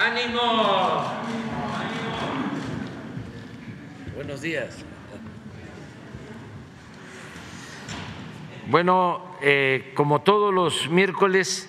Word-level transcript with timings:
¡Ánimo! 0.00 1.04
Buenos 4.16 4.40
días. 4.40 4.78
Bueno, 8.68 9.36
eh, 9.42 9.92
como 9.94 10.22
todos 10.22 10.54
los 10.54 10.88
miércoles, 10.88 11.68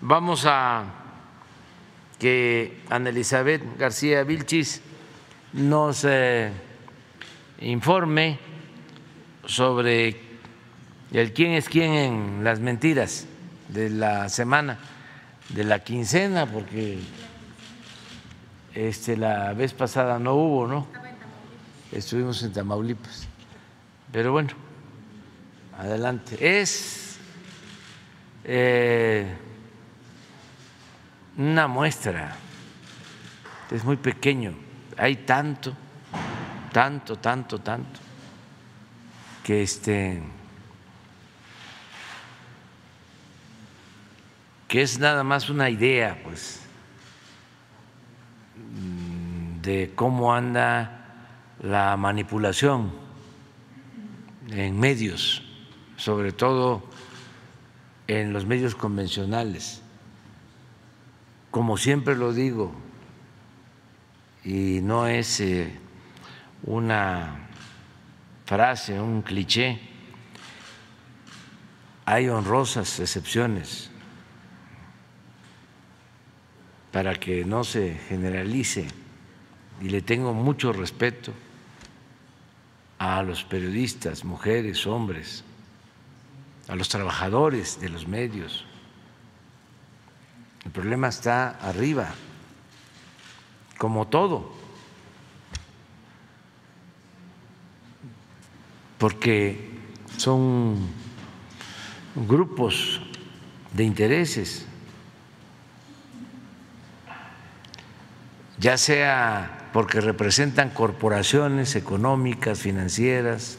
vamos 0.00 0.46
a 0.46 0.84
que 2.18 2.80
Ana 2.88 3.10
Elizabeth 3.10 3.62
García 3.76 4.24
Vilchis 4.24 4.80
nos 5.52 6.06
eh, 6.08 6.50
informe 7.60 8.38
sobre 9.44 10.16
el 11.12 11.34
quién 11.34 11.52
es 11.52 11.68
quién 11.68 11.92
en 11.92 12.42
las 12.42 12.58
mentiras 12.58 13.26
de 13.68 13.90
la 13.90 14.30
semana, 14.30 14.78
de 15.50 15.64
la 15.64 15.80
quincena, 15.80 16.46
porque 16.46 17.00
este, 18.74 19.16
la 19.16 19.52
vez 19.52 19.72
pasada 19.72 20.18
no 20.18 20.34
hubo, 20.34 20.66
¿no? 20.66 20.86
Estuvimos 21.92 22.42
en 22.42 22.52
Tamaulipas. 22.52 23.26
Pero 24.12 24.32
bueno, 24.32 24.50
adelante. 25.78 26.36
Es 26.40 27.18
eh, 28.44 29.26
una 31.36 31.66
muestra, 31.68 32.36
es 33.70 33.84
muy 33.84 33.96
pequeño, 33.96 34.54
hay 34.96 35.16
tanto, 35.16 35.74
tanto, 36.72 37.16
tanto, 37.16 37.58
tanto, 37.60 38.00
que 39.44 39.62
este 39.62 40.22
que 44.68 44.82
es 44.82 45.00
nada 45.00 45.24
más 45.24 45.50
una 45.50 45.68
idea, 45.68 46.20
pues, 46.22 46.60
de 49.62 49.92
cómo 49.94 50.34
anda 50.34 51.00
la 51.62 51.96
manipulación 51.96 52.92
en 54.50 54.78
medios, 54.78 55.42
sobre 55.96 56.32
todo 56.32 56.82
en 58.06 58.32
los 58.32 58.46
medios 58.46 58.74
convencionales. 58.74 59.82
Como 61.50 61.76
siempre 61.76 62.16
lo 62.16 62.32
digo, 62.32 62.72
y 64.44 64.80
no 64.82 65.06
es 65.06 65.40
eh, 65.40 65.78
una 66.62 67.48
frase, 68.46 69.00
un 69.00 69.22
cliché, 69.22 69.80
hay 72.06 72.28
honrosas 72.28 72.98
excepciones 72.98 73.89
para 76.92 77.14
que 77.14 77.44
no 77.44 77.64
se 77.64 77.94
generalice 78.08 78.88
y 79.80 79.88
le 79.88 80.02
tengo 80.02 80.34
mucho 80.34 80.72
respeto 80.72 81.32
a 82.98 83.22
los 83.22 83.44
periodistas, 83.44 84.24
mujeres, 84.24 84.86
hombres, 84.86 85.44
a 86.68 86.74
los 86.74 86.88
trabajadores 86.88 87.80
de 87.80 87.88
los 87.88 88.06
medios. 88.06 88.64
El 90.64 90.70
problema 90.70 91.08
está 91.08 91.50
arriba, 91.66 92.12
como 93.78 94.06
todo, 94.08 94.52
porque 98.98 99.70
son 100.18 100.76
grupos 102.14 103.00
de 103.72 103.84
intereses 103.84 104.66
ya 108.60 108.76
sea 108.76 109.70
porque 109.72 110.02
representan 110.02 110.70
corporaciones 110.70 111.76
económicas, 111.76 112.58
financieras, 112.58 113.56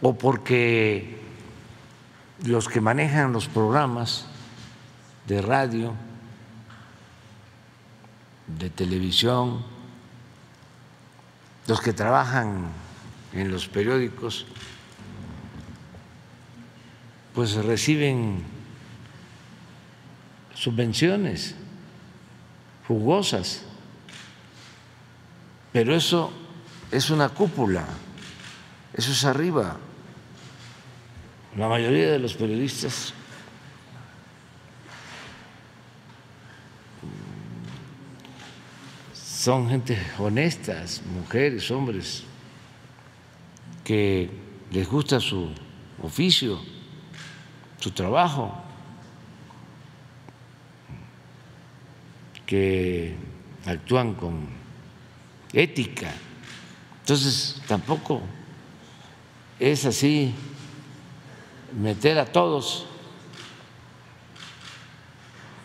o 0.00 0.16
porque 0.16 1.18
los 2.44 2.68
que 2.68 2.80
manejan 2.80 3.32
los 3.32 3.48
programas 3.48 4.26
de 5.26 5.42
radio, 5.42 5.92
de 8.46 8.70
televisión, 8.70 9.64
los 11.66 11.80
que 11.80 11.92
trabajan 11.92 12.68
en 13.32 13.50
los 13.50 13.66
periódicos, 13.66 14.46
pues 17.34 17.56
reciben 17.56 18.44
subvenciones 20.54 21.56
jugosas, 22.88 23.62
pero 25.72 25.94
eso 25.94 26.32
es 26.90 27.10
una 27.10 27.28
cúpula, 27.28 27.86
eso 28.94 29.12
es 29.12 29.24
arriba. 29.24 29.76
La 31.56 31.68
mayoría 31.68 32.12
de 32.12 32.18
los 32.18 32.34
periodistas 32.34 33.12
son 39.12 39.68
gente 39.68 39.98
honestas, 40.18 41.02
mujeres, 41.14 41.70
hombres, 41.70 42.24
que 43.84 44.30
les 44.70 44.88
gusta 44.88 45.20
su 45.20 45.50
oficio, 46.02 46.58
su 47.78 47.90
trabajo. 47.90 48.67
Que 52.48 53.14
actúan 53.66 54.14
con 54.14 54.48
ética. 55.52 56.10
Entonces, 57.00 57.60
tampoco 57.68 58.22
es 59.60 59.84
así 59.84 60.32
meter 61.78 62.18
a 62.18 62.24
todos 62.24 62.86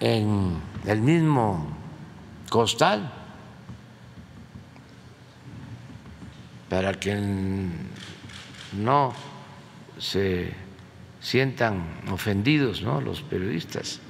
en 0.01 0.57
el 0.85 0.99
mismo 0.99 1.73
costal 2.49 3.09
para 6.67 6.93
que 6.99 7.16
no 8.73 9.13
se 9.97 10.53
sientan 11.22 12.01
ofendidos 12.11 12.81
¿no? 12.81 12.99
los 12.99 13.22
periodistas, 13.22 14.01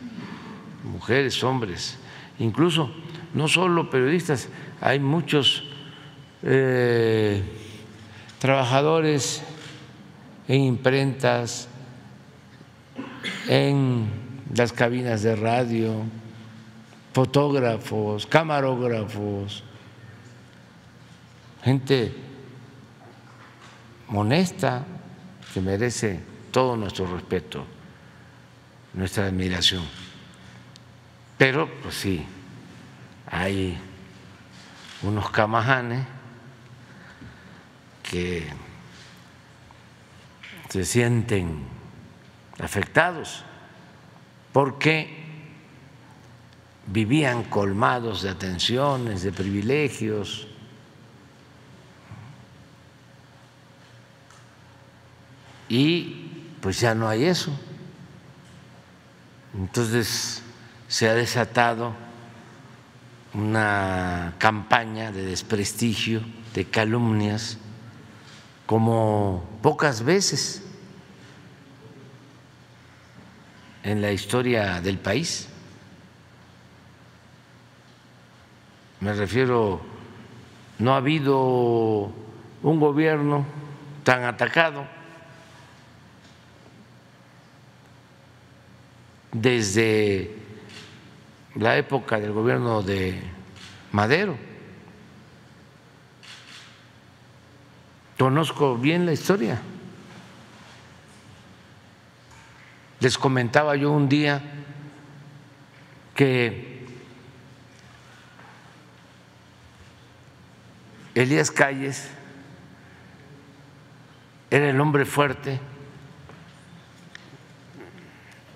mujeres, 0.84 1.44
hombres 1.44 2.00
incluso 2.40 2.92
no 3.34 3.48
solo 3.48 3.90
periodistas, 3.90 4.50
hay 4.82 5.00
muchos 5.00 5.64
eh, 6.44 7.42
trabajadores 8.40 9.44
en 10.48 10.62
imprentas, 10.62 11.68
en 13.48 14.08
las 14.54 14.74
cabinas 14.74 15.24
de 15.24 15.36
radio, 15.36 16.04
fotógrafos, 17.14 18.26
camarógrafos, 18.28 19.64
gente 21.64 22.14
honesta 24.10 24.84
que 25.54 25.62
merece 25.62 26.20
todo 26.52 26.76
nuestro 26.76 27.12
respeto, 27.14 27.66
nuestra 28.94 29.28
admiración. 29.28 30.03
Pero, 31.38 31.70
pues 31.82 31.96
sí, 31.96 32.26
hay 33.28 33.78
unos 35.02 35.30
camajanes 35.32 36.06
que 38.04 38.48
se 40.70 40.86
sienten 40.86 41.66
afectados 42.60 43.44
porque 44.52 45.24
vivían 46.86 47.44
colmados 47.44 48.22
de 48.22 48.30
atenciones, 48.30 49.24
de 49.24 49.32
privilegios. 49.32 50.48
Y 55.70 56.56
pues 56.62 56.80
ya 56.80 56.94
no 56.94 57.10
hay 57.10 57.26
eso. 57.26 57.52
Entonces 59.56 60.43
se 60.94 61.10
ha 61.10 61.16
desatado 61.16 61.92
una 63.34 64.36
campaña 64.38 65.12
de 65.12 65.24
desprestigio, 65.24 66.22
de 66.54 66.66
calumnias, 66.66 67.58
como 68.68 69.44
pocas 69.64 70.04
veces 70.04 70.62
en 73.82 74.04
la 74.04 74.12
historia 74.12 74.82
del 74.82 75.00
país. 75.00 75.50
Me 79.00 79.14
refiero, 79.14 79.82
no 80.78 80.94
ha 80.94 80.98
habido 80.98 82.12
un 82.62 82.80
gobierno 82.80 83.48
tan 84.04 84.26
atacado 84.26 84.86
desde 89.32 90.43
la 91.56 91.78
época 91.78 92.20
del 92.20 92.32
gobierno 92.32 92.82
de 92.82 93.22
Madero. 93.92 94.38
Conozco 98.18 98.78
bien 98.78 99.06
la 99.06 99.14
historia. 99.14 99.62
Les 103.00 103.18
comentaba 103.18 103.76
yo 103.76 103.92
un 103.92 104.08
día 104.08 104.42
que 106.16 106.88
Elías 111.14 111.52
Calles 111.52 112.10
era 114.50 114.70
el 114.70 114.80
hombre 114.80 115.06
fuerte, 115.06 115.60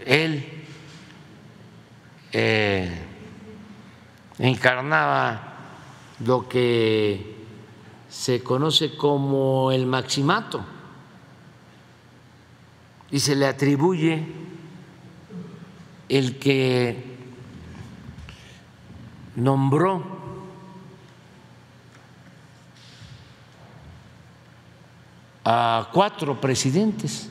él 0.05 0.56
eh, 2.31 2.91
encarnaba 4.39 5.53
lo 6.19 6.47
que 6.47 7.35
se 8.09 8.43
conoce 8.43 8.95
como 8.95 9.71
el 9.71 9.85
maximato. 9.85 10.63
Y 13.09 13.19
se 13.19 13.35
le 13.35 13.47
atribuye 13.47 14.25
el 16.09 16.37
que 16.39 17.03
nombró 19.35 20.03
a 25.45 25.89
cuatro 25.93 26.41
presidentes 26.41 27.29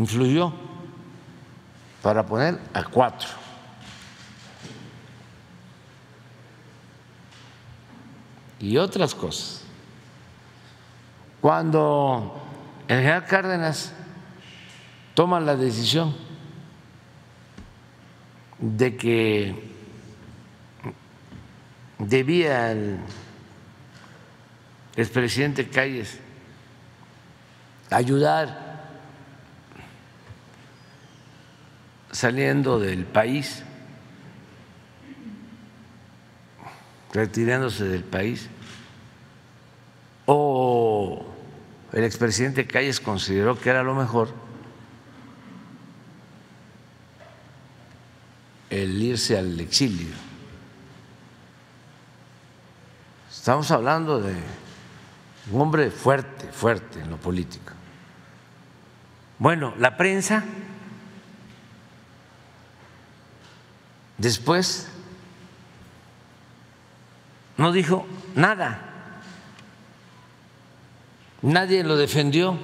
influyó 0.00 0.50
para 2.02 2.24
poner 2.24 2.58
a 2.72 2.84
cuatro. 2.84 3.28
Y 8.58 8.78
otras 8.78 9.14
cosas. 9.14 9.62
Cuando 11.42 12.40
el 12.88 12.96
general 12.96 13.26
Cárdenas 13.26 13.92
toma 15.14 15.38
la 15.38 15.56
decisión 15.56 16.16
de 18.58 18.96
que 18.96 19.70
debía 21.98 22.72
el 22.72 23.00
expresidente 24.96 25.68
Calles 25.68 26.18
ayudar 27.90 28.69
saliendo 32.12 32.78
del 32.78 33.04
país, 33.04 33.62
retirándose 37.12 37.84
del 37.84 38.04
país, 38.04 38.48
o 40.26 41.26
el 41.92 42.04
expresidente 42.04 42.66
Calles 42.66 43.00
consideró 43.00 43.58
que 43.58 43.70
era 43.70 43.82
lo 43.82 43.94
mejor 43.94 44.32
el 48.70 49.02
irse 49.02 49.36
al 49.36 49.58
exilio. 49.58 50.14
Estamos 53.30 53.70
hablando 53.70 54.20
de 54.20 54.34
un 55.50 55.60
hombre 55.60 55.90
fuerte, 55.90 56.46
fuerte 56.52 57.00
en 57.00 57.10
lo 57.10 57.16
político. 57.16 57.72
Bueno, 59.38 59.74
la 59.78 59.96
prensa 59.96 60.44
Después 64.20 64.86
no 67.56 67.72
dijo 67.72 68.06
nada. 68.34 68.78
Nadie 71.40 71.82
lo 71.82 71.96
defendió. 71.96 72.58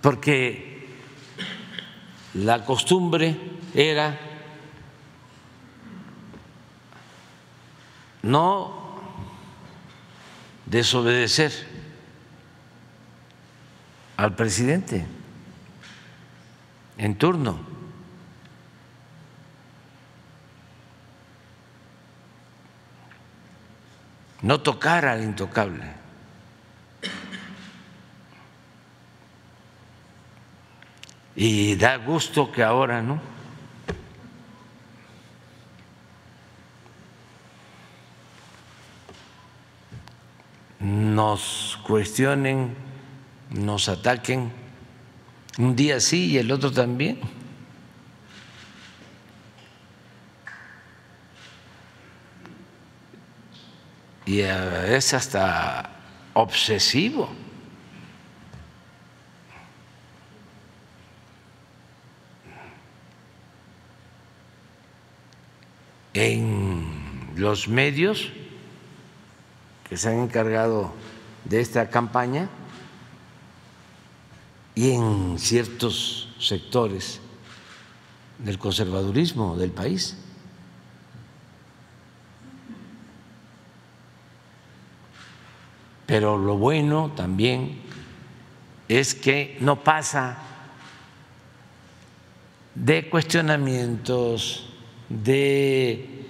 Porque 0.00 0.86
la 2.34 2.64
costumbre 2.64 3.36
era 3.74 4.16
no 8.22 9.00
desobedecer 10.66 11.52
al 14.16 14.36
presidente 14.36 15.23
en 16.98 17.16
turno. 17.16 17.58
No 24.42 24.60
tocar 24.60 25.06
al 25.06 25.22
intocable. 25.22 25.84
Y 31.36 31.74
da 31.76 31.96
gusto 31.96 32.52
que 32.52 32.62
ahora, 32.62 33.02
¿no? 33.02 33.20
Nos 40.78 41.80
cuestionen, 41.86 42.76
nos 43.50 43.88
ataquen 43.88 44.63
un 45.58 45.76
día 45.76 46.00
sí 46.00 46.32
y 46.32 46.38
el 46.38 46.50
otro 46.50 46.72
también. 46.72 47.20
Y 54.26 54.40
es 54.40 55.12
hasta 55.12 55.90
obsesivo. 56.32 57.28
En 66.14 67.32
los 67.36 67.68
medios 67.68 68.32
que 69.88 69.96
se 69.96 70.08
han 70.08 70.20
encargado 70.20 70.94
de 71.44 71.60
esta 71.60 71.90
campaña, 71.90 72.48
y 74.74 74.90
en 74.90 75.38
ciertos 75.38 76.28
sectores 76.38 77.20
del 78.38 78.58
conservadurismo 78.58 79.56
del 79.56 79.70
país. 79.70 80.16
Pero 86.06 86.36
lo 86.36 86.56
bueno 86.56 87.12
también 87.16 87.78
es 88.88 89.14
que 89.14 89.56
no 89.60 89.82
pasa 89.82 90.38
de 92.74 93.08
cuestionamientos, 93.08 94.68
de 95.08 96.26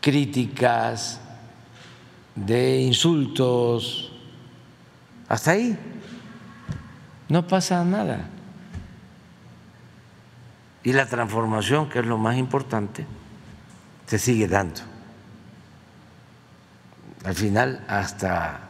críticas, 0.00 1.20
de 2.34 2.80
insultos, 2.80 4.12
hasta 5.28 5.52
ahí 5.52 5.78
no 7.30 7.46
pasa 7.46 7.82
nada. 7.84 8.28
Y 10.82 10.92
la 10.92 11.06
transformación, 11.06 11.88
que 11.88 12.00
es 12.00 12.06
lo 12.06 12.18
más 12.18 12.36
importante, 12.36 13.06
se 14.06 14.18
sigue 14.18 14.48
dando. 14.48 14.80
Al 17.24 17.34
final, 17.34 17.84
hasta 17.86 18.60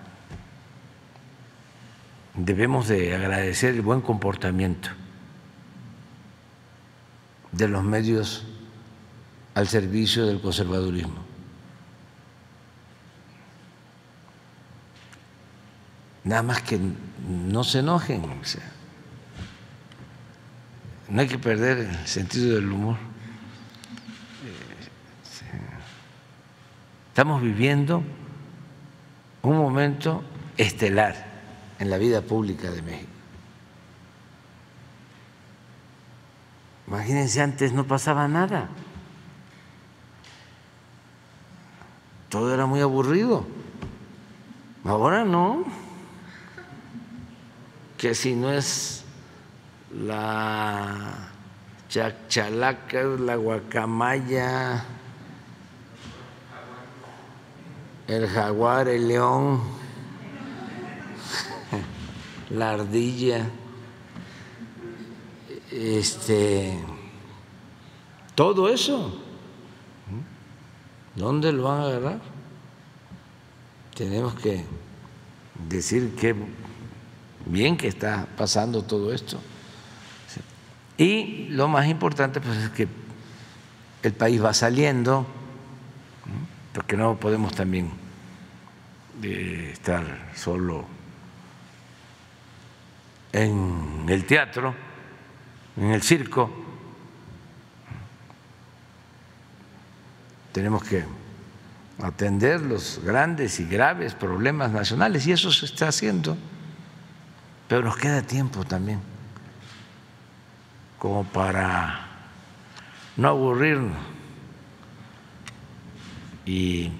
debemos 2.35 2.89
de 2.89 3.15
agradecer 3.15 3.75
el 3.75 3.81
buen 3.81 4.03
comportamiento 4.03 4.91
de 7.53 7.69
los 7.69 7.83
medios 7.83 8.45
al 9.55 9.69
servicio 9.69 10.27
del 10.27 10.41
conservadurismo. 10.41 11.30
Nada 16.25 16.43
más 16.43 16.63
que 16.63 16.79
no 17.27 17.65
se 17.65 17.79
enojen. 17.79 18.23
no 21.09 21.21
hay 21.21 21.29
que 21.29 21.39
perder 21.39 21.79
el 21.79 22.07
sentido 22.07 22.57
del 22.57 22.71
humor. 22.71 22.97
Estamos 27.09 27.43
viviendo 27.43 28.03
un 29.43 29.57
momento 29.57 30.23
estelar 30.57 31.27
en 31.79 31.91
la 31.91 31.99
vida 31.99 32.21
pública 32.21 32.71
de 32.71 32.83
México. 32.83 33.11
Imagínense, 36.87 37.41
antes 37.41 37.73
no 37.73 37.85
pasaba 37.85 38.27
nada. 38.29 38.69
Todo 42.29 42.53
era 42.53 42.67
muy 42.67 42.81
aburrido. 42.81 43.47
Ahora 44.85 45.25
no. 45.25 45.65
Que 48.01 48.15
si 48.15 48.35
no 48.35 48.51
es 48.51 49.05
la 49.95 51.29
chachalaca, 51.91 53.03
la 53.03 53.37
guacamaya, 53.37 54.83
el 58.09 58.27
jaguar, 58.27 58.89
el 58.89 59.07
león, 59.07 59.61
la 62.49 62.71
ardilla, 62.71 63.51
este, 65.71 66.79
todo 68.35 68.71
eso, 68.71 69.15
¿dónde 71.17 71.53
lo 71.53 71.65
van 71.65 71.81
a 71.81 71.85
agarrar? 71.85 72.21
Tenemos 73.95 74.35
que 74.37 74.65
decir 75.69 76.15
que 76.17 76.35
bien 77.47 77.77
que 77.77 77.89
está 77.89 78.27
pasando 78.37 78.83
todo 78.83 79.13
esto. 79.13 79.41
Y 80.97 81.49
lo 81.49 81.69
más 81.69 81.87
importante 81.87 82.41
pues, 82.41 82.59
es 82.59 82.71
que 82.71 82.87
el 84.03 84.13
país 84.13 84.43
va 84.43 84.53
saliendo, 84.53 85.27
porque 86.75 86.97
no 86.97 87.17
podemos 87.17 87.55
también 87.55 87.91
eh, 89.23 89.71
estar 89.73 90.31
solo 90.35 90.85
en 93.33 94.07
el 94.09 94.25
teatro, 94.27 94.75
en 95.77 95.91
el 95.91 96.03
circo. 96.03 96.51
Tenemos 100.53 100.83
que 100.85 101.05
atender 102.03 102.61
los 102.63 103.01
grandes 103.05 103.61
y 103.61 103.67
graves 103.67 104.15
problemas 104.15 104.73
nacionales 104.73 105.27
y 105.27 105.33
eso 105.33 105.53
se 105.53 105.67
está 105.67 105.89
haciendo, 105.89 106.37
pero 107.71 107.83
nos 107.83 107.97
queda 107.97 108.21
tiempo 108.23 108.65
también 108.65 108.99
como 110.99 111.23
para 111.23 112.01
no 113.17 113.29
aburrirnos. 113.29 113.97
Y 116.45 116.91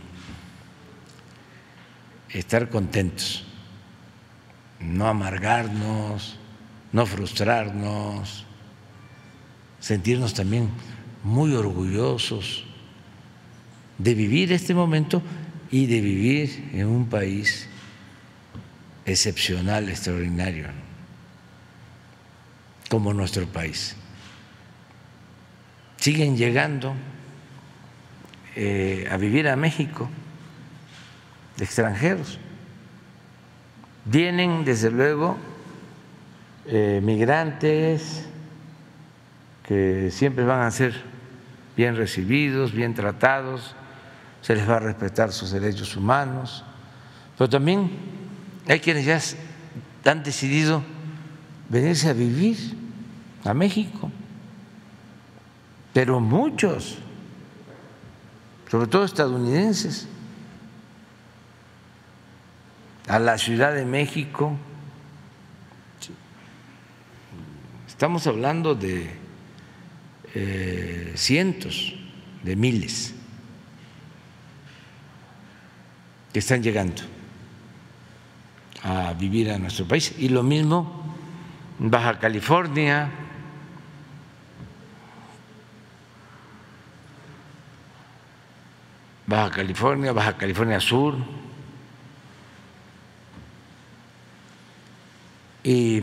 estar 2.29 2.69
contentos, 2.71 3.45
no 4.79 5.09
amargarnos, 5.09 6.39
no 6.93 7.05
frustrarnos, 7.05 8.47
sentirnos 9.81 10.35
también 10.35 10.71
muy 11.25 11.53
orgullosos 11.53 12.65
de 13.99 14.15
vivir 14.15 14.53
este 14.53 14.73
momento 14.73 15.21
y 15.73 15.87
de 15.87 16.01
vivir 16.01 16.71
en 16.75 16.87
un 16.87 17.09
país 17.09 17.69
excepcional, 19.13 19.89
extraordinario, 19.89 20.69
como 22.89 23.13
nuestro 23.13 23.47
país. 23.47 23.97
Siguen 25.97 26.37
llegando 26.37 26.95
eh, 28.57 29.09
a 29.11 29.17
vivir 29.17 29.49
a 29.49 29.57
México 29.57 30.09
de 31.57 31.65
extranjeros. 31.65 32.39
Vienen, 34.07 34.65
desde 34.65 34.91
luego, 34.91 35.37
eh, 36.67 37.01
migrantes 37.03 38.27
que 39.63 40.11
siempre 40.11 40.45
van 40.45 40.63
a 40.63 40.71
ser 40.71 40.95
bien 41.77 41.97
recibidos, 41.97 42.73
bien 42.73 42.95
tratados, 42.95 43.75
se 44.41 44.55
les 44.55 44.69
va 44.69 44.77
a 44.77 44.81
respetar 44.81 45.33
sus 45.33 45.53
derechos 45.53 45.97
humanos, 45.97 46.65
pero 47.37 47.49
también 47.49 47.91
hay 48.73 48.79
quienes 48.79 49.05
ya 49.05 49.21
han 50.11 50.23
decidido 50.23 50.85
venirse 51.69 52.09
a 52.09 52.13
vivir 52.13 52.57
a 53.45 53.53
México, 53.53 54.13
pero 55.93 56.21
muchos, 56.21 56.99
sobre 58.71 58.87
todo 58.87 59.05
estadounidenses, 59.05 60.07
a 63.09 63.19
la 63.19 63.39
Ciudad 63.39 63.75
de 63.75 63.85
México. 63.85 64.57
Estamos 67.89 68.25
hablando 68.29 68.77
de 68.77 69.11
eh, 70.33 71.13
cientos 71.17 71.93
de 72.45 72.55
miles 72.55 73.15
que 76.33 76.39
están 76.39 76.63
llegando 76.63 77.03
a 78.83 79.13
vivir 79.13 79.51
a 79.51 79.59
nuestro 79.59 79.87
país. 79.87 80.15
Y 80.19 80.29
lo 80.29 80.43
mismo 80.43 81.15
en 81.79 81.91
Baja 81.91 82.19
California, 82.19 83.11
Baja 89.27 89.51
California, 89.51 90.13
Baja 90.13 90.37
California 90.37 90.81
Sur, 90.81 91.17
y 95.63 96.03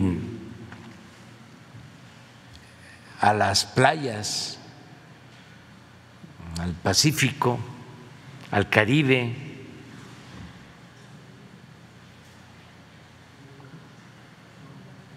a 3.19 3.33
las 3.33 3.65
playas, 3.65 4.59
al 6.59 6.73
Pacífico, 6.73 7.59
al 8.51 8.69
Caribe, 8.69 9.46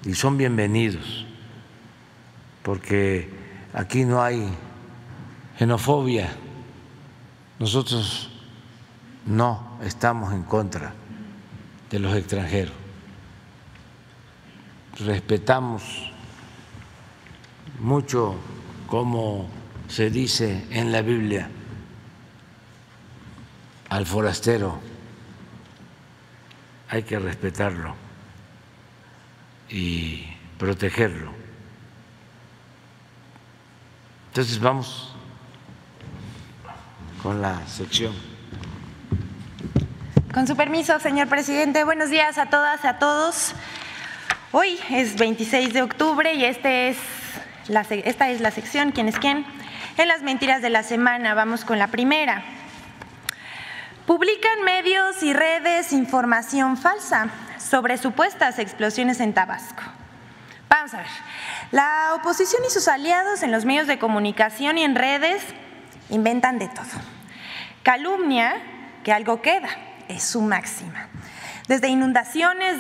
y 0.04 0.14
son 0.14 0.38
bienvenidos, 0.38 1.26
porque 2.62 3.28
aquí 3.74 4.04
no 4.04 4.22
hay 4.22 4.48
xenofobia, 5.58 6.30
nosotros 7.58 8.30
no 9.26 9.78
estamos 9.82 10.32
en 10.32 10.42
contra 10.44 10.94
de 11.90 11.98
los 11.98 12.16
extranjeros, 12.16 12.72
respetamos 15.04 15.82
mucho 17.78 18.36
como 18.86 19.48
se 19.88 20.10
dice 20.10 20.66
en 20.70 20.92
la 20.92 21.02
Biblia 21.02 21.50
al 23.90 24.06
forastero, 24.06 24.80
hay 26.88 27.02
que 27.02 27.18
respetarlo 27.18 28.09
y 29.70 30.26
protegerlo. 30.58 31.32
Entonces 34.28 34.60
vamos 34.60 35.14
con 37.22 37.40
la 37.40 37.66
sección. 37.66 38.14
Con 40.32 40.46
su 40.46 40.56
permiso, 40.56 40.98
señor 41.00 41.28
presidente, 41.28 41.84
buenos 41.84 42.10
días 42.10 42.38
a 42.38 42.46
todas 42.46 42.84
a 42.84 42.98
todos. 42.98 43.54
Hoy 44.52 44.78
es 44.90 45.16
26 45.16 45.72
de 45.72 45.82
octubre 45.82 46.34
y 46.34 46.44
este 46.44 46.88
es 46.88 46.98
la, 47.68 47.82
esta 47.82 48.30
es 48.30 48.40
la 48.40 48.50
sección 48.50 48.90
¿Quién 48.90 49.08
es 49.08 49.18
quién? 49.18 49.44
En 49.96 50.08
las 50.08 50.22
mentiras 50.22 50.62
de 50.62 50.70
la 50.70 50.82
semana 50.82 51.34
vamos 51.34 51.64
con 51.64 51.78
la 51.78 51.88
primera. 51.88 52.42
Publican 54.06 54.62
medios 54.64 55.22
y 55.22 55.32
redes 55.32 55.92
información 55.92 56.76
falsa 56.76 57.28
sobre 57.60 57.98
supuestas 57.98 58.58
explosiones 58.58 59.20
en 59.20 59.34
Tabasco. 59.34 59.82
Vamos 60.68 60.94
a 60.94 60.98
ver. 60.98 61.06
La 61.72 62.14
oposición 62.14 62.62
y 62.66 62.70
sus 62.70 62.88
aliados 62.88 63.42
en 63.42 63.52
los 63.52 63.64
medios 63.64 63.86
de 63.86 63.98
comunicación 63.98 64.78
y 64.78 64.84
en 64.84 64.94
redes 64.94 65.42
inventan 66.08 66.58
de 66.58 66.68
todo. 66.68 66.86
Calumnia, 67.82 68.54
que 69.04 69.12
algo 69.12 69.42
queda, 69.42 69.68
es 70.08 70.22
su 70.22 70.40
máxima. 70.42 71.08
Desde 71.68 71.88
inundaciones, 71.88 72.78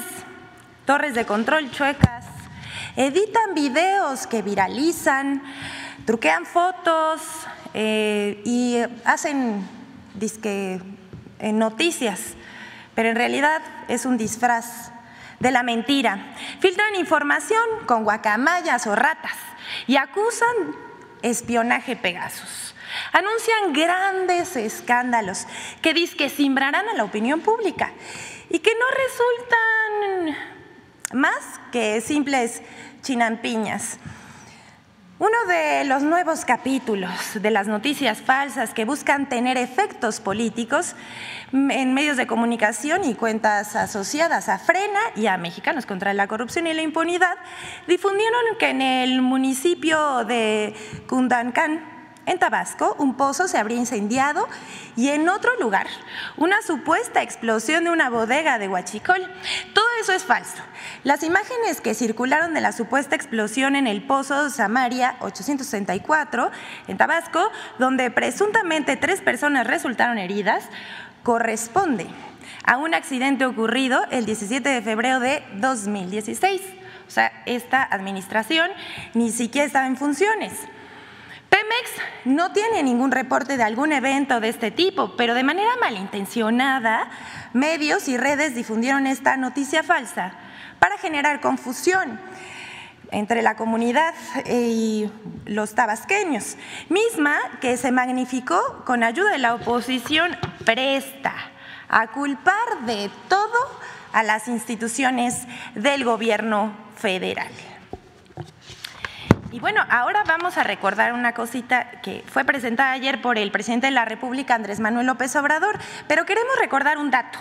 torres 0.84 1.14
de 1.14 1.24
control 1.24 1.70
chuecas, 1.70 2.26
editan 2.96 3.54
videos 3.54 4.26
que 4.26 4.42
viralizan, 4.42 5.42
truquean 6.06 6.46
fotos 6.46 7.20
eh, 7.74 8.40
y 8.44 8.78
hacen 9.04 9.66
eh, 10.42 10.80
noticias 11.52 12.34
pero 13.00 13.08
en 13.08 13.16
realidad 13.16 13.62
es 13.88 14.04
un 14.04 14.18
disfraz 14.18 14.92
de 15.38 15.50
la 15.50 15.62
mentira. 15.62 16.34
Filtran 16.60 16.96
información 16.96 17.62
con 17.86 18.04
guacamayas 18.04 18.86
o 18.86 18.94
ratas 18.94 19.38
y 19.86 19.96
acusan 19.96 20.76
espionaje 21.22 21.96
Pegasus. 21.96 22.74
Anuncian 23.12 23.72
grandes 23.72 24.54
escándalos 24.54 25.46
que 25.80 25.94
que 26.14 26.28
simbrarán 26.28 26.90
a 26.90 26.92
la 26.92 27.04
opinión 27.04 27.40
pública 27.40 27.90
y 28.50 28.58
que 28.58 28.72
no 28.74 28.84
resultan 30.28 30.36
más 31.14 31.58
que 31.72 32.02
simples 32.02 32.60
chinampiñas. 33.00 33.98
Uno 35.20 35.36
de 35.48 35.84
los 35.84 36.02
nuevos 36.02 36.46
capítulos 36.46 37.10
de 37.34 37.50
las 37.50 37.66
noticias 37.66 38.22
falsas 38.22 38.72
que 38.72 38.86
buscan 38.86 39.28
tener 39.28 39.58
efectos 39.58 40.18
políticos 40.18 40.96
en 41.52 41.92
medios 41.92 42.16
de 42.16 42.26
comunicación 42.26 43.04
y 43.04 43.12
cuentas 43.12 43.76
asociadas 43.76 44.48
a 44.48 44.58
Frena 44.58 44.98
y 45.16 45.26
a 45.26 45.36
Mexicanos 45.36 45.84
contra 45.84 46.14
la 46.14 46.26
Corrupción 46.26 46.66
y 46.68 46.72
la 46.72 46.80
Impunidad 46.80 47.36
difundieron 47.86 48.40
que 48.58 48.70
en 48.70 48.80
el 48.80 49.20
municipio 49.20 50.24
de 50.24 50.74
Cundancán, 51.06 51.99
en 52.26 52.38
Tabasco, 52.38 52.94
un 52.98 53.14
pozo 53.16 53.48
se 53.48 53.58
habría 53.58 53.78
incendiado 53.78 54.46
y 54.96 55.08
en 55.08 55.28
otro 55.28 55.50
lugar, 55.58 55.86
una 56.36 56.62
supuesta 56.62 57.22
explosión 57.22 57.84
de 57.84 57.90
una 57.90 58.10
bodega 58.10 58.58
de 58.58 58.68
Huachicol. 58.68 59.22
Todo 59.74 59.86
eso 60.00 60.12
es 60.12 60.24
falso. 60.24 60.62
Las 61.02 61.22
imágenes 61.22 61.80
que 61.80 61.94
circularon 61.94 62.54
de 62.54 62.60
la 62.60 62.72
supuesta 62.72 63.16
explosión 63.16 63.74
en 63.74 63.86
el 63.86 64.02
pozo 64.02 64.50
Samaria 64.50 65.16
864 65.20 66.50
en 66.88 66.96
Tabasco, 66.96 67.50
donde 67.78 68.10
presuntamente 68.10 68.96
tres 68.96 69.20
personas 69.20 69.66
resultaron 69.66 70.18
heridas, 70.18 70.64
corresponde 71.22 72.06
a 72.64 72.76
un 72.76 72.94
accidente 72.94 73.46
ocurrido 73.46 74.02
el 74.10 74.26
17 74.26 74.68
de 74.68 74.82
febrero 74.82 75.20
de 75.20 75.42
2016. 75.56 76.60
O 77.06 77.10
sea, 77.10 77.32
esta 77.46 77.82
administración 77.82 78.70
ni 79.14 79.32
siquiera 79.32 79.66
estaba 79.66 79.86
en 79.86 79.96
funciones. 79.96 80.52
Pemex 81.50 81.90
no 82.24 82.52
tiene 82.52 82.82
ningún 82.82 83.10
reporte 83.10 83.56
de 83.56 83.64
algún 83.64 83.92
evento 83.92 84.40
de 84.40 84.48
este 84.48 84.70
tipo, 84.70 85.16
pero 85.16 85.34
de 85.34 85.42
manera 85.42 85.70
malintencionada, 85.80 87.10
medios 87.52 88.08
y 88.08 88.16
redes 88.16 88.54
difundieron 88.54 89.06
esta 89.06 89.36
noticia 89.36 89.82
falsa 89.82 90.32
para 90.78 90.96
generar 90.96 91.40
confusión 91.40 92.20
entre 93.10 93.42
la 93.42 93.56
comunidad 93.56 94.14
y 94.46 95.10
los 95.44 95.74
tabasqueños, 95.74 96.56
misma 96.88 97.36
que 97.60 97.76
se 97.76 97.90
magnificó 97.90 98.84
con 98.86 99.02
ayuda 99.02 99.32
de 99.32 99.38
la 99.38 99.54
oposición 99.54 100.36
presta 100.64 101.34
a 101.88 102.06
culpar 102.08 102.86
de 102.86 103.10
todo 103.28 103.58
a 104.12 104.22
las 104.22 104.48
instituciones 104.48 105.46
del 105.74 106.04
gobierno 106.04 106.72
federal. 106.96 107.50
Y 109.52 109.58
bueno, 109.58 109.84
ahora 109.90 110.22
vamos 110.24 110.56
a 110.58 110.62
recordar 110.62 111.12
una 111.12 111.32
cosita 111.32 111.90
que 112.02 112.22
fue 112.28 112.44
presentada 112.44 112.92
ayer 112.92 113.20
por 113.20 113.36
el 113.36 113.50
presidente 113.50 113.88
de 113.88 113.90
la 113.90 114.04
República, 114.04 114.54
Andrés 114.54 114.78
Manuel 114.78 115.06
López 115.06 115.34
Obrador, 115.34 115.76
pero 116.06 116.24
queremos 116.24 116.56
recordar 116.60 116.98
un 116.98 117.10
dato 117.10 117.38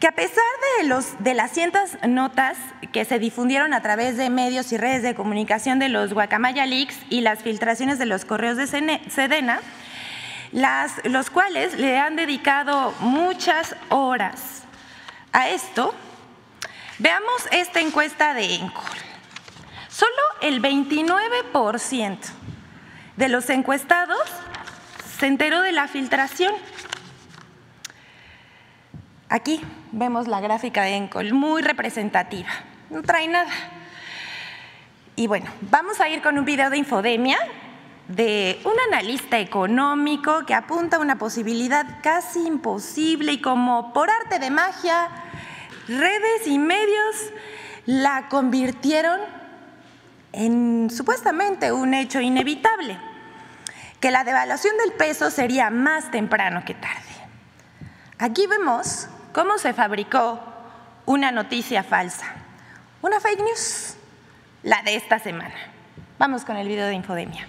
que 0.00 0.08
a 0.08 0.12
pesar 0.12 0.42
de, 0.80 0.88
los, 0.88 1.22
de 1.22 1.34
las 1.34 1.52
cientos 1.52 1.96
notas 2.06 2.58
que 2.92 3.04
se 3.04 3.20
difundieron 3.20 3.72
a 3.74 3.80
través 3.80 4.16
de 4.16 4.28
medios 4.28 4.72
y 4.72 4.76
redes 4.76 5.02
de 5.02 5.14
comunicación 5.14 5.78
de 5.78 5.88
los 5.88 6.12
Guacamaya 6.12 6.66
Leaks 6.66 6.96
y 7.10 7.20
las 7.20 7.44
filtraciones 7.44 8.00
de 8.00 8.06
los 8.06 8.24
correos 8.24 8.56
de 8.56 8.66
Sedena, 8.66 9.60
las, 10.50 11.00
los 11.04 11.30
cuales 11.30 11.78
le 11.78 11.96
han 11.96 12.16
dedicado 12.16 12.92
muchas 13.00 13.76
horas 13.88 14.64
a 15.32 15.48
esto, 15.48 15.94
veamos 16.98 17.48
esta 17.52 17.80
encuesta 17.80 18.34
de 18.34 18.56
ENCOL. 18.56 19.13
Solo 19.94 20.10
el 20.40 20.60
29% 20.60 22.18
de 23.16 23.28
los 23.28 23.48
encuestados 23.48 24.18
se 25.20 25.28
enteró 25.28 25.62
de 25.62 25.70
la 25.70 25.86
filtración. 25.86 26.52
Aquí 29.28 29.60
vemos 29.92 30.26
la 30.26 30.40
gráfica 30.40 30.82
de 30.82 30.96
Encol, 30.96 31.32
muy 31.32 31.62
representativa, 31.62 32.48
no 32.90 33.02
trae 33.02 33.28
nada. 33.28 33.52
Y 35.14 35.28
bueno, 35.28 35.46
vamos 35.60 36.00
a 36.00 36.08
ir 36.08 36.22
con 36.22 36.40
un 36.40 36.44
video 36.44 36.70
de 36.70 36.78
infodemia 36.78 37.38
de 38.08 38.60
un 38.64 38.74
analista 38.92 39.38
económico 39.38 40.44
que 40.44 40.54
apunta 40.54 40.96
a 40.96 41.00
una 41.00 41.18
posibilidad 41.18 42.02
casi 42.02 42.44
imposible 42.44 43.34
y 43.34 43.40
como 43.40 43.92
por 43.92 44.10
arte 44.10 44.40
de 44.40 44.50
magia, 44.50 45.08
redes 45.86 46.48
y 46.48 46.58
medios 46.58 47.30
la 47.86 48.28
convirtieron 48.28 49.43
en 50.34 50.90
supuestamente 50.90 51.72
un 51.72 51.94
hecho 51.94 52.20
inevitable, 52.20 52.98
que 54.00 54.10
la 54.10 54.24
devaluación 54.24 54.76
del 54.78 54.92
peso 54.92 55.30
sería 55.30 55.70
más 55.70 56.10
temprano 56.10 56.64
que 56.64 56.74
tarde. 56.74 57.14
Aquí 58.18 58.46
vemos 58.46 59.08
cómo 59.32 59.58
se 59.58 59.72
fabricó 59.72 60.40
una 61.06 61.30
noticia 61.30 61.82
falsa, 61.84 62.26
una 63.00 63.20
fake 63.20 63.42
news, 63.42 63.96
la 64.62 64.82
de 64.82 64.96
esta 64.96 65.18
semana. 65.18 65.54
Vamos 66.18 66.44
con 66.44 66.56
el 66.56 66.66
video 66.66 66.86
de 66.86 66.94
Infodemia. 66.94 67.46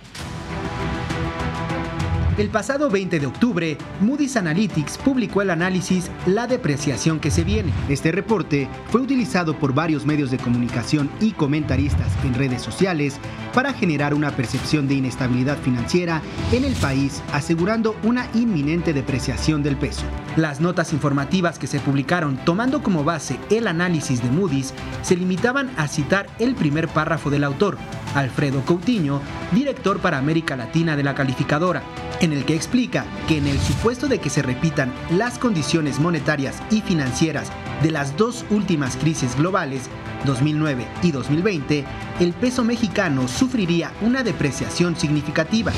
El 2.38 2.50
pasado 2.50 2.89
20 2.89 3.21
de 3.21 3.28
octubre, 3.28 3.78
Moody's 4.02 4.36
Analytics 4.36 4.98
publicó 4.98 5.41
el 5.41 5.52
análisis 5.52 6.12
La 6.26 6.48
depreciación 6.48 7.21
que 7.21 7.32
se 7.32 7.45
viene. 7.45 7.71
Este 7.88 8.12
reporte 8.12 8.67
fue 8.89 9.00
utilizado 9.00 9.58
por 9.58 9.74
varios 9.74 10.06
medios 10.06 10.32
de 10.32 10.38
comunicación 10.38 11.10
y 11.21 11.32
comentaristas 11.32 12.12
en 12.26 12.34
redes 12.34 12.62
sociales 12.62 13.19
para 13.54 13.71
generar 13.71 14.13
una 14.13 14.32
percepción 14.32 14.86
de 14.86 14.95
inestabilidad 14.95 15.58
financiera 15.60 16.21
en 16.52 16.65
el 16.65 16.74
país, 16.74 17.24
asegurando 17.32 17.95
una 18.04 18.28
inminente 18.34 18.91
depreciación 18.91 19.63
del 19.63 19.78
peso. 19.78 20.04
Las 20.36 20.60
notas 20.60 20.91
informativas 20.91 21.58
que 21.58 21.67
se 21.67 21.80
publicaron 21.80 22.36
tomando 22.43 22.84
como 22.84 23.06
base 23.06 23.39
el 23.50 23.65
análisis 23.65 24.21
de 24.21 24.30
Moody's 24.30 24.74
se 25.04 25.15
limitaban 25.15 25.71
a 25.78 25.88
citar 25.88 26.28
el 26.39 26.54
primer 26.56 26.89
párrafo 26.89 27.30
del 27.30 27.45
autor, 27.45 27.78
Alfredo 28.13 28.62
Coutinho, 28.65 29.21
director 29.54 30.00
para 30.00 30.17
América 30.17 30.58
Latina 30.58 30.98
de 30.98 31.04
la 31.04 31.15
calificadora, 31.15 31.82
en 32.25 32.33
el 32.33 32.43
que 32.43 32.55
explica 32.55 33.05
que 33.27 33.38
en 33.38 33.47
el 33.47 33.59
supuesto 33.59 34.07
de 34.07 34.19
que 34.19 34.29
se 34.29 34.41
repitan 34.41 34.91
las 35.11 35.38
condiciones 35.38 35.99
monetarias 35.99 36.61
y 36.71 36.81
financieras 36.81 37.51
de 37.81 37.91
las 37.91 38.17
dos 38.17 38.45
últimas 38.49 38.97
crisis 38.97 39.38
globales, 39.38 39.83
2009 40.25 40.85
y 41.03 41.11
2020, 41.11 41.85
el 42.19 42.33
peso 42.33 42.63
mexicano 42.63 43.27
sufriría 43.27 43.91
una 44.01 44.23
depreciación 44.23 44.95
significativa. 44.95 45.71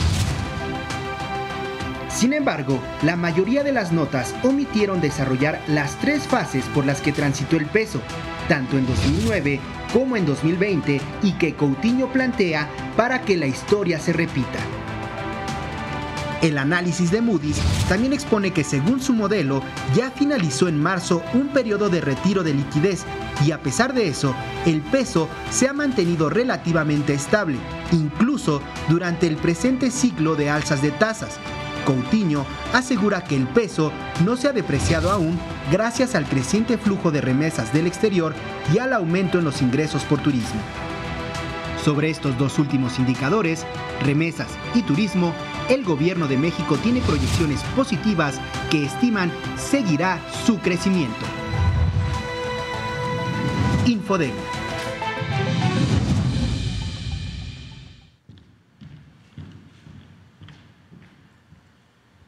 Sin 2.10 2.34
embargo, 2.34 2.80
la 3.04 3.16
mayoría 3.16 3.64
de 3.64 3.74
las 3.74 3.92
notas 3.92 4.34
omitieron 4.44 5.02
desarrollar 5.02 5.62
las 5.68 6.00
tres 6.00 6.24
fases 6.24 6.64
por 6.74 6.86
las 6.86 7.02
que 7.02 7.12
transitó 7.12 7.58
el 7.58 7.66
peso, 7.66 8.02
tanto 8.48 8.78
en 8.78 8.88
2009 8.88 9.60
como 9.94 10.16
en 10.16 10.26
2020, 10.26 11.02
y 11.24 11.32
que 11.34 11.54
Coutinho 11.54 12.08
plantea 12.08 12.70
para 12.96 13.22
que 13.22 13.38
la 13.38 13.48
historia 13.48 14.00
se 14.00 14.14
repita. 14.14 14.60
El 16.42 16.60
análisis 16.60 17.10
de 17.10 17.22
Moody's 17.22 17.60
también 17.90 18.14
expone 18.14 18.52
que 18.52 18.64
según 18.64 19.02
su 19.02 19.14
modelo 19.14 19.64
ya 19.96 20.12
finalizó 20.12 20.68
en 20.68 20.80
marzo 20.80 21.24
un 21.34 21.48
periodo 21.48 21.90
de 21.90 22.00
retiro 22.00 22.44
de 22.44 22.54
liquidez 22.54 23.06
y 23.44 23.52
a 23.52 23.62
pesar 23.62 23.94
de 23.94 24.08
eso, 24.08 24.36
el 24.66 24.82
peso 24.82 25.28
se 25.50 25.68
ha 25.68 25.74
mantenido 25.74 26.30
relativamente 26.30 27.14
estable, 27.14 27.58
incluso 27.92 28.62
durante 28.88 29.26
el 29.26 29.38
presente 29.38 29.90
ciclo 29.90 30.36
de 30.36 30.52
alzas 30.52 30.82
de 30.84 30.92
tasas. 30.92 31.40
Coutinho 31.86 32.46
asegura 32.74 33.24
que 33.24 33.36
el 33.36 33.48
peso 33.48 33.92
no 34.24 34.38
se 34.38 34.48
ha 34.48 34.54
depreciado 34.54 35.10
aún 35.10 35.40
gracias 35.72 36.14
al 36.14 36.26
creciente 36.26 36.78
flujo 36.78 37.12
de 37.12 37.22
remesas 37.22 37.74
del 37.74 37.88
exterior 37.88 38.36
y 38.74 38.78
al 38.78 38.94
aumento 38.94 39.40
en 39.40 39.46
los 39.46 39.62
ingresos 39.62 40.04
por 40.04 40.20
turismo. 40.20 40.60
Sobre 41.88 42.10
estos 42.10 42.38
dos 42.38 42.60
últimos 42.60 43.00
indicadores, 43.00 43.66
remesas 44.02 44.50
y 44.76 44.82
turismo, 44.82 45.34
el 45.70 45.86
gobierno 45.86 46.28
de 46.28 46.36
México 46.36 46.76
tiene 46.76 47.00
proyecciones 47.00 47.64
positivas 47.78 48.42
que 48.70 48.84
estiman 48.84 49.32
seguirá 49.56 50.20
su 50.46 50.60
crecimiento. 50.60 51.26
Infodem. 53.86 54.34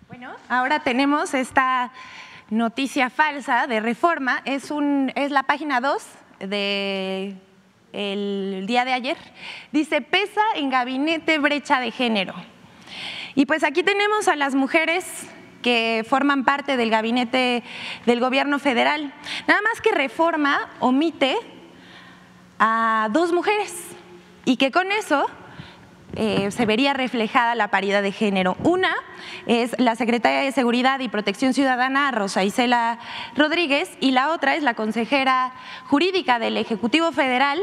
Bueno, 0.08 0.32
ahora 0.48 0.86
tenemos 0.86 1.34
esta 1.34 1.92
noticia 2.50 3.10
falsa 3.10 3.68
de 3.68 3.82
reforma. 3.82 4.42
Es, 4.46 4.72
un, 4.72 5.12
es 5.16 5.32
la 5.32 5.44
página 5.44 5.82
2 5.82 6.02
de 6.48 7.49
el 7.94 8.66
día 8.68 8.86
de 8.86 8.94
ayer. 8.94 9.18
Dice, 9.72 10.02
pesa 10.02 10.42
en 10.56 10.70
gabinete 10.70 11.40
brecha 11.40 11.80
de 11.80 11.92
género. 11.92 12.34
Y 13.36 13.46
pues 13.46 13.64
aquí 13.64 13.84
tenemos 13.84 14.28
a 14.28 14.36
las 14.36 14.56
mujeres 14.56 15.06
que 15.62 16.06
forman 16.08 16.46
parte 16.46 16.78
del 16.78 16.90
gabinete 16.90 17.64
del 18.06 18.20
gobierno 18.20 18.60
federal. 18.60 19.14
Nada 19.48 19.62
más 19.62 19.82
que 19.82 19.92
reforma 19.92 20.70
omite 20.80 21.38
a 22.60 23.10
dos 23.12 23.32
mujeres 23.32 23.74
y 24.46 24.58
que 24.58 24.72
con 24.72 24.92
eso 24.92 25.26
eh, 26.16 26.50
se 26.52 26.66
vería 26.66 26.94
reflejada 26.94 27.56
la 27.56 27.70
paridad 27.70 28.02
de 28.02 28.12
género. 28.12 28.58
Una 28.64 28.96
es 29.46 29.76
la 29.80 29.96
secretaria 29.96 30.40
de 30.42 30.52
Seguridad 30.52 31.00
y 31.00 31.08
Protección 31.08 31.54
Ciudadana, 31.54 32.12
Rosa 32.12 32.44
Isela 32.44 33.00
Rodríguez, 33.36 33.92
y 34.00 34.12
la 34.12 34.32
otra 34.32 34.56
es 34.56 34.64
la 34.64 34.74
consejera 34.74 35.54
jurídica 35.88 36.40
del 36.40 36.58
Ejecutivo 36.58 37.12
Federal, 37.12 37.62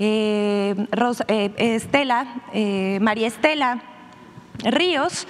eh, 0.00 0.74
eh, 1.28 1.52
Estela, 1.56 2.26
María 3.00 3.28
Estela 3.28 3.82
Ríos, 4.64 5.28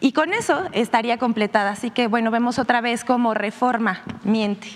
y 0.00 0.12
con 0.12 0.32
eso 0.32 0.64
estaría 0.72 1.18
completada. 1.18 1.70
Así 1.70 1.90
que 1.90 2.08
bueno, 2.08 2.30
vemos 2.30 2.58
otra 2.58 2.80
vez 2.80 3.04
cómo 3.04 3.34
reforma 3.34 4.02
miente. 4.24 4.68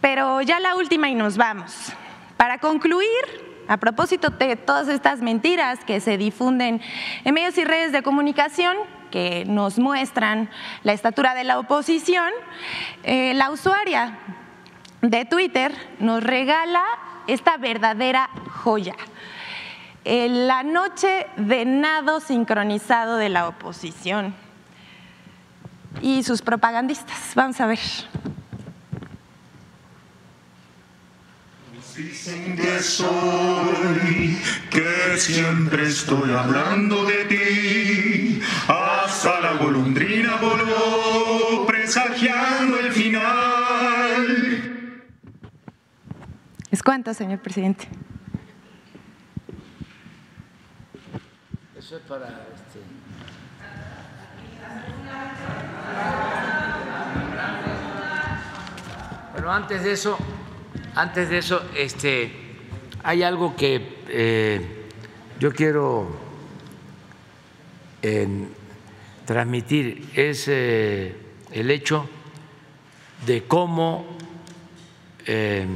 Pero 0.00 0.40
ya 0.42 0.60
la 0.60 0.76
última 0.76 1.08
y 1.08 1.14
nos 1.14 1.36
vamos. 1.36 1.92
Para 2.36 2.58
concluir, 2.58 3.08
a 3.66 3.78
propósito 3.78 4.30
de 4.30 4.56
todas 4.56 4.88
estas 4.88 5.20
mentiras 5.20 5.80
que 5.84 6.00
se 6.00 6.16
difunden 6.16 6.80
en 7.24 7.34
medios 7.34 7.58
y 7.58 7.64
redes 7.64 7.92
de 7.92 8.02
comunicación, 8.02 8.76
que 9.10 9.44
nos 9.46 9.78
muestran 9.78 10.50
la 10.82 10.92
estatura 10.92 11.34
de 11.34 11.44
la 11.44 11.58
oposición, 11.58 12.30
eh, 13.02 13.34
la 13.34 13.50
usuaria 13.50 14.18
de 15.02 15.24
Twitter 15.24 15.72
nos 15.98 16.22
regala 16.22 16.84
esta 17.28 17.56
verdadera 17.56 18.30
joya. 18.64 18.96
La 20.04 20.62
noche 20.62 21.26
de 21.36 21.64
nado 21.64 22.18
sincronizado 22.20 23.16
de 23.16 23.28
la 23.28 23.46
oposición 23.46 24.34
y 26.00 26.22
sus 26.22 26.42
propagandistas. 26.42 27.32
Vamos 27.34 27.60
a 27.60 27.66
ver. 27.66 27.78
Dicen 31.96 32.56
que 32.56 32.78
soy, 32.78 34.38
que 34.70 35.16
siempre 35.18 35.88
estoy 35.88 36.30
hablando 36.30 37.04
de 37.04 37.24
ti. 37.24 38.40
Hasta 38.68 39.40
la 39.40 39.54
golondrina 39.54 40.36
voló, 40.36 41.66
presagiando 41.66 42.78
el 42.78 42.92
final. 42.92 43.57
¿Es 46.70 46.82
cuánto, 46.82 47.14
señor 47.14 47.38
presidente? 47.40 47.88
Eso 51.78 51.96
es 51.96 52.02
para 52.02 52.26
este. 52.54 52.80
Bueno, 59.32 59.52
antes 59.52 59.82
de 59.82 59.92
eso, 59.92 60.18
antes 60.94 61.30
de 61.30 61.38
eso, 61.38 61.62
este, 61.74 62.32
hay 63.02 63.22
algo 63.22 63.56
que 63.56 64.02
eh, 64.08 64.88
yo 65.40 65.52
quiero 65.52 66.28
transmitir, 69.24 70.10
es 70.14 70.48
eh, 70.48 71.14
el 71.50 71.70
hecho 71.70 72.08
de 73.26 73.44
cómo 73.44 74.06
eh, 75.26 75.66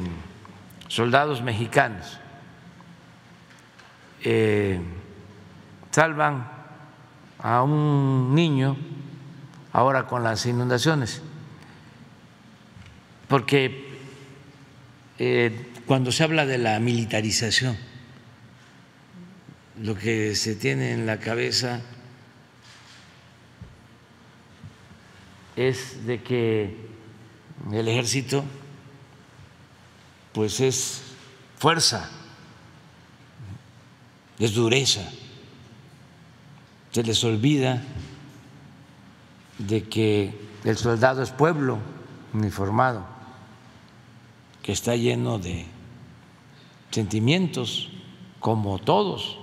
soldados 0.93 1.41
mexicanos 1.41 2.19
salvan 5.91 6.47
a 7.39 7.63
un 7.63 8.35
niño 8.35 8.77
ahora 9.73 10.07
con 10.07 10.23
las 10.23 10.45
inundaciones, 10.45 11.23
porque 13.27 13.89
eh, 15.19 15.73
cuando 15.87 16.13
se 16.13 16.25
habla 16.25 16.45
de 16.45 16.59
la 16.59 16.79
militarización, 16.79 17.77
lo 19.81 19.95
que 19.95 20.35
se 20.35 20.57
tiene 20.57 20.93
en 20.93 21.07
la 21.07 21.19
cabeza 21.19 21.81
es 25.57 26.07
de 26.07 26.23
que 26.23 26.77
el 27.73 27.89
ejército 27.89 28.45
pues 30.33 30.61
es 30.61 31.03
fuerza, 31.59 32.09
es 34.39 34.55
dureza. 34.55 35.03
Se 36.91 37.03
les 37.03 37.23
olvida 37.25 37.83
de 39.59 39.89
que 39.89 40.35
el 40.65 40.77
soldado 40.77 41.23
es 41.23 41.31
pueblo 41.31 41.79
uniformado 42.35 43.13
que 44.63 44.73
está 44.73 44.95
lleno 44.95 45.39
de 45.39 45.67
sentimientos, 46.91 47.91
como 48.39 48.79
todos, 48.79 49.39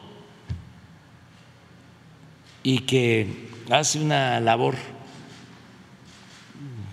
y 2.64 2.80
que 2.80 3.50
hace 3.70 4.02
una 4.02 4.40
labor 4.40 4.76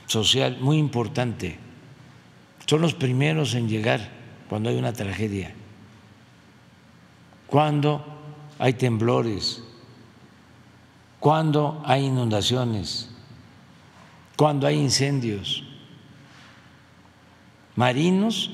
social 0.07 0.59
muy 0.61 0.79
importante. 0.79 1.59
Son 2.67 2.81
los 2.81 2.95
primeros 2.95 3.55
en 3.55 3.69
llegar 3.69 4.11
cuando 4.49 4.69
hay 4.69 4.77
una 4.77 4.93
tragedia, 4.93 5.55
cuando 7.47 8.05
hay 8.59 8.75
temblores, 8.75 9.63
cuando 11.21 11.83
hay 11.85 12.05
inundaciones, 12.05 13.11
cuando 14.37 14.67
hay 14.67 14.77
incendios 14.79 15.65
marinos 17.77 18.51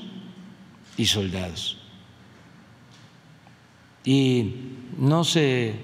y 0.97 1.05
soldados. 1.05 1.77
Y 4.03 4.53
no 4.97 5.23
se 5.23 5.75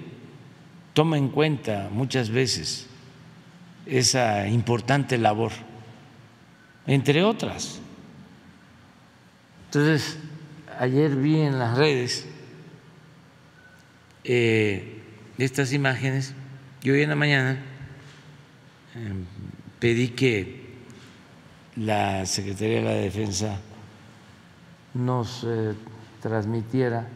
toma 0.92 1.16
en 1.16 1.30
cuenta 1.30 1.88
muchas 1.90 2.28
veces 2.28 2.86
esa 3.86 4.46
importante 4.46 5.18
labor, 5.18 5.52
entre 6.86 7.24
otras. 7.24 7.80
Entonces, 9.72 10.18
ayer 10.80 11.14
vi 11.14 11.42
en 11.42 11.56
las 11.56 11.78
redes 11.78 12.26
eh, 14.24 15.00
estas 15.38 15.72
imágenes 15.72 16.34
y 16.82 16.90
hoy 16.90 17.02
en 17.02 17.10
la 17.10 17.14
mañana 17.14 17.52
eh, 18.96 19.12
pedí 19.78 20.08
que 20.08 20.74
la 21.76 22.26
Secretaría 22.26 22.78
de 22.78 22.82
la 22.82 22.94
Defensa 22.94 23.60
nos 24.94 25.46
eh, 25.46 25.74
transmitiera, 26.20 27.06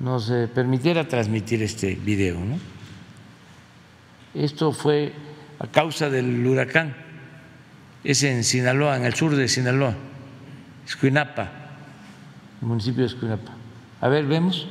nos 0.00 0.28
eh, 0.28 0.48
permitiera 0.52 1.06
transmitir 1.06 1.62
este 1.62 1.94
video. 1.94 2.36
Esto 4.34 4.72
fue 4.72 5.12
a 5.60 5.68
causa 5.68 6.10
del 6.10 6.44
huracán, 6.44 6.96
es 8.02 8.24
en 8.24 8.42
Sinaloa, 8.42 8.96
en 8.96 9.04
el 9.04 9.14
sur 9.14 9.36
de 9.36 9.46
Sinaloa, 9.46 10.09
Escuinapa, 10.90 11.46
municipio 12.60 13.02
de 13.02 13.06
Escuinapa. 13.06 13.52
A 14.00 14.08
ver, 14.08 14.26
vemos. 14.26 14.66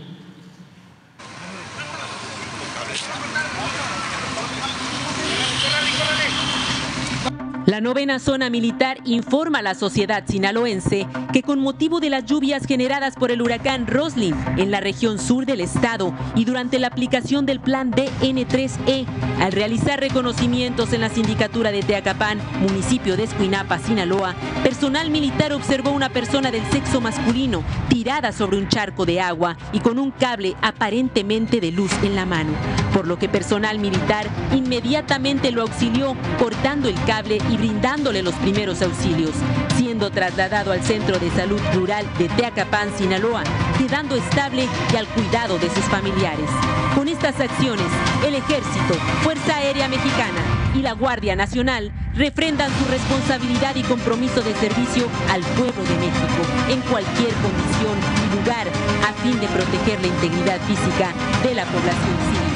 La 7.79 7.83
novena 7.83 8.19
zona 8.19 8.49
militar 8.49 8.97
informa 9.05 9.59
a 9.59 9.61
la 9.61 9.73
sociedad 9.73 10.25
sinaloense 10.27 11.07
que 11.31 11.43
con 11.43 11.61
motivo 11.61 12.01
de 12.01 12.09
las 12.09 12.25
lluvias 12.25 12.65
generadas 12.65 13.15
por 13.15 13.31
el 13.31 13.41
huracán 13.41 13.87
Roslin 13.87 14.35
en 14.57 14.69
la 14.69 14.81
región 14.81 15.17
sur 15.17 15.45
del 15.45 15.61
estado 15.61 16.13
y 16.35 16.43
durante 16.43 16.77
la 16.77 16.87
aplicación 16.87 17.45
del 17.45 17.61
plan 17.61 17.93
DN3E, 17.93 19.05
al 19.39 19.53
realizar 19.53 19.97
reconocimientos 20.01 20.91
en 20.91 20.99
la 20.99 21.07
sindicatura 21.07 21.71
de 21.71 21.81
Teacapán, 21.81 22.41
municipio 22.59 23.15
de 23.15 23.23
Escuinapa, 23.23 23.79
Sinaloa, 23.79 24.35
personal 24.61 25.09
militar 25.09 25.53
observó 25.53 25.91
una 25.91 26.09
persona 26.09 26.51
del 26.51 26.65
sexo 26.71 26.99
masculino 26.99 27.63
tirada 27.87 28.33
sobre 28.33 28.57
un 28.57 28.67
charco 28.67 29.05
de 29.05 29.21
agua 29.21 29.55
y 29.71 29.79
con 29.79 29.99
un 29.99 30.11
cable 30.11 30.53
aparentemente 30.61 31.61
de 31.61 31.71
luz 31.71 31.93
en 32.03 32.17
la 32.17 32.25
mano, 32.25 32.51
por 32.93 33.07
lo 33.07 33.17
que 33.17 33.29
personal 33.29 33.79
militar 33.79 34.27
inmediatamente 34.53 35.51
lo 35.51 35.61
auxilió 35.61 36.17
cortando 36.37 36.89
el 36.89 37.01
cable 37.05 37.37
y 37.49 37.68
brindándole 37.69 38.23
los 38.23 38.33
primeros 38.35 38.81
auxilios, 38.81 39.31
siendo 39.77 40.09
trasladado 40.09 40.71
al 40.71 40.81
Centro 40.81 41.19
de 41.19 41.29
Salud 41.29 41.61
Rural 41.73 42.03
de 42.17 42.27
Teacapán, 42.29 42.89
Sinaloa, 42.97 43.43
quedando 43.77 44.15
estable 44.15 44.67
y 44.91 44.95
al 44.95 45.05
cuidado 45.07 45.59
de 45.59 45.69
sus 45.69 45.83
familiares. 45.85 46.49
Con 46.95 47.07
estas 47.07 47.39
acciones, 47.39 47.85
el 48.25 48.33
Ejército, 48.33 48.95
Fuerza 49.21 49.57
Aérea 49.57 49.87
Mexicana 49.87 50.41
y 50.75 50.81
la 50.81 50.93
Guardia 50.93 51.35
Nacional 51.35 51.91
refrendan 52.15 52.71
su 52.79 52.91
responsabilidad 52.91 53.75
y 53.75 53.83
compromiso 53.83 54.41
de 54.41 54.55
servicio 54.55 55.05
al 55.29 55.41
pueblo 55.41 55.83
de 55.83 55.95
México 55.99 56.41
en 56.69 56.81
cualquier 56.89 57.33
condición 57.35 57.97
y 58.25 58.35
lugar 58.35 58.67
a 59.07 59.13
fin 59.21 59.39
de 59.39 59.47
proteger 59.47 60.01
la 60.01 60.07
integridad 60.07 60.59
física 60.61 61.13
de 61.43 61.53
la 61.53 61.65
población 61.65 62.17
civil. 62.33 62.48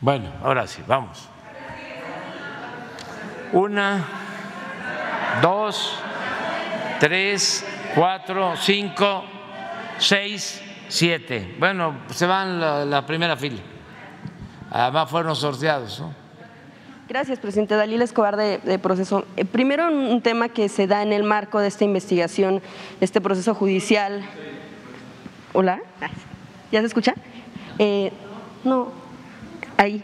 Bueno, 0.00 0.30
ahora 0.42 0.66
sí, 0.66 0.82
vamos. 0.86 1.28
Una, 3.52 4.04
dos, 5.42 5.98
tres, 7.00 7.64
cuatro, 7.94 8.54
cinco, 8.56 9.24
seis, 9.98 10.62
siete. 10.88 11.56
Bueno, 11.58 11.96
se 12.10 12.26
van 12.26 12.60
la, 12.60 12.84
la 12.84 13.06
primera 13.06 13.36
fila. 13.36 13.60
Además 14.70 15.10
fueron 15.10 15.34
sorteados, 15.34 15.98
¿no? 16.00 16.28
Gracias, 17.08 17.38
presidente. 17.38 17.74
Dalila 17.74 18.04
Escobar 18.04 18.36
de, 18.36 18.78
Proceso. 18.78 19.24
Eh, 19.36 19.46
primero, 19.46 19.88
un 19.88 20.20
tema 20.20 20.50
que 20.50 20.68
se 20.68 20.86
da 20.86 21.02
en 21.02 21.14
el 21.14 21.22
marco 21.22 21.58
de 21.58 21.68
esta 21.68 21.84
investigación, 21.84 22.60
este 23.00 23.22
proceso 23.22 23.54
judicial. 23.54 24.22
Hola, 25.54 25.80
¿ya 26.70 26.80
se 26.80 26.86
escucha? 26.86 27.14
Eh, 27.78 28.12
no, 28.62 28.92
ahí. 29.78 30.02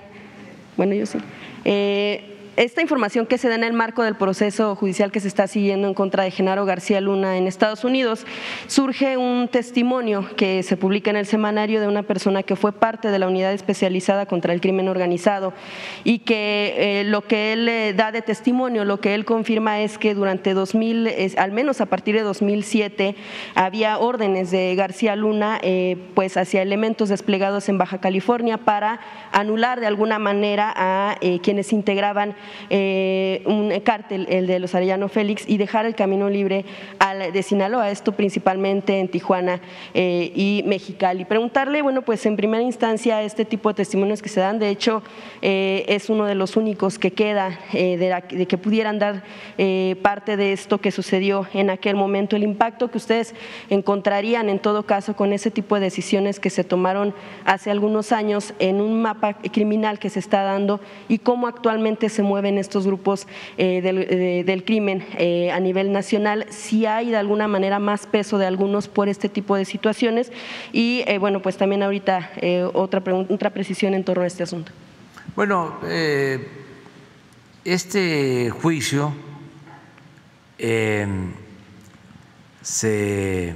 Bueno, 0.76 0.94
yo 0.94 1.04
sí. 1.04 1.18
Eh, 1.64 2.33
esta 2.56 2.82
información 2.82 3.26
que 3.26 3.38
se 3.38 3.48
da 3.48 3.56
en 3.56 3.64
el 3.64 3.72
marco 3.72 4.02
del 4.02 4.14
proceso 4.14 4.76
judicial 4.76 5.10
que 5.10 5.20
se 5.20 5.28
está 5.28 5.46
siguiendo 5.46 5.88
en 5.88 5.94
contra 5.94 6.22
de 6.22 6.30
Genaro 6.30 6.64
García 6.64 7.00
Luna 7.00 7.36
en 7.36 7.46
Estados 7.46 7.84
Unidos, 7.84 8.26
surge 8.68 9.16
un 9.16 9.48
testimonio 9.48 10.28
que 10.36 10.62
se 10.62 10.76
publica 10.76 11.10
en 11.10 11.16
el 11.16 11.26
semanario 11.26 11.80
de 11.80 11.88
una 11.88 12.04
persona 12.04 12.42
que 12.42 12.54
fue 12.54 12.72
parte 12.72 13.08
de 13.08 13.18
la 13.18 13.26
unidad 13.26 13.52
especializada 13.52 14.26
contra 14.26 14.52
el 14.52 14.60
crimen 14.60 14.88
organizado 14.88 15.52
y 16.04 16.20
que 16.20 17.00
eh, 17.00 17.04
lo 17.04 17.22
que 17.22 17.52
él 17.52 17.68
eh, 17.68 17.92
da 17.92 18.12
de 18.12 18.22
testimonio, 18.22 18.84
lo 18.84 19.00
que 19.00 19.14
él 19.14 19.24
confirma 19.24 19.80
es 19.80 19.98
que 19.98 20.14
durante 20.14 20.54
2000, 20.54 21.34
al 21.36 21.52
menos 21.52 21.80
a 21.80 21.86
partir 21.86 22.14
de 22.14 22.22
2007, 22.22 23.16
había 23.54 23.98
órdenes 23.98 24.50
de 24.50 24.74
García 24.76 25.16
Luna 25.16 25.58
eh, 25.62 25.96
pues 26.14 26.36
hacia 26.36 26.62
elementos 26.62 27.08
desplegados 27.08 27.68
en 27.68 27.78
Baja 27.78 28.00
California 28.00 28.58
para 28.58 29.00
anular 29.32 29.80
de 29.80 29.86
alguna 29.86 30.18
manera 30.18 30.72
a 30.76 31.16
quienes 31.42 31.72
integraban 31.72 32.36
eh, 32.70 33.42
un 33.46 33.72
cártel, 33.80 34.26
el 34.28 34.46
de 34.46 34.58
los 34.58 34.74
Arellano 34.74 35.08
Félix, 35.08 35.44
y 35.48 35.56
dejar 35.56 35.86
el 35.86 35.94
camino 35.94 36.28
libre 36.28 36.64
al, 36.98 37.32
de 37.32 37.42
Sinaloa, 37.42 37.90
esto 37.90 38.12
principalmente 38.12 38.98
en 39.00 39.08
Tijuana 39.08 39.60
eh, 39.94 40.32
y 40.34 40.62
Mexicali. 40.66 41.24
Preguntarle, 41.24 41.82
bueno, 41.82 42.02
pues 42.02 42.24
en 42.26 42.36
primera 42.36 42.62
instancia 42.62 43.22
este 43.22 43.44
tipo 43.44 43.68
de 43.68 43.74
testimonios 43.74 44.22
que 44.22 44.28
se 44.28 44.40
dan, 44.40 44.58
de 44.58 44.68
hecho 44.68 45.02
eh, 45.42 45.84
es 45.88 46.10
uno 46.10 46.26
de 46.26 46.34
los 46.34 46.56
únicos 46.56 46.98
que 46.98 47.12
queda 47.12 47.58
de, 47.72 48.46
que 48.48 48.58
pudieran 48.58 48.98
dar 48.98 49.22
parte 50.02 50.36
de 50.36 50.52
esto 50.52 50.78
que 50.78 50.90
sucedió 50.90 51.46
en 51.54 51.70
aquel 51.70 51.96
momento, 51.96 52.36
el 52.36 52.42
impacto 52.42 52.90
que 52.90 52.98
ustedes 52.98 53.34
encontrarían 53.70 54.48
en 54.48 54.58
todo 54.58 54.84
caso 54.84 55.16
con 55.16 55.32
ese 55.32 55.50
tipo 55.50 55.76
de 55.76 55.82
decisiones 55.82 56.40
que 56.40 56.50
se 56.50 56.64
tomaron 56.64 57.14
hace 57.44 57.70
algunos 57.70 58.12
años 58.12 58.54
en 58.58 58.80
un 58.80 59.00
mapa 59.00 59.34
criminal 59.34 59.98
que 59.98 60.10
se 60.10 60.18
está 60.18 60.42
dando 60.42 60.80
y 61.08 61.18
cómo 61.18 61.46
actualmente 61.46 62.08
se 62.08 62.22
mueve 62.22 62.33
mueven 62.34 62.58
estos 62.58 62.84
grupos 62.84 63.28
eh, 63.58 63.80
del, 64.44 64.64
crimen 64.64 65.06
eh, 65.18 65.52
a 65.52 65.60
nivel 65.60 65.92
nacional, 65.92 66.46
si 66.50 66.84
hay 66.84 67.10
de 67.10 67.16
alguna 67.16 67.46
manera 67.46 67.78
más 67.78 68.08
peso 68.08 68.38
de 68.38 68.46
algunos 68.46 68.88
por 68.88 69.08
este 69.08 69.28
tipo 69.28 69.54
de 69.54 69.64
situaciones 69.64 70.32
y 70.72 71.04
eh, 71.06 71.18
bueno, 71.18 71.40
pues 71.40 71.56
también 71.56 71.84
ahorita 71.84 72.32
otra, 72.72 73.04
otra 73.28 73.50
precisión 73.50 73.94
en 73.94 74.02
torno 74.02 74.24
a 74.24 74.26
este 74.26 74.42
asunto. 74.42 74.72
Bueno, 75.36 75.78
este 77.64 78.50
juicio 78.50 79.12
se 82.62 83.54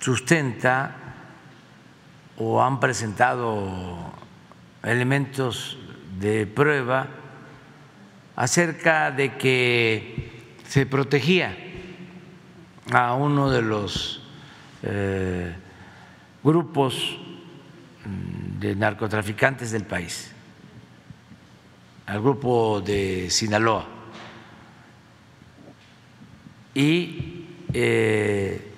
sustenta 0.00 0.96
o 2.36 2.60
han 2.60 2.80
presentado 2.80 4.12
elementos 4.82 5.78
de 6.18 6.48
prueba 6.48 7.21
acerca 8.36 9.10
de 9.10 9.36
que 9.36 10.30
se 10.66 10.86
protegía 10.86 11.56
a 12.90 13.14
uno 13.14 13.50
de 13.50 13.62
los 13.62 14.22
eh, 14.82 15.54
grupos 16.42 17.18
de 18.58 18.74
narcotraficantes 18.74 19.70
del 19.70 19.84
país, 19.84 20.32
al 22.06 22.20
grupo 22.20 22.80
de 22.80 23.28
Sinaloa, 23.30 23.86
y 26.74 27.46
eh, 27.72 28.72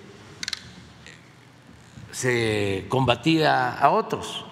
se 2.10 2.86
combatía 2.88 3.74
a 3.78 3.90
otros. 3.90 4.44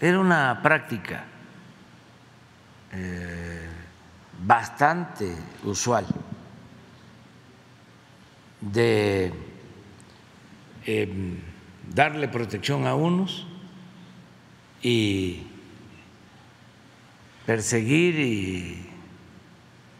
Era 0.00 0.20
una 0.20 0.60
práctica. 0.62 1.24
Eh, 2.92 3.57
bastante 4.38 5.34
usual 5.64 6.06
de 8.60 9.32
em, 10.86 11.40
darle 11.92 12.28
protección 12.28 12.86
a 12.86 12.94
unos 12.94 13.46
y 14.82 15.46
perseguir 17.46 18.18
y 18.20 18.90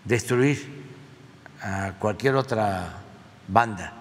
destruir 0.04 0.86
a 1.62 1.94
cualquier 1.98 2.36
otra 2.36 3.02
banda, 3.48 3.92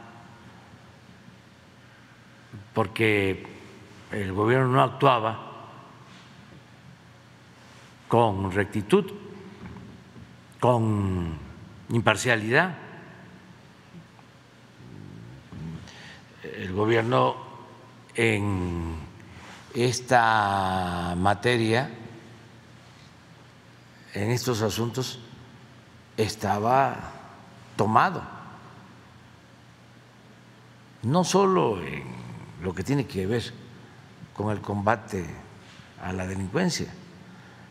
porque 2.73 3.47
el 4.11 4.33
gobierno 4.33 4.67
no 4.67 4.83
actuaba 4.83 5.47
con 8.07 8.51
rectitud 8.51 9.26
con 10.59 11.37
imparcialidad. 11.89 12.75
El 16.43 16.73
gobierno 16.73 17.35
en 18.15 18.95
esta 19.73 21.13
materia, 21.17 21.89
en 24.13 24.31
estos 24.31 24.61
asuntos, 24.61 25.19
estaba 26.15 27.11
tomado, 27.75 28.23
no 31.03 31.23
solo 31.23 31.79
en 31.81 32.03
lo 32.63 32.73
que 32.73 32.83
tiene 32.83 33.05
que 33.05 33.27
ver 33.27 33.53
con 34.33 34.51
el 34.51 34.61
combate 34.61 35.25
a 36.01 36.11
la 36.11 36.25
delincuencia, 36.25 36.87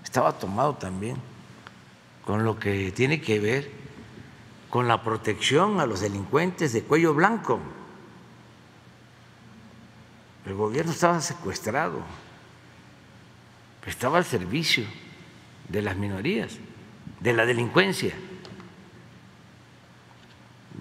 estaba 0.04 0.32
tomado 0.32 0.74
también 0.74 1.16
con 2.26 2.44
lo 2.44 2.58
que 2.58 2.90
tiene 2.90 3.20
que 3.20 3.38
ver 3.38 3.70
con 4.68 4.88
la 4.88 5.02
protección 5.02 5.80
a 5.80 5.86
los 5.86 6.00
delincuentes 6.00 6.72
de 6.72 6.82
cuello 6.82 7.14
blanco. 7.14 7.60
El 10.44 10.54
gobierno 10.54 10.90
estaba 10.90 11.20
secuestrado, 11.20 12.00
estaba 13.86 14.18
al 14.18 14.24
servicio 14.24 14.84
de 15.68 15.82
las 15.82 15.96
minorías, 15.96 16.58
de 17.20 17.32
la 17.32 17.46
delincuencia. 17.46 18.14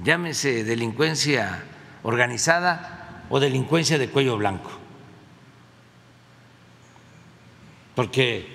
Llámese 0.04 0.64
delincuencia 0.64 1.64
organizada 2.02 3.24
o 3.30 3.40
delincuencia 3.40 4.00
de 4.00 4.10
cuello 4.10 4.38
blanco. 4.38 4.72
Porque 7.96 8.55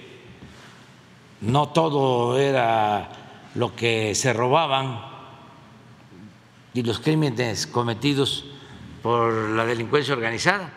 no 1.41 1.71
todo 1.71 2.39
era 2.39 3.11
lo 3.55 3.75
que 3.75 4.15
se 4.15 4.33
robaban 4.33 5.01
y 6.75 6.83
los 6.83 7.01
crímenes 7.01 7.67
cometidos 7.67 8.45
por 9.03 9.33
la 9.51 9.65
delincuencia 9.65 10.15
organizada 10.15 10.73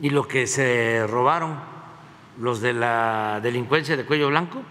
y 0.00 0.10
lo 0.10 0.28
que 0.28 0.46
se 0.46 1.06
robaron 1.06 1.58
los 2.38 2.60
de 2.60 2.72
la 2.72 3.40
delincuencia 3.42 3.96
de 3.96 4.04
cuello 4.04 4.28
blanco 4.28 4.62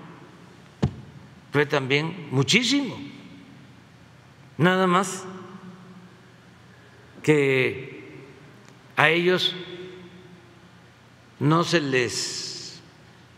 fue 1.51 1.65
también 1.65 2.27
muchísimo. 2.31 2.95
Nada 4.57 4.87
más 4.87 5.25
que 7.23 8.15
a 8.95 9.09
ellos 9.09 9.55
no 11.39 11.63
se 11.63 11.81
les 11.81 12.81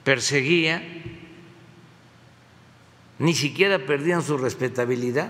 perseguía 0.04 0.84
ni 3.20 3.34
siquiera 3.34 3.86
perdían 3.86 4.24
su 4.24 4.38
respetabilidad. 4.38 5.30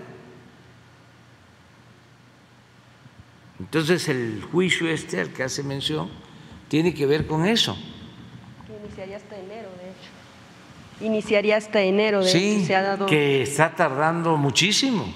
Entonces 3.59 4.07
el 4.07 4.43
juicio 4.51 4.87
este 4.87 5.19
al 5.19 5.33
que 5.33 5.43
hace 5.43 5.63
mención 5.63 6.09
tiene 6.69 6.93
que 6.93 7.05
ver 7.05 7.25
con 7.25 7.45
eso. 7.45 7.77
Iniciaría 8.83 9.17
hasta 9.17 9.37
enero, 9.37 9.69
de 9.81 9.89
hecho. 9.89 11.05
Iniciaría 11.05 11.57
hasta 11.57 11.81
enero, 11.81 12.23
de 12.23 12.29
sí, 12.29 12.65
Se 12.65 12.75
ha 12.75 12.83
dado... 12.83 13.05
que 13.05 13.41
está 13.41 13.75
tardando 13.75 14.37
muchísimo. 14.37 15.11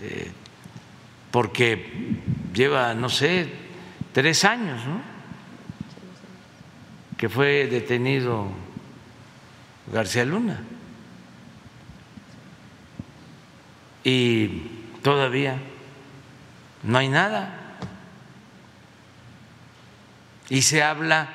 Eh, 0.00 0.30
porque 1.32 2.18
lleva, 2.54 2.94
no 2.94 3.08
sé, 3.08 3.48
tres 4.12 4.44
años, 4.44 4.86
¿no? 4.86 5.02
Que 7.16 7.28
fue 7.28 7.66
detenido 7.66 8.46
García 9.92 10.24
Luna. 10.24 10.62
Y 14.04 14.48
todavía 15.02 15.58
no 16.82 16.98
hay 16.98 17.08
nada. 17.08 17.54
Y 20.48 20.62
se 20.62 20.82
habla 20.82 21.28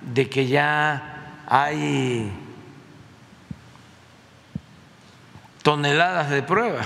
de 0.00 0.28
que 0.28 0.46
ya 0.46 1.44
hay 1.46 2.30
toneladas 5.62 6.30
de 6.30 6.42
prueba, 6.42 6.82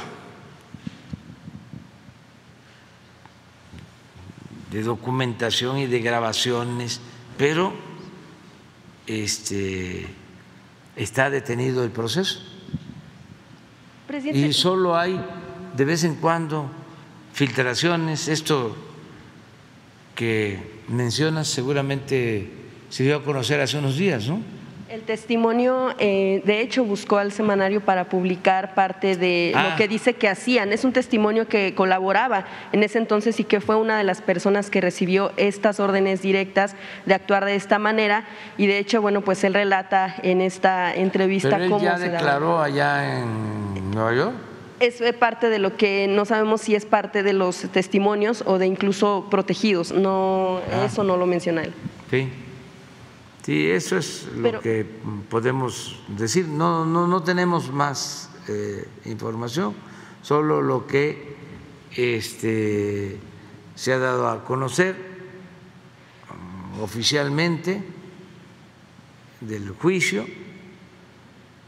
de 4.71 4.83
documentación 4.83 5.79
y 5.79 5.87
de 5.87 6.01
grabaciones, 6.01 7.01
pero 7.37 7.73
este, 9.07 10.09
está 10.97 11.31
detenido 11.31 11.85
el 11.85 11.91
proceso. 11.91 12.41
Y 14.33 14.53
solo 14.53 14.97
hay 14.97 15.21
de 15.77 15.85
vez 15.85 16.05
en 16.05 16.17
cuando 16.17 16.71
filtraciones, 17.33 18.29
esto 18.29 18.77
que 20.15 20.83
mencionas 20.89 21.49
seguramente 21.49 22.51
se 22.91 23.03
dio 23.03 23.17
a 23.17 23.25
conocer 23.25 23.61
hace 23.61 23.79
unos 23.79 23.97
días, 23.97 24.29
¿no? 24.29 24.41
El 24.95 25.01
testimonio, 25.03 25.89
eh, 25.99 26.41
de 26.45 26.61
hecho, 26.61 26.85
buscó 26.85 27.17
al 27.19 27.33
semanario 27.33 27.81
para 27.81 28.09
publicar 28.09 28.77
parte 28.77 29.17
de 29.17 29.51
lo 29.53 29.59
Ah. 29.59 29.75
que 29.77 29.89
dice 29.89 30.15
que 30.15 30.29
hacían. 30.29 30.73
Es 30.73 30.85
un 30.85 30.93
testimonio 30.93 31.49
que 31.49 31.75
colaboraba 31.75 32.45
en 32.71 32.85
ese 32.85 32.99
entonces 32.99 33.41
y 33.41 33.45
que 33.45 33.61
fue 33.61 33.75
una 33.75 33.99
de 33.99 34.05
las 34.05 34.23
personas 34.23 34.71
que 34.71 34.81
recibió 34.81 35.33
estas 35.37 35.81
órdenes 35.81 36.23
directas 36.23 36.77
de 37.07 37.15
actuar 37.15 37.45
de 37.45 37.57
esta 37.57 37.81
manera. 37.81 38.25
Y 38.57 38.69
de 38.69 38.79
hecho, 38.79 39.03
bueno, 39.03 39.23
pues 39.23 39.43
él 39.43 39.55
relata 39.55 40.15
en 40.23 40.41
esta 40.41 40.95
entrevista 40.95 41.49
Pero 41.51 41.65
él 41.65 41.71
cómo 41.71 41.85
ya 41.85 41.99
se 41.99 42.11
declaró 42.11 42.61
allá 42.63 43.19
en 43.19 43.91
Nueva 43.91 44.15
York. 44.15 44.33
Es 44.79 45.01
eh, 45.01 45.13
parte 45.13 45.49
de 45.51 45.59
lo 45.59 45.77
que 45.77 46.07
no 46.09 46.25
sabemos 46.25 46.61
si 46.61 46.77
es 46.77 46.87
parte 46.87 47.25
de 47.25 47.33
los 47.33 47.63
testimonios 47.73 48.45
o 48.47 48.59
de 48.59 48.67
incluso 48.67 49.27
protegidos. 49.29 49.91
No, 49.91 50.61
Ah. 50.73 50.85
eso 50.87 51.03
no 51.03 51.17
lo 51.17 51.27
menciona 51.27 51.63
él. 51.65 51.73
Sí, 52.11 52.29
sí, 53.45 53.71
eso 53.71 53.97
es 53.99 54.27
lo 54.35 54.43
Pero- 54.43 54.61
que 54.61 54.85
podemos 55.29 56.01
decir. 56.09 56.49
No, 56.49 56.85
no, 56.85 57.07
no 57.07 57.23
tenemos 57.23 57.71
más 57.71 58.31
eh, 58.49 58.89
información, 59.05 59.75
solo 60.23 60.61
lo 60.63 60.87
que 60.87 61.37
este, 61.97 63.19
se 63.75 63.93
ha 63.93 63.99
dado 63.99 64.29
a 64.29 64.45
conocer 64.45 64.97
um, 66.31 66.83
oficialmente 66.83 67.83
del 69.41 69.71
juicio 69.71 70.27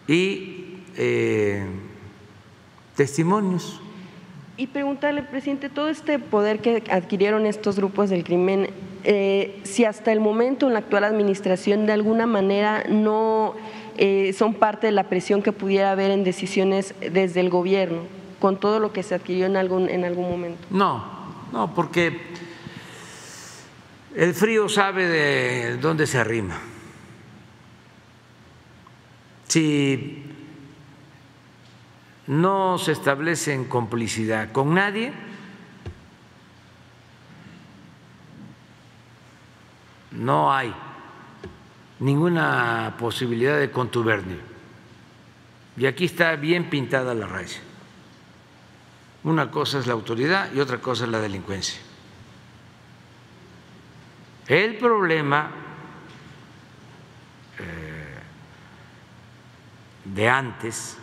y 0.09 0.83
eh, 0.97 1.67
testimonios. 2.97 3.81
Y 4.57 4.69
preguntarle, 4.69 5.23
presidente, 5.23 5.69
todo 5.69 5.91
este 5.91 6.19
poder 6.19 6.61
que 6.61 6.83
adquirieron 6.91 7.45
estos 7.45 7.77
grupos 7.77 8.09
del 8.09 8.25
crimen, 8.25 8.71
eh, 9.09 9.61
si 9.63 9.85
hasta 9.85 10.11
el 10.11 10.19
momento 10.19 10.67
en 10.67 10.73
la 10.73 10.81
actual 10.81 11.05
administración 11.05 11.87
de 11.87 11.93
alguna 11.93 12.27
manera 12.27 12.83
no 12.89 13.55
eh, 13.99 14.35
son 14.37 14.55
parte 14.55 14.89
de 14.89 14.93
la 14.93 15.05
presión 15.05 15.43
que 15.43 15.53
pudiera 15.53 15.93
haber 15.93 16.11
en 16.11 16.25
decisiones 16.25 16.93
desde 17.13 17.39
el 17.39 17.49
gobierno, 17.49 18.03
con 18.41 18.59
todo 18.59 18.81
lo 18.81 18.93
que 18.93 19.05
se 19.05 19.15
adquirió 19.15 19.47
en 19.47 19.57
algún, 19.57 19.89
en 19.89 20.05
algún 20.05 20.29
momento. 20.29 20.67
No, 20.71 21.05
no, 21.53 21.73
porque 21.73 22.21
el 24.17 24.35
frío 24.35 24.69
sabe 24.69 25.07
de 25.07 25.77
dónde 25.77 26.09
se 26.09 26.19
arrima. 26.19 26.59
Si 29.47 30.25
no 32.27 32.77
se 32.79 32.91
establece 32.91 33.55
en 33.55 33.67
complicidad 33.67 34.51
con 34.51 34.75
nadie, 34.75 35.13
no 40.11 40.53
hay 40.53 40.75
ninguna 42.01 42.95
posibilidad 42.99 43.59
de 43.59 43.71
contubernio. 43.71 44.39
Y 45.77 45.87
aquí 45.87 46.07
está 46.07 46.37
bien 46.37 46.71
pintada 46.71 47.15
la 47.15 47.27
raya. 47.27 47.61
Una 49.25 49.51
cosa 49.51 49.79
es 49.79 49.87
la 49.87 49.93
autoridad 49.93 50.53
y 50.55 50.61
otra 50.61 50.79
cosa 50.79 51.05
es 51.05 51.11
la 51.11 51.21
delincuencia. 51.21 51.81
El 54.47 54.77
problema 54.77 55.51
eh, 57.59 58.19
de 60.05 60.29
antes 60.29 60.97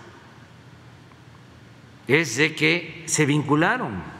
es 2.07 2.37
de 2.37 2.55
que 2.55 3.03
se 3.05 3.25
vincularon. 3.25 4.12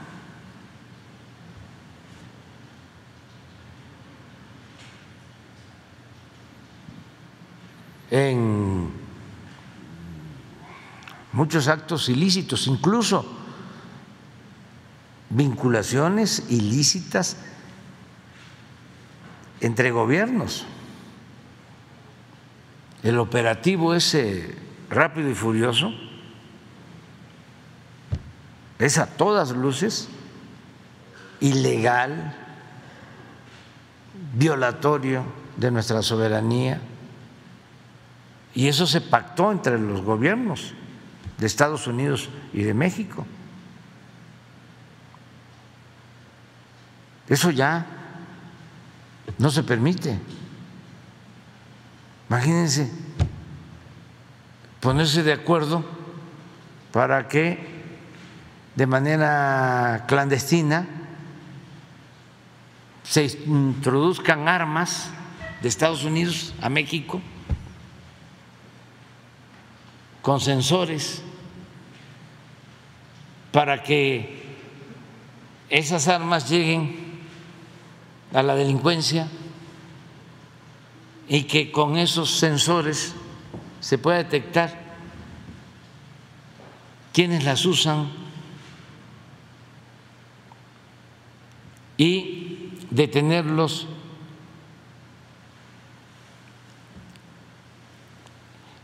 En 8.13 8.91
muchos 11.31 11.67
actos 11.67 12.09
ilícitos, 12.09 12.67
incluso 12.67 13.25
vinculaciones 15.31 16.43
ilícitas 16.49 17.37
entre 19.61 19.89
gobiernos. 19.89 20.63
El 23.01 23.17
operativo 23.17 23.95
ese 23.95 24.55
rápido 24.91 25.31
y 25.31 25.33
furioso 25.33 25.91
es 28.77 28.99
a 28.99 29.07
todas 29.07 29.49
luces 29.49 30.07
ilegal, 31.39 32.35
violatorio 34.35 35.23
de 35.57 35.71
nuestra 35.71 36.03
soberanía, 36.03 36.79
y 38.55 38.67
eso 38.67 38.85
se 38.85 39.01
pactó 39.01 39.51
entre 39.51 39.79
los 39.79 40.01
gobiernos 40.01 40.73
de 41.37 41.47
Estados 41.47 41.87
Unidos 41.87 42.29
y 42.53 42.63
de 42.63 42.73
México. 42.73 43.25
Eso 47.27 47.49
ya 47.51 47.85
no 49.39 49.49
se 49.49 49.63
permite. 49.63 50.19
Imagínense 52.29 52.91
ponerse 54.79 55.23
de 55.23 55.33
acuerdo 55.33 55.83
para 56.91 57.27
que 57.27 57.73
de 58.75 58.85
manera 58.85 60.05
clandestina 60.07 60.85
se 63.03 63.25
introduzcan 63.45 64.47
armas 64.47 65.09
de 65.61 65.69
Estados 65.69 66.03
Unidos 66.03 66.53
a 66.61 66.69
México 66.69 67.21
con 70.23 70.39
sensores 70.39 71.21
para 73.51 73.83
que 73.83 74.41
esas 75.69 76.07
armas 76.07 76.49
lleguen 76.49 77.19
a 78.33 78.41
la 78.41 78.55
delincuencia 78.55 79.27
y 81.27 81.43
que 81.43 81.71
con 81.71 81.97
esos 81.97 82.31
sensores 82.31 83.13
se 83.81 83.97
pueda 83.97 84.19
detectar 84.19 84.81
quiénes 87.11 87.43
las 87.43 87.65
usan 87.65 88.09
y 91.97 92.71
detenerlos 92.89 93.87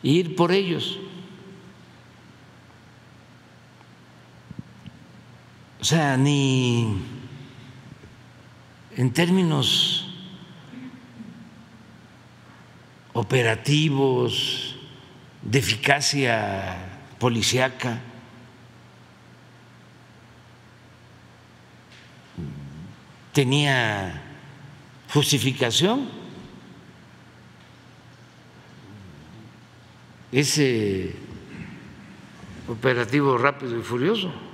e 0.04 0.10
ir 0.10 0.36
por 0.36 0.52
ellos. 0.52 1.00
O 5.80 5.84
sea, 5.84 6.18
ni 6.18 7.02
en 8.98 9.14
términos 9.14 10.06
operativos, 13.14 14.76
de 15.42 15.60
eficacia 15.60 16.76
policiaca, 17.18 18.02
tenía 23.34 24.22
justificación 25.14 26.10
ese 30.32 31.16
operativo 32.68 33.38
rápido 33.38 33.80
y 33.80 33.82
furioso. 33.82 34.49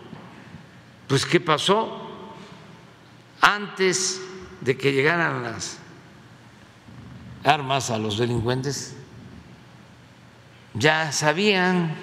Pues 1.07 1.25
¿qué 1.25 1.39
pasó? 1.39 2.01
Antes 3.41 4.21
de 4.61 4.77
que 4.77 4.91
llegaran 4.91 5.43
las 5.43 5.77
armas 7.43 7.91
a 7.91 7.97
los 7.97 8.17
delincuentes, 8.17 8.95
ya 10.73 11.11
sabían, 11.11 11.93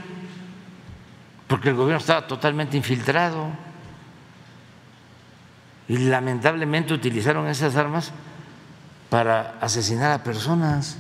porque 1.49 1.71
el 1.71 1.75
gobierno 1.75 1.99
estaba 1.99 2.27
totalmente 2.27 2.77
infiltrado 2.77 3.49
y 5.89 5.99
lamentablemente 5.99 6.95
utilizaron 6.95 7.49
esas 7.49 7.77
armas 7.77 8.13
para 9.11 9.59
asesinar 9.61 10.13
a 10.13 10.23
personas. 10.23 10.97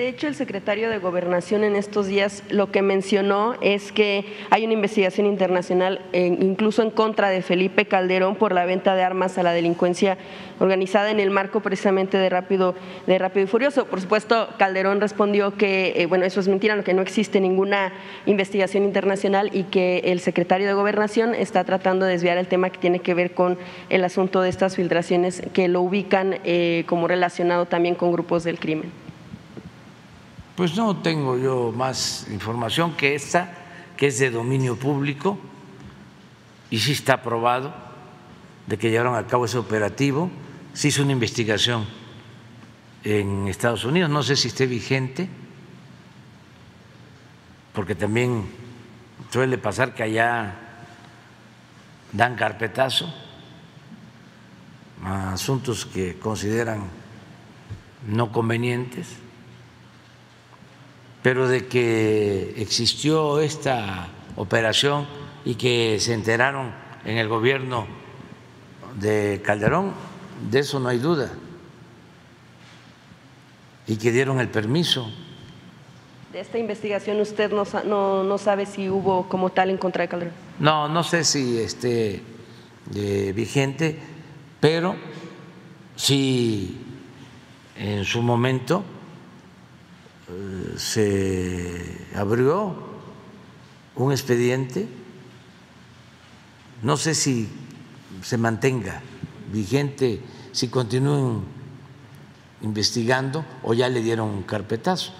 De 0.00 0.08
hecho, 0.08 0.28
el 0.28 0.34
secretario 0.34 0.88
de 0.88 0.96
Gobernación 0.96 1.62
en 1.62 1.76
estos 1.76 2.06
días 2.06 2.42
lo 2.48 2.72
que 2.72 2.80
mencionó 2.80 3.56
es 3.60 3.92
que 3.92 4.24
hay 4.48 4.64
una 4.64 4.72
investigación 4.72 5.26
internacional 5.26 6.00
incluso 6.14 6.80
en 6.82 6.90
contra 6.90 7.28
de 7.28 7.42
Felipe 7.42 7.84
Calderón 7.84 8.36
por 8.36 8.52
la 8.52 8.64
venta 8.64 8.94
de 8.94 9.02
armas 9.02 9.36
a 9.36 9.42
la 9.42 9.52
delincuencia 9.52 10.16
organizada 10.58 11.10
en 11.10 11.20
el 11.20 11.28
marco 11.28 11.60
precisamente 11.60 12.16
de 12.16 12.30
Rápido, 12.30 12.74
de 13.06 13.18
Rápido 13.18 13.44
y 13.44 13.46
Furioso. 13.46 13.84
Por 13.88 14.00
supuesto, 14.00 14.48
Calderón 14.56 15.02
respondió 15.02 15.54
que, 15.58 15.92
eh, 15.94 16.06
bueno, 16.06 16.24
eso 16.24 16.40
es 16.40 16.48
mentira, 16.48 16.82
que 16.82 16.94
no 16.94 17.02
existe 17.02 17.38
ninguna 17.38 17.92
investigación 18.24 18.84
internacional 18.84 19.50
y 19.52 19.64
que 19.64 19.98
el 20.06 20.20
secretario 20.20 20.66
de 20.66 20.72
Gobernación 20.72 21.34
está 21.34 21.64
tratando 21.64 22.06
de 22.06 22.12
desviar 22.12 22.38
el 22.38 22.46
tema 22.46 22.70
que 22.70 22.78
tiene 22.78 23.00
que 23.00 23.12
ver 23.12 23.32
con 23.32 23.58
el 23.90 24.02
asunto 24.04 24.40
de 24.40 24.48
estas 24.48 24.76
filtraciones 24.76 25.42
que 25.52 25.68
lo 25.68 25.82
ubican 25.82 26.38
eh, 26.44 26.84
como 26.86 27.06
relacionado 27.06 27.66
también 27.66 27.96
con 27.96 28.12
grupos 28.12 28.44
del 28.44 28.58
crimen. 28.58 29.09
Pues 30.60 30.76
no 30.76 30.94
tengo 30.98 31.38
yo 31.38 31.72
más 31.74 32.26
información 32.30 32.92
que 32.92 33.14
esta, 33.14 33.50
que 33.96 34.08
es 34.08 34.18
de 34.18 34.30
dominio 34.30 34.76
público 34.76 35.38
y 36.68 36.78
sí 36.80 36.92
está 36.92 37.14
aprobado 37.14 37.72
de 38.66 38.76
que 38.76 38.90
llevaron 38.90 39.14
a 39.14 39.26
cabo 39.26 39.46
ese 39.46 39.56
operativo. 39.56 40.30
Se 40.74 40.88
hizo 40.88 41.02
una 41.02 41.12
investigación 41.12 41.86
en 43.04 43.48
Estados 43.48 43.86
Unidos, 43.86 44.10
no 44.10 44.22
sé 44.22 44.36
si 44.36 44.48
esté 44.48 44.66
vigente, 44.66 45.30
porque 47.72 47.94
también 47.94 48.44
suele 49.30 49.56
pasar 49.56 49.94
que 49.94 50.02
allá 50.02 50.56
dan 52.12 52.36
carpetazo 52.36 53.10
a 55.02 55.32
asuntos 55.32 55.86
que 55.86 56.18
consideran 56.18 56.82
no 58.06 58.30
convenientes 58.30 59.16
pero 61.22 61.48
de 61.48 61.66
que 61.66 62.54
existió 62.56 63.40
esta 63.40 64.08
operación 64.36 65.06
y 65.44 65.54
que 65.54 65.98
se 66.00 66.14
enteraron 66.14 66.72
en 67.04 67.18
el 67.18 67.28
gobierno 67.28 67.86
de 68.98 69.40
Calderón, 69.44 69.92
de 70.50 70.60
eso 70.60 70.80
no 70.80 70.88
hay 70.88 70.98
duda, 70.98 71.30
y 73.86 73.96
que 73.96 74.12
dieron 74.12 74.40
el 74.40 74.48
permiso. 74.48 75.10
De 76.32 76.40
esta 76.40 76.58
investigación 76.58 77.20
usted 77.20 77.50
no, 77.50 78.22
no, 78.22 78.38
sabe 78.38 78.64
si 78.64 78.88
hubo 78.88 79.28
como 79.28 79.50
tal 79.50 79.70
en 79.70 79.76
contra 79.76 80.02
de 80.02 80.08
Calderón. 80.08 80.34
No, 80.58 80.88
no 80.88 81.02
sé 81.02 81.24
si 81.24 81.58
esté 81.58 82.22
eh, 82.94 83.32
vigente, 83.34 83.98
pero 84.60 84.94
sí 85.96 86.78
en 87.76 88.04
su 88.04 88.22
momento 88.22 88.84
se 90.76 92.06
abrió 92.14 92.74
un 93.96 94.12
expediente, 94.12 94.88
no 96.82 96.96
sé 96.96 97.14
si 97.14 97.48
se 98.22 98.38
mantenga 98.38 99.02
vigente, 99.52 100.20
si 100.52 100.68
continúen 100.68 101.42
investigando 102.62 103.44
o 103.62 103.74
ya 103.74 103.88
le 103.88 104.02
dieron 104.02 104.28
un 104.28 104.42
carpetazo, 104.42 105.12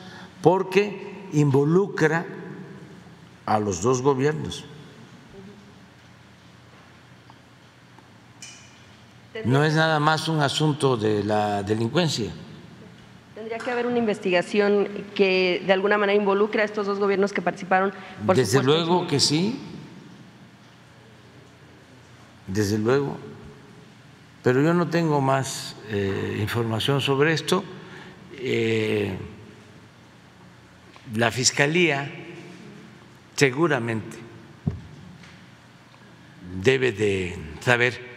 porque 0.42 1.28
involucra 1.32 2.26
a 3.46 3.58
los 3.58 3.82
dos 3.82 4.02
gobiernos. 4.02 4.64
No 9.44 9.64
es 9.64 9.74
nada 9.74 10.00
más 10.00 10.28
un 10.28 10.40
asunto 10.40 10.96
de 10.96 11.24
la 11.24 11.62
delincuencia 11.62 12.32
Tendría 13.50 13.64
que 13.64 13.72
haber 13.72 13.86
una 13.88 13.98
investigación 13.98 14.88
que 15.12 15.60
de 15.66 15.72
alguna 15.72 15.98
manera 15.98 16.16
involucre 16.16 16.62
a 16.62 16.64
estos 16.64 16.86
dos 16.86 17.00
gobiernos 17.00 17.32
que 17.32 17.42
participaron. 17.42 17.92
Desde 18.32 18.62
luego 18.62 19.08
que 19.08 19.18
sí, 19.18 19.58
desde 22.46 22.78
luego, 22.78 23.18
pero 24.44 24.62
yo 24.62 24.72
no 24.72 24.86
tengo 24.86 25.20
más 25.20 25.74
eh, 25.88 26.38
información 26.40 27.00
sobre 27.00 27.32
esto. 27.32 27.64
Eh, 28.34 29.18
la 31.16 31.32
Fiscalía 31.32 32.08
seguramente 33.34 34.16
debe 36.62 36.92
de 36.92 37.36
saber 37.58 38.09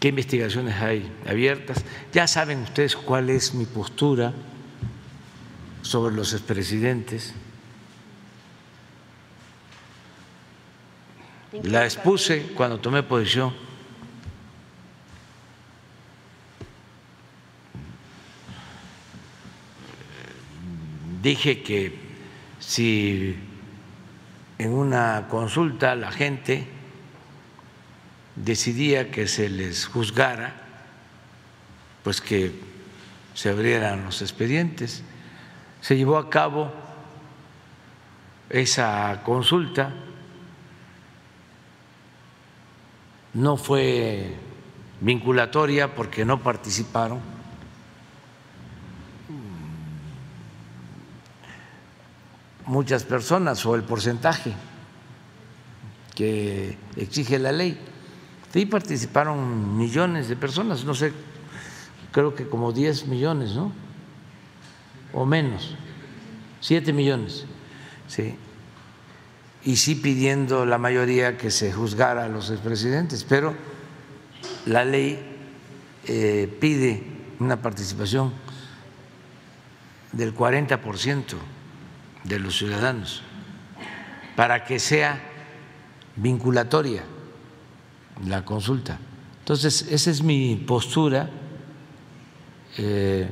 qué 0.00 0.08
investigaciones 0.08 0.74
hay 0.80 1.10
abiertas. 1.26 1.84
Ya 2.12 2.26
saben 2.26 2.62
ustedes 2.62 2.96
cuál 2.96 3.30
es 3.30 3.54
mi 3.54 3.66
postura 3.66 4.32
sobre 5.82 6.14
los 6.14 6.32
expresidentes. 6.32 7.34
La 11.62 11.84
expuse 11.84 12.52
cuando 12.54 12.80
tomé 12.80 13.02
posición. 13.02 13.54
Dije 21.22 21.62
que 21.62 21.98
si 22.58 23.36
en 24.58 24.72
una 24.72 25.26
consulta 25.28 25.94
la 25.94 26.12
gente 26.12 26.75
decidía 28.36 29.10
que 29.10 29.26
se 29.26 29.48
les 29.48 29.86
juzgara, 29.86 30.54
pues 32.04 32.20
que 32.20 32.52
se 33.34 33.50
abrieran 33.50 34.04
los 34.04 34.22
expedientes. 34.22 35.02
Se 35.80 35.96
llevó 35.96 36.18
a 36.18 36.30
cabo 36.30 36.72
esa 38.48 39.22
consulta, 39.24 39.92
no 43.34 43.56
fue 43.56 44.34
vinculatoria 45.00 45.94
porque 45.94 46.24
no 46.24 46.42
participaron 46.42 47.20
muchas 52.66 53.04
personas 53.04 53.64
o 53.64 53.74
el 53.74 53.82
porcentaje 53.84 54.52
que 56.14 56.76
exige 56.96 57.38
la 57.38 57.52
ley. 57.52 57.78
Ahí 58.54 58.64
participaron 58.64 59.76
millones 59.76 60.28
de 60.28 60.36
personas, 60.36 60.84
no 60.84 60.94
sé, 60.94 61.12
creo 62.10 62.34
que 62.34 62.48
como 62.48 62.72
10 62.72 63.06
millones, 63.08 63.50
¿no? 63.50 63.70
O 65.12 65.26
menos, 65.26 65.76
7 66.60 66.92
millones, 66.94 67.44
sí. 68.08 68.34
Y 69.64 69.76
sí 69.76 69.96
pidiendo 69.96 70.64
la 70.64 70.78
mayoría 70.78 71.36
que 71.36 71.50
se 71.50 71.72
juzgara 71.72 72.24
a 72.24 72.28
los 72.28 72.50
expresidentes, 72.50 73.24
pero 73.24 73.54
la 74.64 74.84
ley 74.84 75.18
eh, 76.06 76.56
pide 76.58 77.04
una 77.40 77.60
participación 77.60 78.32
del 80.12 80.34
40% 80.34 81.34
de 82.24 82.38
los 82.38 82.56
ciudadanos 82.56 83.22
para 84.34 84.64
que 84.64 84.78
sea 84.78 85.20
vinculatoria 86.16 87.02
la 88.24 88.44
consulta. 88.44 88.98
Entonces, 89.40 89.86
esa 89.90 90.10
es 90.10 90.22
mi 90.22 90.56
postura. 90.56 91.28
Eh, 92.78 93.28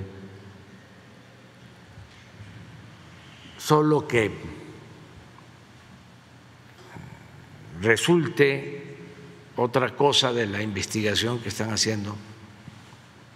solo 3.59 4.07
que 4.07 4.30
resulte 7.80 8.97
otra 9.57 9.95
cosa 9.95 10.32
de 10.32 10.47
la 10.47 10.62
investigación 10.62 11.39
que 11.41 11.49
están 11.49 11.72
haciendo 11.72 12.16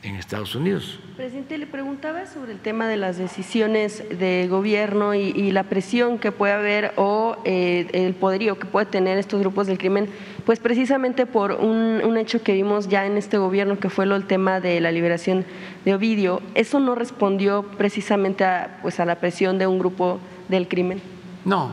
en 0.03 0.15
Estados 0.15 0.55
Unidos. 0.55 1.01
Presidente, 1.17 1.59
le 1.59 1.67
preguntaba 1.67 2.27
sobre 2.27 2.53
el 2.53 2.61
tema 2.61 2.87
de 2.87 2.97
las 2.97 3.19
decisiones 3.19 4.05
de 4.19 4.47
gobierno 4.49 5.15
y, 5.15 5.51
la 5.51 5.65
presión 5.65 6.19
que 6.19 6.31
puede 6.31 6.53
haber 6.53 6.93
o 6.97 7.37
eh, 7.45 7.89
el 7.93 8.15
poderío 8.15 8.59
que 8.59 8.67
puede 8.67 8.87
tener 8.87 9.19
estos 9.19 9.41
grupos 9.41 9.67
del 9.67 9.79
crimen, 9.79 10.09
pues 10.47 10.61
precisamente 10.61 11.27
por 11.27 11.53
un, 11.53 12.17
hecho 12.17 12.43
que 12.43 12.53
vimos 12.53 12.89
ya 12.89 13.07
en 13.07 13.17
este 13.17 13.39
gobierno, 13.39 13.79
que 13.79 13.91
fue 13.91 14.07
lo, 14.07 14.15
el 14.17 14.27
tema 14.27 14.61
de 14.61 14.81
la 14.81 14.93
liberación 14.93 15.45
de 15.85 15.95
Ovidio. 15.95 16.43
¿Eso 16.55 16.81
no 16.81 16.95
respondió 16.95 17.63
precisamente 17.63 18.45
a, 18.45 18.79
pues, 18.83 19.01
a 19.01 19.05
la 19.05 19.17
presión 19.17 19.59
de 19.59 19.67
un 19.67 19.79
grupo 19.79 20.21
del 20.49 20.69
crimen? 20.69 21.01
No, 21.45 21.73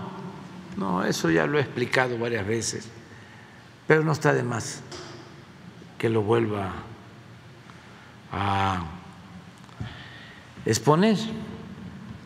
no, 0.78 1.04
eso 1.04 1.30
ya 1.30 1.46
lo 1.46 1.58
he 1.58 1.62
explicado 1.62 2.18
varias 2.18 2.46
veces, 2.48 2.90
pero 3.88 4.04
no 4.04 4.12
está 4.12 4.34
de 4.34 4.44
más 4.44 4.82
que 5.98 6.10
lo 6.10 6.22
vuelva 6.22 6.66
a 6.66 6.95
exponer. 10.66 11.18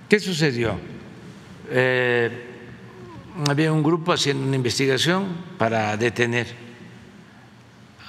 ¿Qué 0.07 0.19
sucedió? 0.19 0.79
Eh, 1.69 2.45
había 3.47 3.71
un 3.71 3.83
grupo 3.83 4.11
haciendo 4.11 4.45
una 4.45 4.55
investigación 4.55 5.27
para 5.57 5.95
detener 5.97 6.47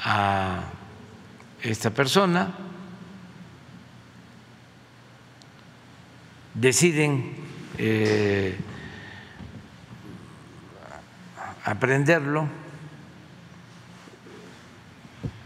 a 0.05 0.65
esta 1.63 1.91
persona. 1.91 2.55
deciden 6.55 7.33
eh, 7.79 8.55
aprenderlo 11.65 12.49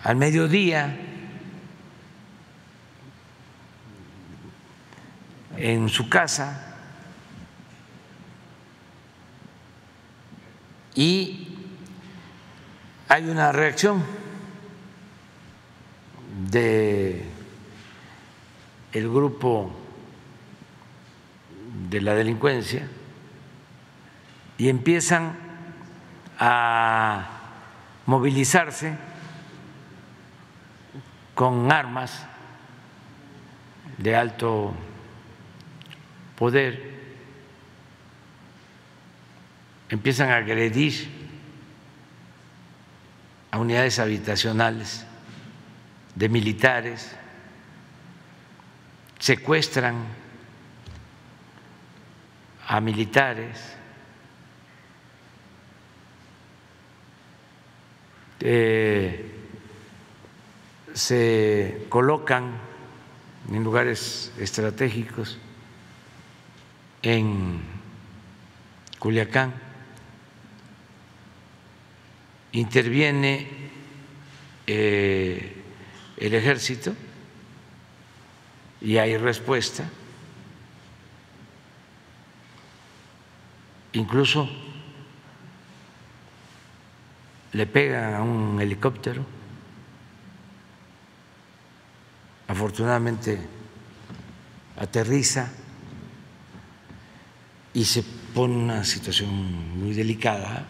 al 0.03 0.17
mediodía 0.17 0.99
en 5.57 5.89
su 5.89 6.09
casa 6.09 6.75
y 10.95 11.49
hay 13.09 13.29
una 13.29 13.53
reacción 13.53 14.03
de 16.51 17.25
el 18.93 19.09
grupo 19.09 19.73
de 21.91 22.01
la 22.01 22.15
delincuencia 22.15 22.89
y 24.57 24.69
empiezan 24.69 25.37
a 26.39 27.29
movilizarse 28.07 28.95
con 31.35 31.71
armas 31.73 32.27
de 33.99 34.15
alto 34.15 34.75
poder, 36.37 36.95
empiezan 39.89 40.30
a 40.30 40.37
agredir 40.37 41.09
a 43.51 43.59
unidades 43.59 43.99
habitacionales 43.99 45.07
de 46.14 46.28
militares, 46.28 47.14
secuestran 49.18 50.05
a 52.66 52.80
militares, 52.80 53.76
eh, 58.41 59.30
se 60.95 61.87
colocan 61.89 62.53
en 63.51 63.62
lugares 63.62 64.32
estratégicos 64.39 65.39
en 67.05 67.61
Culiacán, 68.99 69.53
interviene 72.53 73.47
eh, 74.67 75.63
el 76.17 76.35
ejército 76.35 76.95
y 78.81 78.97
hay 78.97 79.19
respuesta, 79.19 79.85
incluso 83.93 84.49
le 87.53 87.67
pegan 87.67 88.15
a 88.15 88.23
un 88.23 88.59
helicóptero. 88.63 89.27
Afortunadamente 92.49 93.39
aterriza 94.79 95.64
y 97.75 97.85
se 97.85 98.03
pone 98.03 98.55
una 98.55 98.85
situación 98.85 99.79
muy 99.79 99.93
delicada 99.93 100.66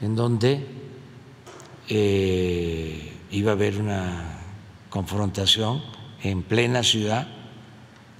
en 0.00 0.16
donde 0.16 0.66
eh, 1.88 3.18
iba 3.30 3.52
a 3.52 3.54
haber 3.54 3.78
una 3.78 4.40
confrontación 4.88 5.82
en 6.22 6.42
plena 6.42 6.82
ciudad 6.82 7.28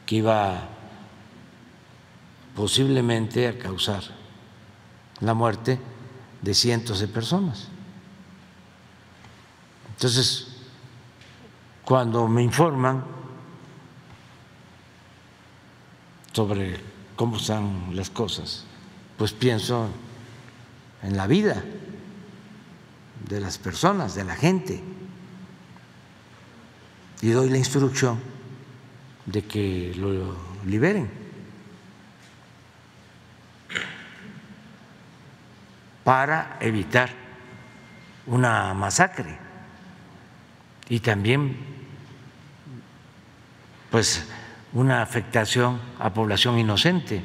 que 0.04 0.16
iba 0.16 0.68
posiblemente 2.54 3.48
a 3.48 3.58
causar 3.58 4.02
la 5.20 5.32
muerte 5.32 5.78
de 6.42 6.54
cientos 6.54 7.00
de 7.00 7.08
personas. 7.08 7.68
Entonces, 9.94 10.48
cuando 11.84 12.28
me 12.28 12.42
informan 12.42 13.04
sobre 16.32 16.97
cómo 17.18 17.36
están 17.36 17.96
las 17.96 18.10
cosas, 18.10 18.64
pues 19.16 19.32
pienso 19.32 19.88
en 21.02 21.16
la 21.16 21.26
vida 21.26 21.64
de 23.28 23.40
las 23.40 23.58
personas, 23.58 24.14
de 24.14 24.22
la 24.22 24.36
gente, 24.36 24.80
y 27.20 27.30
doy 27.30 27.50
la 27.50 27.58
instrucción 27.58 28.20
de 29.26 29.44
que 29.44 29.92
lo 29.96 30.36
liberen. 30.64 31.28
para 36.04 36.56
evitar 36.60 37.10
una 38.26 38.72
masacre. 38.72 39.36
Y 40.88 41.00
también 41.00 41.54
pues 43.90 44.24
una 44.72 45.02
afectación 45.02 45.80
a 45.98 46.12
población 46.12 46.58
inocente. 46.58 47.22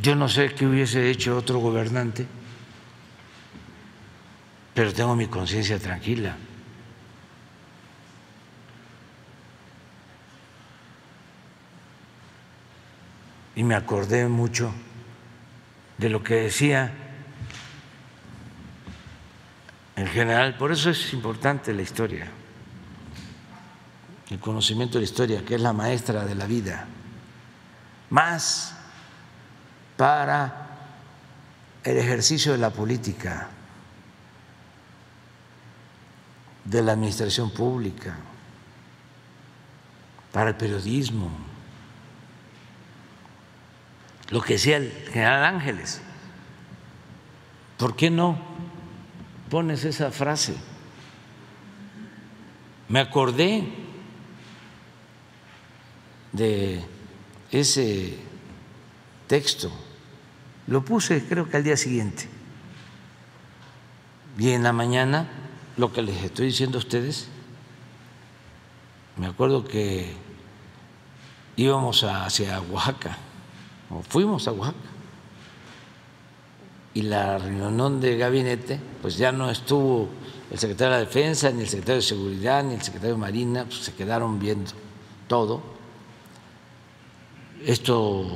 Yo 0.00 0.14
no 0.14 0.28
sé 0.28 0.54
qué 0.54 0.66
hubiese 0.66 1.10
hecho 1.10 1.36
otro 1.36 1.58
gobernante, 1.58 2.26
pero 4.74 4.92
tengo 4.92 5.14
mi 5.14 5.26
conciencia 5.26 5.78
tranquila. 5.78 6.36
Y 13.56 13.62
me 13.62 13.76
acordé 13.76 14.26
mucho 14.26 14.74
de 15.96 16.08
lo 16.08 16.22
que 16.22 16.34
decía 16.34 16.92
el 19.94 20.08
general, 20.08 20.56
por 20.56 20.72
eso 20.72 20.90
es 20.90 21.12
importante 21.12 21.72
la 21.72 21.82
historia 21.82 22.28
el 24.34 24.40
conocimiento 24.40 24.94
de 24.94 25.02
la 25.02 25.04
historia, 25.04 25.44
que 25.44 25.54
es 25.54 25.60
la 25.60 25.72
maestra 25.72 26.24
de 26.24 26.34
la 26.34 26.46
vida, 26.46 26.86
más 28.10 28.74
para 29.96 30.70
el 31.84 31.96
ejercicio 31.96 32.50
de 32.50 32.58
la 32.58 32.70
política, 32.70 33.48
de 36.64 36.82
la 36.82 36.92
administración 36.92 37.52
pública, 37.52 38.16
para 40.32 40.50
el 40.50 40.56
periodismo. 40.56 41.30
Lo 44.30 44.42
que 44.42 44.54
decía 44.54 44.78
el 44.78 44.90
general 45.12 45.44
Ángeles, 45.44 46.00
¿por 47.78 47.94
qué 47.94 48.10
no 48.10 48.36
pones 49.48 49.84
esa 49.84 50.10
frase? 50.10 50.56
Me 52.88 52.98
acordé 52.98 53.83
de 56.34 56.80
ese 57.50 58.18
texto. 59.26 59.70
Lo 60.66 60.84
puse 60.84 61.24
creo 61.26 61.48
que 61.48 61.56
al 61.56 61.64
día 61.64 61.76
siguiente. 61.76 62.28
Y 64.38 64.50
en 64.50 64.64
la 64.64 64.72
mañana, 64.72 65.28
lo 65.76 65.92
que 65.92 66.02
les 66.02 66.22
estoy 66.22 66.46
diciendo 66.46 66.78
a 66.78 66.80
ustedes, 66.80 67.28
me 69.16 69.26
acuerdo 69.26 69.64
que 69.64 70.12
íbamos 71.56 72.02
hacia 72.02 72.60
Oaxaca, 72.60 73.16
o 73.90 74.02
fuimos 74.02 74.48
a 74.48 74.52
Oaxaca, 74.52 74.78
y 76.94 77.02
la 77.02 77.38
reunión 77.38 78.00
de 78.00 78.16
gabinete, 78.16 78.80
pues 79.02 79.16
ya 79.16 79.30
no 79.30 79.50
estuvo 79.50 80.08
el 80.50 80.58
secretario 80.58 80.94
de 80.94 81.00
la 81.00 81.06
Defensa, 81.06 81.50
ni 81.50 81.62
el 81.62 81.68
secretario 81.68 81.96
de 81.96 82.06
Seguridad, 82.06 82.64
ni 82.64 82.74
el 82.74 82.82
secretario 82.82 83.14
de 83.14 83.20
Marina, 83.20 83.64
pues 83.64 83.84
se 83.84 83.94
quedaron 83.94 84.40
viendo 84.40 84.72
todo 85.28 85.73
esto 87.66 88.26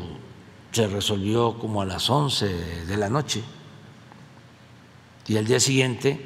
se 0.73 0.87
resolvió 0.87 1.59
como 1.59 1.83
a 1.83 1.87
las 1.87 2.09
11 2.09 2.85
de 2.87 2.97
la 2.97 3.09
noche 3.09 3.43
y 5.29 5.37
al 5.37 5.45
día 5.45 5.61
siguiente, 5.61 6.19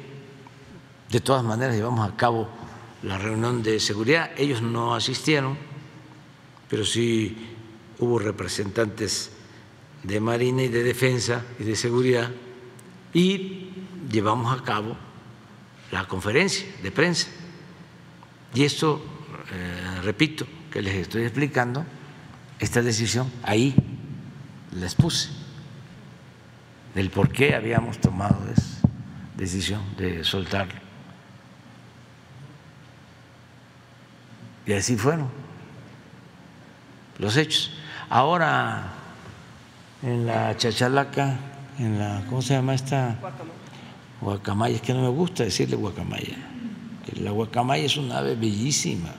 de 1.09 1.19
todas 1.19 1.43
maneras, 1.43 1.75
llevamos 1.75 2.09
a 2.09 2.15
cabo 2.15 2.47
la 3.03 3.17
reunión 3.17 3.61
de 3.61 3.81
seguridad. 3.81 4.31
Ellos 4.37 4.61
no 4.61 4.95
asistieron, 4.95 5.57
pero 6.69 6.85
sí 6.85 7.35
hubo 7.99 8.17
representantes 8.17 9.31
de 10.03 10.19
Marina 10.21 10.63
y 10.63 10.69
de 10.69 10.83
Defensa 10.83 11.43
y 11.59 11.63
de 11.63 11.75
Seguridad 11.75 12.31
y 13.13 13.71
llevamos 14.09 14.57
a 14.57 14.63
cabo 14.63 14.95
la 15.91 16.07
conferencia 16.07 16.65
de 16.81 16.91
prensa. 16.91 17.27
Y 18.53 18.63
esto, 18.63 19.03
eh, 19.51 20.01
repito, 20.01 20.47
que 20.71 20.81
les 20.81 20.95
estoy 20.95 21.23
explicando, 21.23 21.85
esta 22.63 22.81
decisión, 22.81 23.29
ahí 23.43 23.75
les 24.71 24.95
puse 24.95 25.29
del 26.95 27.09
por 27.09 27.29
qué 27.29 27.55
habíamos 27.55 27.99
tomado 27.99 28.47
esa 28.49 28.87
decisión 29.35 29.81
de 29.97 30.23
soltarlo. 30.23 30.81
Y 34.65 34.73
así 34.73 34.95
fueron 34.95 35.27
los 37.19 37.35
hechos. 37.35 37.71
Ahora, 38.09 38.93
en 40.01 40.25
la 40.25 40.55
chachalaca, 40.55 41.37
en 41.79 41.99
la, 41.99 42.23
¿cómo 42.29 42.41
se 42.41 42.53
llama 42.53 42.75
esta? 42.75 43.19
Guacamaya. 44.21 44.75
es 44.75 44.81
que 44.81 44.93
no 44.93 45.01
me 45.01 45.09
gusta 45.09 45.43
decirle 45.43 45.75
guacamaya. 45.75 46.37
La 47.19 47.31
guacamaya 47.31 47.83
es 47.83 47.97
una 47.97 48.19
ave 48.19 48.35
bellísima 48.35 49.09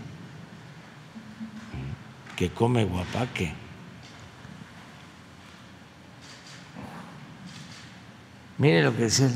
que 2.36 2.50
come 2.50 2.84
guapaque. 2.84 3.54
Mire 8.58 8.82
lo 8.82 8.96
que 8.96 9.04
dice 9.04 9.30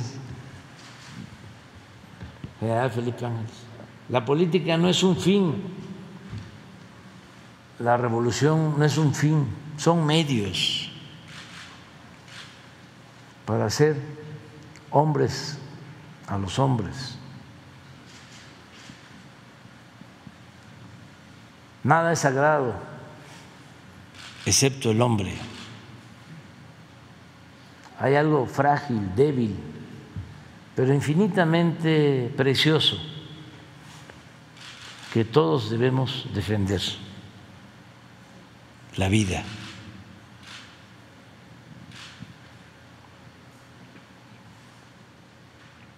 el 2.60 2.90
Felipe. 2.90 3.26
La 4.08 4.24
política 4.24 4.76
no 4.76 4.88
es 4.88 5.02
un 5.02 5.16
fin, 5.16 5.54
la 7.78 7.96
revolución 7.96 8.74
no 8.78 8.84
es 8.84 8.96
un 8.96 9.14
fin, 9.14 9.46
son 9.76 10.04
medios 10.06 10.90
para 13.44 13.66
hacer 13.66 13.96
hombres 14.90 15.58
a 16.26 16.38
los 16.38 16.58
hombres. 16.58 17.18
Nada 21.88 22.12
es 22.12 22.18
sagrado 22.18 22.74
excepto 24.44 24.90
el 24.90 25.00
hombre. 25.00 25.32
Hay 27.98 28.14
algo 28.14 28.44
frágil, 28.44 29.14
débil, 29.16 29.56
pero 30.76 30.92
infinitamente 30.92 32.30
precioso 32.36 32.98
que 35.14 35.24
todos 35.24 35.70
debemos 35.70 36.28
defender, 36.34 36.82
la 38.98 39.08
vida. 39.08 39.42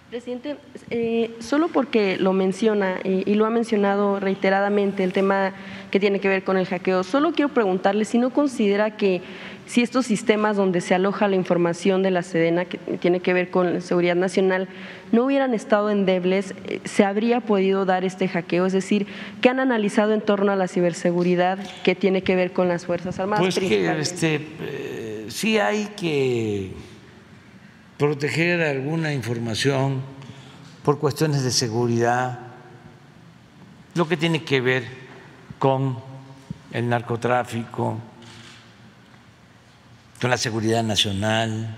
Presidente, 0.09 0.57
eh, 0.89 1.37
solo 1.39 1.69
porque 1.69 2.17
lo 2.17 2.33
menciona 2.33 2.99
y 3.01 3.33
lo 3.35 3.45
ha 3.45 3.49
mencionado 3.49 4.19
reiteradamente 4.19 5.05
el 5.05 5.13
tema 5.13 5.53
que 5.91 5.99
tiene 5.99 6.19
que 6.19 6.29
ver 6.29 6.43
con 6.43 6.57
el 6.57 6.65
hackeo, 6.65 7.03
solo 7.03 7.33
quiero 7.33 7.53
preguntarle 7.53 8.05
si 8.05 8.17
no 8.17 8.31
considera 8.31 8.95
que 8.97 9.21
si 9.65 9.81
estos 9.81 10.05
sistemas 10.05 10.57
donde 10.57 10.81
se 10.81 10.95
aloja 10.95 11.27
la 11.27 11.35
información 11.35 12.01
de 12.03 12.11
la 12.11 12.23
Sedena, 12.23 12.65
que 12.65 12.77
tiene 12.99 13.19
que 13.19 13.33
ver 13.33 13.49
con 13.49 13.75
la 13.75 13.81
seguridad 13.81 14.15
nacional, 14.15 14.67
no 15.11 15.25
hubieran 15.25 15.53
estado 15.53 15.91
endebles, 15.91 16.53
eh, 16.67 16.79
se 16.83 17.05
habría 17.05 17.41
podido 17.41 17.85
dar 17.85 18.03
este 18.03 18.27
hackeo. 18.27 18.65
Es 18.65 18.73
decir, 18.73 19.07
¿qué 19.41 19.49
han 19.49 19.59
analizado 19.59 20.13
en 20.13 20.21
torno 20.21 20.51
a 20.51 20.55
la 20.55 20.67
ciberseguridad 20.67 21.59
que 21.83 21.95
tiene 21.95 22.21
que 22.21 22.35
ver 22.35 22.51
con 22.51 22.67
las 22.67 22.85
Fuerzas 22.85 23.19
Armadas? 23.19 23.43
Pues 23.43 23.59
que 23.59 23.99
este, 23.99 24.47
eh, 24.61 25.25
sí 25.29 25.57
hay 25.57 25.89
que 25.95 26.71
proteger 27.97 28.61
alguna 28.61 29.13
información 29.13 30.01
por 30.83 30.99
cuestiones 30.99 31.43
de 31.43 31.51
seguridad, 31.51 32.39
lo 33.93 34.07
que 34.07 34.17
tiene 34.17 34.43
que 34.43 34.59
ver 34.59 35.00
con 35.61 35.95
el 36.71 36.89
narcotráfico, 36.89 37.99
con 40.19 40.29
la 40.31 40.37
seguridad 40.37 40.81
nacional, 40.81 41.77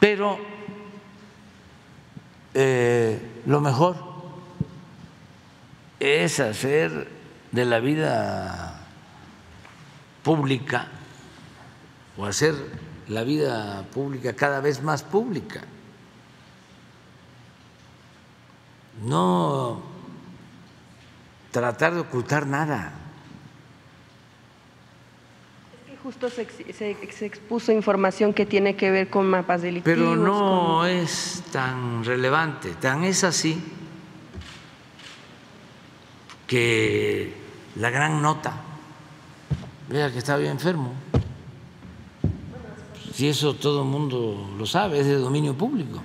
pero 0.00 0.38
eh, 2.54 3.42
lo 3.44 3.60
mejor 3.60 3.96
es 6.00 6.40
hacer 6.40 7.06
de 7.52 7.64
la 7.66 7.80
vida 7.80 8.80
pública 10.22 10.88
o 12.16 12.24
hacer 12.24 12.54
la 13.08 13.24
vida 13.24 13.84
pública 13.92 14.32
cada 14.32 14.62
vez 14.62 14.82
más 14.82 15.02
pública. 15.02 15.60
No 19.04 19.87
tratar 21.50 21.94
de 21.94 22.00
ocultar 22.00 22.46
nada. 22.46 22.92
Es 25.72 25.90
que 25.90 25.96
justo 25.98 26.28
se, 26.30 26.42
expuso 27.26 27.72
información 27.72 28.32
que 28.32 28.46
tiene 28.46 28.76
que 28.76 28.90
ver 28.90 29.10
con 29.10 29.28
mapas 29.28 29.62
delictivos. 29.62 29.98
Pero 29.98 30.16
no 30.16 30.86
es 30.86 31.42
tan 31.52 32.04
relevante, 32.04 32.74
tan 32.74 33.04
es 33.04 33.24
así 33.24 33.62
que 36.46 37.34
la 37.76 37.90
gran 37.90 38.22
nota, 38.22 38.54
vea 39.88 40.10
que 40.10 40.18
estaba 40.18 40.38
bien 40.38 40.52
enfermo 40.52 40.94
si 43.18 43.26
eso 43.26 43.54
todo 43.54 43.82
el 43.82 43.88
mundo 43.88 44.48
lo 44.56 44.64
sabe, 44.64 45.00
es 45.00 45.06
de 45.06 45.16
dominio 45.16 45.52
público. 45.52 46.00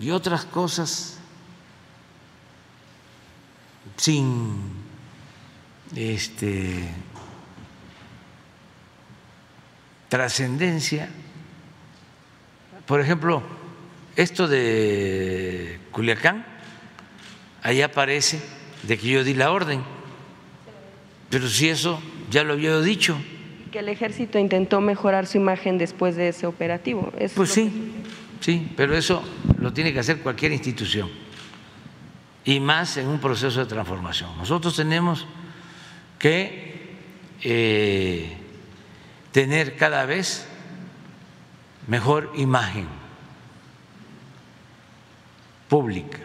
Y 0.00 0.10
otras 0.10 0.44
cosas 0.44 1.20
sin 3.96 4.82
este 5.94 6.88
trascendencia. 10.08 11.08
Por 12.86 13.00
ejemplo, 13.00 13.42
esto 14.16 14.48
de 14.48 15.78
Culiacán, 15.90 16.44
ahí 17.62 17.82
aparece 17.82 18.40
de 18.82 18.98
que 18.98 19.08
yo 19.08 19.24
di 19.24 19.34
la 19.34 19.52
orden, 19.52 19.82
pero 21.30 21.48
si 21.48 21.68
eso 21.68 22.00
ya 22.30 22.44
lo 22.44 22.54
había 22.54 22.78
dicho 22.80 23.16
que 23.72 23.78
el 23.78 23.88
ejército 23.88 24.38
intentó 24.38 24.82
mejorar 24.82 25.26
su 25.26 25.38
imagen 25.38 25.78
después 25.78 26.14
de 26.14 26.28
ese 26.28 26.46
operativo. 26.46 27.10
pues 27.34 27.50
sí, 27.50 27.72
sí, 28.40 28.70
pero 28.76 28.94
eso 28.94 29.24
lo 29.58 29.72
tiene 29.72 29.94
que 29.94 29.98
hacer 29.98 30.18
cualquier 30.18 30.52
institución 30.52 31.08
y 32.44 32.60
más 32.60 32.96
en 32.96 33.08
un 33.08 33.18
proceso 33.20 33.60
de 33.60 33.66
transformación. 33.66 34.36
Nosotros 34.36 34.74
tenemos 34.74 35.26
que 36.18 36.96
eh, 37.42 38.36
tener 39.30 39.76
cada 39.76 40.04
vez 40.06 40.46
mejor 41.86 42.32
imagen 42.36 42.86
pública, 45.68 46.18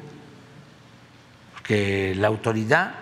porque 1.54 2.14
la 2.16 2.28
autoridad 2.28 2.94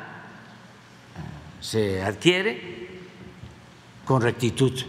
se 1.60 2.04
adquiere 2.04 2.86
con 4.06 4.22
rectitud, 4.22 4.80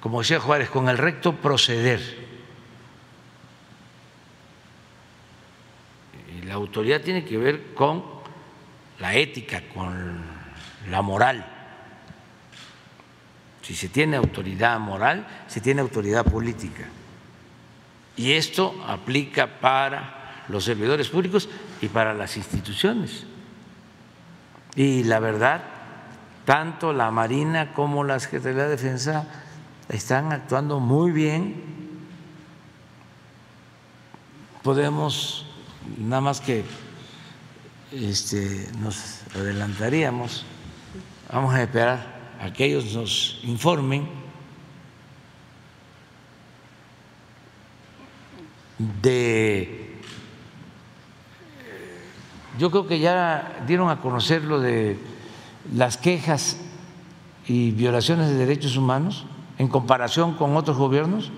como 0.00 0.20
decía 0.20 0.40
Juárez, 0.40 0.70
con 0.70 0.88
el 0.88 0.98
recto 0.98 1.36
proceder. 1.36 2.23
La 6.44 6.54
autoridad 6.54 7.00
tiene 7.00 7.24
que 7.24 7.38
ver 7.38 7.74
con 7.74 8.04
la 9.00 9.14
ética, 9.14 9.62
con 9.72 10.22
la 10.90 11.02
moral. 11.02 11.44
Si 13.62 13.74
se 13.74 13.88
tiene 13.88 14.16
autoridad 14.16 14.78
moral, 14.78 15.26
se 15.46 15.60
tiene 15.60 15.80
autoridad 15.80 16.24
política. 16.24 16.84
Y 18.16 18.32
esto 18.32 18.84
aplica 18.86 19.58
para 19.60 20.44
los 20.48 20.64
servidores 20.64 21.08
públicos 21.08 21.48
y 21.80 21.88
para 21.88 22.14
las 22.14 22.36
instituciones. 22.36 23.26
Y 24.76 25.04
la 25.04 25.18
verdad 25.18 25.62
tanto 26.44 26.92
la 26.92 27.10
Marina 27.10 27.72
como 27.72 28.04
la 28.04 28.20
Secretaría 28.20 28.64
de 28.64 28.70
Defensa 28.70 29.26
están 29.88 30.32
actuando 30.32 30.80
muy 30.80 31.10
bien. 31.10 31.74
Podemos, 34.62 35.43
nada 35.98 36.20
más 36.20 36.40
que 36.40 36.64
este, 37.92 38.68
nos 38.80 39.20
adelantaríamos, 39.34 40.44
vamos 41.32 41.54
a 41.54 41.62
esperar 41.62 42.14
a 42.40 42.52
que 42.52 42.64
ellos 42.64 42.94
nos 42.94 43.40
informen 43.44 44.08
de 48.78 49.84
yo 52.58 52.70
creo 52.70 52.86
que 52.86 52.98
ya 53.00 53.64
dieron 53.66 53.90
a 53.90 54.00
conocer 54.00 54.44
lo 54.44 54.60
de 54.60 54.98
las 55.72 55.96
quejas 55.96 56.56
y 57.46 57.72
violaciones 57.72 58.28
de 58.28 58.36
derechos 58.36 58.76
humanos 58.76 59.26
en 59.58 59.68
comparación 59.68 60.34
con 60.34 60.56
otros 60.56 60.76
gobiernos? 60.76 61.30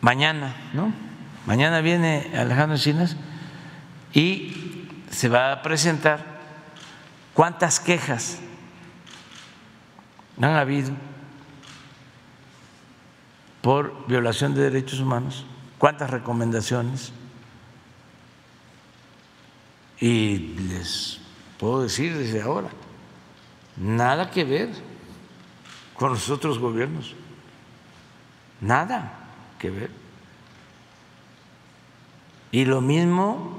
Mañana, 0.00 0.54
¿no? 0.72 0.92
Mañana 1.46 1.80
viene 1.80 2.30
Alejandro 2.36 2.76
Encinas 2.76 3.16
y 4.12 4.88
se 5.10 5.28
va 5.28 5.52
a 5.52 5.62
presentar 5.62 6.24
cuántas 7.34 7.80
quejas 7.80 8.38
han 10.40 10.54
habido 10.54 10.92
por 13.62 14.06
violación 14.06 14.54
de 14.54 14.62
derechos 14.62 15.00
humanos 15.00 15.46
cuántas 15.78 16.10
recomendaciones. 16.10 17.12
Y 19.98 20.38
les 20.68 21.20
puedo 21.58 21.82
decir 21.82 22.16
desde 22.16 22.42
ahora, 22.42 22.68
nada 23.76 24.30
que 24.30 24.44
ver 24.44 24.70
con 25.94 26.10
los 26.10 26.28
otros 26.28 26.58
gobiernos, 26.58 27.14
nada 28.60 29.25
que 29.58 29.70
ver. 29.70 29.90
Y 32.52 32.64
lo 32.64 32.80
mismo 32.80 33.56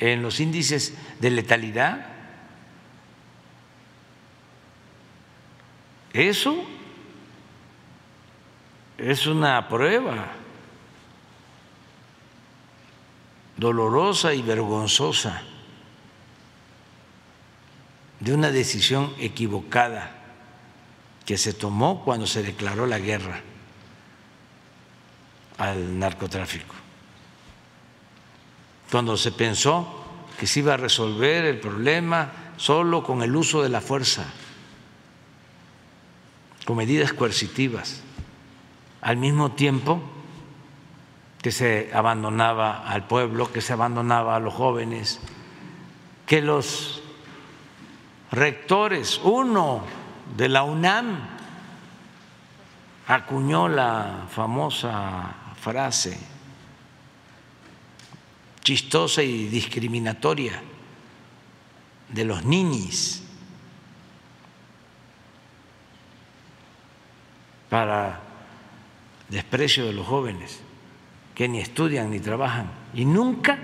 en 0.00 0.22
los 0.22 0.40
índices 0.40 0.94
de 1.20 1.30
letalidad. 1.30 2.06
Eso 6.12 6.64
es 8.98 9.26
una 9.26 9.68
prueba 9.68 10.32
dolorosa 13.56 14.34
y 14.34 14.42
vergonzosa 14.42 15.42
de 18.20 18.32
una 18.32 18.50
decisión 18.50 19.12
equivocada 19.18 20.10
que 21.26 21.36
se 21.36 21.52
tomó 21.52 22.04
cuando 22.04 22.26
se 22.26 22.42
declaró 22.42 22.86
la 22.86 22.98
guerra 22.98 23.40
al 25.58 25.98
narcotráfico. 25.98 26.74
Cuando 28.90 29.16
se 29.16 29.32
pensó 29.32 30.04
que 30.38 30.46
se 30.46 30.60
iba 30.60 30.74
a 30.74 30.76
resolver 30.76 31.44
el 31.44 31.60
problema 31.60 32.32
solo 32.56 33.02
con 33.02 33.22
el 33.22 33.34
uso 33.34 33.62
de 33.62 33.68
la 33.68 33.80
fuerza, 33.80 34.24
con 36.64 36.76
medidas 36.76 37.12
coercitivas, 37.12 38.02
al 39.00 39.16
mismo 39.16 39.52
tiempo 39.52 40.00
que 41.42 41.52
se 41.52 41.90
abandonaba 41.92 42.88
al 42.88 43.06
pueblo, 43.06 43.52
que 43.52 43.60
se 43.60 43.72
abandonaba 43.72 44.36
a 44.36 44.40
los 44.40 44.54
jóvenes, 44.54 45.20
que 46.26 46.40
los 46.40 47.02
rectores, 48.30 49.20
uno 49.22 49.82
de 50.36 50.48
la 50.48 50.62
UNAM, 50.62 51.18
acuñó 53.06 53.68
la 53.68 54.24
famosa 54.30 55.34
frase 55.64 56.14
chistosa 58.62 59.22
y 59.22 59.46
discriminatoria 59.48 60.60
de 62.10 62.24
los 62.26 62.44
niños 62.44 63.22
para 67.70 68.20
desprecio 69.30 69.86
de 69.86 69.94
los 69.94 70.06
jóvenes 70.06 70.60
que 71.34 71.48
ni 71.48 71.60
estudian 71.60 72.10
ni 72.10 72.20
trabajan 72.20 72.70
y 72.92 73.06
nunca, 73.06 73.58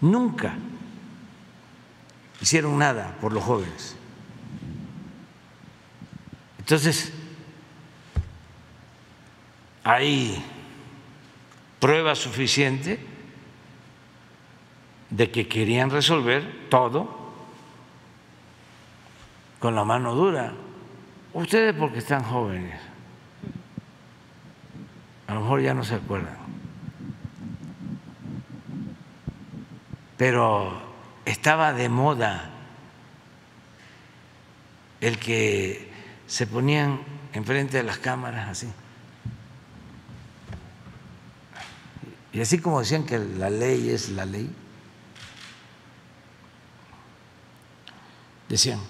nunca 0.00 0.54
hicieron 2.40 2.78
nada 2.78 3.18
por 3.20 3.32
los 3.32 3.42
jóvenes. 3.42 3.96
Entonces, 6.60 7.12
hay 9.82 10.42
prueba 11.82 12.14
suficiente 12.14 13.00
de 15.10 15.32
que 15.32 15.48
querían 15.48 15.90
resolver 15.90 16.68
todo 16.68 17.32
con 19.58 19.74
la 19.74 19.82
mano 19.82 20.14
dura. 20.14 20.52
Ustedes 21.32 21.74
porque 21.74 21.98
están 21.98 22.22
jóvenes, 22.22 22.80
a 25.26 25.34
lo 25.34 25.40
mejor 25.40 25.60
ya 25.60 25.74
no 25.74 25.82
se 25.82 25.96
acuerdan, 25.96 26.36
pero 30.16 30.80
estaba 31.24 31.72
de 31.72 31.88
moda 31.88 32.48
el 35.00 35.18
que 35.18 35.90
se 36.28 36.46
ponían 36.46 37.00
enfrente 37.32 37.78
de 37.78 37.82
las 37.82 37.98
cámaras 37.98 38.48
así. 38.50 38.72
Y 42.32 42.40
así 42.40 42.58
como 42.58 42.80
decían 42.80 43.04
que 43.04 43.18
la 43.18 43.50
ley 43.50 43.90
es 43.90 44.08
la 44.08 44.24
ley, 44.24 44.50
decían, 48.48 48.80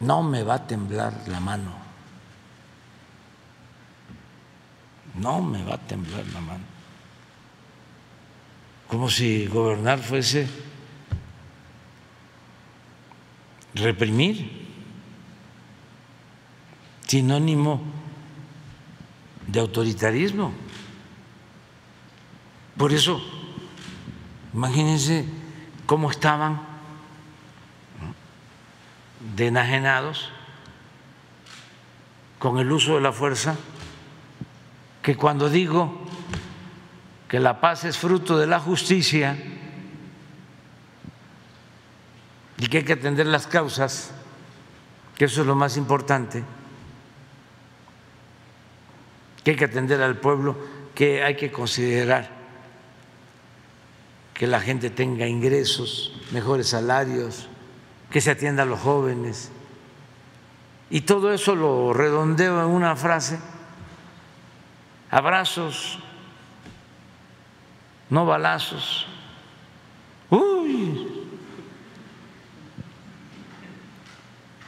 no 0.00 0.22
me 0.22 0.42
va 0.42 0.54
a 0.54 0.66
temblar 0.66 1.24
la 1.28 1.40
mano, 1.40 1.72
no 5.14 5.40
me 5.40 5.64
va 5.64 5.74
a 5.74 5.78
temblar 5.78 6.26
la 6.26 6.40
mano, 6.40 6.64
como 8.88 9.08
si 9.08 9.46
gobernar 9.46 9.98
fuese 9.98 10.46
reprimir, 13.74 14.66
sinónimo 17.06 17.80
de 19.46 19.60
autoritarismo. 19.60 20.65
Por 22.76 22.92
eso, 22.92 23.20
imagínense 24.52 25.24
cómo 25.86 26.10
estaban 26.10 26.60
de 29.34 29.46
enajenados 29.46 30.30
con 32.38 32.58
el 32.58 32.70
uso 32.70 32.96
de 32.96 33.00
la 33.00 33.12
fuerza, 33.12 33.56
que 35.02 35.16
cuando 35.16 35.48
digo 35.48 36.02
que 37.28 37.40
la 37.40 37.60
paz 37.60 37.84
es 37.84 37.96
fruto 37.96 38.36
de 38.38 38.46
la 38.46 38.60
justicia, 38.60 39.36
y 42.58 42.68
que 42.68 42.78
hay 42.78 42.84
que 42.84 42.94
atender 42.94 43.26
las 43.26 43.46
causas, 43.46 44.12
que 45.16 45.26
eso 45.26 45.42
es 45.42 45.46
lo 45.46 45.54
más 45.54 45.76
importante, 45.76 46.44
que 49.44 49.52
hay 49.52 49.56
que 49.56 49.64
atender 49.64 50.02
al 50.02 50.16
pueblo, 50.16 50.56
que 50.94 51.22
hay 51.22 51.36
que 51.36 51.52
considerar 51.52 52.35
que 54.36 54.46
la 54.46 54.60
gente 54.60 54.90
tenga 54.90 55.26
ingresos, 55.26 56.12
mejores 56.30 56.68
salarios, 56.68 57.48
que 58.10 58.20
se 58.20 58.30
atienda 58.30 58.64
a 58.64 58.66
los 58.66 58.80
jóvenes. 58.80 59.50
Y 60.90 61.00
todo 61.00 61.32
eso 61.32 61.54
lo 61.54 61.94
redondeo 61.94 62.62
en 62.62 62.70
una 62.70 62.96
frase, 62.96 63.38
abrazos, 65.10 65.98
no 68.10 68.26
balazos. 68.26 69.06
Uy, 70.28 71.08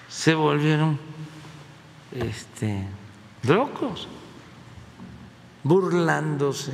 se 0.08 0.34
volvieron 0.34 0.98
este, 2.12 2.86
locos, 3.42 4.08
burlándose. 5.62 6.72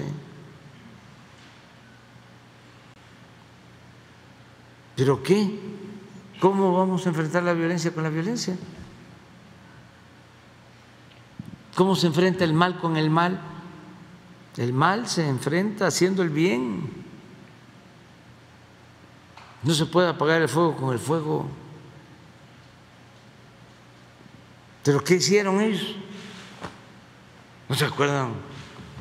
¿Pero 4.96 5.22
qué? 5.22 5.58
¿Cómo 6.40 6.76
vamos 6.76 7.06
a 7.06 7.08
enfrentar 7.08 7.42
la 7.42 7.52
violencia 7.52 7.92
con 7.92 8.02
la 8.02 8.10
violencia? 8.10 8.56
¿Cómo 11.74 11.96
se 11.96 12.06
enfrenta 12.06 12.44
el 12.44 12.52
mal 12.52 12.78
con 12.78 12.96
el 12.96 13.10
mal? 13.10 13.40
El 14.56 14.72
mal 14.72 15.08
se 15.08 15.28
enfrenta 15.28 15.86
haciendo 15.86 16.22
el 16.22 16.30
bien. 16.30 16.88
No 19.62 19.74
se 19.74 19.86
puede 19.86 20.08
apagar 20.08 20.42
el 20.42 20.48
fuego 20.48 20.76
con 20.76 20.92
el 20.92 20.98
fuego. 20.98 21.48
¿Pero 24.84 25.02
qué 25.02 25.14
hicieron 25.14 25.60
ellos? 25.60 25.96
¿No 27.68 27.74
se 27.74 27.86
acuerdan 27.86 28.34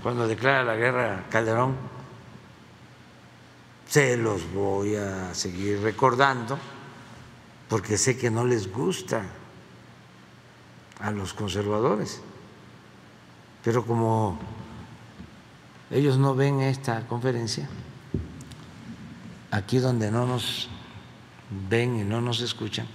cuando 0.02 0.28
declara 0.28 0.64
la 0.64 0.76
guerra 0.76 1.26
Calderón? 1.30 1.93
Se 3.94 4.18
los 4.18 4.52
voy 4.52 4.96
a 4.96 5.36
seguir 5.36 5.80
recordando 5.82 6.58
porque 7.70 7.96
sé 7.96 8.18
que 8.18 8.32
no 8.32 8.44
les 8.44 8.74
gusta 8.74 9.22
a 11.00 11.12
los 11.12 11.36
conservadores. 11.36 12.20
Pero 13.64 13.86
como 13.86 14.40
ellos 15.92 16.18
no 16.18 16.34
ven 16.34 16.62
esta 16.62 17.06
conferencia, 17.06 17.70
aquí 19.52 19.78
donde 19.78 20.10
no 20.10 20.26
nos 20.26 20.70
ven 21.70 22.00
y 22.00 22.04
no 22.04 22.20
nos 22.20 22.42
escuchan, 22.42 22.88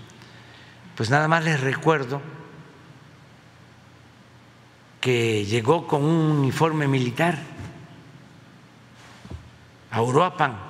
pues 0.96 1.10
nada 1.10 1.28
más 1.28 1.44
les 1.44 1.60
recuerdo 1.60 2.20
que 5.00 5.44
llegó 5.44 5.86
con 5.86 6.02
un 6.02 6.38
uniforme 6.38 6.88
militar 6.88 7.38
a 9.92 10.02
Uruapan. 10.02 10.66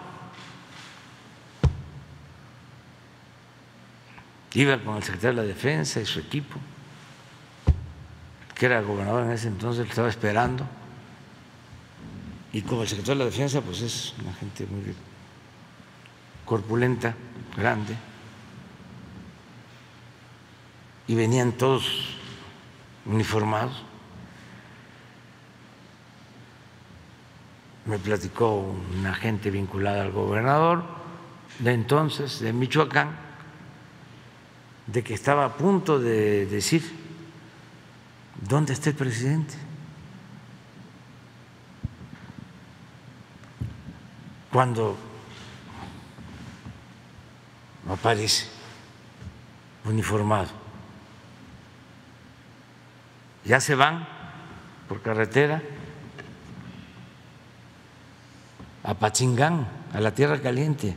Iba 4.55 4.79
con 4.79 4.97
el 4.97 5.03
secretario 5.03 5.41
de 5.41 5.49
la 5.49 5.55
Defensa 5.55 6.01
y 6.01 6.07
su 6.07 6.21
equipo, 6.21 6.59
que 8.55 8.67
era 8.67 8.81
gobernador 8.81 9.25
en 9.25 9.33
ese 9.33 9.49
entonces, 9.49 9.85
que 9.85 9.91
estaba 9.91 10.09
esperando. 10.09 10.67
y 12.51 12.63
como 12.63 12.83
el 12.83 12.89
secretario 12.89 13.19
de 13.19 13.25
la 13.27 13.31
Defensa, 13.31 13.61
pues 13.61 13.83
es 13.83 14.15
una 14.23 14.33
gente 14.33 14.67
muy 14.67 14.95
corpulenta, 16.47 17.15
grande, 17.57 17.95
y 21.07 21.15
venían 21.15 21.53
todos 21.53 22.17
uniformados. 23.05 23.83
Me 27.85 27.99
platicó 27.99 28.75
una 28.99 29.15
gente 29.15 29.51
vinculada 29.51 30.03
al 30.03 30.13
gobernador 30.13 30.85
de 31.59 31.73
entonces, 31.73 32.41
de 32.41 32.53
Michoacán, 32.53 33.28
de 34.89 35.05
que 35.05 35.15
estaba 35.15 35.45
a 35.45 35.57
punto 35.57 36.01
de 36.01 36.47
decir, 36.47 36.83
¿dónde 38.49 38.73
está 38.73 38.91
el 38.91 38.97
presidente? 38.97 39.55
Cuando 44.51 44.97
aparece 47.89 48.47
uniformado. 49.85 50.49
Ya 53.45 53.61
se 53.61 53.75
van 53.75 54.09
por 54.89 55.03
carretera 55.03 55.63
a 58.85 58.95
Pachingán, 58.95 59.69
a 59.93 60.01
la 60.01 60.15
Tierra 60.15 60.41
Caliente. 60.41 60.97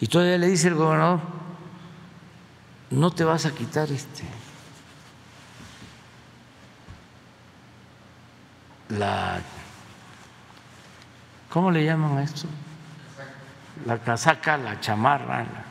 Y 0.00 0.06
todavía 0.06 0.36
le 0.36 0.48
dice 0.48 0.68
el 0.68 0.74
gobernador, 0.74 1.35
no 2.90 3.10
te 3.10 3.24
vas 3.24 3.46
a 3.46 3.50
quitar 3.52 3.90
este 3.90 4.24
la 8.90 9.40
¿cómo 11.48 11.70
le 11.70 11.84
llaman 11.84 12.18
a 12.18 12.22
esto? 12.22 12.46
La 13.84 13.98
casaca, 13.98 14.56
la 14.56 14.80
chamarra, 14.80 15.38
la, 15.38 15.64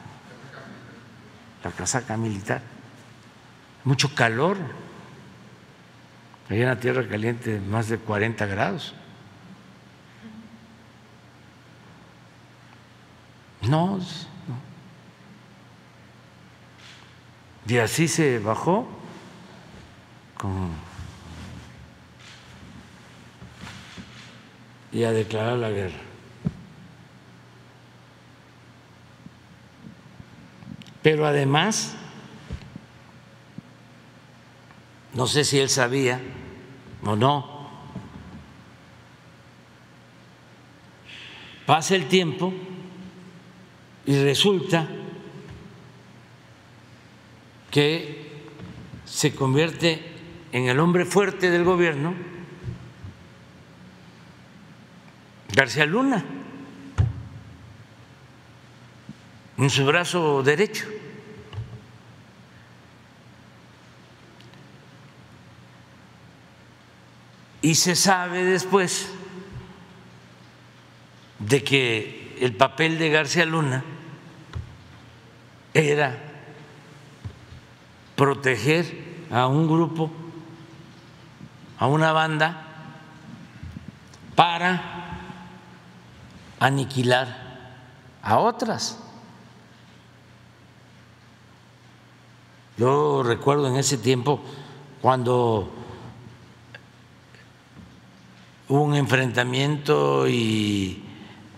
la 1.64 1.72
casaca 1.72 2.18
militar. 2.18 2.62
Mucho 3.84 4.14
calor. 4.14 4.58
Allá 6.50 6.62
en 6.62 6.68
la 6.68 6.80
tierra 6.80 7.08
caliente 7.08 7.60
más 7.60 7.90
de 7.90 7.98
40 7.98 8.46
grados. 8.46 8.94
No, 13.62 13.98
no. 13.98 14.35
Y 17.68 17.78
así 17.78 18.08
se 18.08 18.40
bajó 18.40 18.88
con, 20.38 20.70
y 24.92 25.04
a 25.04 25.12
declarar 25.12 25.58
la 25.58 25.70
guerra. 25.72 25.98
Pero 31.02 31.28
además, 31.28 31.96
no 35.14 35.28
sé 35.28 35.44
si 35.44 35.60
él 35.60 35.70
sabía 35.70 36.22
o 37.04 37.16
no, 37.16 37.68
pasa 41.66 41.96
el 41.96 42.08
tiempo 42.08 42.54
y 44.06 44.24
resulta 44.24 44.88
que 47.76 48.32
se 49.04 49.36
convierte 49.36 50.02
en 50.54 50.70
el 50.70 50.80
hombre 50.80 51.04
fuerte 51.04 51.50
del 51.50 51.66
gobierno 51.66 52.14
García 55.52 55.86
Luna, 55.86 56.24
en 59.58 59.70
su 59.70 59.86
brazo 59.86 60.42
derecho. 60.42 60.86
Y 67.62 67.76
se 67.76 67.98
sabe 67.98 68.46
después 68.46 69.10
de 71.40 71.62
que 71.62 72.38
el 72.40 72.56
papel 72.56 72.98
de 72.98 73.10
García 73.10 73.46
Luna 73.46 73.84
era 75.74 76.25
proteger 78.16 79.26
a 79.32 79.48
un 79.48 79.68
grupo, 79.68 80.12
a 81.78 81.88
una 81.88 82.12
banda, 82.12 82.62
para 84.36 84.96
aniquilar 86.60 87.46
a 88.22 88.40
otras. 88.40 89.00
Yo 92.78 93.24
recuerdo 93.24 93.68
en 93.68 93.78
ese 93.78 93.98
tiempo 93.98 94.42
cuando 95.02 95.72
hubo 98.68 98.82
un 98.82 98.96
enfrentamiento 98.96 100.28
y 100.28 101.04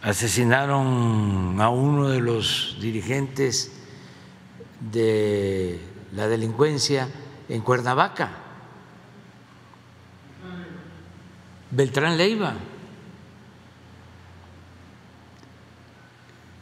asesinaron 0.01 1.59
a 1.59 1.69
uno 1.69 2.09
de 2.09 2.19
los 2.19 2.77
dirigentes 2.79 3.71
de 4.79 5.81
la 6.13 6.27
delincuencia 6.27 7.09
en 7.49 7.61
Cuernavaca, 7.61 8.31
Beltrán 11.71 12.17
Leiva. 12.17 12.55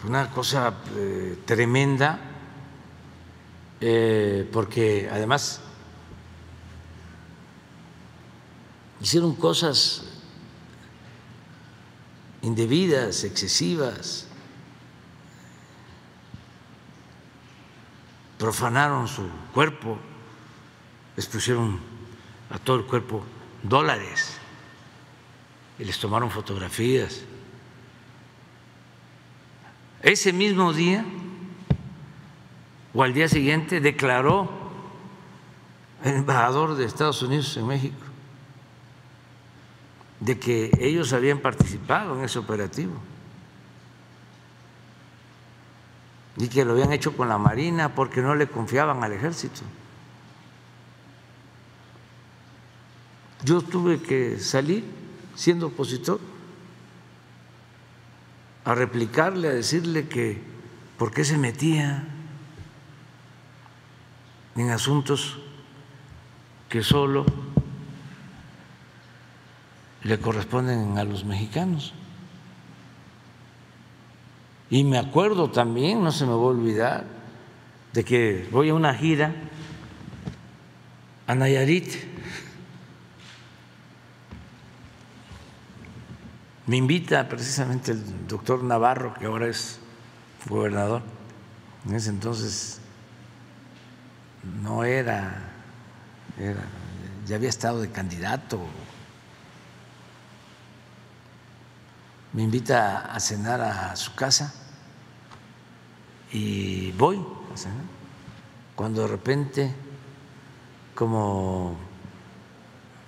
Una 0.05 0.29
cosa 0.29 0.73
eh, 0.95 1.39
tremenda, 1.45 2.19
eh, 3.81 4.47
porque 4.51 5.09
además 5.11 5.61
hicieron 9.01 9.35
cosas 9.35 10.03
indebidas, 12.43 13.23
excesivas, 13.23 14.24
profanaron 18.37 19.07
su 19.07 19.23
cuerpo, 19.53 19.97
les 21.15 21.25
pusieron 21.27 21.79
a 22.49 22.59
todo 22.59 22.77
el 22.77 22.85
cuerpo 22.85 23.23
dólares 23.63 24.37
y 25.79 25.85
les 25.85 25.97
tomaron 25.99 26.29
fotografías. 26.29 27.23
Ese 30.01 30.33
mismo 30.33 30.73
día 30.73 31.03
o 32.93 33.03
al 33.03 33.13
día 33.13 33.27
siguiente 33.27 33.79
declaró 33.79 34.49
el 36.03 36.15
embajador 36.15 36.75
de 36.75 36.85
Estados 36.85 37.21
Unidos 37.21 37.55
en 37.57 37.67
México 37.67 38.05
de 40.19 40.39
que 40.39 40.71
ellos 40.79 41.13
habían 41.13 41.39
participado 41.39 42.17
en 42.17 42.23
ese 42.23 42.39
operativo 42.39 42.93
y 46.37 46.47
que 46.47 46.65
lo 46.65 46.73
habían 46.73 46.91
hecho 46.91 47.15
con 47.15 47.29
la 47.29 47.37
Marina 47.37 47.95
porque 47.95 48.21
no 48.21 48.35
le 48.35 48.47
confiaban 48.47 49.03
al 49.03 49.13
ejército. 49.13 49.61
Yo 53.43 53.61
tuve 53.61 54.01
que 54.01 54.39
salir 54.39 54.83
siendo 55.35 55.67
opositor 55.67 56.19
a 58.63 58.73
replicarle, 58.73 59.49
a 59.49 59.53
decirle 59.53 60.07
que 60.07 60.41
por 60.97 61.13
qué 61.13 61.23
se 61.23 61.37
metía 61.37 62.03
en 64.55 64.69
asuntos 64.71 65.37
que 66.69 66.81
solo 66.81 67.25
le 70.03 70.19
corresponden 70.19 70.97
a 70.97 71.03
los 71.03 71.25
mexicanos. 71.25 71.93
Y 74.69 74.83
me 74.83 74.97
acuerdo 74.97 75.51
también, 75.51 76.03
no 76.03 76.11
se 76.11 76.25
me 76.25 76.31
va 76.31 76.37
a 76.37 76.39
olvidar, 76.39 77.05
de 77.93 78.03
que 78.03 78.47
voy 78.51 78.69
a 78.69 78.73
una 78.73 78.93
gira 78.93 79.33
a 81.27 81.35
Nayarit. 81.35 81.93
Me 86.67 86.77
invita 86.77 87.27
precisamente 87.27 87.91
el 87.91 88.27
doctor 88.27 88.63
Navarro, 88.63 89.13
que 89.13 89.25
ahora 89.27 89.47
es 89.47 89.79
gobernador. 90.49 91.03
En 91.87 91.95
ese 91.95 92.09
entonces 92.09 92.79
no 94.63 94.83
era, 94.83 95.53
era 96.39 96.63
ya 97.25 97.35
había 97.35 97.49
estado 97.49 97.81
de 97.81 97.89
candidato 97.89 98.59
me 102.35 102.43
invita 102.43 103.13
a 103.15 103.19
cenar 103.21 103.61
a 103.61 103.95
su 103.95 104.13
casa 104.13 104.53
y 106.33 106.91
voy 106.91 107.25
a 107.53 107.57
cenar. 107.57 107.85
Cuando 108.75 109.03
de 109.03 109.07
repente, 109.07 109.73
como 110.93 111.77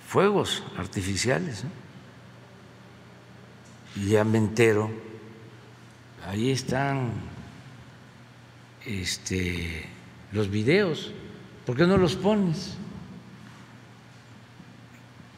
fuegos 0.08 0.62
artificiales, 0.78 1.64
y 3.96 4.08
ya 4.08 4.24
me 4.24 4.38
entero, 4.38 4.90
ahí 6.26 6.50
están 6.50 7.10
este, 8.86 9.84
los 10.32 10.48
videos, 10.48 11.12
¿por 11.66 11.76
qué 11.76 11.86
no 11.86 11.98
los 11.98 12.16
pones? 12.16 12.78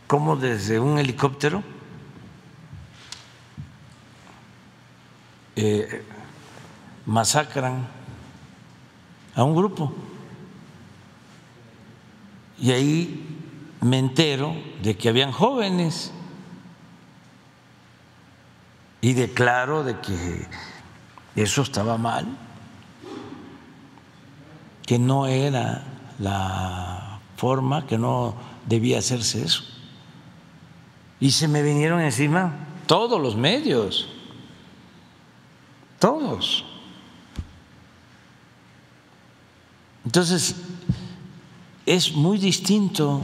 ¿Cómo 0.07 0.37
desde 0.37 0.79
un 0.79 0.97
helicóptero? 0.97 1.80
Eh, 5.63 6.03
masacran 7.05 7.87
a 9.35 9.45
un 9.45 9.55
grupo. 9.55 9.93
Y 12.59 12.71
ahí 12.71 13.27
me 13.83 13.99
entero 13.99 14.55
de 14.83 14.97
que 14.97 15.11
habían 15.11 15.33
jóvenes 15.33 16.13
y 19.03 19.13
declaro 19.13 19.85
de 19.85 20.01
que 20.01 20.47
eso 21.37 21.61
estaba 21.61 21.99
mal, 21.99 22.27
que 24.87 24.99
no 24.99 25.27
era 25.27 25.85
la 26.19 27.21
forma, 27.37 27.87
que 27.87 27.99
no 27.99 28.35
debía 28.67 28.99
hacerse 28.99 29.43
eso. 29.43 29.65
Y 31.19 31.33
se 31.33 31.49
me 31.49 31.63
vinieron 31.63 32.01
encima 32.01 32.55
todos 32.87 33.21
los 33.21 33.37
medios, 33.37 34.09
todos. 36.01 36.65
Entonces, 40.05 40.57
es 41.87 42.13
muy 42.13 42.39
distinto, 42.39 43.23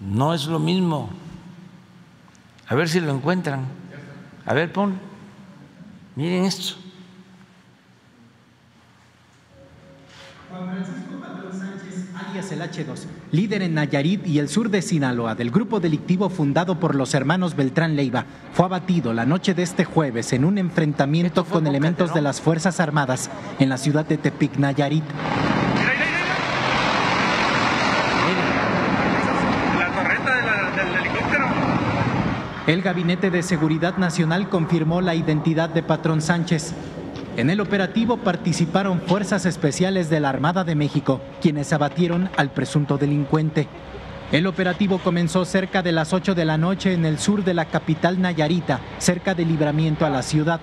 no 0.00 0.34
es 0.34 0.46
lo 0.46 0.58
mismo. 0.58 1.08
A 2.66 2.74
ver 2.74 2.88
si 2.88 3.00
lo 3.00 3.14
encuentran. 3.14 3.66
A 4.44 4.52
ver, 4.52 4.70
pon. 4.72 4.98
Miren 6.16 6.44
esto. 6.44 6.74
Alias 12.52 12.76
el 12.78 12.86
H2, 12.86 13.04
líder 13.32 13.62
en 13.62 13.74
Nayarit 13.74 14.26
y 14.26 14.38
el 14.38 14.48
sur 14.48 14.70
de 14.70 14.82
Sinaloa 14.82 15.34
del 15.34 15.50
grupo 15.50 15.80
delictivo 15.80 16.28
fundado 16.30 16.78
por 16.80 16.94
los 16.94 17.14
hermanos 17.14 17.54
Beltrán 17.56 17.96
Leiva, 17.96 18.24
fue 18.52 18.66
abatido 18.66 19.12
la 19.12 19.26
noche 19.26 19.54
de 19.54 19.62
este 19.62 19.84
jueves 19.84 20.32
en 20.32 20.44
un 20.44 20.58
enfrentamiento 20.58 21.44
con 21.44 21.66
elementos 21.66 22.14
de 22.14 22.22
las 22.22 22.40
Fuerzas 22.40 22.80
Armadas 22.80 23.30
en 23.58 23.68
la 23.68 23.76
ciudad 23.78 24.06
de 24.06 24.18
Tepic, 24.18 24.56
Nayarit. 24.58 25.04
La 29.78 29.86
torreta 29.94 30.34
de 30.36 30.42
la- 30.42 30.70
del 30.76 30.94
helicóptero. 30.96 31.44
El 32.66 32.82
Gabinete 32.82 33.30
de 33.30 33.42
Seguridad 33.42 33.96
Nacional 33.96 34.48
confirmó 34.48 35.00
la 35.00 35.14
identidad 35.14 35.68
de 35.70 35.82
Patrón 35.82 36.20
Sánchez. 36.20 36.74
En 37.38 37.50
el 37.50 37.60
operativo 37.60 38.16
participaron 38.16 39.00
fuerzas 39.00 39.46
especiales 39.46 40.10
de 40.10 40.18
la 40.18 40.28
Armada 40.28 40.64
de 40.64 40.74
México, 40.74 41.20
quienes 41.40 41.72
abatieron 41.72 42.28
al 42.36 42.50
presunto 42.50 42.98
delincuente. 42.98 43.68
El 44.32 44.48
operativo 44.48 44.98
comenzó 44.98 45.44
cerca 45.44 45.80
de 45.80 45.92
las 45.92 46.12
8 46.12 46.34
de 46.34 46.44
la 46.44 46.58
noche 46.58 46.94
en 46.94 47.04
el 47.04 47.20
sur 47.20 47.44
de 47.44 47.54
la 47.54 47.66
capital 47.66 48.20
Nayarita, 48.20 48.80
cerca 48.98 49.36
del 49.36 49.46
libramiento 49.46 50.04
a 50.04 50.10
la 50.10 50.22
ciudad. 50.22 50.58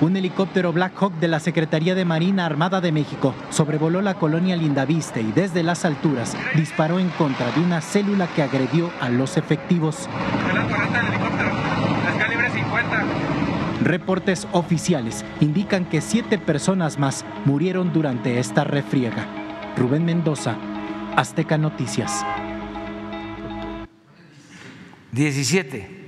Un 0.00 0.16
helicóptero 0.16 0.72
Black 0.72 0.94
Hawk 0.98 1.12
de 1.20 1.28
la 1.28 1.38
Secretaría 1.38 1.94
de 1.94 2.06
Marina 2.06 2.46
Armada 2.46 2.80
de 2.80 2.92
México 2.92 3.34
sobrevoló 3.50 4.00
la 4.00 4.14
colonia 4.14 4.56
Lindaviste 4.56 5.20
y 5.20 5.32
desde 5.32 5.62
las 5.62 5.84
alturas 5.84 6.34
disparó 6.54 6.98
en 6.98 7.10
contra 7.10 7.52
de 7.52 7.60
una 7.60 7.82
célula 7.82 8.26
que 8.28 8.42
agredió 8.42 8.90
a 9.02 9.10
los 9.10 9.36
efectivos. 9.36 10.08
De 10.46 10.54
la 10.54 10.66
torreta 10.66 11.02
del 11.02 11.12
helicóptero. 11.12 11.50
Es 12.08 12.24
calibre 12.24 12.50
50. 12.52 13.04
Reportes 13.82 14.46
oficiales 14.52 15.24
indican 15.40 15.86
que 15.86 16.02
siete 16.02 16.36
personas 16.36 16.98
más 16.98 17.24
murieron 17.46 17.94
durante 17.94 18.38
esta 18.38 18.62
refriega. 18.62 19.26
Rubén 19.76 20.04
Mendoza, 20.04 20.56
Azteca 21.16 21.56
Noticias. 21.56 22.24
17. 25.12 25.99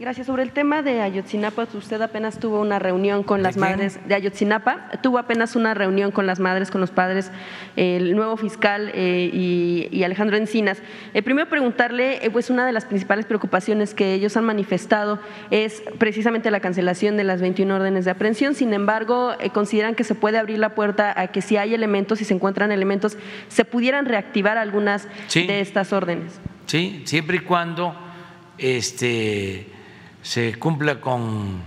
Gracias. 0.00 0.28
Sobre 0.28 0.44
el 0.44 0.52
tema 0.52 0.82
de 0.82 1.00
Ayotzinapa, 1.00 1.66
usted 1.74 2.00
apenas 2.00 2.38
tuvo 2.38 2.60
una 2.60 2.78
reunión 2.78 3.24
con 3.24 3.38
¿De 3.38 3.42
las 3.42 3.56
madres 3.56 3.98
de 4.06 4.14
Ayotzinapa, 4.14 4.90
tuvo 5.02 5.18
apenas 5.18 5.56
una 5.56 5.74
reunión 5.74 6.12
con 6.12 6.24
las 6.24 6.38
madres, 6.38 6.70
con 6.70 6.80
los 6.80 6.92
padres, 6.92 7.32
el 7.74 8.14
nuevo 8.14 8.36
fiscal 8.36 8.92
eh, 8.94 9.28
y, 9.32 10.02
Alejandro 10.04 10.36
Encinas. 10.36 10.80
Eh, 11.14 11.22
primero 11.22 11.48
preguntarle, 11.48 12.24
eh, 12.24 12.30
pues 12.30 12.48
una 12.48 12.64
de 12.64 12.72
las 12.72 12.84
principales 12.84 13.26
preocupaciones 13.26 13.92
que 13.92 14.14
ellos 14.14 14.36
han 14.36 14.44
manifestado 14.44 15.18
es 15.50 15.82
precisamente 15.98 16.52
la 16.52 16.60
cancelación 16.60 17.16
de 17.16 17.24
las 17.24 17.40
21 17.40 17.74
órdenes 17.74 18.04
de 18.04 18.12
aprehensión. 18.12 18.54
Sin 18.54 18.72
embargo, 18.74 19.32
consideran 19.52 19.96
que 19.96 20.04
se 20.04 20.14
puede 20.14 20.38
abrir 20.38 20.60
la 20.60 20.76
puerta 20.76 21.12
a 21.20 21.26
que 21.28 21.42
si 21.42 21.56
hay 21.56 21.74
elementos, 21.74 22.20
si 22.20 22.24
se 22.24 22.34
encuentran 22.34 22.70
elementos, 22.70 23.18
se 23.48 23.64
pudieran 23.64 24.06
reactivar 24.06 24.58
algunas 24.58 25.08
Sí. 25.26 25.46
de 25.46 25.60
estas 25.60 25.92
órdenes. 25.92 26.40
Sí, 26.66 27.02
siempre 27.04 27.38
y 27.38 27.40
cuando 27.40 27.96
este, 28.58 29.66
se 30.28 30.58
cumpla 30.58 31.00
con 31.00 31.62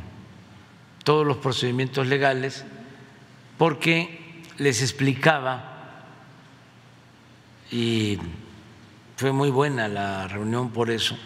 todos 1.04 1.26
los 1.26 1.38
procedimientos 1.38 2.06
legales, 2.06 2.64
porque 3.58 4.44
les 4.60 4.84
explicaba, 4.84 6.04
y 7.72 8.20
fue 9.18 9.32
muy 9.32 9.50
buena 9.50 9.88
la 9.88 10.28
reunión 10.28 10.70
por 10.70 10.92
eso, 10.92 11.18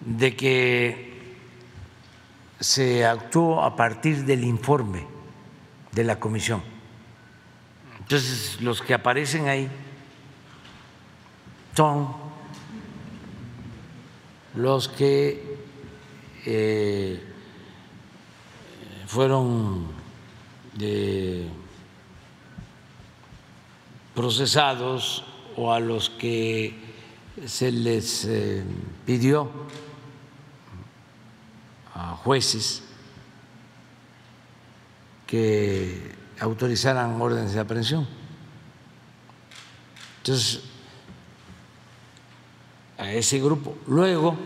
de 0.00 0.36
que 0.36 1.38
se 2.60 3.06
actuó 3.06 3.62
a 3.62 3.74
partir 3.74 4.26
del 4.26 4.44
informe 4.44 5.06
de 5.92 6.04
la 6.04 6.20
comisión. 6.20 6.62
Entonces, 8.00 8.60
los 8.60 8.82
que 8.82 8.92
aparecen 8.92 9.48
ahí 9.48 9.66
son 11.74 12.14
los 14.56 14.88
que 14.88 15.55
eh, 16.46 17.20
fueron 19.06 19.88
procesados 24.14 25.24
o 25.56 25.72
a 25.72 25.80
los 25.80 26.10
que 26.10 26.74
se 27.44 27.70
les 27.72 28.24
eh, 28.24 28.64
pidió 29.04 29.50
a 31.94 32.16
jueces 32.16 32.82
que 35.26 36.14
autorizaran 36.40 37.20
órdenes 37.20 37.52
de 37.52 37.60
aprehensión. 37.60 38.06
Entonces, 40.18 40.62
a 42.98 43.12
ese 43.12 43.38
grupo. 43.38 43.76
Luego, 43.86 44.36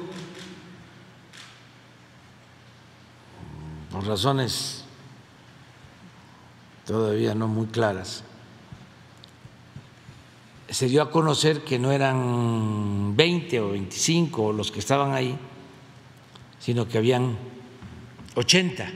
por 3.90 4.06
razones 4.06 4.84
todavía 6.86 7.34
no 7.34 7.48
muy 7.48 7.66
claras, 7.66 8.24
se 10.68 10.86
dio 10.86 11.02
a 11.02 11.10
conocer 11.10 11.64
que 11.64 11.78
no 11.78 11.90
eran 11.90 13.16
20 13.16 13.60
o 13.60 13.70
25 13.72 14.52
los 14.52 14.70
que 14.70 14.78
estaban 14.78 15.12
ahí, 15.12 15.36
sino 16.60 16.88
que 16.88 16.98
habían 16.98 17.36
80. 18.36 18.88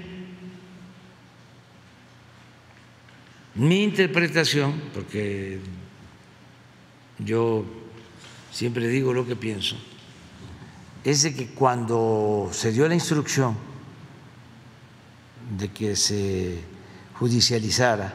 Mi 3.57 3.83
interpretación, 3.83 4.81
porque 4.93 5.61
yo 7.19 7.65
siempre 8.51 8.89
digo 8.89 9.13
lo 9.13 9.27
que 9.27 9.37
pienso, 9.37 9.77
es 11.03 11.23
de 11.23 11.35
que 11.35 11.49
cuando 11.49 12.49
se 12.53 12.73
dio 12.73 12.89
la 12.89 12.95
instrucción 12.95 13.74
de 15.57 15.71
que 15.73 15.97
se 15.97 16.63
judicializara 17.19 18.13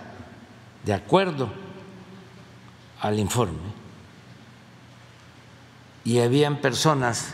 de 0.83 0.93
acuerdo 0.93 1.51
al 3.01 3.19
informe, 3.19 3.79
y 6.03 6.19
habían 6.19 6.59
personas 6.59 7.33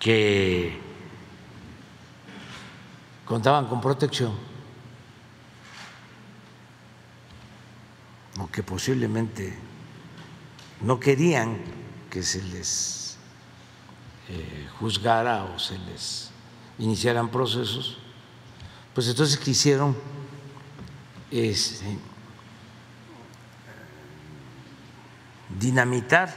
que 0.00 0.78
contaban 3.24 3.66
con 3.66 3.80
protección 3.80 4.32
o 8.40 8.50
que 8.50 8.62
posiblemente 8.62 9.56
no 10.80 10.98
querían 10.98 11.58
que 12.10 12.22
se 12.22 12.42
les 12.42 13.16
eh, 14.28 14.68
juzgara 14.80 15.44
o 15.44 15.58
se 15.58 15.78
les 15.78 16.31
iniciaran 16.78 17.28
procesos, 17.28 17.98
pues 18.94 19.08
entonces 19.08 19.38
quisieron 19.38 19.96
este, 21.30 21.98
dinamitar 25.58 26.34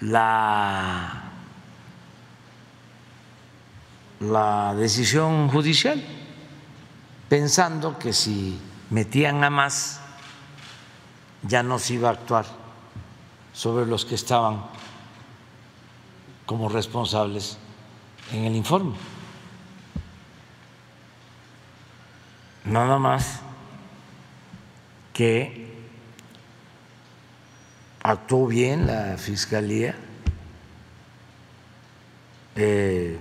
la, 0.00 1.22
la 4.20 4.74
decisión 4.74 5.48
judicial, 5.48 6.02
pensando 7.28 7.98
que 7.98 8.12
si 8.12 8.58
metían 8.90 9.42
a 9.42 9.50
más 9.50 10.00
ya 11.42 11.62
no 11.62 11.78
se 11.78 11.94
iba 11.94 12.08
a 12.08 12.12
actuar 12.12 12.46
sobre 13.52 13.86
los 13.86 14.04
que 14.04 14.14
estaban 14.14 14.64
como 16.44 16.68
responsables 16.68 17.58
en 18.32 18.44
el 18.44 18.56
informe. 18.56 18.94
Nada 22.64 22.98
más 22.98 23.40
que 25.12 25.72
actuó 28.02 28.46
bien 28.46 28.86
la 28.86 29.16
Fiscalía, 29.16 29.94
eh, 32.56 33.18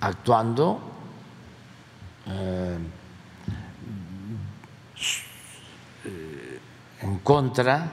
actuando 0.00 0.80
eh, 2.26 2.78
en 7.02 7.18
contra 7.18 7.92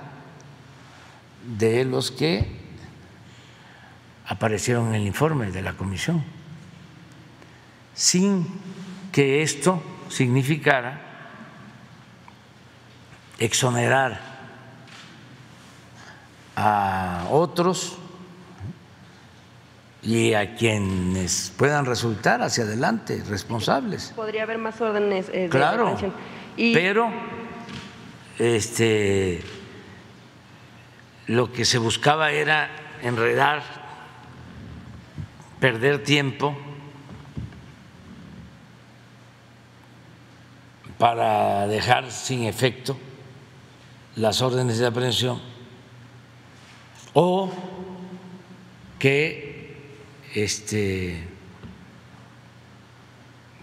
de 1.58 1.86
los 1.86 2.12
que 2.12 2.55
aparecieron 4.28 4.90
en 4.90 4.96
el 4.96 5.08
informe 5.08 5.52
de 5.52 5.62
la 5.62 5.74
comisión, 5.74 6.24
sin 7.94 8.48
que 9.12 9.42
esto 9.42 9.82
significara 10.10 11.02
exonerar 13.40 14.20
a 16.56 17.28
otros 17.30 17.98
y 20.02 20.34
a 20.34 20.56
quienes 20.56 21.52
puedan 21.58 21.86
resultar 21.86 22.42
hacia 22.42 22.64
adelante 22.64 23.24
responsables. 23.28 24.14
Podría 24.16 24.44
haber 24.44 24.60
más 24.60 24.80
órdenes 24.80 25.30
eh, 25.30 25.44
de 25.44 25.50
Claro, 25.50 25.86
detención. 25.86 26.14
Y 26.58 26.74
pero 26.74 27.12
este 28.40 29.44
lo 31.28 31.52
que 31.52 31.66
se 31.66 31.80
buscaba 31.80 32.32
era 32.32 32.70
enredar, 33.02 33.64
perder 35.60 36.04
tiempo 36.04 36.56
para 40.98 41.68
dejar 41.68 42.12
sin 42.12 42.44
efecto 42.44 42.98
las 44.16 44.42
órdenes 44.42 44.78
de 44.80 44.88
aprehensión 44.88 45.42
o 47.14 47.52
que 49.00 49.76
este 50.34 51.24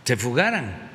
se 0.05 0.17
fugaran. 0.17 0.91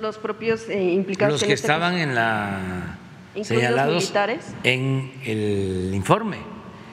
los 0.00 0.18
propios 0.18 0.68
eh, 0.68 0.92
implicados 0.92 1.32
los 1.32 1.42
que 1.42 1.54
este 1.54 1.66
estaban 1.66 1.96
en 1.96 2.14
la 2.14 2.98
¿Incluidos 3.34 3.46
señalados 3.46 3.94
militares? 3.94 4.54
en 4.62 5.12
el 5.24 5.90
informe, 5.94 6.36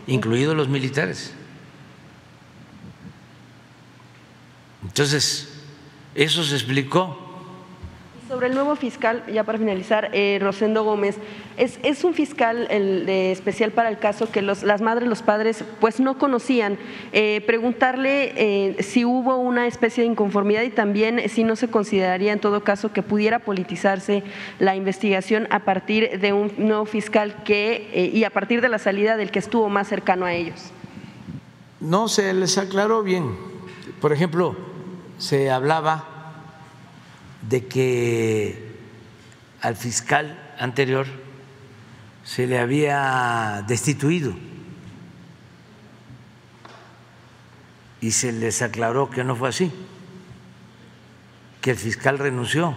incluidos 0.08 0.56
los 0.56 0.68
militares. 0.68 1.34
Entonces, 4.84 5.50
eso 6.16 6.44
se 6.44 6.56
explicó. 6.56 7.23
Sobre 8.30 8.48
el 8.48 8.54
nuevo 8.54 8.78
fiscal, 8.78 9.22
ya 9.32 9.44
para 9.44 9.58
finalizar, 9.58 10.10
eh, 10.14 10.40
Rosendo 10.42 10.86
Gómez, 10.86 11.18
es, 11.58 11.78
es 11.84 12.06
un 12.06 12.14
fiscal 12.14 12.68
especial 12.72 13.72
para 13.72 13.90
el 13.90 14.00
caso 14.00 14.32
que 14.32 14.42
las 14.42 14.82
madres, 14.82 15.10
los 15.10 15.22
padres, 15.22 15.66
pues 15.82 16.00
no 16.00 16.18
conocían. 16.18 16.78
Eh, 17.12 17.44
preguntarle 17.46 18.34
eh, 18.38 18.82
si 18.82 19.04
hubo 19.04 19.38
una 19.38 19.68
especie 19.68 20.06
de 20.06 20.10
inconformidad 20.10 20.62
y 20.62 20.70
también 20.70 21.28
si 21.28 21.44
no 21.44 21.58
se 21.58 21.68
consideraría 21.68 22.32
en 22.32 22.40
todo 22.40 22.64
caso 22.64 22.94
que 22.94 23.04
pudiera 23.04 23.40
politizarse 23.40 24.24
la 24.58 24.78
investigación 24.78 25.48
a 25.52 25.60
partir 25.60 26.20
de 26.22 26.32
un 26.32 26.52
nuevo 26.58 26.86
fiscal 26.86 27.44
que 27.44 28.10
y 28.14 28.24
a 28.24 28.30
partir 28.30 28.62
de 28.62 28.70
la 28.70 28.80
salida 28.80 29.18
del 29.18 29.32
que 29.32 29.40
estuvo 29.40 29.68
más 29.68 29.90
cercano 29.90 30.26
a 30.26 30.34
ellos. 30.34 30.72
No 31.82 32.08
se 32.08 32.34
les 32.34 32.58
aclaró 32.58 33.04
bien. 33.04 33.36
Por 34.00 34.14
ejemplo, 34.14 34.56
se 35.18 35.52
hablaba 35.52 36.13
de 37.50 37.68
que 37.68 38.74
al 39.62 39.76
fiscal 39.76 40.56
anterior 40.58 41.08
se 42.24 42.48
le 42.48 42.60
había 42.60 43.64
destituido 43.68 44.34
y 48.02 48.12
se 48.12 48.32
les 48.32 48.62
aclaró 48.62 49.10
que 49.10 49.24
no 49.24 49.36
fue 49.36 49.50
así, 49.50 49.72
que 51.62 51.72
el 51.72 51.78
fiscal 51.78 52.20
renunció, 52.20 52.76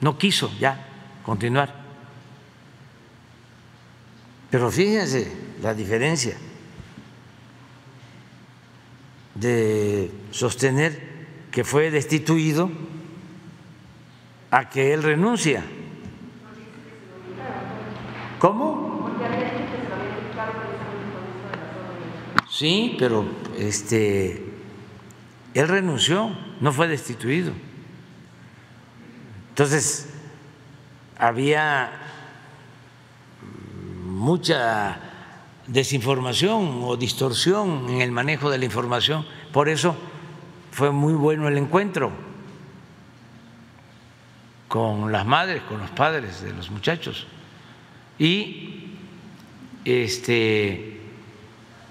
no 0.00 0.16
quiso 0.16 0.50
ya 0.58 0.86
continuar. 1.22 1.74
Pero 4.50 4.70
fíjense 4.70 5.30
la 5.60 5.74
diferencia 5.74 6.36
de 9.34 10.10
sostener 10.30 11.26
que 11.50 11.64
fue 11.64 11.90
destituido 11.90 12.70
a 14.56 14.70
que 14.70 14.94
él 14.94 15.02
renuncia. 15.02 15.62
¿Cómo? 18.38 19.10
Sí, 22.48 22.96
pero 22.98 23.26
este 23.58 24.54
él 25.52 25.68
renunció, 25.68 26.30
no 26.62 26.72
fue 26.72 26.88
destituido. 26.88 27.52
Entonces, 29.50 30.08
había 31.18 31.92
mucha 34.06 35.00
desinformación 35.66 36.80
o 36.82 36.96
distorsión 36.96 37.90
en 37.90 38.00
el 38.00 38.10
manejo 38.10 38.48
de 38.48 38.56
la 38.56 38.64
información. 38.64 39.26
Por 39.52 39.68
eso 39.68 39.94
fue 40.70 40.92
muy 40.92 41.12
bueno 41.12 41.46
el 41.46 41.58
encuentro 41.58 42.25
con 44.68 45.12
las 45.12 45.24
madres, 45.26 45.62
con 45.62 45.78
los 45.80 45.90
padres 45.90 46.42
de 46.42 46.52
los 46.52 46.70
muchachos. 46.70 47.26
Y 48.18 48.94
este 49.84 51.00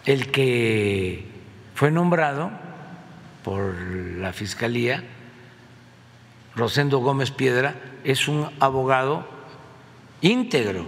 el 0.06 0.32
que 0.32 1.26
fue 1.74 1.92
nombrado 1.92 2.52
por 3.44 3.76
la 3.76 4.34
Fiscalía, 4.34 5.04
Rosendo 6.56 7.00
Gómez 7.00 7.32
Piedra, 7.32 7.76
es 8.04 8.28
un 8.28 8.50
abogado 8.60 9.28
íntegro, 10.22 10.86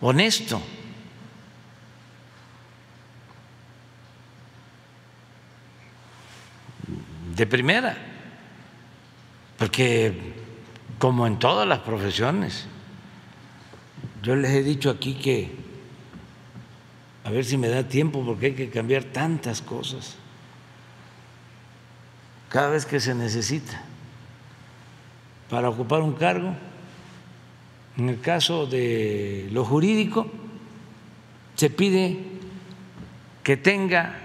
honesto. 0.00 0.60
de 7.34 7.46
primera, 7.46 7.96
porque 9.58 10.33
como 10.98 11.26
en 11.26 11.38
todas 11.38 11.66
las 11.66 11.80
profesiones, 11.80 12.66
yo 14.22 14.36
les 14.36 14.52
he 14.52 14.62
dicho 14.62 14.90
aquí 14.90 15.14
que, 15.14 15.54
a 17.24 17.30
ver 17.30 17.44
si 17.44 17.56
me 17.56 17.68
da 17.68 17.86
tiempo, 17.88 18.24
porque 18.24 18.46
hay 18.46 18.54
que 18.54 18.70
cambiar 18.70 19.04
tantas 19.04 19.60
cosas, 19.60 20.16
cada 22.48 22.70
vez 22.70 22.86
que 22.86 23.00
se 23.00 23.14
necesita, 23.14 23.82
para 25.50 25.68
ocupar 25.68 26.00
un 26.00 26.14
cargo, 26.14 26.54
en 27.96 28.08
el 28.08 28.20
caso 28.20 28.66
de 28.66 29.48
lo 29.52 29.64
jurídico, 29.64 30.26
se 31.54 31.70
pide 31.70 32.18
que 33.42 33.56
tenga 33.56 34.18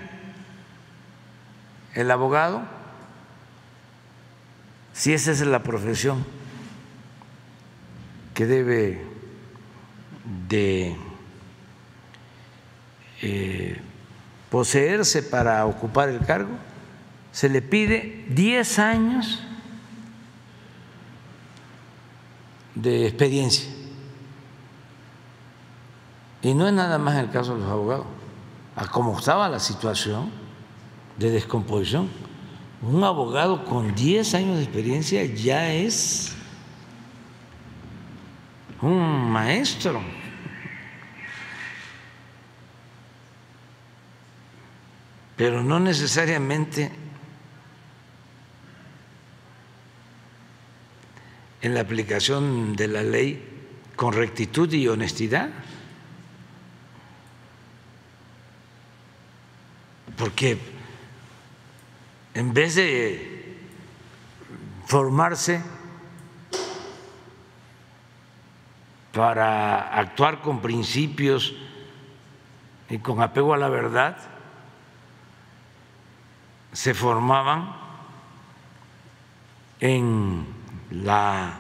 el 1.94 2.10
abogado, 2.10 2.62
si 4.94 5.14
esa 5.14 5.32
es 5.32 5.42
la 5.42 5.62
profesión 5.62 6.39
que 8.40 8.46
debe 8.46 9.06
de 10.48 10.96
eh, 13.22 13.82
poseerse 14.50 15.24
para 15.24 15.66
ocupar 15.66 16.08
el 16.08 16.20
cargo, 16.20 16.52
se 17.34 17.50
le 17.50 17.62
pide 17.62 18.26
10 18.30 18.80
años 18.80 19.44
de 22.76 23.08
experiencia. 23.08 23.70
Y 26.42 26.54
no 26.54 26.66
es 26.66 26.74
nada 26.74 26.98
más 26.98 27.18
el 27.18 27.30
caso 27.32 27.56
de 27.56 27.60
los 27.60 27.70
abogados. 27.70 28.06
A 28.78 28.88
cómo 28.88 29.20
estaba 29.20 29.50
la 29.50 29.60
situación 29.60 30.32
de 31.18 31.30
descomposición, 31.30 32.08
un 32.82 33.04
abogado 33.04 33.66
con 33.66 33.94
10 33.94 34.34
años 34.36 34.56
de 34.60 34.64
experiencia 34.64 35.26
ya 35.26 35.74
es 35.74 36.38
un 38.82 39.32
maestro. 39.32 40.02
Pero 45.36 45.64
no 45.64 45.80
necesariamente 45.80 46.92
en 51.62 51.74
la 51.74 51.82
aplicación 51.82 52.76
de 52.76 52.88
la 52.88 53.04
ley 53.04 53.46
con 53.96 54.14
rectitud 54.14 54.72
y 54.74 54.88
honestidad. 54.88 55.50
Porque 60.18 60.58
en 62.34 62.54
vez 62.54 62.76
de 62.76 63.58
formarse 64.86 65.62
para 69.20 70.00
actuar 70.00 70.40
con 70.40 70.62
principios 70.62 71.54
y 72.90 73.00
con 73.00 73.22
apego 73.22 73.54
a 73.54 73.58
la 73.58 73.68
verdad, 73.68 74.16
se 76.72 76.94
formaban 76.94 77.76
en 79.82 80.46
la 80.90 81.60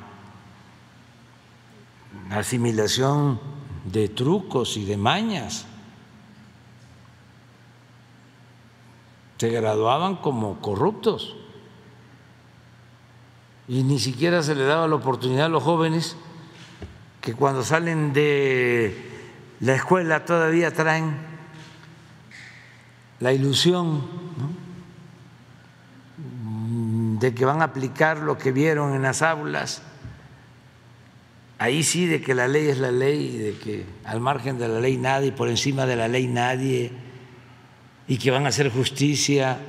asimilación 2.31 3.41
de 3.83 4.07
trucos 4.07 4.77
y 4.77 4.85
de 4.85 4.95
mañas. 4.95 5.65
Se 9.37 9.49
graduaban 9.49 10.15
como 10.15 10.61
corruptos 10.61 11.35
y 13.67 13.83
ni 13.83 13.99
siquiera 13.99 14.43
se 14.43 14.55
le 14.55 14.63
daba 14.63 14.87
la 14.87 14.95
oportunidad 14.95 15.47
a 15.47 15.49
los 15.49 15.63
jóvenes 15.63 16.15
que 17.21 17.33
cuando 17.33 17.63
salen 17.63 18.13
de 18.13 18.95
la 19.59 19.75
escuela 19.75 20.25
todavía 20.25 20.71
traen 20.71 21.17
la 23.19 23.33
ilusión 23.33 24.07
de 27.19 27.33
que 27.33 27.45
van 27.45 27.61
a 27.61 27.65
aplicar 27.65 28.19
lo 28.19 28.37
que 28.37 28.51
vieron 28.51 28.93
en 28.93 29.01
las 29.01 29.21
aulas, 29.21 29.81
ahí 31.57 31.83
sí 31.83 32.05
de 32.05 32.21
que 32.21 32.33
la 32.33 32.47
ley 32.47 32.69
es 32.69 32.77
la 32.77 32.91
ley 32.91 33.37
de 33.37 33.57
que 33.57 33.85
al 34.05 34.21
margen 34.21 34.57
de 34.57 34.69
la 34.69 34.79
ley 34.79 34.97
nadie, 34.97 35.33
por 35.33 35.49
encima 35.49 35.85
de 35.85 35.97
la 35.97 36.07
ley 36.07 36.27
nadie, 36.27 36.91
y 38.07 38.17
que 38.17 38.31
van 38.31 38.45
a 38.45 38.49
hacer 38.49 38.71
justicia. 38.71 39.59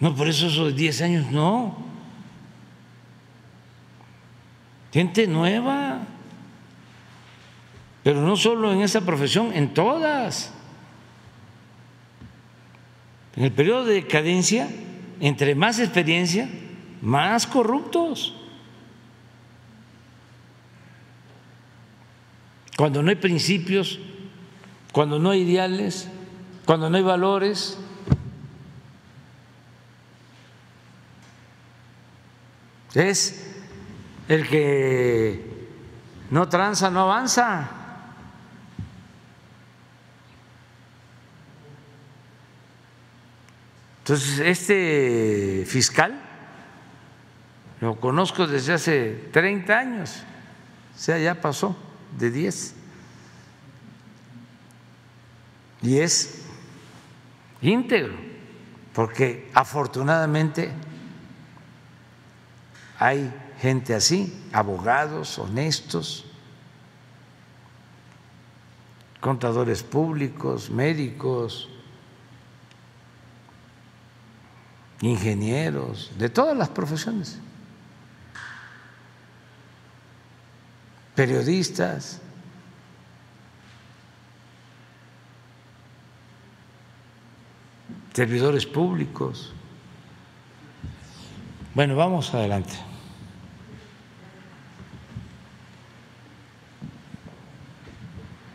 No, 0.00 0.16
por 0.16 0.26
eso 0.28 0.46
esos 0.46 0.74
10 0.74 1.02
años 1.02 1.30
no. 1.30 1.93
Gente 4.94 5.26
nueva, 5.26 6.06
pero 8.04 8.20
no 8.20 8.36
solo 8.36 8.72
en 8.72 8.80
esa 8.80 9.00
profesión, 9.00 9.52
en 9.52 9.74
todas. 9.74 10.52
En 13.34 13.42
el 13.42 13.50
periodo 13.50 13.86
de 13.86 13.94
decadencia 13.94 14.68
entre 15.18 15.56
más 15.56 15.80
experiencia, 15.80 16.48
más 17.02 17.44
corruptos. 17.44 18.36
Cuando 22.76 23.02
no 23.02 23.10
hay 23.10 23.16
principios, 23.16 23.98
cuando 24.92 25.18
no 25.18 25.30
hay 25.30 25.40
ideales, 25.40 26.06
cuando 26.66 26.88
no 26.88 26.96
hay 26.96 27.02
valores, 27.02 27.80
es 32.94 33.43
el 34.28 34.48
que 34.48 35.68
no 36.30 36.48
tranza, 36.48 36.90
no 36.90 37.00
avanza. 37.02 37.68
Entonces, 43.98 44.38
este 44.40 45.64
fiscal 45.66 46.20
lo 47.80 47.98
conozco 48.00 48.46
desde 48.46 48.74
hace 48.74 49.28
30 49.32 49.78
años, 49.78 50.22
o 50.94 50.98
sea, 50.98 51.18
ya 51.18 51.40
pasó 51.40 51.76
de 52.18 52.30
10. 52.30 52.74
Y 55.82 55.98
es 55.98 56.44
íntegro, 57.60 58.14
porque 58.94 59.50
afortunadamente 59.54 60.70
hay 62.98 63.32
gente 63.60 63.94
así, 63.94 64.32
abogados 64.52 65.38
honestos, 65.38 66.24
contadores 69.20 69.82
públicos, 69.82 70.70
médicos, 70.70 71.68
ingenieros, 75.00 76.10
de 76.18 76.28
todas 76.28 76.56
las 76.56 76.68
profesiones, 76.68 77.38
periodistas. 81.14 82.20
servidores 88.14 88.64
públicos. 88.64 89.52
Bueno, 91.74 91.96
vamos 91.96 92.32
adelante. 92.32 92.93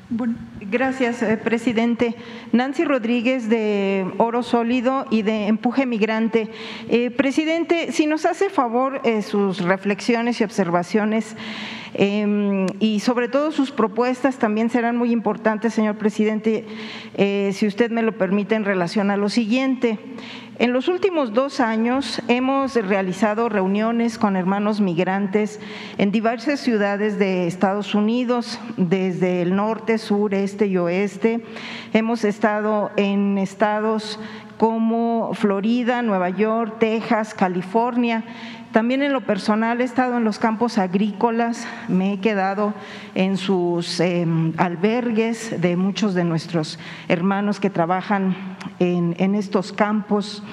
Bueno, 0.10 0.49
gracias, 0.62 1.22
eh, 1.22 1.38
presidente. 1.38 2.16
Nancy 2.52 2.84
Rodríguez 2.84 3.50
de 3.50 4.06
Oro 4.18 4.44
Sólido 4.44 5.06
y 5.10 5.22
de 5.22 5.48
Empuje 5.48 5.86
Migrante. 5.86 6.50
Eh, 6.90 7.12
presidente, 7.12 7.92
si 7.92 8.06
nos 8.06 8.26
hace 8.26 8.50
favor 8.50 9.02
eh, 9.04 9.22
sus 9.22 9.60
reflexiones 9.62 10.42
y 10.42 10.44
observaciones 10.44 11.36
em, 11.94 12.68
y 12.80 13.00
sobre 13.00 13.28
todo 13.28 13.52
sus 13.52 13.72
propuestas 13.72 14.38
también 14.38 14.70
serán 14.70 14.96
muy 14.96 15.12
importantes, 15.12 15.74
señor 15.74 15.98
presidente, 15.98 16.66
si 17.52 17.68
usted 17.68 17.92
me 17.92 18.04
lo 18.04 18.18
permite, 18.18 18.56
en 18.56 18.64
relación 18.64 19.12
a 19.12 19.18
lo 19.18 19.30
siguiente. 19.30 19.98
En 20.60 20.74
los 20.74 20.90
últimos 20.90 21.34
dos 21.34 21.62
años 21.62 22.22
hemos 22.28 22.76
realizado 22.76 23.48
reuniones 23.48 24.18
con 24.18 24.36
hermanos 24.36 24.82
migrantes 24.82 25.58
en 25.98 26.12
diversas 26.12 26.60
ciudades 26.60 27.18
de 27.18 27.48
Estados 27.48 27.96
Unidos, 27.96 28.60
desde 28.76 29.42
el 29.42 29.56
norte, 29.56 29.98
sur, 29.98 30.34
este 30.34 30.49
y 30.58 30.78
oeste. 30.78 31.44
Hemos 31.94 32.24
estado 32.24 32.92
en 32.96 33.38
estados 33.38 34.20
como 34.58 35.32
Florida, 35.34 36.02
Nueva 36.02 36.30
York, 36.30 36.78
Texas, 36.80 37.34
California 37.34 38.24
también 38.72 39.02
en 39.02 39.14
lo 39.14 39.22
personal 39.22 39.82
he 39.82 39.84
estado 39.84 40.18
en 40.18 40.24
los 40.24 40.38
campos 40.38 40.78
agrícolas, 40.78 41.68
me 41.88 42.14
he 42.14 42.20
quedado 42.20 42.76
en 43.16 43.36
sus 43.36 44.00
em, 44.00 44.54
albergues 44.58 45.60
de 45.60 45.76
muchos 45.76 46.14
de 46.14 46.24
nuestros 46.24 46.78
hermanos 47.08 47.60
que 47.60 47.72
trabajan 47.72 48.36
en, 48.78 49.34
estos 49.34 49.74
campos. 49.74 50.44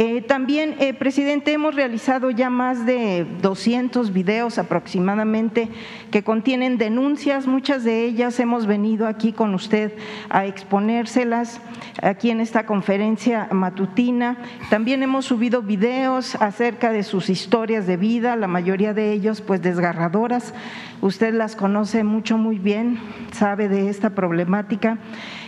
Eh, 0.00 0.22
también, 0.22 0.76
eh, 0.78 0.94
presidente, 0.94 1.52
hemos 1.52 1.74
realizado 1.74 2.30
ya 2.30 2.50
más 2.50 2.86
de 2.86 3.26
200 3.42 4.12
videos 4.12 4.56
aproximadamente 4.56 5.68
que 6.12 6.22
contienen 6.22 6.78
denuncias, 6.78 7.48
muchas 7.48 7.82
de 7.82 8.04
ellas 8.04 8.38
hemos 8.38 8.66
venido 8.66 9.08
aquí 9.08 9.32
con 9.32 9.54
usted 9.54 9.92
a 10.30 10.46
exponérselas 10.46 11.60
aquí 12.00 12.30
en 12.30 12.40
esta 12.40 12.64
conferencia 12.64 13.48
matutina. 13.50 14.36
También 14.70 15.02
hemos 15.02 15.24
subido 15.24 15.62
videos 15.62 16.36
acerca 16.36 16.92
de 16.92 17.02
sus 17.02 17.28
historias 17.28 17.88
de 17.88 17.96
vida, 17.96 18.36
la 18.36 18.46
mayoría 18.46 18.94
de 18.94 19.10
ellos 19.10 19.40
pues 19.40 19.62
desgarradoras. 19.62 20.54
Usted 21.00 21.32
las 21.32 21.54
conoce 21.54 22.02
mucho, 22.02 22.38
muy 22.38 22.58
bien, 22.58 22.98
sabe 23.32 23.68
de 23.68 23.88
esta 23.88 24.10
problemática. 24.10 24.98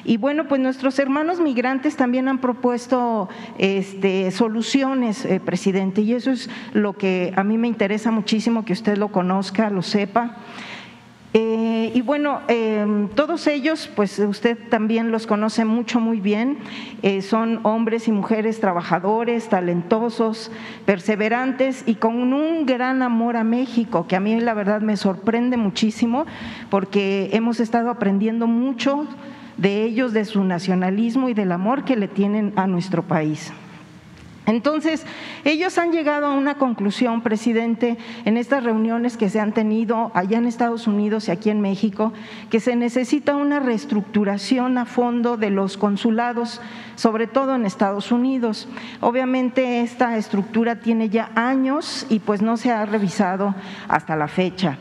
Y 0.04 0.16
bueno, 0.16 0.46
pues 0.46 0.60
nuestros 0.60 0.98
hermanos 0.98 1.40
migrantes 1.40 1.96
también 1.96 2.28
han 2.28 2.38
propuesto 2.38 3.28
este, 3.58 4.30
soluciones, 4.30 5.24
eh, 5.24 5.40
presidente, 5.40 6.02
y 6.02 6.14
eso 6.14 6.30
es 6.30 6.48
lo 6.72 6.92
que 6.92 7.32
a 7.36 7.42
mí 7.42 7.58
me 7.58 7.68
interesa 7.68 8.10
muchísimo 8.10 8.64
que 8.64 8.72
usted 8.72 8.96
lo 8.96 9.08
conozca, 9.08 9.70
lo 9.70 9.82
sepa. 9.82 10.36
Eh, 11.32 11.92
y 11.94 12.00
bueno, 12.00 12.40
em, 12.48 13.08
todos 13.08 13.46
ellos, 13.46 13.88
pues 13.94 14.18
usted 14.18 14.58
también 14.68 15.12
los 15.12 15.28
conoce 15.28 15.64
mucho, 15.64 16.00
muy 16.00 16.20
bien. 16.20 16.58
Eh, 17.02 17.22
son 17.22 17.60
hombres 17.62 18.08
y 18.08 18.12
mujeres 18.12 18.58
trabajadores, 18.58 19.48
talentosos, 19.48 20.50
perseverantes 20.86 21.84
y 21.86 21.94
con 21.94 22.32
un 22.32 22.66
gran 22.66 23.02
amor 23.02 23.36
a 23.36 23.44
México, 23.44 24.06
que 24.08 24.16
a 24.16 24.20
mí 24.20 24.40
la 24.40 24.54
verdad 24.54 24.80
me 24.80 24.96
sorprende 24.96 25.56
muchísimo 25.56 26.26
porque 26.68 27.30
hemos 27.32 27.60
estado 27.60 27.90
aprendiendo 27.90 28.48
mucho 28.48 29.06
de 29.56 29.84
ellos, 29.84 30.12
de 30.12 30.24
su 30.24 30.42
nacionalismo 30.42 31.28
y 31.28 31.34
del 31.34 31.52
amor 31.52 31.84
que 31.84 31.94
le 31.94 32.08
tienen 32.08 32.52
a 32.56 32.66
nuestro 32.66 33.04
país. 33.04 33.52
Entonces, 34.50 35.06
ellos 35.44 35.78
han 35.78 35.92
llegado 35.92 36.26
a 36.26 36.34
una 36.34 36.56
conclusión, 36.56 37.22
presidente, 37.22 37.96
en 38.24 38.36
estas 38.36 38.64
reuniones 38.64 39.16
que 39.16 39.30
se 39.30 39.38
han 39.38 39.52
tenido 39.52 40.10
allá 40.12 40.38
en 40.38 40.46
Estados 40.46 40.88
Unidos 40.88 41.28
y 41.28 41.30
aquí 41.30 41.50
en 41.50 41.60
México, 41.60 42.12
que 42.50 42.58
se 42.58 42.74
necesita 42.74 43.36
una 43.36 43.60
reestructuración 43.60 44.76
a 44.76 44.86
fondo 44.86 45.36
de 45.36 45.50
los 45.50 45.76
consulados, 45.76 46.60
sobre 46.96 47.28
todo 47.28 47.54
en 47.54 47.64
Estados 47.64 48.10
Unidos. 48.10 48.68
Obviamente 49.00 49.82
esta 49.82 50.16
estructura 50.16 50.80
tiene 50.80 51.08
ya 51.08 51.30
años 51.36 52.04
y 52.08 52.18
pues 52.18 52.42
no 52.42 52.56
se 52.56 52.72
ha 52.72 52.84
revisado 52.86 53.54
hasta 53.86 54.16
la 54.16 54.26
fecha. 54.26 54.78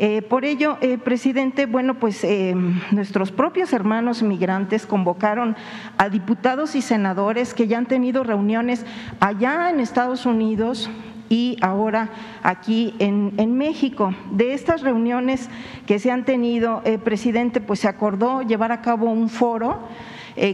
Eh, 0.00 0.22
por 0.22 0.44
ello, 0.44 0.78
eh, 0.80 0.96
presidente, 0.96 1.66
bueno, 1.66 1.94
pues 1.94 2.22
eh, 2.22 2.54
nuestros 2.92 3.32
propios 3.32 3.72
hermanos 3.72 4.22
migrantes 4.22 4.86
convocaron 4.86 5.56
a 5.96 6.08
diputados 6.08 6.76
y 6.76 6.82
senadores 6.82 7.52
que 7.52 7.66
ya 7.66 7.78
han 7.78 7.86
tenido 7.86 8.22
reuniones 8.22 8.86
allá 9.18 9.70
en 9.70 9.80
Estados 9.80 10.24
Unidos 10.24 10.88
y 11.28 11.56
ahora 11.62 12.10
aquí 12.44 12.94
en, 13.00 13.34
en 13.38 13.58
México. 13.58 14.14
De 14.30 14.54
estas 14.54 14.82
reuniones 14.82 15.50
que 15.84 15.98
se 15.98 16.12
han 16.12 16.24
tenido, 16.24 16.80
presidente, 17.02 17.60
pues 17.60 17.80
se 17.80 17.88
acordó 17.88 18.42
llevar 18.42 18.70
a 18.70 18.80
cabo 18.80 19.10
un 19.10 19.28
foro 19.28 19.80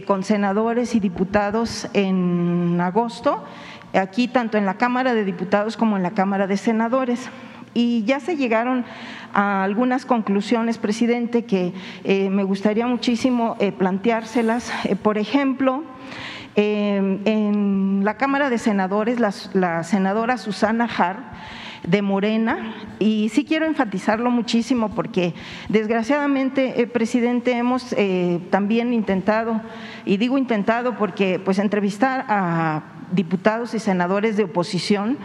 con 0.07 0.23
senadores 0.23 0.95
y 0.95 0.99
diputados 0.99 1.87
en 1.93 2.81
agosto, 2.81 3.43
aquí 3.93 4.27
tanto 4.27 4.57
en 4.57 4.65
la 4.65 4.73
Cámara 4.73 5.13
de 5.13 5.23
Diputados 5.23 5.77
como 5.77 5.95
en 5.95 6.03
la 6.03 6.11
Cámara 6.11 6.47
de 6.47 6.57
Senadores 6.57 7.29
y 7.75 8.03
ya 8.05 8.19
se 8.19 8.37
llegaron 8.37 8.85
a 9.33 9.63
algunas 9.63 10.05
conclusiones, 10.05 10.79
presidente, 10.79 11.43
que 11.43 11.73
eh, 12.05 12.29
me 12.31 12.43
gustaría 12.43 12.87
muchísimo 12.87 13.57
eh, 13.59 13.71
planteárselas. 13.71 14.71
Eh, 14.85 14.95
por 14.95 15.19
ejemplo, 15.19 15.83
en 16.57 18.01
la 18.05 18.15
Cámara 18.15 18.49
de 18.49 18.57
Senadores, 18.57 19.19
la, 19.19 19.83
senadora 19.83 20.37
Susana 20.37 20.85
Har, 20.97 21.17
de 21.83 22.01
Morena 22.01 22.73
y 22.97 23.29
sí 23.29 23.45
quiero 23.45 23.67
enfatizarlo 23.67 24.31
muchísimo 24.31 24.89
porque 24.95 25.35
desgraciadamente, 25.69 26.87
presidente, 26.87 27.51
hemos 27.51 27.93
también 28.49 28.91
intentado, 28.93 29.61
y 30.03 30.17
digo 30.17 30.39
intentado 30.39 30.95
porque 30.97 31.39
pues 31.43 31.59
entrevistar 31.59 32.25
a 32.27 32.81
diputados 33.11 33.73
y 33.73 33.79
senadores 33.79 34.37
de 34.37 34.45
oposición 34.45 35.17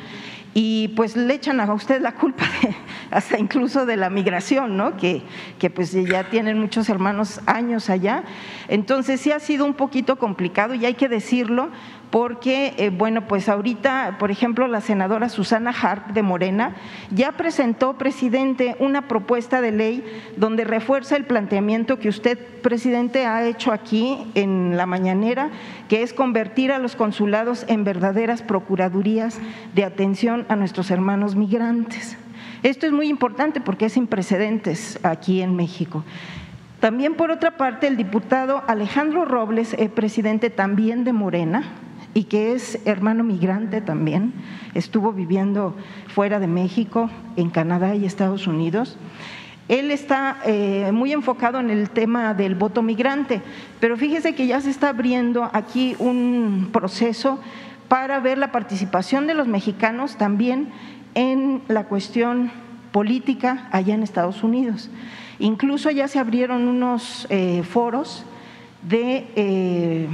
y 0.52 0.88
pues 0.96 1.16
le 1.16 1.34
echan 1.34 1.60
a 1.60 1.72
usted 1.72 2.00
la 2.00 2.14
culpa 2.14 2.44
hasta 3.10 3.38
incluso 3.38 3.86
de 3.86 3.96
la 3.96 4.10
migración, 4.10 4.76
¿no? 4.76 4.96
Que, 4.96 5.22
que, 5.58 5.70
pues 5.70 5.92
ya 5.92 6.24
tienen 6.28 6.58
muchos 6.58 6.88
hermanos 6.88 7.40
años 7.46 7.88
allá. 7.88 8.24
Entonces 8.68 9.20
sí 9.20 9.30
ha 9.30 9.38
sido 9.38 9.64
un 9.64 9.74
poquito 9.74 10.16
complicado 10.16 10.74
y 10.74 10.86
hay 10.86 10.94
que 10.94 11.08
decirlo 11.08 11.70
porque, 12.10 12.74
eh, 12.76 12.90
bueno, 12.90 13.28
pues 13.28 13.48
ahorita, 13.48 14.16
por 14.18 14.30
ejemplo, 14.30 14.66
la 14.66 14.80
senadora 14.80 15.28
Susana 15.28 15.70
Hart 15.70 16.08
de 16.08 16.22
Morena 16.22 16.74
ya 17.12 17.32
presentó, 17.32 17.98
presidente, 17.98 18.76
una 18.80 19.06
propuesta 19.06 19.60
de 19.60 19.70
ley 19.70 20.04
donde 20.36 20.64
refuerza 20.64 21.16
el 21.16 21.24
planteamiento 21.24 22.00
que 22.00 22.08
usted, 22.08 22.36
presidente, 22.62 23.26
ha 23.26 23.46
hecho 23.46 23.72
aquí 23.72 24.26
en 24.34 24.76
la 24.76 24.86
mañanera, 24.86 25.50
que 25.88 26.02
es 26.02 26.12
convertir 26.12 26.72
a 26.72 26.78
los 26.78 26.96
consulados 26.96 27.64
en 27.68 27.84
verdaderas 27.84 28.42
procuradurías 28.42 29.38
de 29.74 29.84
atención 29.84 30.46
a 30.48 30.56
nuestros 30.56 30.90
hermanos 30.90 31.36
migrantes. 31.36 32.16
Esto 32.64 32.86
es 32.86 32.92
muy 32.92 33.08
importante 33.08 33.60
porque 33.60 33.86
es 33.86 33.92
sin 33.92 34.08
precedentes 34.08 34.98
aquí 35.04 35.42
en 35.42 35.54
México. 35.54 36.04
También, 36.80 37.14
por 37.14 37.30
otra 37.30 37.56
parte, 37.56 37.86
el 37.86 37.96
diputado 37.96 38.64
Alejandro 38.66 39.26
Robles, 39.26 39.74
eh, 39.74 39.88
presidente 39.88 40.50
también 40.50 41.04
de 41.04 41.12
Morena, 41.12 41.62
y 42.14 42.24
que 42.24 42.52
es 42.52 42.78
hermano 42.84 43.24
migrante 43.24 43.80
también, 43.80 44.32
estuvo 44.74 45.12
viviendo 45.12 45.76
fuera 46.08 46.40
de 46.40 46.46
México, 46.46 47.10
en 47.36 47.50
Canadá 47.50 47.94
y 47.94 48.04
Estados 48.04 48.46
Unidos. 48.46 48.98
Él 49.68 49.92
está 49.92 50.38
eh, 50.46 50.90
muy 50.92 51.12
enfocado 51.12 51.60
en 51.60 51.70
el 51.70 51.90
tema 51.90 52.34
del 52.34 52.56
voto 52.56 52.82
migrante, 52.82 53.40
pero 53.78 53.96
fíjese 53.96 54.34
que 54.34 54.48
ya 54.48 54.60
se 54.60 54.70
está 54.70 54.88
abriendo 54.88 55.48
aquí 55.52 55.94
un 56.00 56.70
proceso 56.72 57.38
para 57.86 58.18
ver 58.18 58.38
la 58.38 58.50
participación 58.50 59.28
de 59.28 59.34
los 59.34 59.46
mexicanos 59.46 60.16
también 60.16 60.70
en 61.14 61.62
la 61.68 61.84
cuestión 61.84 62.50
política 62.90 63.68
allá 63.70 63.94
en 63.94 64.02
Estados 64.02 64.42
Unidos. 64.42 64.90
Incluso 65.38 65.90
ya 65.90 66.08
se 66.08 66.18
abrieron 66.18 66.68
unos 66.68 67.26
eh, 67.30 67.62
foros 67.62 68.24
de 68.82 69.26
eh, 69.36 70.08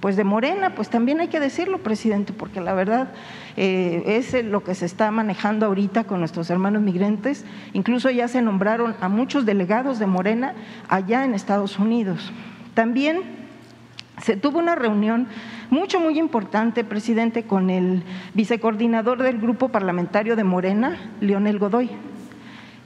pues 0.00 0.16
de 0.16 0.24
Morena, 0.24 0.74
pues 0.74 0.90
también 0.90 1.20
hay 1.20 1.28
que 1.28 1.40
decirlo, 1.40 1.78
presidente, 1.78 2.32
porque 2.32 2.60
la 2.60 2.72
verdad 2.72 3.08
eh, 3.56 4.02
es 4.06 4.44
lo 4.44 4.62
que 4.62 4.74
se 4.74 4.86
está 4.86 5.10
manejando 5.10 5.66
ahorita 5.66 6.04
con 6.04 6.20
nuestros 6.20 6.50
hermanos 6.50 6.82
migrantes. 6.82 7.44
Incluso 7.72 8.08
ya 8.10 8.28
se 8.28 8.40
nombraron 8.40 8.94
a 9.00 9.08
muchos 9.08 9.44
delegados 9.44 9.98
de 9.98 10.06
Morena 10.06 10.54
allá 10.88 11.24
en 11.24 11.34
Estados 11.34 11.78
Unidos. 11.78 12.32
También 12.74 13.22
se 14.22 14.36
tuvo 14.36 14.58
una 14.58 14.74
reunión 14.74 15.26
mucho, 15.70 16.00
muy 16.00 16.18
importante, 16.18 16.84
presidente, 16.84 17.44
con 17.44 17.70
el 17.70 18.02
vicecoordinador 18.34 19.22
del 19.22 19.38
grupo 19.38 19.68
parlamentario 19.68 20.36
de 20.36 20.44
Morena, 20.44 20.96
Leonel 21.20 21.58
Godoy. 21.58 21.90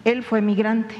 Él 0.05 0.23
fue 0.23 0.41
migrante. 0.41 0.95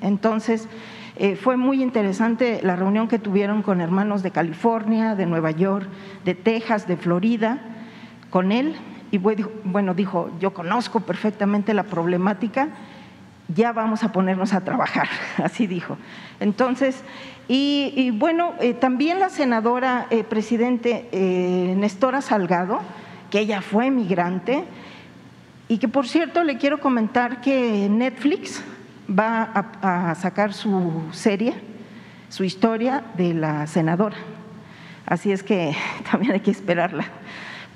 Entonces, 0.00 0.68
eh, 1.16 1.36
fue 1.36 1.56
muy 1.56 1.80
interesante 1.80 2.60
la 2.62 2.74
reunión 2.74 3.06
que 3.06 3.20
tuvieron 3.20 3.62
con 3.62 3.80
hermanos 3.80 4.22
de 4.22 4.32
California, 4.32 5.14
de 5.14 5.26
Nueva 5.26 5.52
York, 5.52 5.88
de 6.24 6.34
Texas, 6.34 6.88
de 6.88 6.96
Florida, 6.96 7.60
con 8.30 8.50
él. 8.50 8.74
Y 9.12 9.18
bueno, 9.18 9.94
dijo, 9.94 10.30
yo 10.40 10.52
conozco 10.52 11.00
perfectamente 11.00 11.72
la 11.72 11.84
problemática, 11.84 12.70
ya 13.46 13.72
vamos 13.72 14.02
a 14.02 14.10
ponernos 14.10 14.54
a 14.54 14.64
trabajar, 14.64 15.06
así 15.44 15.68
dijo. 15.68 15.96
Entonces, 16.40 17.04
y, 17.46 18.10
bueno, 18.18 18.54
eh, 18.58 18.74
también 18.74 19.20
la 19.20 19.28
senadora 19.28 20.06
eh, 20.10 20.24
presidente 20.24 21.74
Nestora 21.76 22.22
Salgado, 22.22 22.80
que 23.30 23.38
ella 23.38 23.60
fue 23.60 23.90
migrante, 23.90 24.64
y 25.68 25.78
que 25.78 25.88
por 25.88 26.08
cierto 26.08 26.42
le 26.42 26.58
quiero 26.58 26.80
comentar 26.80 27.40
que 27.40 27.88
Netflix 27.88 28.62
va 29.08 29.70
a, 29.82 30.14
sacar 30.14 30.52
su 30.52 31.02
serie, 31.12 31.54
su 32.28 32.44
historia 32.44 33.04
de 33.16 33.34
la 33.34 33.66
senadora. 33.66 34.16
Así 35.06 35.32
es 35.32 35.42
que 35.42 35.74
también 36.10 36.32
hay 36.32 36.40
que 36.40 36.50
esperarla, 36.50 37.04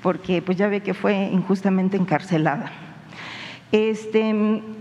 porque 0.01 0.41
pues 0.41 0.57
ya 0.57 0.67
ve 0.67 0.81
que 0.81 0.93
fue 0.93 1.15
injustamente 1.15 1.97
encarcelada. 1.97 2.71
Este, 3.71 4.29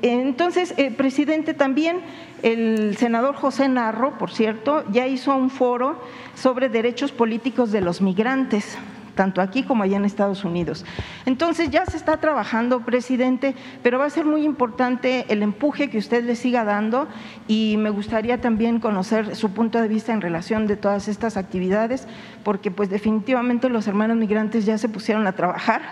entonces, 0.00 0.72
el 0.78 0.94
presidente 0.94 1.52
también, 1.52 2.00
el 2.42 2.96
senador 2.96 3.34
José 3.34 3.68
Narro, 3.68 4.16
por 4.16 4.30
cierto, 4.30 4.82
ya 4.90 5.06
hizo 5.06 5.36
un 5.36 5.50
foro 5.50 6.02
sobre 6.34 6.70
derechos 6.70 7.12
políticos 7.12 7.70
de 7.70 7.82
los 7.82 8.00
migrantes 8.00 8.78
tanto 9.18 9.40
aquí 9.40 9.64
como 9.64 9.82
allá 9.82 9.96
en 9.96 10.04
Estados 10.04 10.44
Unidos. 10.44 10.84
Entonces 11.26 11.70
ya 11.70 11.84
se 11.86 11.96
está 11.96 12.18
trabajando, 12.18 12.82
presidente, 12.82 13.56
pero 13.82 13.98
va 13.98 14.04
a 14.04 14.10
ser 14.10 14.24
muy 14.24 14.44
importante 14.44 15.26
el 15.28 15.42
empuje 15.42 15.90
que 15.90 15.98
usted 15.98 16.22
le 16.22 16.36
siga 16.36 16.62
dando 16.62 17.08
y 17.48 17.74
me 17.78 17.90
gustaría 17.90 18.40
también 18.40 18.78
conocer 18.78 19.34
su 19.34 19.50
punto 19.50 19.82
de 19.82 19.88
vista 19.88 20.12
en 20.12 20.20
relación 20.20 20.68
de 20.68 20.76
todas 20.76 21.08
estas 21.08 21.36
actividades, 21.36 22.06
porque 22.44 22.70
pues 22.70 22.90
definitivamente 22.90 23.68
los 23.68 23.88
hermanos 23.88 24.16
migrantes 24.16 24.64
ya 24.64 24.78
se 24.78 24.88
pusieron 24.88 25.26
a 25.26 25.32
trabajar 25.32 25.82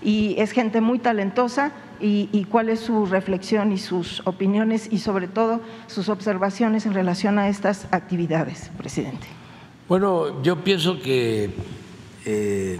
y 0.00 0.34
es 0.38 0.52
gente 0.52 0.80
muy 0.80 0.98
talentosa 0.98 1.72
y, 2.00 2.30
y, 2.32 2.44
cuál 2.44 2.70
es 2.70 2.80
su 2.80 3.04
reflexión 3.04 3.70
y 3.70 3.76
sus 3.76 4.26
opiniones 4.26 4.88
y 4.90 4.98
sobre 4.98 5.28
todo 5.28 5.60
sus 5.88 6.08
observaciones 6.08 6.86
en 6.86 6.94
relación 6.94 7.38
a 7.38 7.50
estas 7.50 7.86
actividades, 7.92 8.70
presidente. 8.78 9.26
Bueno, 9.88 10.42
yo 10.42 10.64
pienso 10.64 10.98
que 11.00 11.50
eh, 12.24 12.78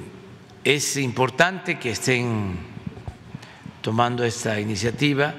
es 0.62 0.96
importante 0.96 1.76
que 1.78 1.90
estén 1.90 2.56
tomando 3.80 4.22
esta 4.22 4.60
iniciativa 4.60 5.34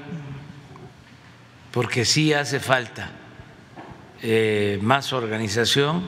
porque 1.72 2.04
sí 2.04 2.34
hace 2.34 2.60
falta 2.60 3.12
eh, 4.22 4.78
más 4.82 5.14
organización 5.14 6.04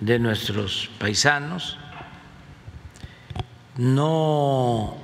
de 0.00 0.18
nuestros 0.18 0.90
paisanos. 0.98 1.78
No 3.76 4.96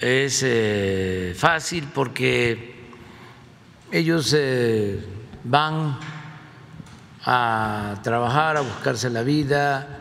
es 0.00 0.42
eh, 0.42 1.34
fácil 1.36 1.88
porque 1.94 2.88
ellos 3.92 4.34
van 5.44 5.98
a 7.26 8.00
trabajar, 8.02 8.56
a 8.56 8.62
buscarse 8.62 9.10
la 9.10 9.22
vida, 9.22 9.99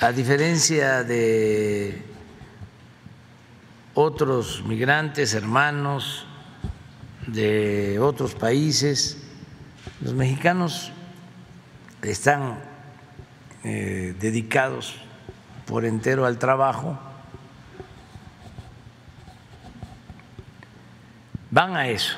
a 0.00 0.12
diferencia 0.12 1.02
de 1.04 2.02
otros 3.94 4.62
migrantes, 4.66 5.32
hermanos 5.32 6.26
de 7.26 7.98
otros 7.98 8.34
países, 8.34 9.22
los 10.02 10.12
mexicanos 10.12 10.92
están 12.02 12.58
eh, 13.64 14.14
dedicados 14.20 14.96
por 15.64 15.86
entero 15.86 16.26
al 16.26 16.38
trabajo, 16.38 16.98
van 21.50 21.74
a 21.74 21.88
eso. 21.88 22.16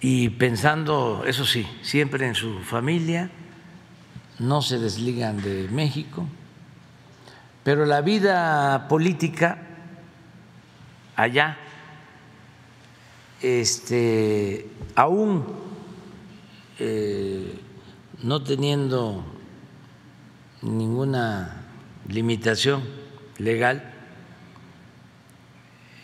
Y 0.00 0.28
pensando, 0.28 1.24
eso 1.26 1.46
sí, 1.46 1.66
siempre 1.82 2.26
en 2.26 2.34
su 2.34 2.60
familia, 2.60 3.30
no 4.40 4.62
se 4.62 4.78
desligan 4.78 5.42
de 5.42 5.68
México, 5.68 6.26
pero 7.62 7.84
la 7.84 8.00
vida 8.00 8.88
política 8.88 9.58
allá, 11.14 11.58
este, 13.42 14.66
aún 14.94 15.44
eh, 16.78 17.60
no 18.22 18.42
teniendo 18.42 19.22
ninguna 20.62 21.66
limitación 22.08 22.82
legal, 23.38 23.92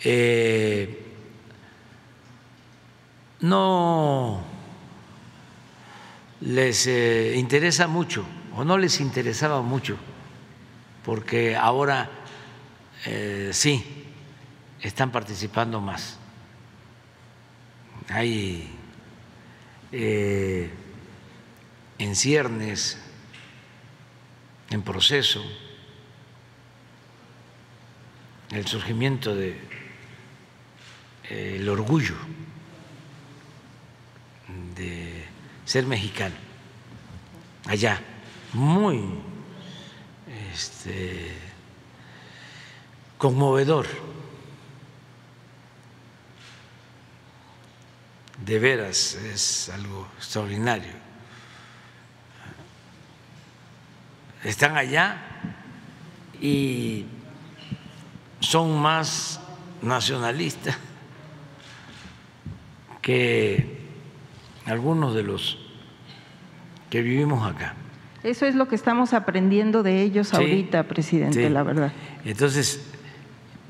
eh, 0.05 1.05
no 3.41 4.56
les 6.47 6.87
eh, 6.87 7.35
interesa 7.37 7.89
mucho 7.89 8.25
o 8.55 8.65
no 8.65 8.79
les 8.79 9.01
interesaba 9.01 9.63
mucho, 9.63 9.97
porque 11.05 11.57
ahora 11.57 12.09
eh, 13.05 13.51
sí 13.53 13.85
están 14.81 15.11
participando 15.11 15.81
más. 15.81 16.19
Hay 18.09 18.71
en 21.99 22.15
ciernes, 22.15 22.99
en 24.71 24.83
proceso, 24.83 25.43
el 28.51 28.67
surgimiento 28.67 29.35
de 29.35 29.59
el 31.29 31.69
orgullo 31.69 32.15
de 34.77 35.25
ser 35.77 35.87
mexicano 35.87 36.35
allá, 37.67 38.01
muy 38.55 39.11
este, 40.55 41.37
conmovedor. 43.19 43.87
De 48.39 48.59
veras 48.59 49.17
es 49.17 49.69
algo 49.69 50.09
extraordinario. 50.17 50.95
Están 54.45 54.79
allá 54.79 55.19
y 56.41 57.05
son 58.41 58.81
más 58.81 59.41
nacionalistas 59.83 60.79
que 63.03 63.77
algunos 64.65 65.15
de 65.15 65.23
los 65.23 65.66
que 66.91 67.03
vivimos 67.03 67.47
acá. 67.49 67.75
Eso 68.23 68.47
es 68.47 68.55
lo 68.55 68.67
que 68.67 68.75
estamos 68.75 69.13
aprendiendo 69.13 69.83
de 69.83 70.03
ellos 70.03 70.35
ahorita, 70.35 70.85
presidente, 70.85 71.49
la 71.49 71.63
verdad. 71.63 71.93
Entonces, 72.25 72.85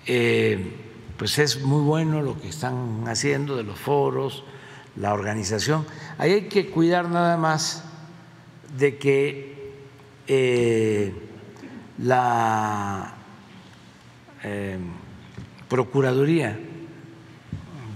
eh, 0.06 0.72
pues 1.18 1.38
es 1.38 1.62
muy 1.62 1.82
bueno 1.82 2.22
lo 2.22 2.40
que 2.40 2.48
están 2.48 3.04
haciendo 3.06 3.56
de 3.56 3.64
los 3.64 3.78
foros, 3.78 4.44
la 4.96 5.12
organización. 5.12 5.84
Ahí 6.16 6.32
hay 6.32 6.42
que 6.48 6.70
cuidar 6.70 7.08
nada 7.10 7.36
más 7.36 7.84
de 8.78 8.96
que 8.96 9.74
eh, 10.26 11.12
la 11.98 13.14
eh, 14.42 14.78
Procuraduría 15.68 16.58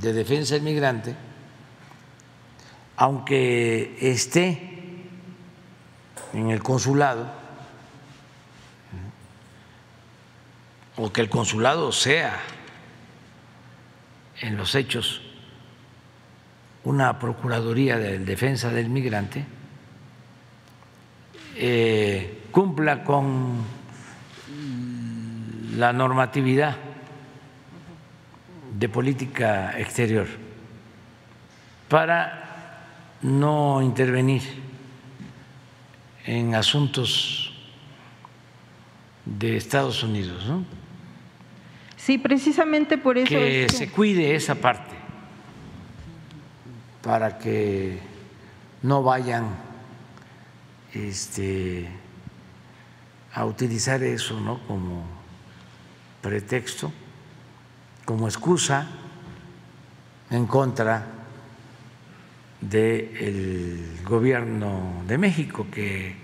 de 0.00 0.12
Defensa 0.12 0.54
del 0.54 0.62
Migrante 0.62 1.30
aunque 3.00 3.96
esté 3.98 4.69
en 6.32 6.50
el 6.50 6.62
consulado, 6.62 7.26
o 10.96 11.12
que 11.12 11.20
el 11.20 11.30
consulado 11.30 11.92
sea 11.92 12.40
en 14.40 14.56
los 14.56 14.74
hechos 14.74 15.22
una 16.84 17.18
Procuraduría 17.18 17.98
de 17.98 18.18
Defensa 18.18 18.70
del 18.70 18.88
Migrante, 18.88 19.44
eh, 21.56 22.44
cumpla 22.50 23.04
con 23.04 23.64
la 25.76 25.92
normatividad 25.92 26.76
de 28.78 28.88
política 28.88 29.78
exterior 29.78 30.26
para 31.88 32.86
no 33.22 33.82
intervenir 33.82 34.59
en 36.30 36.54
asuntos 36.54 37.52
de 39.24 39.56
Estados 39.56 40.04
Unidos, 40.04 40.46
¿no? 40.46 40.64
Sí, 41.96 42.18
precisamente 42.18 42.96
por 42.98 43.18
eso. 43.18 43.30
Que, 43.30 43.66
se 43.68 43.90
cuide 43.90 44.36
esa 44.36 44.54
parte 44.54 44.94
para 47.02 47.36
que 47.36 47.98
no 48.84 49.02
vayan 49.02 49.48
este, 50.94 51.88
a 53.34 53.44
utilizar 53.44 54.00
eso 54.04 54.38
¿no? 54.40 54.60
como 54.68 55.02
pretexto, 56.22 56.92
como 58.04 58.28
excusa 58.28 58.86
en 60.30 60.46
contra 60.46 61.06
del 62.60 63.98
gobierno 64.04 65.02
de 65.08 65.18
México 65.18 65.66
que 65.72 66.19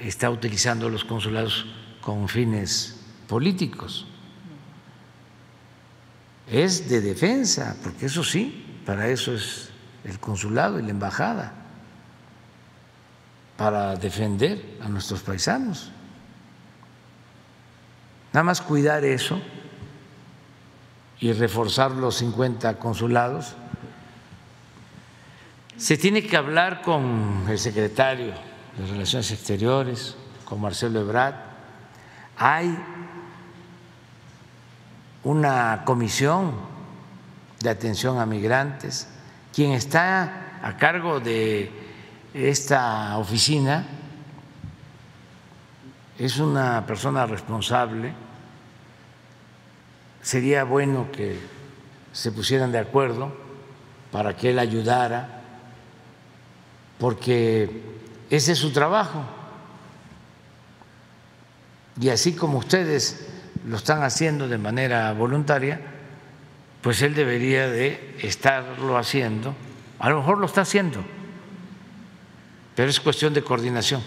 está 0.00 0.30
utilizando 0.30 0.88
los 0.88 1.04
consulados 1.04 1.66
con 2.00 2.28
fines 2.28 3.00
políticos. 3.28 4.06
Es 6.50 6.88
de 6.88 7.00
defensa, 7.00 7.76
porque 7.82 8.06
eso 8.06 8.22
sí, 8.22 8.80
para 8.84 9.08
eso 9.08 9.34
es 9.34 9.70
el 10.04 10.18
consulado 10.18 10.78
y 10.78 10.82
la 10.82 10.90
embajada, 10.90 11.54
para 13.56 13.96
defender 13.96 14.78
a 14.82 14.88
nuestros 14.88 15.22
paisanos. 15.22 15.90
Nada 18.32 18.44
más 18.44 18.60
cuidar 18.60 19.04
eso 19.04 19.40
y 21.20 21.32
reforzar 21.32 21.92
los 21.92 22.16
50 22.16 22.78
consulados 22.78 23.54
se 25.76 25.96
tiene 25.96 26.22
que 26.26 26.36
hablar 26.36 26.82
con 26.82 27.46
el 27.48 27.58
secretario 27.58 28.34
de 28.78 28.86
Relaciones 28.86 29.30
Exteriores, 29.30 30.16
con 30.44 30.60
Marcelo 30.60 31.00
Ebrard. 31.00 31.34
Hay 32.36 32.76
una 35.22 35.82
comisión 35.84 36.52
de 37.60 37.70
atención 37.70 38.18
a 38.18 38.26
migrantes. 38.26 39.08
Quien 39.54 39.72
está 39.72 40.58
a 40.62 40.76
cargo 40.76 41.20
de 41.20 41.70
esta 42.34 43.16
oficina 43.18 43.86
es 46.18 46.38
una 46.38 46.84
persona 46.86 47.26
responsable. 47.26 48.12
Sería 50.20 50.64
bueno 50.64 51.10
que 51.12 51.38
se 52.12 52.32
pusieran 52.32 52.72
de 52.72 52.78
acuerdo 52.78 53.32
para 54.10 54.36
que 54.36 54.50
él 54.50 54.58
ayudara 54.58 55.42
porque 56.98 57.94
ese 58.30 58.52
es 58.52 58.58
su 58.58 58.72
trabajo. 58.72 59.24
Y 62.00 62.08
así 62.08 62.34
como 62.34 62.58
ustedes 62.58 63.28
lo 63.66 63.76
están 63.76 64.02
haciendo 64.02 64.48
de 64.48 64.58
manera 64.58 65.12
voluntaria, 65.12 65.80
pues 66.82 67.02
él 67.02 67.14
debería 67.14 67.68
de 67.68 68.16
estarlo 68.20 68.98
haciendo. 68.98 69.54
A 69.98 70.10
lo 70.10 70.18
mejor 70.18 70.38
lo 70.38 70.46
está 70.46 70.62
haciendo, 70.62 71.02
pero 72.74 72.90
es 72.90 73.00
cuestión 73.00 73.32
de 73.32 73.42
coordinación. 73.42 74.02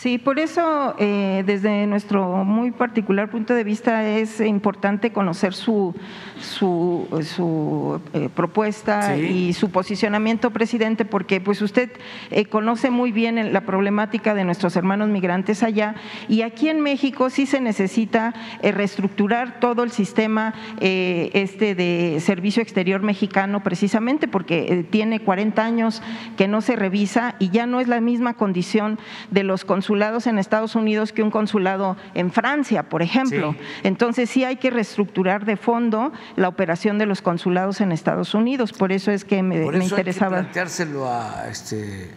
Sí, 0.00 0.16
por 0.16 0.38
eso 0.38 0.94
eh, 0.98 1.42
desde 1.44 1.86
nuestro 1.86 2.42
muy 2.42 2.70
particular 2.70 3.28
punto 3.28 3.52
de 3.52 3.64
vista 3.64 4.08
es 4.08 4.40
importante 4.40 5.12
conocer 5.12 5.52
su, 5.52 5.94
su, 6.40 8.00
eh, 8.14 8.30
propuesta 8.34 9.18
y 9.18 9.52
su 9.52 9.70
posicionamiento, 9.70 10.52
presidente, 10.52 11.04
porque 11.04 11.42
pues 11.42 11.60
usted 11.60 11.90
eh, 12.30 12.46
conoce 12.46 12.88
muy 12.88 13.12
bien 13.12 13.52
la 13.52 13.60
problemática 13.66 14.32
de 14.32 14.44
nuestros 14.44 14.74
hermanos 14.74 15.10
migrantes 15.10 15.62
allá 15.62 15.96
y 16.30 16.40
aquí 16.40 16.70
en 16.70 16.80
México 16.80 17.28
sí 17.28 17.44
se 17.44 17.60
necesita 17.60 18.32
reestructurar 18.62 19.60
todo 19.60 19.82
el 19.82 19.90
sistema 19.90 20.54
este 20.80 21.74
de 21.74 22.20
servicio 22.20 22.62
exterior 22.62 23.02
mexicano 23.02 23.62
precisamente 23.62 24.28
porque 24.28 24.86
tiene 24.88 25.20
40 25.20 25.62
años 25.62 26.02
que 26.38 26.48
no 26.48 26.62
se 26.62 26.74
revisa 26.74 27.34
y 27.38 27.50
ya 27.50 27.66
no 27.66 27.80
es 27.80 27.88
la 27.88 28.00
misma 28.00 28.32
condición 28.32 28.98
de 29.30 29.42
los 29.42 29.66
consulados 29.66 29.89
consulados 29.90 30.28
en 30.28 30.38
Estados 30.38 30.76
Unidos 30.76 31.12
que 31.12 31.20
un 31.20 31.32
consulado 31.32 31.96
en 32.14 32.30
Francia, 32.30 32.84
por 32.84 33.02
ejemplo. 33.02 33.56
Entonces 33.82 34.30
sí 34.30 34.44
hay 34.44 34.54
que 34.54 34.70
reestructurar 34.70 35.44
de 35.44 35.56
fondo 35.56 36.12
la 36.36 36.46
operación 36.46 36.96
de 36.96 37.06
los 37.06 37.22
consulados 37.22 37.80
en 37.80 37.90
Estados 37.90 38.32
Unidos. 38.32 38.72
Por 38.72 38.92
eso 38.92 39.10
es 39.10 39.24
que 39.24 39.42
me, 39.42 39.60
Por 39.60 39.74
eso 39.74 39.96
interesaba. 39.96 40.36
Hay 40.36 40.42
que 40.44 40.52
planteárselo 40.52 41.08
a, 41.08 41.48
este, 41.50 42.12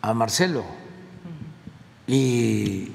a 0.00 0.14
Marcelo 0.14 0.64
y 2.06 2.92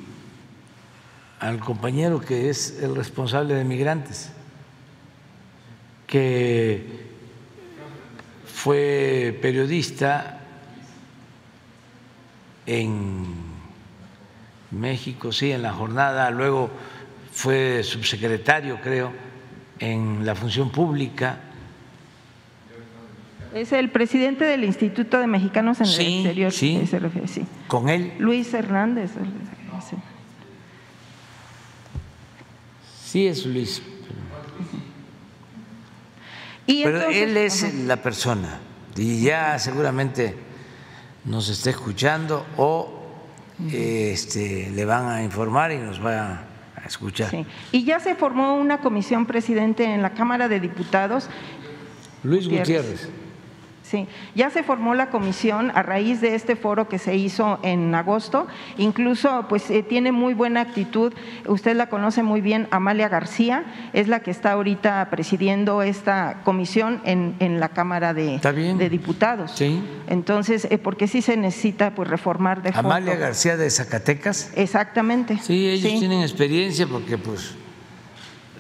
al 1.41 1.59
compañero 1.59 2.21
que 2.21 2.49
es 2.49 2.81
el 2.81 2.95
responsable 2.95 3.55
de 3.55 3.65
migrantes, 3.65 4.31
que 6.07 6.87
fue 8.45 9.37
periodista 9.41 10.42
en 12.65 13.25
México, 14.71 15.31
sí, 15.31 15.51
en 15.51 15.61
la 15.61 15.73
jornada, 15.73 16.29
luego 16.31 16.69
fue 17.31 17.83
subsecretario, 17.83 18.79
creo, 18.81 19.11
en 19.79 20.25
la 20.25 20.35
función 20.35 20.71
pública. 20.71 21.39
Es 23.53 23.71
el 23.71 23.89
presidente 23.91 24.45
del 24.45 24.63
Instituto 24.63 25.19
de 25.19 25.27
Mexicanos 25.27 25.79
en 25.79 25.85
Sí, 25.85 26.01
el 26.01 26.15
Exterior. 26.19 26.51
sí. 26.51 26.77
que 26.79 26.87
se 26.87 26.99
refiere, 26.99 27.27
sí. 27.27 27.45
Con 27.67 27.89
él, 27.89 28.13
Luis 28.19 28.51
Hernández. 28.53 29.11
sí. 29.89 29.95
sí 33.05 33.27
es 33.27 33.45
Luis, 33.45 33.81
Y 36.65 36.83
pero 36.83 36.97
entonces- 36.97 37.21
él 37.23 37.37
es 37.37 37.73
la 37.85 37.97
persona 37.97 38.59
y 38.95 39.21
ya 39.23 39.59
seguramente 39.59 40.35
nos 41.25 41.49
está 41.49 41.69
escuchando 41.69 42.45
o 42.57 42.99
este, 43.71 44.71
le 44.71 44.85
van 44.85 45.07
a 45.07 45.23
informar 45.23 45.71
y 45.71 45.77
nos 45.77 46.03
va 46.03 46.43
a 46.75 46.85
escuchar. 46.85 47.29
Sí. 47.29 47.45
Y 47.71 47.85
ya 47.85 47.99
se 47.99 48.15
formó 48.15 48.55
una 48.55 48.79
comisión 48.79 49.25
presidente 49.25 49.85
en 49.85 50.01
la 50.01 50.13
Cámara 50.13 50.47
de 50.47 50.59
Diputados 50.59 51.29
Luis 52.23 52.47
Gutiérrez. 52.47 52.67
Gutiérrez. 52.67 53.22
Sí, 53.93 54.07
ya 54.33 54.49
se 54.49 54.63
formó 54.63 54.95
la 54.95 55.11
comisión 55.11 55.71
a 55.75 55.83
raíz 55.83 56.19
de 56.19 56.33
este 56.33 56.55
foro 56.55 56.89
que 56.89 56.97
se 56.97 57.15
hizo 57.15 57.59
en 57.61 57.93
agosto. 57.93 58.47
Incluso, 58.79 59.45
pues 59.47 59.69
eh, 59.69 59.83
tiene 59.83 60.11
muy 60.11 60.33
buena 60.33 60.61
actitud. 60.61 61.13
Usted 61.45 61.75
la 61.75 61.89
conoce 61.89 62.23
muy 62.23 62.41
bien, 62.41 62.67
Amalia 62.71 63.07
García, 63.07 63.65
es 63.93 64.07
la 64.07 64.21
que 64.21 64.31
está 64.31 64.53
ahorita 64.53 65.11
presidiendo 65.11 65.83
esta 65.83 66.41
comisión 66.43 67.01
en, 67.05 67.35
en 67.37 67.59
la 67.59 67.69
Cámara 67.69 68.15
de, 68.15 68.39
Diputados. 68.89 69.51
Sí. 69.51 69.83
Entonces, 70.09 70.65
eh, 70.71 70.79
porque 70.79 71.07
sí 71.07 71.21
se 71.21 71.37
necesita 71.37 71.93
pues 71.93 72.09
reformar 72.09 72.63
de 72.63 72.71
fondo. 72.71 72.89
Amalia 72.89 73.15
García 73.15 73.57
de 73.57 73.69
Zacatecas. 73.69 74.51
Exactamente. 74.55 75.37
Sí, 75.37 75.69
ellos 75.69 75.99
tienen 75.99 76.23
experiencia 76.23 76.87
porque 76.87 77.19
pues 77.19 77.53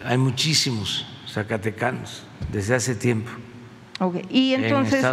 hay 0.05 0.19
muchísimos 0.19 1.07
zacatecanos 1.27 2.23
desde 2.51 2.75
hace 2.75 2.93
tiempo 2.93 3.31
Y 4.29 4.53
en 4.53 4.65
entonces, 4.65 5.05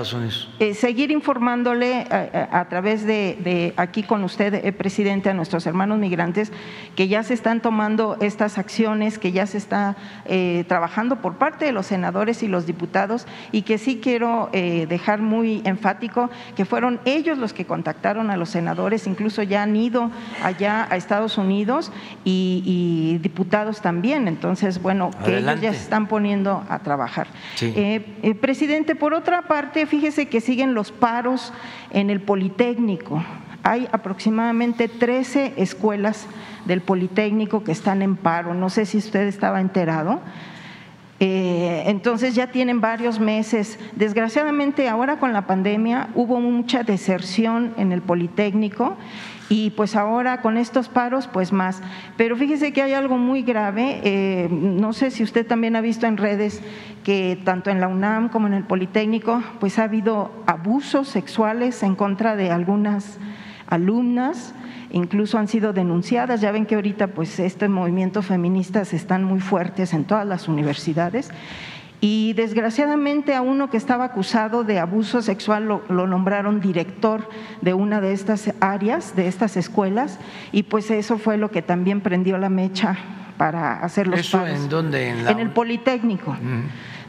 eh, 0.59 0.75
seguir 0.75 1.11
informándole 1.11 2.07
eh, 2.11 2.49
a, 2.51 2.61
a 2.61 2.69
través 2.69 3.05
de, 3.05 3.37
de 3.43 3.75
aquí 3.77 4.03
con 4.03 4.25
usted, 4.25 4.55
eh, 4.55 4.73
presidente, 4.73 5.31
a 5.31 5.35
nuestros 5.35 5.67
hermanos 5.67 5.99
migrantes, 5.99 6.53
que 6.97 7.09
ya 7.09 7.23
se 7.23 7.35
están 7.35 7.61
tomando 7.61 8.17
estas 8.21 8.59
acciones, 8.59 9.19
que 9.19 9.33
ya 9.33 9.47
se 9.47 9.59
está 9.59 9.97
eh, 10.25 10.65
trabajando 10.69 11.17
por 11.17 11.35
parte 11.35 11.65
de 11.65 11.73
los 11.73 11.87
senadores 11.87 12.43
y 12.43 12.49
los 12.49 12.67
diputados, 12.67 13.27
y 13.53 13.63
que 13.63 13.79
sí 13.79 14.01
quiero 14.03 14.49
eh, 14.53 14.87
dejar 14.89 15.21
muy 15.21 15.63
enfático 15.65 16.31
que 16.57 16.65
fueron 16.65 17.01
ellos 17.05 17.39
los 17.39 17.53
que 17.53 17.65
contactaron 17.65 18.31
a 18.31 18.37
los 18.37 18.51
senadores, 18.51 19.07
incluso 19.07 19.43
ya 19.43 19.63
han 19.63 19.77
ido 19.77 20.11
allá 20.43 20.87
a 20.91 20.97
Estados 20.97 21.39
Unidos 21.39 21.93
y, 22.25 22.63
y 22.65 23.19
diputados 23.19 23.81
también. 23.81 24.29
Entonces, 24.29 24.81
bueno, 24.83 25.11
que 25.25 25.39
ellos 25.39 25.61
ya 25.61 25.73
se 25.73 25.83
están 25.83 26.07
poniendo 26.07 26.65
a 26.69 26.79
trabajar. 26.81 27.29
Sí. 27.55 27.73
Eh, 27.77 28.35
por 28.95 29.15
otra 29.15 29.43
parte, 29.43 29.87
fíjese 29.87 30.29
que 30.29 30.41
siguen 30.41 30.75
los 30.75 30.93
paros 30.93 31.53
en 31.91 32.11
el 32.11 32.21
Politécnico. 32.21 33.23
Hay 33.63 33.89
aproximadamente 33.93 34.89
13 34.89 35.55
escuelas 35.57 36.27
del 36.65 36.81
Politécnico 36.81 37.63
que 37.63 37.73
están 37.73 38.03
en 38.03 38.17
paro. 38.17 38.55
No 38.55 38.71
sé 38.71 38.87
si 38.87 38.99
usted 38.99 39.27
estaba 39.27 39.61
enterado. 39.61 40.21
Eh, 41.23 41.83
entonces 41.87 42.35
ya 42.35 42.47
tienen 42.47 42.81
varios 42.81 43.21
meses. 43.21 43.79
Desgraciadamente 43.95 44.89
ahora 44.89 45.19
con 45.19 45.35
la 45.35 45.47
pandemia 45.47 46.09
hubo 46.15 46.41
mucha 46.41 46.83
deserción 46.83 47.75
en 47.77 47.93
el 47.93 48.01
Politécnico 48.01 48.97
y 49.51 49.71
pues 49.71 49.97
ahora 49.97 50.41
con 50.41 50.57
estos 50.57 50.89
paros 50.89 51.27
pues 51.27 51.53
más. 51.53 51.83
Pero 52.17 52.37
fíjese 52.37 52.73
que 52.73 52.83
hay 52.83 52.95
algo 52.95 53.19
muy 53.19 53.43
grave, 53.43 54.01
eh, 54.05 54.49
no 54.51 54.95
sé 54.95 55.11
si 55.11 55.23
usted 55.23 55.47
también 55.47 55.77
ha 55.77 55.83
visto 55.83 56.07
en 56.07 56.17
redes 56.17 56.63
que 57.05 57.39
tanto 57.45 57.69
en 57.69 57.81
la 57.81 57.89
UNAM 57.89 58.29
como 58.29 58.47
en 58.47 58.55
el 58.55 58.65
Politécnico 58.65 59.43
pues 59.59 59.79
ha 59.79 59.85
habido 59.85 60.31
abusos 60.47 61.09
sexuales 61.09 61.83
en 61.83 61.97
contra 61.97 62.37
de 62.37 62.51
algunas 62.51 63.19
alumnas 63.67 64.55
incluso 64.93 65.39
han 65.39 65.49
sido 65.49 65.73
denunciadas. 65.73 66.41
Ya 66.41 66.53
ven 66.53 66.67
que 66.67 66.77
ahorita 66.77 67.09
pues 67.09 67.39
este 67.41 67.69
movimiento 67.69 68.23
feministas 68.23 68.93
están 68.93 69.25
muy 69.25 69.41
fuertes 69.41 69.93
en 69.95 70.05
todas 70.05 70.27
las 70.27 70.49
universidades. 70.49 71.31
Y 72.01 72.33
desgraciadamente 72.33 73.35
a 73.35 73.43
uno 73.43 73.69
que 73.69 73.77
estaba 73.77 74.05
acusado 74.05 74.65
de 74.65 74.79
abuso 74.79 75.21
sexual 75.21 75.67
lo, 75.67 75.83
lo 75.89 76.07
nombraron 76.07 76.61
director 76.61 77.29
de 77.61 77.75
una 77.75 78.01
de 78.01 78.13
estas 78.13 78.55
áreas, 78.61 79.15
de 79.17 79.29
estas 79.29 79.57
escuelas, 79.59 80.19
y 80.51 80.63
pues 80.63 80.91
eso 80.91 81.19
fue 81.19 81.37
lo 81.37 81.51
que 81.51 81.61
también 81.61 82.01
prendió 82.01 82.39
la 82.39 82.49
mecha 82.49 82.97
para 83.37 83.81
hacer 83.81 84.07
los 84.07 84.21
¿Eso 84.21 84.39
paros. 84.39 84.55
en 84.55 84.69
dónde? 84.69 85.09
En 85.09 85.25
la 85.25 85.31
En 85.31 85.39
el 85.41 85.51
Politécnico. 85.51 86.37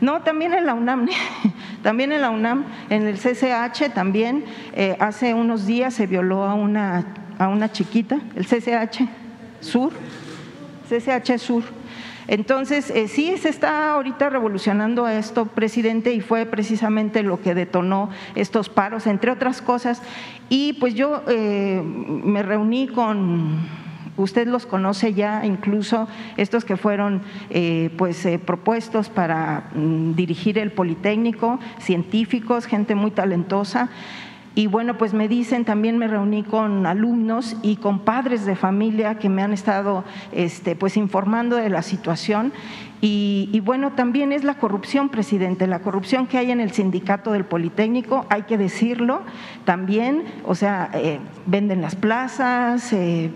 No, 0.02 0.22
también 0.22 0.54
en 0.54 0.66
la 0.66 0.74
UNAM, 0.74 1.08
también 1.84 2.12
en 2.12 2.22
la 2.22 2.30
UNAM, 2.30 2.66
en 2.90 3.06
el 3.06 3.18
CCH 3.18 3.94
también, 3.94 4.46
eh, 4.74 4.98
hace 5.00 5.34
unos 5.34 5.66
días 5.66 5.94
se 5.94 6.08
violó 6.08 6.46
a 6.46 6.54
una, 6.54 7.06
a 7.38 7.48
una 7.50 7.72
chiquita, 7.72 8.18
el 8.36 8.46
CCH 8.46 9.08
Sur, 9.60 9.92
CCH 10.90 11.38
Sur. 11.38 11.64
Entonces, 12.32 12.90
eh, 12.92 13.10
sí 13.10 13.36
se 13.36 13.50
está 13.50 13.92
ahorita 13.92 14.30
revolucionando 14.30 15.06
esto, 15.06 15.48
presidente, 15.48 16.14
y 16.14 16.22
fue 16.22 16.46
precisamente 16.46 17.24
lo 17.24 17.42
que 17.42 17.54
detonó 17.54 18.10
estos 18.36 18.70
paros, 18.70 19.06
entre 19.06 19.32
otras 19.32 19.62
cosas. 19.62 20.02
Y 20.48 20.72
pues 20.80 20.94
yo 20.94 21.24
eh, 21.28 21.84
me 21.84 22.42
reuní 22.42 22.88
con 22.88 23.60
Usted 24.18 24.48
los 24.48 24.66
conoce 24.66 25.14
ya, 25.14 25.46
incluso 25.46 26.08
estos 26.36 26.66
que 26.66 26.76
fueron 26.76 27.22
eh, 27.50 27.90
pues, 27.98 28.26
eh, 28.26 28.40
propuestos 28.40 29.10
para 29.10 29.70
mm, 29.74 30.14
dirigir 30.16 30.58
el 30.58 30.72
Politécnico, 30.72 31.60
científicos, 31.80 32.66
gente 32.66 32.94
muy 32.94 33.12
talentosa. 33.12 33.90
Y 34.54 34.68
bueno, 34.68 34.98
pues 34.98 35.14
me 35.14 35.30
dicen, 35.30 35.64
también 35.64 35.98
me 35.98 36.08
reuní 36.08 36.44
con 36.44 36.86
alumnos 36.86 37.56
y 37.62 37.78
con 37.78 38.00
padres 38.00 38.46
de 38.46 38.56
familia 38.56 39.18
que 39.18 39.30
me 39.30 39.42
han 39.44 39.54
estado 39.54 40.04
este, 40.34 40.76
pues 40.76 40.98
informando 40.98 41.56
de 41.56 41.70
la 41.70 41.82
situación. 41.82 42.52
Y, 43.04 43.60
bueno, 43.66 43.94
también 43.94 44.32
es 44.32 44.44
la 44.44 44.56
corrupción, 44.56 45.10
presidente, 45.10 45.66
la 45.66 45.80
corrupción 45.80 46.28
que 46.28 46.38
hay 46.38 46.52
en 46.52 46.60
el 46.60 46.72
sindicato 46.72 47.32
del 47.32 47.46
Politécnico, 47.46 48.28
hay 48.30 48.44
que 48.44 48.60
decirlo 48.60 49.22
también, 49.66 50.24
o 50.46 50.54
sea, 50.54 50.92
eh, 50.94 51.18
venden 51.48 51.82
las 51.82 51.96
plazas, 51.96 52.94
eh, 52.94 53.32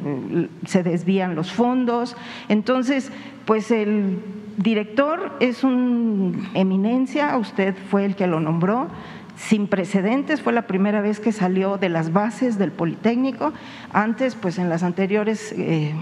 se 0.68 0.84
desvían 0.84 1.34
los 1.34 1.52
fondos. 1.52 2.16
Entonces, 2.48 3.12
pues 3.46 3.72
el 3.72 4.20
director 4.58 5.36
es 5.40 5.64
un 5.64 6.48
eminencia, 6.54 7.36
usted 7.36 7.74
fue 7.90 8.06
el 8.06 8.16
que 8.16 8.28
lo 8.28 8.40
nombró 8.40 8.88
sin 9.36 9.68
precedentes, 9.68 10.42
fue 10.42 10.54
la 10.54 10.68
primera 10.68 11.02
vez 11.02 11.20
que 11.20 11.32
salió 11.32 11.78
de 11.78 11.90
las 11.90 12.14
bases 12.14 12.58
del 12.58 12.72
Politécnico. 12.72 13.54
Antes, 13.92 14.36
pues 14.36 14.58
en 14.58 14.70
las 14.70 14.84
anteriores 14.84 15.54
eh, 15.58 15.94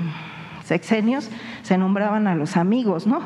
sexenios 0.63 1.29
se 1.63 1.77
nombraban 1.77 2.27
a 2.27 2.35
los 2.35 2.57
amigos, 2.57 3.07
¿no? 3.07 3.21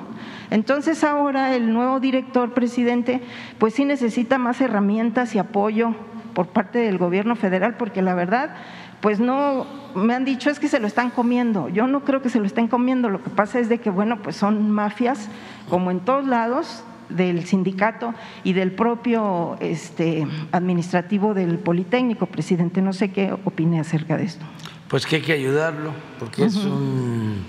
Entonces 0.49 1.03
ahora 1.03 1.55
el 1.55 1.73
nuevo 1.73 1.99
director 1.99 2.53
presidente, 2.53 3.21
pues 3.57 3.73
sí 3.73 3.85
necesita 3.85 4.37
más 4.37 4.61
herramientas 4.61 5.35
y 5.35 5.39
apoyo 5.39 5.93
por 6.33 6.47
parte 6.47 6.79
del 6.79 6.97
gobierno 6.97 7.35
federal, 7.35 7.75
porque 7.77 8.01
la 8.01 8.13
verdad, 8.13 8.55
pues 9.01 9.19
no, 9.19 9.65
me 9.95 10.13
han 10.13 10.23
dicho 10.23 10.49
es 10.49 10.59
que 10.59 10.67
se 10.67 10.79
lo 10.79 10.87
están 10.87 11.09
comiendo. 11.09 11.69
Yo 11.69 11.87
no 11.87 12.01
creo 12.01 12.21
que 12.21 12.29
se 12.29 12.39
lo 12.39 12.45
estén 12.45 12.67
comiendo. 12.67 13.09
Lo 13.09 13.23
que 13.23 13.29
pasa 13.29 13.59
es 13.59 13.69
de 13.69 13.79
que, 13.79 13.89
bueno, 13.89 14.19
pues 14.21 14.35
son 14.35 14.69
mafias, 14.69 15.29
como 15.69 15.91
en 15.91 15.99
todos 15.99 16.27
lados, 16.27 16.83
del 17.09 17.45
sindicato 17.45 18.13
y 18.43 18.53
del 18.53 18.71
propio 18.71 19.57
este, 19.59 20.27
administrativo 20.51 21.33
del 21.33 21.59
Politécnico, 21.59 22.25
presidente. 22.25 22.81
No 22.81 22.93
sé 22.93 23.11
qué 23.11 23.33
opine 23.45 23.79
acerca 23.79 24.17
de 24.17 24.25
esto. 24.25 24.45
Pues 24.87 25.05
que 25.05 25.17
hay 25.17 25.21
que 25.21 25.33
ayudarlo, 25.33 25.91
porque 26.19 26.45
es 26.45 26.55
un 26.55 27.43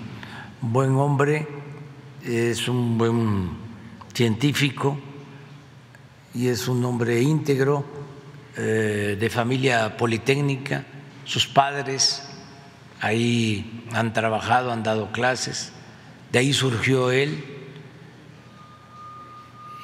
buen 0.61 0.95
hombre, 0.95 1.47
es 2.25 2.67
un 2.67 2.97
buen 2.97 3.49
científico 4.13 4.97
y 6.33 6.47
es 6.47 6.67
un 6.67 6.83
hombre 6.83 7.21
íntegro, 7.21 7.85
eh, 8.57 9.15
de 9.17 9.29
familia 9.29 9.95
politécnica, 9.95 10.83
sus 11.23 11.47
padres 11.47 12.29
ahí 12.99 13.85
han 13.93 14.11
trabajado, 14.11 14.71
han 14.71 14.83
dado 14.83 15.13
clases, 15.13 15.71
de 16.33 16.39
ahí 16.39 16.51
surgió 16.51 17.11
él 17.11 17.58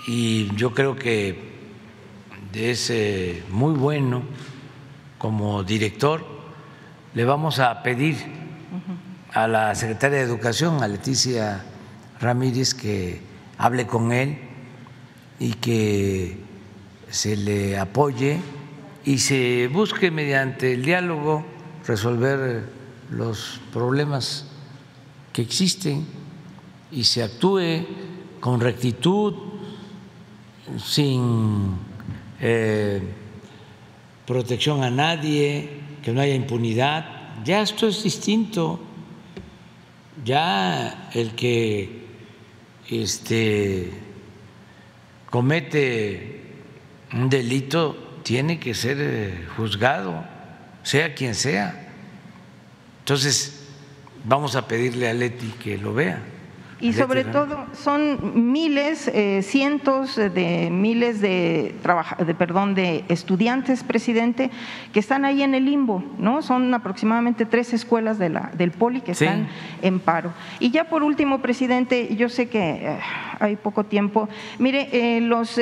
y 0.07 0.55
yo 0.55 0.73
creo 0.73 0.95
que 0.95 1.55
es 2.53 2.93
muy 3.49 3.73
bueno 3.73 4.23
como 5.17 5.63
director. 5.63 6.25
Le 7.13 7.25
vamos 7.25 7.59
a 7.59 7.81
pedir 7.83 8.17
a 9.33 9.47
la 9.47 9.75
secretaria 9.75 10.19
de 10.19 10.23
Educación, 10.23 10.81
a 10.81 10.87
Leticia 10.87 11.63
Ramírez, 12.19 12.73
que 12.73 13.21
hable 13.57 13.87
con 13.87 14.11
él 14.11 14.37
y 15.39 15.53
que 15.53 16.37
se 17.09 17.35
le 17.35 17.77
apoye 17.77 18.39
y 19.03 19.17
se 19.19 19.69
busque 19.71 20.11
mediante 20.11 20.73
el 20.73 20.83
diálogo 20.83 21.45
resolver 21.85 22.69
los 23.11 23.61
problemas 23.71 24.47
que 25.31 25.41
existen 25.41 26.05
y 26.91 27.03
se 27.03 27.23
actúe 27.23 27.85
con 28.39 28.59
rectitud, 28.59 29.33
sin 30.77 31.77
eh, 32.39 33.01
protección 34.25 34.83
a 34.83 34.89
nadie, 34.89 35.69
que 36.03 36.11
no 36.11 36.21
haya 36.21 36.35
impunidad. 36.35 37.43
Ya 37.43 37.61
esto 37.61 37.87
es 37.87 38.03
distinto. 38.03 38.79
Ya 40.23 41.09
el 41.13 41.35
que 41.35 42.05
este, 42.89 43.91
comete 45.29 46.41
un 47.13 47.29
delito 47.29 48.19
tiene 48.23 48.59
que 48.59 48.73
ser 48.73 48.97
eh, 48.99 49.47
juzgado, 49.55 50.25
sea 50.83 51.13
quien 51.13 51.35
sea. 51.35 51.93
Entonces, 52.99 53.67
vamos 54.23 54.55
a 54.55 54.67
pedirle 54.67 55.07
a 55.07 55.13
Leti 55.13 55.47
que 55.61 55.77
lo 55.77 55.93
vea. 55.93 56.21
Y 56.81 56.91
sobre 56.91 57.23
todo 57.23 57.65
son 57.73 58.51
miles, 58.51 59.07
eh, 59.07 59.41
cientos 59.43 60.17
de 60.17 60.69
miles 60.69 61.21
de, 61.21 61.73
de, 62.25 62.35
perdón, 62.35 62.75
de 62.75 63.05
estudiantes, 63.07 63.83
presidente, 63.83 64.51
que 64.91 64.99
están 64.99 65.23
ahí 65.23 65.41
en 65.41 65.55
el 65.55 65.65
limbo, 65.65 66.03
¿no? 66.17 66.41
Son 66.41 66.73
aproximadamente 66.73 67.45
tres 67.45 67.73
escuelas 67.73 68.19
de 68.19 68.29
la, 68.29 68.51
del 68.57 68.71
Poli 68.71 68.99
que 68.99 69.13
están 69.13 69.47
en 69.81 69.99
paro. 70.01 70.33
Y 70.59 70.71
ya 70.71 70.89
por 70.89 71.01
último, 71.01 71.39
presidente, 71.39 72.13
yo 72.15 72.27
sé 72.27 72.49
que 72.49 72.59
eh, 72.59 72.99
hay 73.39 73.55
poco 73.55 73.85
tiempo. 73.85 74.27
Mire, 74.59 74.89
eh, 74.91 75.21
los 75.21 75.59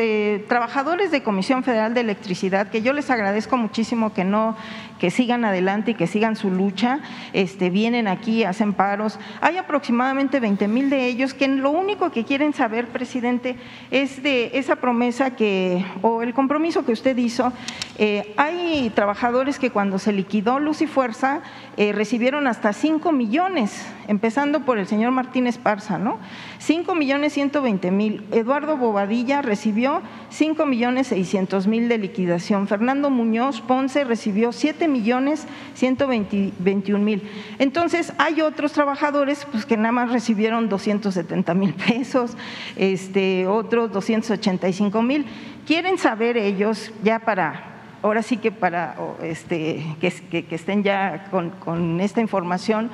trabajadores 0.48 1.12
de 1.12 1.22
Comisión 1.22 1.64
Federal 1.64 1.94
de 1.94 2.02
Electricidad, 2.02 2.70
que 2.70 2.82
yo 2.82 2.92
les 2.92 3.12
agradezco 3.12 3.56
muchísimo 3.56 4.14
que 4.14 4.24
no 4.24 4.56
que 5.04 5.12
sigan 5.12 5.44
adelante 5.44 5.92
y 5.92 5.96
que 5.96 6.08
sigan 6.08 6.38
su 6.38 6.50
lucha, 6.50 7.02
este, 7.34 7.70
vienen 7.70 8.08
aquí, 8.08 8.46
hacen 8.46 8.72
paros. 8.72 9.20
Hay 9.42 9.58
aproximadamente 9.58 10.40
20 10.40 10.70
mil 10.70 10.90
de 10.90 11.08
ellos 11.08 11.34
que 11.34 11.46
lo 11.50 11.72
único 11.72 12.10
que 12.10 12.24
quieren 12.24 12.54
saber, 12.54 12.88
presidente, 12.88 13.58
es 13.92 14.24
de 14.24 14.52
esa 14.54 14.78
promesa 14.78 15.36
que, 15.36 15.84
o 16.04 16.22
el 16.22 16.34
compromiso 16.34 16.86
que 16.86 16.94
usted 16.94 17.18
hizo. 17.18 17.52
Eh, 17.98 18.34
hay 18.38 18.94
trabajadores 18.96 19.60
que 19.60 19.72
cuando 19.72 20.00
se 20.00 20.14
liquidó 20.14 20.58
Luz 20.60 20.82
y 20.82 20.88
Fuerza 20.88 21.42
eh, 21.76 21.92
recibieron 21.92 22.48
hasta 22.48 22.72
5 22.72 23.12
millones, 23.12 23.86
empezando 24.08 24.62
por 24.62 24.78
el 24.78 24.88
señor 24.88 25.12
Martínez 25.12 25.58
Parza, 25.58 25.98
¿no? 25.98 26.20
5 26.60 26.96
millones 26.96 27.34
120 27.34 27.92
mil. 27.92 28.24
Eduardo 28.32 28.78
Bobadilla 28.78 29.42
recibió 29.42 30.02
5 30.30 30.66
millones 30.66 31.08
600 31.08 31.68
mil 31.68 31.90
de 31.90 31.98
liquidación. 31.98 32.68
Fernando 32.68 33.10
Muñoz 33.10 33.62
Ponce 33.62 34.04
recibió 34.04 34.52
7 34.52 34.88
millones 34.88 35.48
121 35.76 37.04
mil. 37.04 37.30
Entonces, 37.60 38.14
hay 38.18 38.42
otros 38.42 38.74
trabajadores 38.74 39.46
pues, 39.52 39.66
que 39.66 39.78
nada 39.78 39.92
más 39.92 40.12
recibieron 40.12 40.70
270 40.70 41.54
mil 41.54 41.74
pesos, 41.74 42.38
este, 42.76 43.48
otros 43.48 43.92
285 43.92 45.02
mil. 45.02 45.26
Quieren 45.66 45.98
saber 45.98 46.38
ellos, 46.38 46.92
ya 47.04 47.20
para 47.20 47.74
ahora 48.04 48.22
sí 48.22 48.38
que 48.38 48.52
para 48.52 48.96
este, 49.24 49.96
que, 50.00 50.46
estén 50.52 50.84
ya 50.84 51.28
con, 51.32 51.52
con, 51.52 52.02
esta 52.02 52.22
información, 52.22 52.92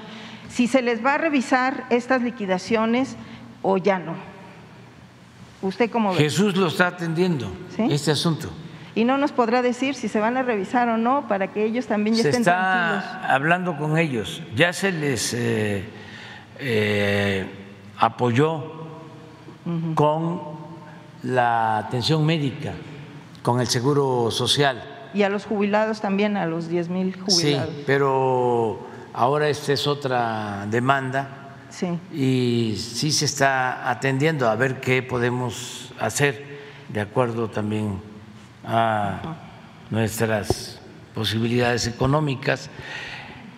si 0.49 0.67
se 0.67 0.81
les 0.81 1.03
va 1.05 1.13
a 1.13 1.17
revisar 1.17 1.85
estas 1.89 2.21
liquidaciones 2.21 3.15
o 3.61 3.77
ya 3.77 3.99
no. 3.99 4.15
¿Usted 5.61 5.89
cómo 5.89 6.11
ve? 6.11 6.17
Jesús 6.17 6.55
lo 6.55 6.67
está 6.67 6.87
atendiendo, 6.87 7.51
este 7.77 8.11
asunto 8.11 8.49
y 8.95 9.05
no 9.05 9.17
nos 9.17 9.31
podrá 9.31 9.61
decir 9.61 9.95
si 9.95 10.09
se 10.09 10.19
van 10.19 10.35
a 10.35 10.43
revisar 10.43 10.89
o 10.89 10.97
no 10.97 11.25
para 11.29 11.47
que 11.47 11.63
ellos 11.63 11.87
también 11.87 12.15
ya 12.15 12.23
se 12.23 12.29
estén 12.29 12.41
está 12.41 13.33
hablando 13.33 13.77
con 13.77 13.97
ellos, 13.97 14.41
ya 14.55 14.73
se 14.73 14.91
les 14.91 15.33
eh, 15.33 15.85
eh, 16.59 17.45
apoyó 17.97 18.79
con 19.95 20.41
la 21.23 21.77
atención 21.77 22.25
médica, 22.25 22.73
con 23.41 23.61
el 23.61 23.67
seguro 23.67 24.31
social. 24.31 24.83
Y 25.13 25.23
a 25.23 25.29
los 25.29 25.45
jubilados 25.45 26.01
también, 26.01 26.35
a 26.35 26.45
los 26.45 26.67
10 26.67 26.89
mil 26.89 27.13
jubilados. 27.19 27.69
Sí, 27.69 27.83
pero 27.85 28.79
ahora 29.13 29.49
esta 29.49 29.73
es 29.73 29.87
otra 29.87 30.65
demanda. 30.69 31.55
Sí. 31.69 31.87
Y 32.13 32.77
sí 32.77 33.11
se 33.11 33.25
está 33.25 33.89
atendiendo 33.89 34.49
a 34.49 34.55
ver 34.55 34.79
qué 34.79 35.03
podemos 35.03 35.93
hacer 35.99 36.59
de 36.89 37.01
acuerdo 37.01 37.49
también 37.49 38.01
a 38.65 39.35
nuestras 39.89 40.79
posibilidades 41.13 41.87
económicas 41.87 42.69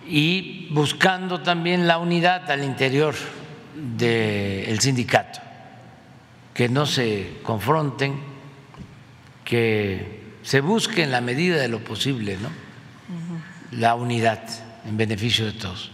y 0.07 0.67
buscando 0.71 1.41
también 1.41 1.87
la 1.87 1.97
unidad 1.97 2.49
al 2.51 2.63
interior 2.63 3.15
del 3.75 4.79
sindicato, 4.79 5.39
que 6.53 6.67
no 6.67 6.85
se 6.85 7.39
confronten, 7.43 8.19
que 9.45 10.33
se 10.43 10.61
busque 10.61 11.03
en 11.03 11.11
la 11.11 11.21
medida 11.21 11.57
de 11.57 11.67
lo 11.67 11.83
posible 11.83 12.37
¿no? 12.41 12.49
la 13.71 13.95
unidad 13.95 14.41
en 14.85 14.97
beneficio 14.97 15.45
de 15.45 15.53
todos. 15.53 15.91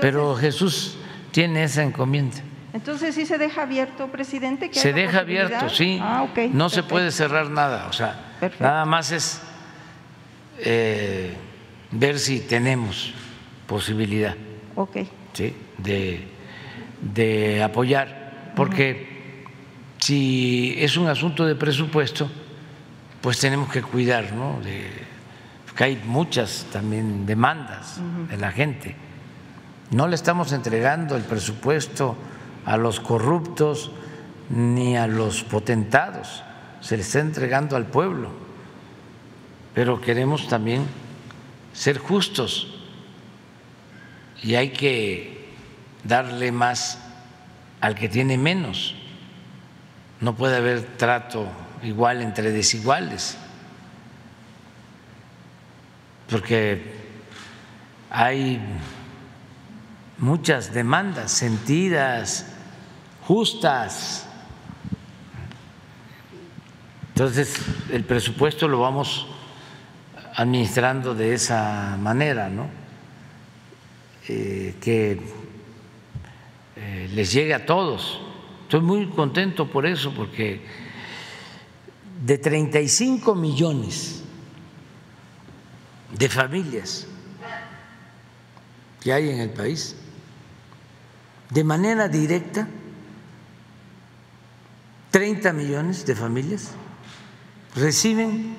Pero 0.00 0.36
Jesús 0.36 0.96
tiene 1.30 1.64
esa 1.64 1.82
encomienda. 1.82 2.36
Entonces 2.72 3.14
sí 3.14 3.26
se 3.26 3.38
deja 3.38 3.62
abierto, 3.62 4.08
presidente. 4.08 4.70
se 4.72 4.92
deja 4.92 5.20
abierto, 5.20 5.68
sí. 5.68 5.98
Ah, 6.00 6.26
no 6.52 6.68
se 6.68 6.82
puede 6.82 7.10
cerrar 7.10 7.50
nada, 7.50 7.86
o 7.88 7.92
sea, 7.92 8.36
nada 8.60 8.84
más 8.84 9.10
es 9.10 9.40
eh, 10.58 11.34
ver 11.90 12.18
si 12.18 12.40
tenemos 12.40 13.12
posibilidad. 13.66 14.36
¿sí? 15.32 15.54
de, 15.78 16.28
de, 17.00 17.62
apoyar, 17.62 18.52
porque 18.54 19.44
si 19.98 20.74
es 20.78 20.96
un 20.96 21.08
asunto 21.08 21.44
de 21.46 21.54
presupuesto, 21.54 22.30
pues 23.20 23.38
tenemos 23.38 23.70
que 23.70 23.82
cuidar, 23.82 24.32
¿no? 24.32 24.60
De, 24.60 25.09
porque 25.80 25.96
hay 25.96 26.02
muchas 26.04 26.66
también 26.70 27.24
demandas 27.24 27.98
de 28.28 28.36
la 28.36 28.52
gente. 28.52 28.94
No 29.90 30.08
le 30.08 30.14
estamos 30.14 30.52
entregando 30.52 31.16
el 31.16 31.22
presupuesto 31.22 32.18
a 32.66 32.76
los 32.76 33.00
corruptos 33.00 33.90
ni 34.50 34.98
a 34.98 35.06
los 35.06 35.42
potentados, 35.42 36.42
se 36.82 36.98
le 36.98 37.02
está 37.02 37.20
entregando 37.20 37.76
al 37.76 37.86
pueblo. 37.86 38.28
Pero 39.72 40.02
queremos 40.02 40.48
también 40.48 40.84
ser 41.72 41.96
justos 41.96 42.78
y 44.42 44.56
hay 44.56 44.74
que 44.74 45.48
darle 46.04 46.52
más 46.52 46.98
al 47.80 47.94
que 47.94 48.10
tiene 48.10 48.36
menos. 48.36 48.96
No 50.20 50.36
puede 50.36 50.58
haber 50.58 50.82
trato 50.98 51.46
igual 51.82 52.20
entre 52.20 52.52
desiguales, 52.52 53.38
porque 56.30 56.80
hay 58.08 58.60
muchas 60.18 60.72
demandas 60.72 61.32
sentidas, 61.32 62.46
justas. 63.26 64.26
Entonces, 67.08 67.60
el 67.90 68.04
presupuesto 68.04 68.68
lo 68.68 68.80
vamos 68.80 69.26
administrando 70.36 71.14
de 71.14 71.34
esa 71.34 71.96
manera, 72.00 72.48
¿no? 72.48 72.68
Eh, 74.28 74.76
que 74.80 75.20
eh, 76.76 77.10
les 77.12 77.32
llegue 77.32 77.52
a 77.52 77.66
todos. 77.66 78.20
Estoy 78.62 78.80
muy 78.80 79.06
contento 79.08 79.66
por 79.66 79.84
eso, 79.84 80.14
porque 80.14 80.64
de 82.24 82.38
35 82.38 83.34
millones 83.34 84.19
de 86.12 86.28
familias 86.28 87.06
que 89.00 89.12
hay 89.12 89.30
en 89.30 89.40
el 89.40 89.50
país, 89.50 89.96
de 91.50 91.64
manera 91.64 92.08
directa 92.08 92.68
30 95.10 95.52
millones 95.52 96.06
de 96.06 96.14
familias 96.14 96.70
reciben 97.74 98.56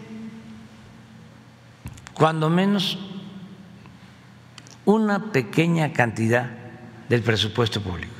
cuando 2.13 2.49
menos 2.49 2.99
una 4.85 5.31
pequeña 5.31 5.93
cantidad 5.93 6.49
del 7.07 7.21
presupuesto 7.21 7.81
público. 7.81 8.13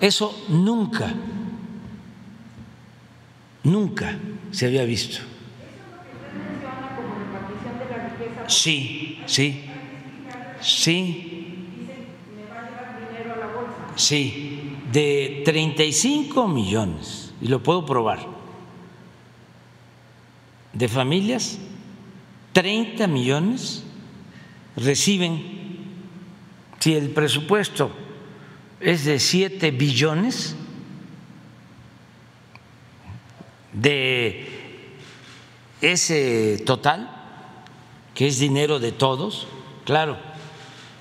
Eso 0.00 0.44
nunca, 0.48 1.12
nunca 3.62 4.16
se 4.50 4.66
había 4.66 4.84
visto. 4.84 5.35
Sí, 8.48 9.22
sí, 9.26 9.64
sí. 10.60 11.32
Sí, 13.96 14.76
de 14.92 15.42
35 15.44 16.46
millones, 16.48 17.32
y 17.40 17.48
lo 17.48 17.62
puedo 17.62 17.86
probar, 17.86 18.26
de 20.74 20.88
familias, 20.88 21.58
30 22.52 23.06
millones 23.06 23.84
reciben, 24.76 25.42
si 26.78 26.94
el 26.94 27.08
presupuesto 27.10 27.90
es 28.80 29.06
de 29.06 29.18
7 29.18 29.70
billones, 29.70 30.54
de 33.72 34.46
ese 35.80 36.62
total, 36.66 37.15
que 38.16 38.26
es 38.26 38.38
dinero 38.38 38.80
de 38.80 38.92
todos, 38.92 39.46
claro, 39.84 40.16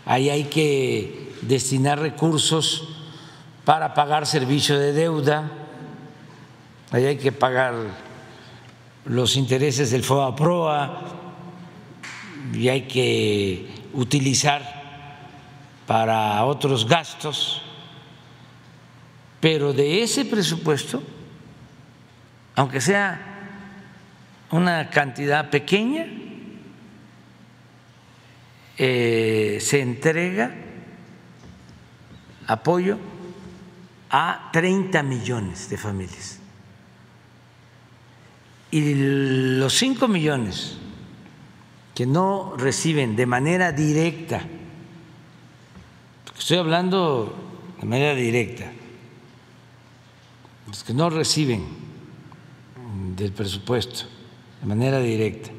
ahí 0.05 0.29
hay 0.29 0.43
que 0.43 1.33
destinar 1.43 1.97
recursos 1.97 2.89
para 3.63 3.93
pagar 3.93 4.25
servicio 4.27 4.77
de 4.77 4.91
deuda, 4.91 5.49
ahí 6.91 7.05
hay 7.05 7.17
que 7.17 7.31
pagar 7.31 7.73
los 9.05 9.37
intereses 9.37 9.91
del 9.91 10.03
FOA-PROA 10.03 11.03
y 12.53 12.67
hay 12.67 12.81
que 12.81 13.69
utilizar 13.93 14.83
para 15.87 16.43
otros 16.43 16.85
gastos, 16.85 17.61
pero 19.39 19.71
de 19.71 20.03
ese 20.03 20.25
presupuesto, 20.25 21.01
aunque 22.55 22.81
sea 22.81 23.21
una 24.51 24.89
cantidad 24.89 25.49
pequeña, 25.49 26.24
eh, 28.77 29.57
se 29.61 29.81
entrega 29.81 30.53
apoyo 32.47 32.97
a 34.09 34.49
30 34.51 35.03
millones 35.03 35.69
de 35.69 35.77
familias. 35.77 36.39
Y 38.71 38.93
los 39.57 39.73
5 39.73 40.07
millones 40.07 40.77
que 41.93 42.05
no 42.05 42.55
reciben 42.57 43.15
de 43.15 43.25
manera 43.25 43.71
directa, 43.71 44.41
estoy 46.37 46.57
hablando 46.57 47.33
de 47.79 47.85
manera 47.85 48.13
directa, 48.13 48.71
los 50.67 50.83
que 50.83 50.93
no 50.93 51.09
reciben 51.09 51.65
del 53.15 53.31
presupuesto 53.31 54.05
de 54.59 54.67
manera 54.67 54.99
directa, 54.99 55.51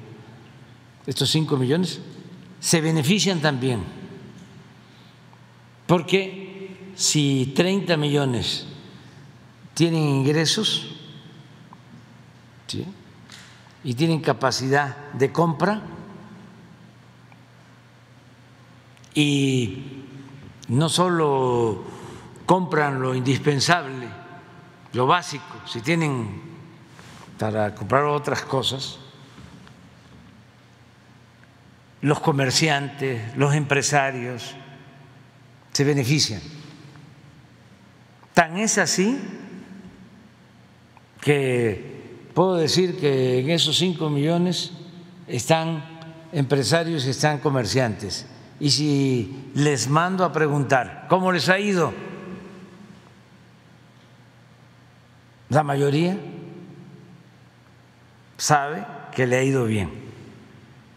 estos 1.07 1.31
5 1.31 1.57
millones 1.57 2.01
se 2.67 2.81
benefician 2.81 3.41
también, 3.41 3.85
porque 5.87 6.91
si 6.97 7.53
30 7.55 7.97
millones 7.97 8.67
tienen 9.73 10.03
ingresos 10.03 10.97
y 13.85 13.95
tienen 13.95 14.21
capacidad 14.21 15.13
de 15.13 15.31
compra 15.31 15.81
y 19.15 20.03
no 20.67 20.89
solo 20.89 21.85
compran 22.47 23.01
lo 23.01 23.15
indispensable, 23.15 24.09
lo 24.93 25.07
básico, 25.07 25.61
si 25.67 25.83
tienen 25.83 26.43
para 27.39 27.77
comprar 27.77 28.07
otras 28.07 28.43
cosas, 28.43 28.99
los 32.03 32.21
comerciantes, 32.21 33.37
los 33.37 33.55
empresarios 33.55 34.55
se 35.73 35.85
benefician. 35.85 36.41
Tan 38.35 38.59
es 38.59 38.79
así 38.79 39.19
que 41.21 42.29
puedo 42.35 42.57
decir 42.57 42.99
que 42.99 43.41
en 43.41 43.51
esos 43.51 43.77
cinco 43.77 44.11
millones 44.11 44.73
están 45.27 45.85
empresarios 46.33 47.07
y 47.07 47.11
están 47.11 47.39
comerciantes. 47.39 48.27
Y 48.61 48.71
si 48.71 49.51
les 49.55 49.89
mando 49.89 50.25
a 50.25 50.33
preguntar 50.33 51.07
cómo 51.09 51.33
les 51.33 51.49
ha 51.49 51.59
ido, 51.59 51.93
la 55.49 55.63
mayoría 55.63 56.17
sabe 58.37 58.85
que 59.15 59.27
le 59.27 59.37
ha 59.37 59.43
ido 59.43 59.65
bien. 59.65 60.06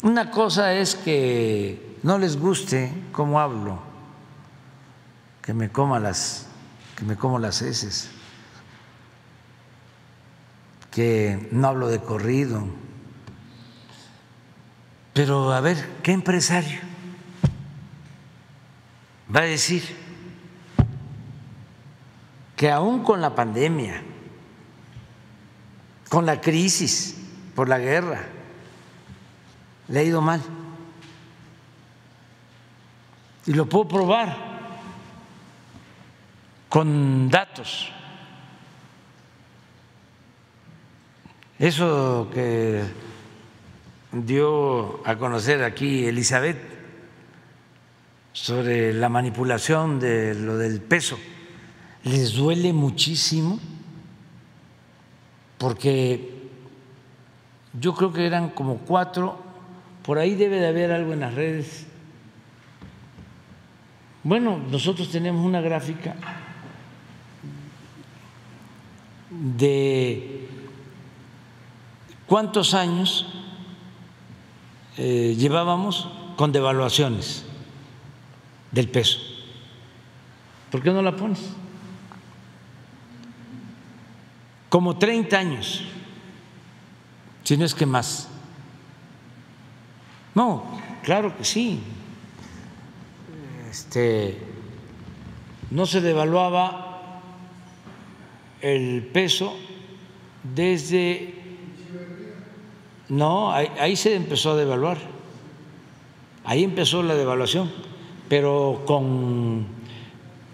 Una 0.01 0.31
cosa 0.31 0.73
es 0.73 0.95
que 0.95 1.97
no 2.03 2.17
les 2.17 2.39
guste 2.39 2.93
cómo 3.11 3.39
hablo, 3.39 3.79
que 5.41 5.53
me 5.53 5.69
coma 5.69 5.99
las 5.99 6.47
que 6.95 7.05
me 7.05 7.15
como 7.15 7.39
las 7.39 7.61
heces, 7.61 8.09
que 10.91 11.47
no 11.51 11.67
hablo 11.67 11.87
de 11.87 11.99
corrido. 11.99 12.65
Pero 15.13 15.53
a 15.53 15.61
ver, 15.61 15.77
¿qué 16.03 16.11
empresario 16.11 16.79
va 19.33 19.41
a 19.41 19.43
decir 19.43 19.83
que 22.55 22.69
aún 22.69 23.03
con 23.03 23.21
la 23.21 23.35
pandemia, 23.35 24.01
con 26.09 26.25
la 26.25 26.41
crisis 26.41 27.15
por 27.55 27.69
la 27.69 27.79
guerra, 27.79 28.38
le 29.89 29.99
ha 29.99 30.03
ido 30.03 30.21
mal? 30.21 30.41
Y 33.45 33.53
lo 33.53 33.67
puedo 33.67 33.87
probar 33.87 34.35
con 36.69 37.29
datos. 37.29 37.91
Eso 41.57 42.29
que 42.33 42.83
dio 44.11 45.05
a 45.05 45.17
conocer 45.17 45.63
aquí 45.63 46.05
Elizabeth 46.05 46.57
sobre 48.31 48.93
la 48.93 49.09
manipulación 49.09 49.99
de 49.99 50.35
lo 50.35 50.57
del 50.57 50.81
peso, 50.81 51.17
les 52.03 52.33
duele 52.33 52.71
muchísimo 52.71 53.59
porque 55.57 56.49
yo 57.73 57.93
creo 57.93 58.13
que 58.13 58.25
eran 58.25 58.49
como 58.51 58.77
cuatro, 58.77 59.48
por 60.09 60.17
ahí 60.17 60.33
debe 60.33 60.57
de 60.57 60.65
haber 60.65 60.91
algo 60.91 61.13
en 61.13 61.19
las 61.19 61.35
redes. 61.35 61.85
Bueno, 64.23 64.57
nosotros 64.57 65.11
tenemos 65.11 65.45
una 65.45 65.61
gráfica 65.61 66.15
de 69.29 70.49
cuántos 72.25 72.73
años 72.73 73.27
eh, 74.97 75.35
llevábamos 75.37 76.09
con 76.37 76.51
devaluaciones 76.51 77.45
del 78.71 78.89
peso. 78.89 79.19
¿Por 80.71 80.81
qué 80.81 80.89
no 80.89 81.03
la 81.03 81.15
pones? 81.15 81.51
Como 84.69 84.97
30 84.97 85.37
años, 85.37 85.83
si 87.43 87.55
no 87.55 87.63
es 87.63 87.75
que 87.75 87.85
más. 87.85 88.28
No, 90.39 90.63
claro 91.03 91.35
que 91.35 91.43
sí. 91.43 91.81
Este, 93.69 94.37
no 95.69 95.85
se 95.85 95.99
devaluaba 95.99 97.19
el 98.61 99.05
peso 99.11 99.53
desde... 100.55 101.33
No, 103.09 103.51
ahí, 103.51 103.97
se 103.97 104.15
empezó 104.15 104.51
a 104.51 104.55
devaluar, 104.55 104.99
ahí 106.45 106.63
empezó 106.63 107.03
la 107.03 107.15
devaluación, 107.15 107.69
pero 108.29 108.83
con, 108.85 109.65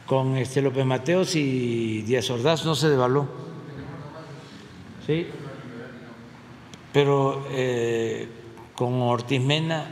con 0.08 0.36
este 0.36 0.64
López 0.64 0.86
Mateos 0.86 1.36
y 1.36 2.02
Díaz 2.02 2.28
Ordaz 2.32 2.66
no 2.66 2.74
se 2.74 2.90
devaluó. 2.90 3.28
Sí, 5.06 5.28
pero 6.92 7.46
eh, 7.52 8.35
con 8.76 9.02
Ortiz 9.02 9.42
Mena 9.42 9.92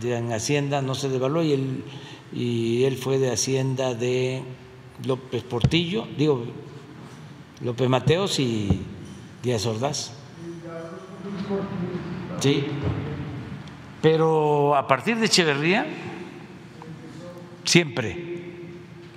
de 0.00 0.16
Hacienda 0.34 0.82
no 0.82 0.94
se 0.94 1.08
devaluó 1.08 1.42
y 1.42 1.52
él, 1.52 1.84
y 2.32 2.84
él 2.84 2.96
fue 2.96 3.18
de 3.18 3.32
Hacienda 3.32 3.94
de 3.94 4.42
López 5.04 5.42
Portillo, 5.42 6.06
digo, 6.16 6.44
López 7.62 7.88
Mateos 7.88 8.38
y 8.38 8.82
Díaz 9.42 9.66
Ordaz. 9.66 10.12
Sí, 12.40 12.64
pero 14.02 14.74
a 14.74 14.86
partir 14.86 15.18
de 15.18 15.26
Echeverría 15.26 15.86
siempre 17.64 18.34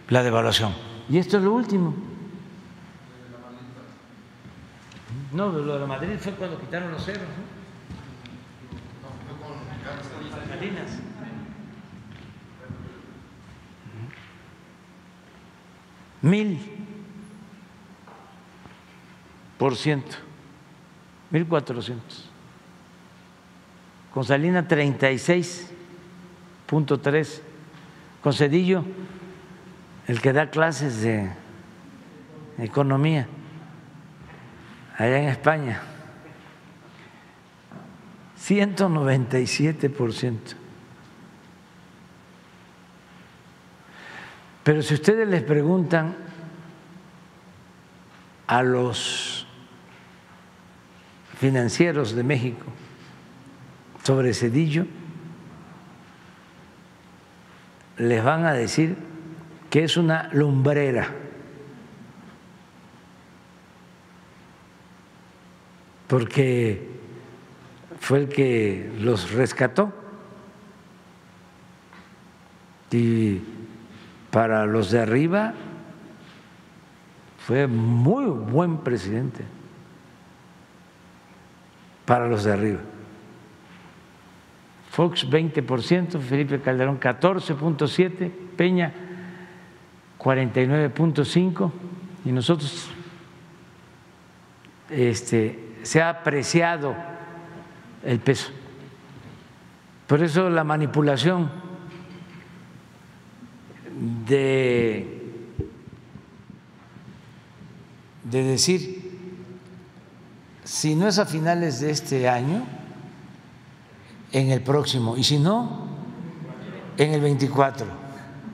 la 0.09 0.23
devaluación. 0.23 0.73
Y 1.09 1.17
esto 1.17 1.37
es 1.37 1.43
lo 1.43 1.53
último. 1.53 1.93
No, 5.33 5.49
lo 5.51 5.79
de 5.79 5.85
Madrid 5.85 6.15
fue 6.19 6.31
cuando 6.33 6.59
quitaron 6.59 6.91
los 6.91 7.03
ceros. 7.03 7.23
Mil 16.21 16.59
por 19.57 19.75
ciento, 19.75 20.15
mil 21.31 21.47
cuatrocientos. 21.47 22.29
Con 24.13 24.23
Salina 24.23 24.67
36.3. 24.67 27.41
Con 28.21 28.33
Cedillo, 28.33 28.83
el 30.07 30.21
que 30.21 30.33
da 30.33 30.49
clases 30.49 31.01
de 31.01 31.31
economía 32.57 33.27
allá 34.97 35.19
en 35.19 35.29
España, 35.29 35.81
197 38.47 39.89
por 39.89 40.13
ciento. 40.13 40.53
Pero 44.63 44.81
si 44.81 44.93
ustedes 44.93 45.27
les 45.27 45.43
preguntan 45.43 46.15
a 48.47 48.63
los 48.63 49.45
financieros 51.37 52.15
de 52.15 52.23
México 52.23 52.63
sobre 54.05 54.33
Cedillo, 54.33 54.85
les 57.97 58.23
van 58.23 58.45
a 58.45 58.53
decir 58.53 58.95
que 59.69 59.83
es 59.83 59.97
una 59.97 60.29
lumbrera. 60.31 61.09
Porque 66.07 66.96
fue 68.07 68.19
el 68.19 68.29
que 68.29 68.89
los 69.01 69.33
rescató. 69.33 69.91
Y 72.89 73.41
para 74.31 74.65
los 74.65 74.91
de 74.91 75.01
arriba 75.01 75.53
fue 77.39 77.67
muy 77.67 78.23
buen 78.27 78.77
presidente. 78.77 79.43
Para 82.05 82.29
los 82.29 82.45
de 82.45 82.53
arriba. 82.53 82.79
Fox 84.91 85.29
20%, 85.29 86.17
Felipe 86.21 86.61
Calderón 86.61 87.01
14.7%, 87.01 88.31
Peña 88.55 88.93
49.5% 90.17 91.71
y 92.23 92.31
nosotros 92.31 92.89
este, 94.89 95.73
se 95.83 96.01
ha 96.01 96.07
apreciado 96.07 97.16
el 98.03 98.19
peso. 98.19 98.49
Por 100.07 100.23
eso 100.23 100.49
la 100.49 100.63
manipulación 100.63 101.49
de, 104.25 105.33
de 108.23 108.43
decir, 108.43 109.07
si 110.63 110.95
no 110.95 111.07
es 111.07 111.19
a 111.19 111.25
finales 111.25 111.79
de 111.81 111.91
este 111.91 112.29
año, 112.29 112.65
en 114.31 114.51
el 114.51 114.61
próximo, 114.61 115.17
y 115.17 115.23
si 115.23 115.39
no, 115.39 115.87
en 116.97 117.13
el 117.13 117.21
24, 117.21 117.85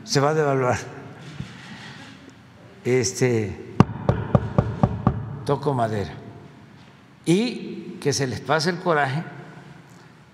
se 0.04 0.20
va 0.20 0.30
a 0.30 0.34
devaluar. 0.34 0.78
Este, 2.84 3.74
toco 5.46 5.74
madera. 5.74 6.14
Y 7.26 7.98
que 8.02 8.12
se 8.12 8.28
les 8.28 8.42
pase 8.42 8.70
el 8.70 8.80
coraje 8.80 9.24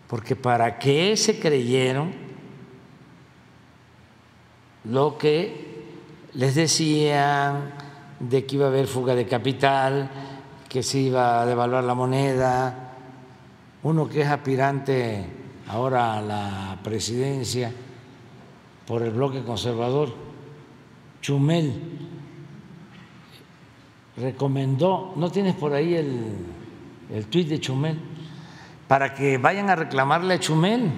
porque 0.10 0.36
para 0.36 0.80
qué 0.80 1.16
se 1.16 1.40
creyeron 1.40 2.12
lo 4.86 5.20
que 5.20 5.86
les 6.34 6.56
decían 6.56 7.72
de 8.20 8.44
que 8.46 8.56
iba 8.56 8.66
a 8.66 8.70
haber 8.70 8.88
fuga 8.88 9.14
de 9.14 9.28
capital, 9.28 10.10
que 10.68 10.82
se 10.82 10.98
iba 10.98 11.42
a 11.42 11.46
devaluar 11.46 11.84
la 11.84 11.94
moneda, 11.94 12.96
uno 13.84 14.10
que 14.10 14.22
es 14.22 14.28
aspirante 14.28 15.26
ahora 15.68 16.18
a 16.18 16.22
la 16.22 16.80
presidencia 16.84 17.72
por 18.88 19.04
el 19.04 19.12
bloque 19.12 19.44
conservador, 19.44 20.12
Chumel, 21.22 21.72
recomendó, 24.18 25.14
¿no 25.16 25.30
tienes 25.30 25.54
por 25.54 25.72
ahí 25.74 25.94
el, 25.94 26.36
el 27.14 27.28
tuit 27.28 27.48
de 27.48 27.60
Chumel? 27.60 28.09
Para 28.90 29.14
que 29.14 29.38
vayan 29.38 29.70
a 29.70 29.76
reclamarle 29.76 30.34
a 30.34 30.40
Chumel, 30.40 30.90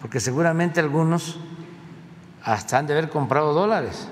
porque 0.00 0.20
seguramente 0.20 0.78
algunos 0.78 1.40
hasta 2.40 2.78
han 2.78 2.86
de 2.86 2.92
haber 2.92 3.10
comprado 3.10 3.52
dólares. 3.52 4.08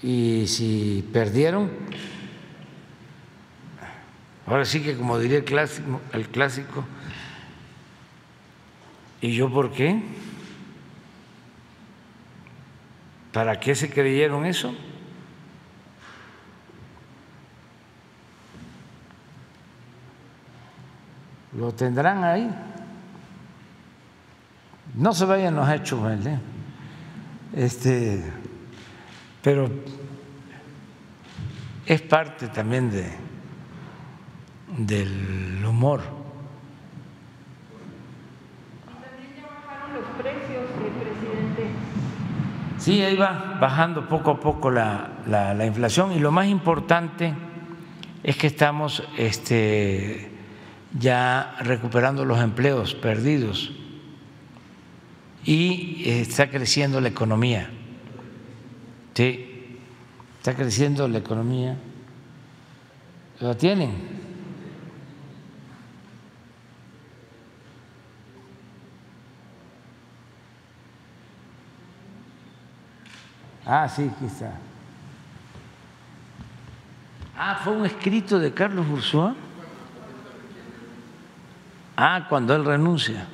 Y 0.00 0.46
si 0.46 1.10
perdieron, 1.12 1.72
ahora 4.46 4.64
sí 4.64 4.80
que 4.80 4.96
como 4.96 5.18
diría 5.18 5.38
el 5.38 5.44
clásico, 5.44 6.00
el 6.12 6.28
clásico 6.28 6.84
¿y 9.20 9.34
yo 9.34 9.50
por 9.50 9.72
qué? 9.72 10.02
¿Para 13.32 13.58
qué 13.58 13.74
se 13.74 13.90
creyeron 13.90 14.46
eso? 14.46 14.72
Lo 21.56 21.72
tendrán 21.72 22.24
ahí. 22.24 22.50
No 24.94 25.12
se 25.12 25.24
vayan 25.24 25.56
los 25.56 25.68
hechos, 25.68 26.00
¿vale? 26.00 26.38
Este, 27.52 28.22
pero 29.42 29.70
es 31.86 32.02
parte 32.02 32.48
también 32.48 32.90
de, 32.90 33.10
del 34.78 35.64
humor. 35.64 36.00
los 39.92 40.04
precios, 40.20 40.64
presidente. 40.74 41.70
Sí, 42.78 43.02
ahí 43.02 43.16
va 43.16 43.58
bajando 43.60 44.08
poco 44.08 44.32
a 44.32 44.40
poco 44.40 44.70
la, 44.70 45.18
la, 45.26 45.54
la 45.54 45.66
inflación 45.66 46.12
y 46.12 46.18
lo 46.18 46.32
más 46.32 46.48
importante 46.48 47.32
es 48.24 48.36
que 48.36 48.48
estamos 48.48 49.04
este, 49.16 50.33
ya 50.98 51.56
recuperando 51.60 52.24
los 52.24 52.40
empleos 52.40 52.94
perdidos 52.94 53.72
y 55.44 56.02
eh, 56.04 56.20
está 56.20 56.48
creciendo 56.48 57.00
la 57.00 57.08
economía. 57.08 57.70
Sí, 59.14 59.78
está 60.38 60.54
creciendo 60.54 61.06
la 61.08 61.18
economía. 61.18 61.76
¿Lo 63.40 63.56
tienen? 63.56 64.14
Ah, 73.66 73.88
sí, 73.88 74.10
aquí 74.14 74.26
está. 74.26 74.58
Ah, 77.36 77.60
fue 77.62 77.72
un 77.72 77.86
escrito 77.86 78.38
de 78.38 78.52
Carlos 78.52 78.86
Bourgeois. 78.86 79.34
Ah, 81.96 82.26
cuando 82.28 82.54
él 82.54 82.64
renuncia. 82.64 83.26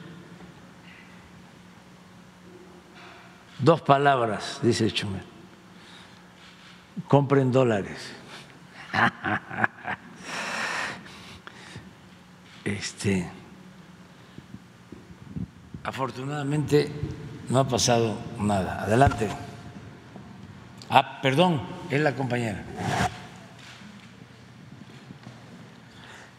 Dos 3.59 3.82
palabras, 3.82 4.59
dice 4.62 4.91
Chumel. 4.91 5.23
Compren 7.09 7.53
dólares. 7.53 8.12
Este, 12.62 13.28
afortunadamente 15.82 16.93
no 17.49 17.59
ha 17.59 17.66
pasado 17.66 18.16
nada. 18.39 18.82
Adelante. 18.82 19.28
Ah, 20.89 21.20
perdón, 21.23 21.62
es 21.89 22.01
la 22.01 22.15
compañera. 22.15 22.62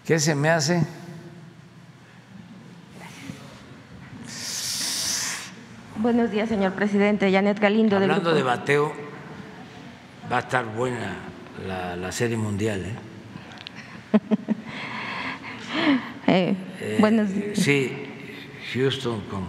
¿Qué 0.05 0.19
se 0.19 0.35
me 0.35 0.49
hace? 0.49 0.85
Buenos 6.01 6.31
días, 6.31 6.49
señor 6.49 6.73
presidente. 6.73 7.31
Janet 7.31 7.59
Galindo. 7.59 7.95
Hablando 7.95 8.33
de 8.33 8.41
bateo, 8.41 8.91
va 10.31 10.37
a 10.37 10.39
estar 10.39 10.65
buena 10.65 11.15
la, 11.67 11.95
la 11.95 12.11
serie 12.11 12.37
mundial. 12.37 12.83
¿eh? 12.83 12.95
eh, 16.27 16.55
Eh, 16.79 16.97
buenos 16.99 17.29
sí, 17.53 17.91
Houston 18.73 19.21
con 19.29 19.43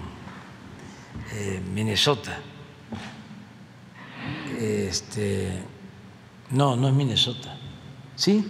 eh, 1.33 1.63
Minnesota. 1.73 2.37
Este, 4.61 5.53
no, 6.51 6.77
no 6.77 6.89
es 6.89 6.95
Minnesota. 6.95 7.57
¿Sí? 8.15 8.47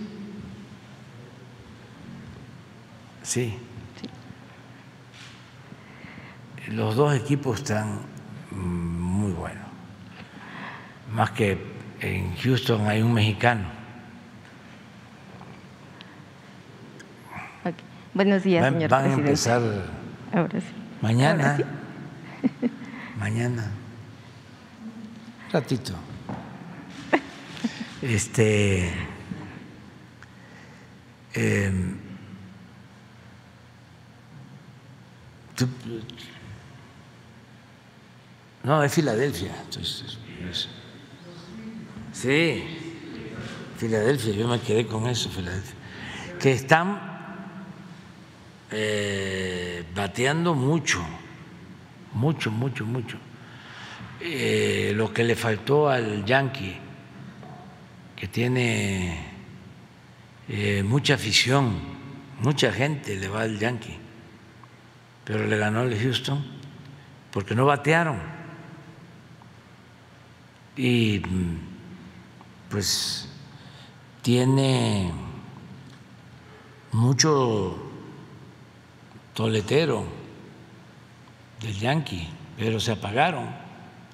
Sí. 3.22 3.54
Los 6.72 6.96
dos 6.96 7.14
equipos 7.14 7.58
están 7.58 7.98
muy 8.50 9.32
buenos. 9.32 9.66
Más 11.12 11.30
que 11.32 11.58
en 12.00 12.34
Houston 12.36 12.86
hay 12.88 13.02
un 13.02 13.12
mexicano. 13.12 13.64
Ok. 17.64 17.74
Buenos 18.14 18.42
días, 18.42 18.62
Van, 18.62 18.74
señor 18.74 18.90
van 18.90 19.04
a 19.10 19.12
empezar 19.14 19.62
Ahora 20.32 20.60
sí. 20.60 20.66
mañana. 21.00 21.52
Ahora 21.52 21.56
sí. 21.56 22.70
Mañana. 23.18 23.70
Ratito. 25.52 25.94
Este. 28.02 28.92
em, 31.34 31.96
tú- 35.54 35.68
no, 38.64 38.82
es 38.82 38.92
Filadelfia. 38.92 39.52
sí, 42.12 42.64
Filadelfia, 43.76 44.32
yo 44.34 44.48
me 44.48 44.60
quedé 44.60 44.86
con 44.86 45.06
eso, 45.08 45.28
Filadelfia. 45.28 45.74
Que 46.40 46.52
están 46.52 47.00
eh, 48.70 49.84
bateando 49.94 50.54
mucho, 50.54 51.04
mucho, 52.14 52.50
mucho, 52.50 52.86
mucho. 52.86 53.18
Eh, 54.20 54.92
lo 54.94 55.12
que 55.12 55.24
le 55.24 55.34
faltó 55.34 55.88
al 55.88 56.24
Yankee, 56.24 56.76
que 58.14 58.28
tiene 58.28 59.18
eh, 60.48 60.82
mucha 60.84 61.14
afición, 61.14 61.72
mucha 62.40 62.72
gente 62.72 63.16
le 63.16 63.26
va 63.26 63.42
al 63.42 63.58
Yankee, 63.58 63.98
pero 65.24 65.46
le 65.46 65.56
ganó 65.56 65.82
el 65.82 65.98
Houston 65.98 66.44
porque 67.32 67.54
no 67.54 67.66
batearon. 67.66 68.41
Y 70.76 71.20
pues 72.70 73.28
tiene 74.22 75.12
mucho 76.92 77.76
toletero 79.34 80.04
del 81.60 81.78
Yankee, 81.78 82.28
pero 82.56 82.80
se 82.80 82.92
apagaron. 82.92 83.48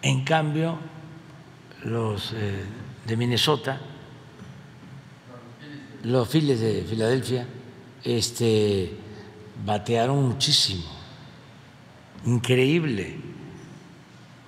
En 0.03 0.25
cambio, 0.25 0.79
los 1.85 2.33
eh, 2.35 2.65
de 3.07 3.17
Minnesota, 3.17 3.81
los 6.05 6.29
Phillies 6.29 6.61
de 6.61 6.85
Filadelfia, 6.85 7.47
este, 8.05 8.97
batearon 9.65 10.29
muchísimo, 10.29 10.85
increíble, 12.25 13.17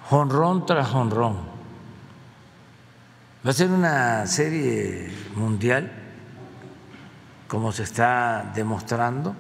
jonrón 0.09 0.66
tras 0.66 0.89
jonrón. 0.89 1.49
Va 3.45 3.53
a 3.53 3.55
ser 3.55 3.71
una 3.71 4.27
serie 4.27 5.11
mundial, 5.35 5.91
como 7.49 7.73
se 7.73 7.85
está 7.85 8.53
demostrando, 8.55 9.35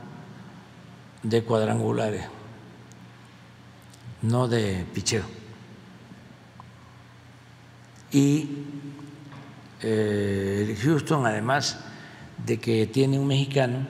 de 1.22 1.44
cuadrangulares, 1.44 2.24
no 4.22 4.48
de 4.48 4.86
picheo. 4.94 5.24
Y 8.10 8.64
eh, 9.82 10.66
el 10.66 10.76
Houston, 10.78 11.26
además 11.26 11.80
de 12.38 12.58
que 12.58 12.86
tiene 12.86 13.18
un 13.18 13.26
mexicano, 13.26 13.86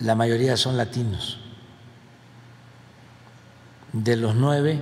la 0.00 0.14
mayoría 0.14 0.58
son 0.58 0.76
latinos. 0.76 1.40
De 3.94 4.16
los 4.16 4.34
nueve 4.34 4.78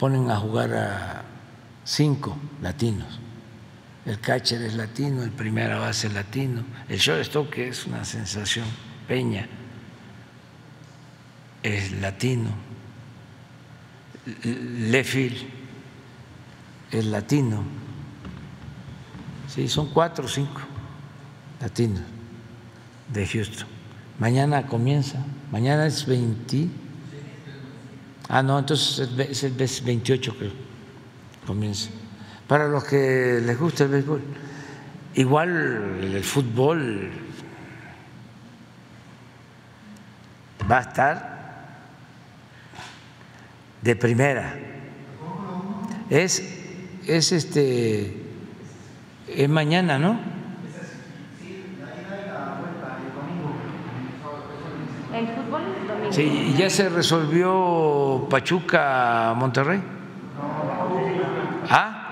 ponen 0.00 0.28
a 0.32 0.36
jugar 0.36 0.74
a 0.74 1.22
cinco 1.84 2.36
latinos. 2.62 3.20
El 4.04 4.20
catcher 4.20 4.62
es 4.62 4.74
latino, 4.74 5.24
el 5.24 5.32
primera 5.32 5.78
base 5.78 6.06
es 6.06 6.14
latino, 6.14 6.64
el 6.88 6.98
shortstop 6.98 7.50
que 7.50 7.68
es 7.68 7.86
una 7.86 8.04
sensación, 8.04 8.66
Peña 9.08 9.48
es 11.62 11.90
latino, 12.00 12.50
Lefield 14.44 15.36
es 16.92 17.04
latino, 17.06 17.64
sí, 19.48 19.68
son 19.68 19.88
cuatro 19.88 20.26
o 20.26 20.28
cinco 20.28 20.60
latinos 21.60 22.02
de 23.12 23.26
Houston. 23.26 23.66
Mañana 24.20 24.68
comienza, 24.68 25.18
mañana 25.50 25.84
es 25.84 26.06
20, 26.06 26.68
ah 28.28 28.42
no, 28.42 28.56
entonces 28.60 29.08
es 29.18 29.42
el 29.42 29.52
28 29.52 30.36
creo, 30.38 30.52
comienza. 31.44 31.90
Para 32.48 32.68
los 32.68 32.84
que 32.84 33.40
les 33.44 33.58
gusta 33.58 33.84
el 33.84 33.90
béisbol, 33.90 34.22
igual 35.14 35.98
el 36.14 36.22
fútbol 36.22 37.10
va 40.70 40.78
a 40.78 40.80
estar 40.80 41.36
de 43.82 43.96
primera. 43.96 44.54
Es, 46.08 46.40
es 47.06 47.32
este, 47.32 48.22
es 49.26 49.48
mañana, 49.48 49.98
¿no? 49.98 50.20
El 55.12 55.26
fútbol 55.28 55.62
es 55.62 55.88
domingo. 55.88 56.12
Sí, 56.12 56.22
¿y 56.22 56.56
ya 56.56 56.70
se 56.70 56.88
resolvió 56.90 58.28
Pachuca 58.30 59.34
Monterrey? 59.36 59.82
¿Ah? 61.68 62.05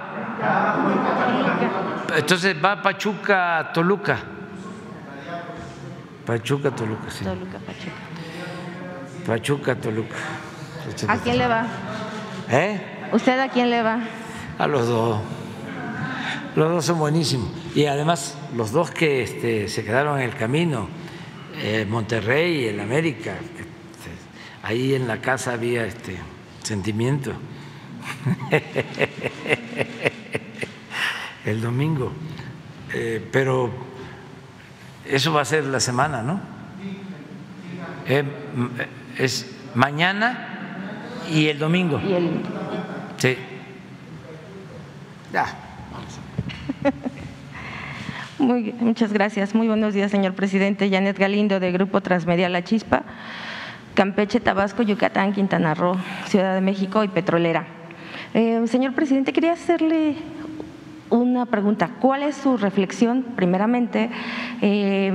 Entonces 2.17 2.57
va 2.65 2.81
Pachuca 2.81 3.71
Toluca. 3.75 4.19
Pachuca 6.25 6.71
Toluca, 6.71 7.11
sí. 7.11 7.25
Toluca, 7.25 7.59
Pachuca. 7.59 8.15
Pachuca 9.27 9.75
Toluca. 9.75 10.17
¿A 11.09 11.17
quién 11.19 11.39
le 11.39 11.47
va? 11.47 11.67
¿Eh? 12.51 12.81
¿Usted 13.13 13.39
a 13.39 13.49
quién 13.49 13.71
le 13.71 13.83
va? 13.83 13.99
A 14.59 14.67
los 14.67 14.87
dos. 14.87 15.21
Los 16.57 16.71
dos 16.71 16.85
son 16.85 16.99
buenísimos. 16.99 17.49
Y 17.75 17.87
además, 17.87 18.37
los 18.55 18.71
dos 18.71 18.91
que 18.91 19.23
este, 19.23 19.69
se 19.69 19.85
quedaron 19.85 20.21
en 20.21 20.29
el 20.29 20.37
camino, 20.37 20.89
eh, 21.57 21.87
Monterrey 21.89 22.61
y 22.61 22.65
el 22.67 22.81
América, 22.81 23.33
este, 23.33 23.65
ahí 24.63 24.95
en 24.95 25.09
la 25.09 25.21
casa 25.21 25.55
había 25.55 25.85
este 25.85 26.19
sentimiento. 26.63 27.33
el 31.45 31.61
domingo. 31.61 32.13
Eh, 32.93 33.27
pero 33.33 33.71
eso 35.07 35.33
va 35.33 35.43
a 35.43 35.45
ser 35.45 35.65
la 35.65 35.81
semana, 35.81 36.23
¿no? 36.23 36.41
Eh, 38.07 38.25
es 39.19 39.57
mañana 39.75 41.01
y 41.31 41.47
el 41.49 41.59
domingo. 41.59 42.01
Y 42.01 42.13
el 42.13 42.31
Sí. 43.17 43.37
Ya. 45.33 45.47
Muy 48.39 48.75
muchas 48.81 49.13
gracias. 49.13 49.55
Muy 49.55 49.67
buenos 49.69 49.95
días, 49.95 50.11
señor 50.11 50.35
presidente. 50.35 50.91
Janet 50.91 51.19
Galindo, 51.19 51.61
de 51.61 51.73
Grupo 51.73 52.01
Transmedia 52.01 52.49
La 52.49 52.63
Chispa, 52.63 53.05
Campeche, 53.95 54.41
Tabasco, 54.41 54.83
Yucatán, 54.83 55.33
Quintana 55.33 55.75
Roo, 55.75 55.97
Ciudad 56.27 56.55
de 56.55 56.61
México 56.61 57.05
y 57.05 57.09
Petrolera. 57.09 57.65
Eh, 58.35 58.63
señor 58.67 58.95
presidente, 58.95 59.33
quería 59.33 59.53
hacerle 59.53 60.17
una 61.15 61.47
pregunta. 61.47 61.91
¿Cuál 62.01 62.25
es 62.25 62.37
su 62.37 62.57
reflexión, 62.57 63.23
primeramente, 63.37 64.11
eh, 64.61 65.13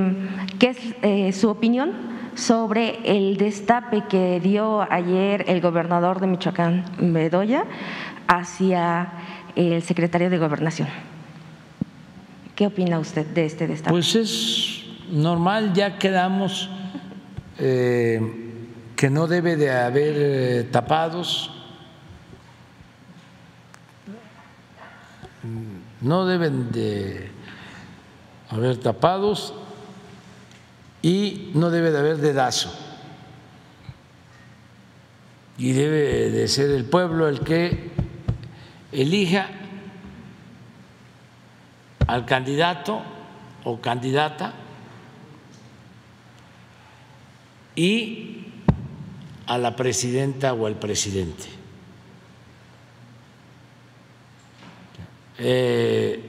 qué 0.58 0.70
es 0.70 0.78
eh, 1.02 1.32
su 1.34 1.50
opinión 1.50 1.92
sobre 2.36 3.00
el 3.04 3.38
destape 3.38 4.04
que 4.10 4.40
dio 4.40 4.82
ayer 4.92 5.46
el 5.48 5.62
gobernador 5.62 6.20
de 6.22 6.28
Michoacán, 6.28 6.86
Bedoya, 7.00 7.66
hacia 8.28 9.12
el 9.56 9.82
secretario 9.82 10.30
de 10.30 10.38
Gobernación? 10.38 10.88
¿Qué 12.56 12.68
opina 12.68 13.00
usted 13.00 13.26
de 13.26 13.46
este 13.46 13.68
destape? 13.68 13.92
Pues 13.92 14.16
es 14.16 14.86
normal, 15.12 15.74
ya 15.74 15.98
quedamos 15.98 16.70
eh, 17.58 18.22
que 18.96 19.10
no 19.10 19.28
debe 19.28 19.56
de 19.56 19.72
haber 19.72 20.14
eh, 20.18 20.64
tapados, 20.72 21.52
no 26.02 26.26
deben 26.26 26.72
de 26.72 27.32
haber 28.50 28.78
tapados 28.78 29.54
y 31.02 31.52
no 31.54 31.70
debe 31.70 31.92
de 31.92 32.00
haber 32.00 32.18
dedazo. 32.18 32.72
y 35.60 35.74
debe 35.74 36.32
de 36.32 36.48
ser 36.48 36.72
el 36.72 36.86
pueblo 36.86 37.28
el 37.28 37.42
que 37.42 37.92
elija 38.94 39.50
al 42.08 42.26
candidato 42.26 43.02
o 43.66 43.82
candidata 43.82 44.54
y 47.76 48.46
a 49.48 49.58
la 49.58 49.76
presidenta 49.76 50.54
o 50.54 50.66
al 50.66 50.80
presidente. 50.80 51.59
Eh, 55.40 56.20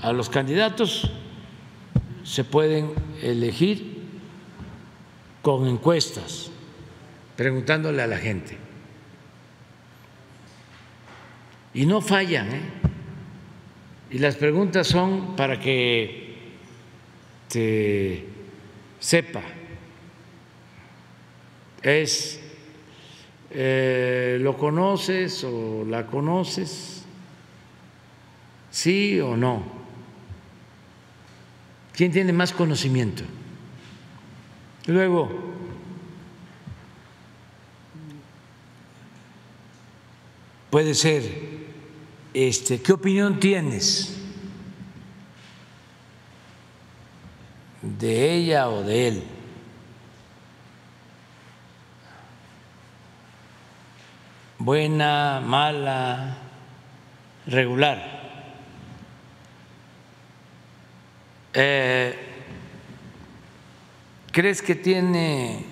a 0.00 0.12
los 0.12 0.30
candidatos 0.30 1.10
se 2.22 2.44
pueden 2.44 2.92
elegir 3.22 4.02
con 5.42 5.68
encuestas, 5.68 6.50
preguntándole 7.36 8.02
a 8.02 8.06
la 8.06 8.16
gente. 8.16 8.56
Y 11.74 11.86
no 11.86 12.00
fallan, 12.00 12.52
¿eh? 12.52 12.60
Y 14.10 14.18
las 14.18 14.36
preguntas 14.36 14.86
son 14.86 15.34
para 15.34 15.58
que 15.58 16.36
se 17.48 18.24
sepa. 19.00 19.42
Es, 21.82 22.40
eh, 23.50 24.38
¿lo 24.40 24.56
conoces 24.56 25.44
o 25.44 25.84
la 25.84 26.06
conoces? 26.06 26.93
¿Sí 28.74 29.20
o 29.20 29.36
no? 29.36 29.62
¿Quién 31.92 32.10
tiene 32.10 32.32
más 32.32 32.52
conocimiento? 32.52 33.22
Luego, 34.86 35.30
puede 40.70 40.92
ser 40.94 41.22
este, 42.34 42.82
¿qué 42.82 42.92
opinión 42.92 43.38
tienes 43.38 44.20
de 47.80 48.32
ella 48.32 48.68
o 48.70 48.82
de 48.82 49.06
él? 49.06 49.24
Buena, 54.58 55.40
mala, 55.46 56.38
regular. 57.46 58.23
Eh, 61.54 62.18
¿Crees 64.32 64.60
que 64.60 64.74
tiene 64.74 65.64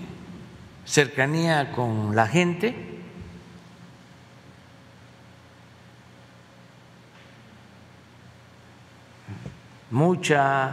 cercanía 0.84 1.72
con 1.72 2.14
la 2.14 2.28
gente? 2.28 2.92
mucha, 9.92 10.72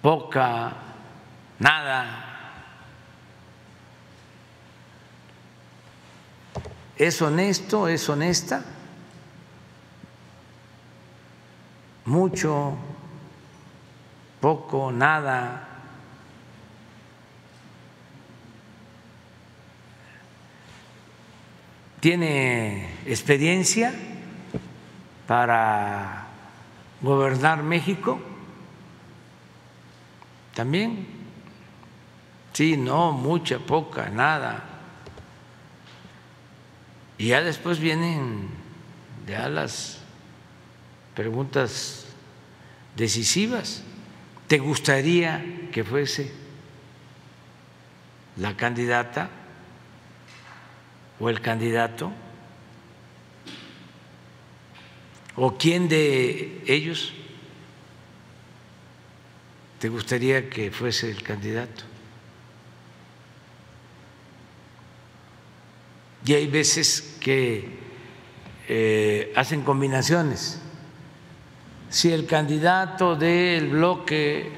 poca, 0.00 0.72
nada. 1.58 2.28
¿Es 6.96 7.20
honesto? 7.20 7.88
¿Es 7.88 8.08
honesta? 8.08 8.62
Mucho, 12.04 12.76
poco, 14.40 14.90
nada. 14.90 15.68
¿Tiene 22.00 22.88
experiencia 23.06 23.94
para 25.28 26.26
gobernar 27.00 27.62
México? 27.62 28.20
También. 30.54 31.06
Sí, 32.52 32.76
no, 32.76 33.12
mucha, 33.12 33.60
poca, 33.60 34.08
nada. 34.10 34.64
Y 37.16 37.28
ya 37.28 37.40
después 37.40 37.78
vienen 37.78 38.48
ya 39.26 39.48
las 39.48 40.01
preguntas 41.14 42.06
decisivas. 42.96 43.82
¿Te 44.46 44.58
gustaría 44.58 45.68
que 45.72 45.84
fuese 45.84 46.30
la 48.36 48.56
candidata 48.56 49.30
o 51.18 51.28
el 51.28 51.40
candidato? 51.40 52.12
¿O 55.36 55.56
quién 55.56 55.88
de 55.88 56.62
ellos 56.66 57.14
te 59.78 59.88
gustaría 59.88 60.50
que 60.50 60.70
fuese 60.70 61.10
el 61.10 61.22
candidato? 61.22 61.84
Y 66.24 66.34
hay 66.34 66.46
veces 66.46 67.16
que 67.20 67.68
eh, 68.68 69.32
hacen 69.34 69.62
combinaciones. 69.62 70.61
Si 71.92 72.10
el 72.10 72.24
candidato 72.24 73.16
del 73.16 73.68
bloque 73.68 74.50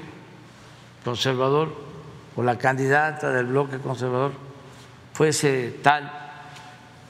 conservador 1.05 1.75
o 2.37 2.45
la 2.45 2.57
candidata 2.57 3.33
del 3.33 3.47
bloque 3.47 3.79
conservador 3.79 4.31
fuese 5.13 5.81
tal 5.83 6.13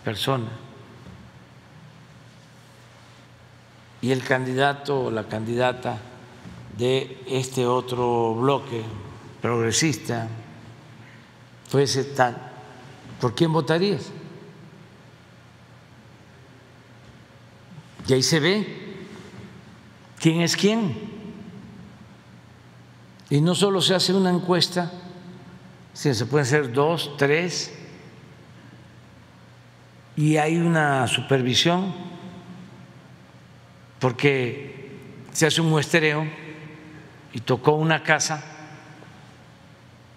persona, 0.02 0.48
y 4.01 4.12
el 4.12 4.24
candidato 4.24 5.05
o 5.05 5.10
la 5.10 5.24
candidata 5.24 5.98
de 6.78 7.22
este 7.28 7.66
otro 7.66 8.34
bloque 8.34 8.82
progresista 9.42 10.26
fuese 11.68 12.02
tal, 12.05 12.34
¿por 13.20 13.34
quién 13.34 13.52
votarías? 13.52 14.10
Y 18.06 18.14
ahí 18.14 18.22
se 18.22 18.40
ve 18.40 18.84
quién 20.24 20.40
es 20.40 20.56
quién. 20.56 20.94
Y 23.28 23.42
no 23.42 23.55
solo 23.55 23.82
se 23.82 23.94
hace 23.94 24.14
una 24.14 24.30
encuesta, 24.30 24.90
sino 25.92 26.14
se 26.14 26.24
pueden 26.24 26.46
hacer 26.46 26.72
dos, 26.72 27.14
tres, 27.18 27.74
y 30.16 30.38
hay 30.38 30.56
una 30.56 31.06
supervisión 31.09 31.92
porque 33.98 34.96
se 35.30 35.46
hace 35.46 35.60
un 35.60 35.68
muestreo 35.68 36.26
y 37.34 37.40
tocó 37.40 37.72
una 37.72 38.02
casa 38.02 38.42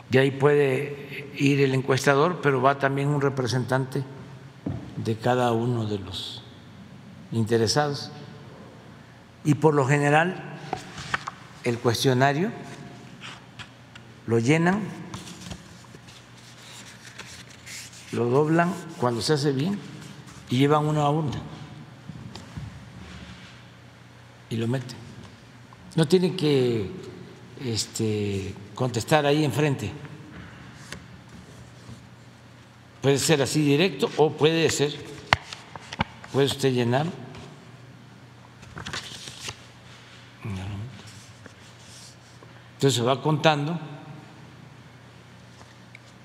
y 0.09 0.19
ahí 0.19 0.31
puede 0.31 1.33
ir 1.35 1.59
el 1.59 1.73
encuestador, 1.73 2.39
pero 2.41 2.61
va 2.61 2.79
también 2.79 3.09
un 3.09 3.19
representante 3.19 4.05
de 4.95 5.17
cada 5.17 5.51
uno 5.51 5.85
de 5.85 5.99
los 5.99 6.43
interesados. 7.33 8.09
Y 9.47 9.53
por 9.53 9.73
lo 9.73 9.87
general 9.87 10.35
el 11.63 11.79
cuestionario 11.79 12.51
lo 14.25 14.39
llenan, 14.39 14.81
lo 18.11 18.25
doblan 18.25 18.73
cuando 18.99 19.21
se 19.21 19.31
hace 19.31 19.53
bien 19.53 19.79
y 20.49 20.57
llevan 20.57 20.85
uno 20.85 21.01
a 21.01 21.11
uno 21.11 21.31
y 24.49 24.57
lo 24.57 24.67
mete. 24.67 24.95
No 25.95 26.05
tiene 26.05 26.35
que 26.35 26.91
este, 27.63 28.53
contestar 28.75 29.25
ahí 29.25 29.45
enfrente. 29.45 29.93
Puede 33.01 33.17
ser 33.17 33.41
así 33.41 33.61
directo 33.61 34.11
o 34.17 34.29
puede 34.29 34.69
ser, 34.69 34.93
puede 36.33 36.47
usted 36.47 36.73
llenar. 36.73 37.07
Entonces 42.77 42.99
se 42.99 43.01
va 43.01 43.19
contando 43.23 43.79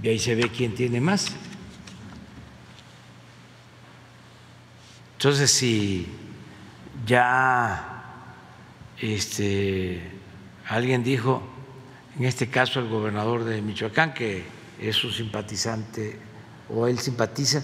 y 0.03 0.09
ahí 0.09 0.19
se 0.19 0.35
ve 0.35 0.51
quién 0.51 0.75
tiene 0.75 1.01
más. 1.01 1.29
Entonces, 5.15 5.51
si 5.51 6.07
ya 7.07 8.03
este, 9.01 10.03
alguien 10.69 11.03
dijo, 11.03 11.43
en 12.19 12.27
este 12.27 12.51
caso 12.51 12.81
el 12.81 12.89
gobernador 12.91 13.45
de 13.45 13.63
Michoacán, 13.63 14.13
que 14.13 14.45
es 14.79 14.95
su 14.95 15.11
simpatizante 15.11 16.19
o 16.69 16.87
él 16.87 16.99
simpatiza, 16.99 17.63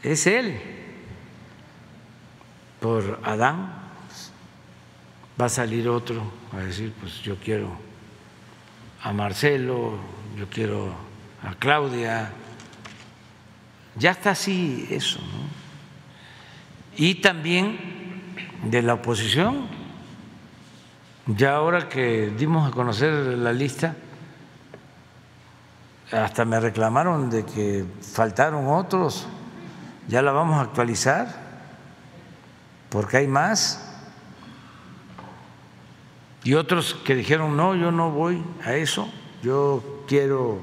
es 0.00 0.28
él. 0.28 0.60
Por 2.78 3.20
Adán 3.24 3.79
va 5.40 5.46
a 5.46 5.48
salir 5.48 5.88
otro 5.88 6.22
a 6.52 6.58
decir, 6.58 6.92
pues 7.00 7.22
yo 7.22 7.36
quiero 7.36 7.70
a 9.02 9.12
Marcelo, 9.12 9.94
yo 10.36 10.46
quiero 10.50 10.92
a 11.42 11.54
Claudia, 11.54 12.30
ya 13.96 14.10
está 14.10 14.32
así 14.32 14.86
eso. 14.90 15.18
¿no? 15.20 15.60
Y 16.96 17.16
también 17.16 17.78
de 18.64 18.82
la 18.82 18.94
oposición, 18.94 19.66
ya 21.26 21.54
ahora 21.54 21.88
que 21.88 22.30
dimos 22.36 22.68
a 22.68 22.72
conocer 22.72 23.12
la 23.38 23.52
lista, 23.52 23.96
hasta 26.12 26.44
me 26.44 26.60
reclamaron 26.60 27.30
de 27.30 27.46
que 27.46 27.86
faltaron 28.02 28.66
otros, 28.66 29.26
ya 30.08 30.20
la 30.20 30.32
vamos 30.32 30.58
a 30.58 30.62
actualizar, 30.62 31.28
porque 32.90 33.18
hay 33.18 33.28
más. 33.28 33.89
Y 36.42 36.54
otros 36.54 36.94
que 37.04 37.14
dijeron, 37.14 37.56
no, 37.56 37.74
yo 37.74 37.92
no 37.92 38.10
voy 38.10 38.42
a 38.64 38.74
eso, 38.74 39.10
yo 39.42 40.04
quiero 40.08 40.58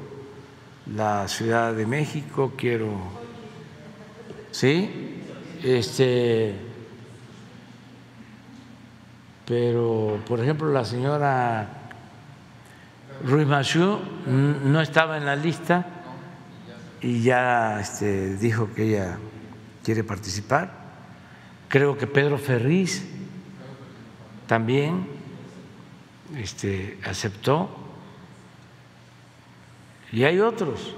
la 0.96 1.28
Ciudad 1.28 1.74
de 1.74 1.86
México, 1.86 2.54
quiero, 2.58 2.94
¿sí? 4.52 5.22
Este, 5.64 6.56
pero, 9.46 10.20
por 10.28 10.40
ejemplo, 10.40 10.72
la 10.72 10.84
señora 10.84 11.68
Ruiz 13.24 13.48
Machu 13.48 14.00
no 14.28 14.82
estaba 14.82 15.18
en 15.18 15.26
la 15.26 15.36
lista 15.36 15.86
y 17.02 17.22
ya 17.22 17.80
este, 17.80 18.36
dijo 18.38 18.74
que 18.74 18.84
ella 18.84 19.18
quiere 19.84 20.04
participar. 20.04 20.72
Creo 21.68 21.98
que 21.98 22.08
Pedro 22.08 22.38
Ferriz 22.38 23.06
también 24.48 25.17
este, 26.36 27.00
aceptó. 27.06 27.70
Y 30.12 30.24
hay 30.24 30.40
otros. 30.40 30.94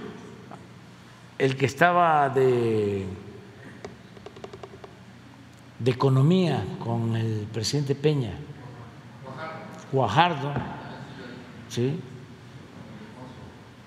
El 1.38 1.56
que 1.56 1.66
estaba 1.66 2.30
de, 2.30 3.06
de 5.80 5.92
economía 5.92 6.64
con 6.84 7.16
el 7.16 7.48
presidente 7.52 7.96
Peña, 7.96 8.34
Guajardo, 9.92 10.54
¿sí? 11.70 12.00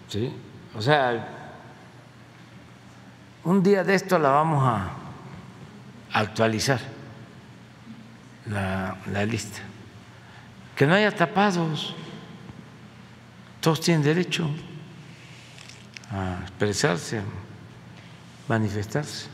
¿Sí? 0.09 0.35
O 0.74 0.82
sea, 0.82 1.28
un 3.44 3.62
día 3.62 3.85
de 3.85 3.94
esto 3.94 4.19
la 4.19 4.31
vamos 4.31 4.64
a 4.64 4.90
actualizar, 6.12 6.81
la, 8.47 8.97
la 9.12 9.24
lista. 9.24 9.60
Que 10.76 10.86
no 10.86 10.94
haya 10.94 11.10
tapados, 11.10 11.94
todos 13.60 13.80
tienen 13.80 14.02
derecho 14.02 14.48
a 16.10 16.38
expresarse, 16.42 17.18
a 17.18 17.22
manifestarse. 18.48 19.28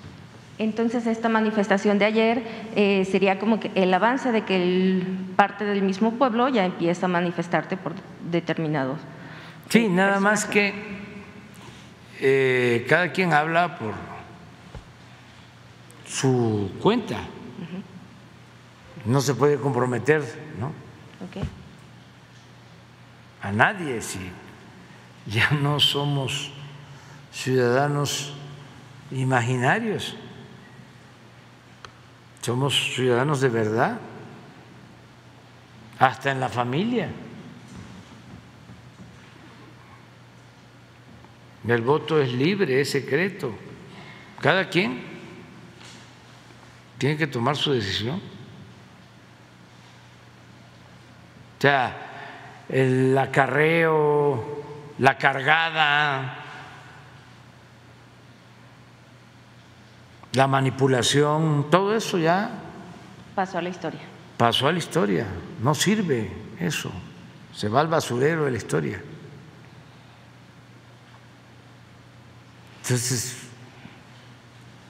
Entonces, 0.58 1.06
esta 1.06 1.28
manifestación 1.28 1.98
de 1.98 2.04
ayer 2.04 2.42
eh, 2.74 3.06
sería 3.08 3.38
como 3.38 3.60
que 3.60 3.70
el 3.76 3.94
avance 3.94 4.32
de 4.32 4.44
que 4.44 4.56
el, 4.56 5.06
parte 5.36 5.64
del 5.64 5.82
mismo 5.82 6.14
pueblo 6.14 6.48
ya 6.48 6.64
empieza 6.64 7.06
a 7.06 7.08
manifestarte 7.08 7.76
por 7.76 7.94
determinados. 8.28 8.98
Sí, 9.68 9.88
nada 9.88 10.18
más 10.18 10.44
que 10.44 10.74
eh, 12.20 12.84
cada 12.88 13.12
quien 13.12 13.32
habla 13.32 13.78
por 13.78 13.94
su 16.06 16.72
cuenta. 16.82 17.18
No 19.04 19.20
se 19.20 19.34
puede 19.34 19.58
comprometer, 19.58 20.22
¿no? 20.58 20.72
Okay. 21.26 21.42
A 23.42 23.52
nadie 23.52 24.00
si 24.00 24.20
ya 25.26 25.50
no 25.50 25.80
somos 25.80 26.52
ciudadanos 27.32 28.32
imaginarios 29.10 30.16
somos 32.48 32.94
ciudadanos 32.94 33.42
de 33.42 33.50
verdad, 33.50 33.98
hasta 35.98 36.30
en 36.30 36.40
la 36.40 36.48
familia. 36.48 37.10
El 41.66 41.82
voto 41.82 42.18
es 42.18 42.32
libre, 42.32 42.80
es 42.80 42.90
secreto. 42.90 43.54
Cada 44.40 44.66
quien 44.70 45.02
tiene 46.96 47.18
que 47.18 47.26
tomar 47.26 47.54
su 47.54 47.72
decisión. 47.72 48.22
O 51.58 51.60
sea, 51.60 51.96
el 52.68 53.18
acarreo, 53.18 54.62
la 54.98 55.18
cargada, 55.18 56.38
la 60.32 60.46
manipulación, 60.46 61.66
todo 61.68 61.96
eso 61.96 62.16
ya 62.18 62.50
pasó 63.34 63.58
a 63.58 63.62
la 63.62 63.70
historia. 63.70 64.00
Pasó 64.36 64.68
a 64.68 64.72
la 64.72 64.78
historia, 64.78 65.26
no 65.60 65.74
sirve 65.74 66.30
eso, 66.60 66.92
se 67.52 67.68
va 67.68 67.80
al 67.80 67.88
basurero 67.88 68.44
de 68.44 68.52
la 68.52 68.56
historia. 68.56 69.02
Entonces, 72.82 73.48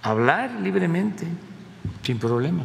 hablar 0.02 0.50
libremente, 0.60 1.26
sin 2.02 2.18
problema. 2.18 2.64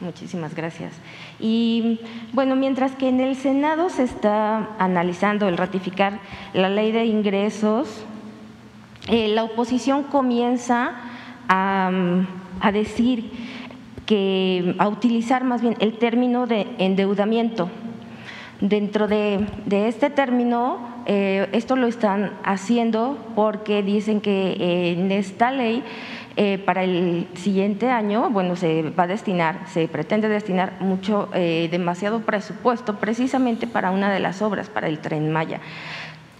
Muchísimas 0.00 0.54
gracias. 0.54 0.92
Y 1.40 2.00
bueno, 2.32 2.56
mientras 2.56 2.92
que 2.92 3.08
en 3.08 3.20
el 3.20 3.36
Senado 3.36 3.88
se 3.90 4.04
está 4.04 4.70
analizando 4.78 5.48
el 5.48 5.56
ratificar 5.56 6.20
la 6.52 6.68
ley 6.68 6.92
de 6.92 7.06
ingresos, 7.06 8.04
eh, 9.08 9.28
la 9.28 9.44
oposición 9.44 10.04
comienza 10.04 10.94
a, 11.48 11.90
decir 12.72 13.30
que, 14.06 14.74
a 14.78 14.88
utilizar 14.88 15.44
más 15.44 15.60
bien 15.60 15.76
el 15.80 15.98
término 15.98 16.46
de 16.46 16.66
endeudamiento. 16.78 17.68
Dentro 18.60 19.08
de, 19.08 19.44
este 19.68 20.08
término, 20.08 20.78
eh, 21.06 21.48
esto 21.52 21.76
lo 21.76 21.86
están 21.86 22.32
haciendo 22.44 23.18
porque 23.34 23.82
dicen 23.82 24.20
que 24.20 24.92
en 24.92 25.10
esta 25.12 25.50
ley 25.50 25.82
eh, 26.36 26.58
para 26.58 26.82
el 26.82 27.28
siguiente 27.36 27.90
año, 27.90 28.28
bueno, 28.30 28.56
se 28.56 28.82
va 28.82 29.04
a 29.04 29.06
destinar, 29.06 29.66
se 29.72 29.86
pretende 29.86 30.28
destinar 30.28 30.80
mucho, 30.80 31.28
eh, 31.32 31.68
demasiado 31.70 32.22
presupuesto 32.22 32.96
precisamente 32.96 33.68
para 33.68 33.92
una 33.92 34.12
de 34.12 34.18
las 34.18 34.42
obras, 34.42 34.68
para 34.68 34.88
el 34.88 34.98
tren 34.98 35.30
Maya. 35.30 35.60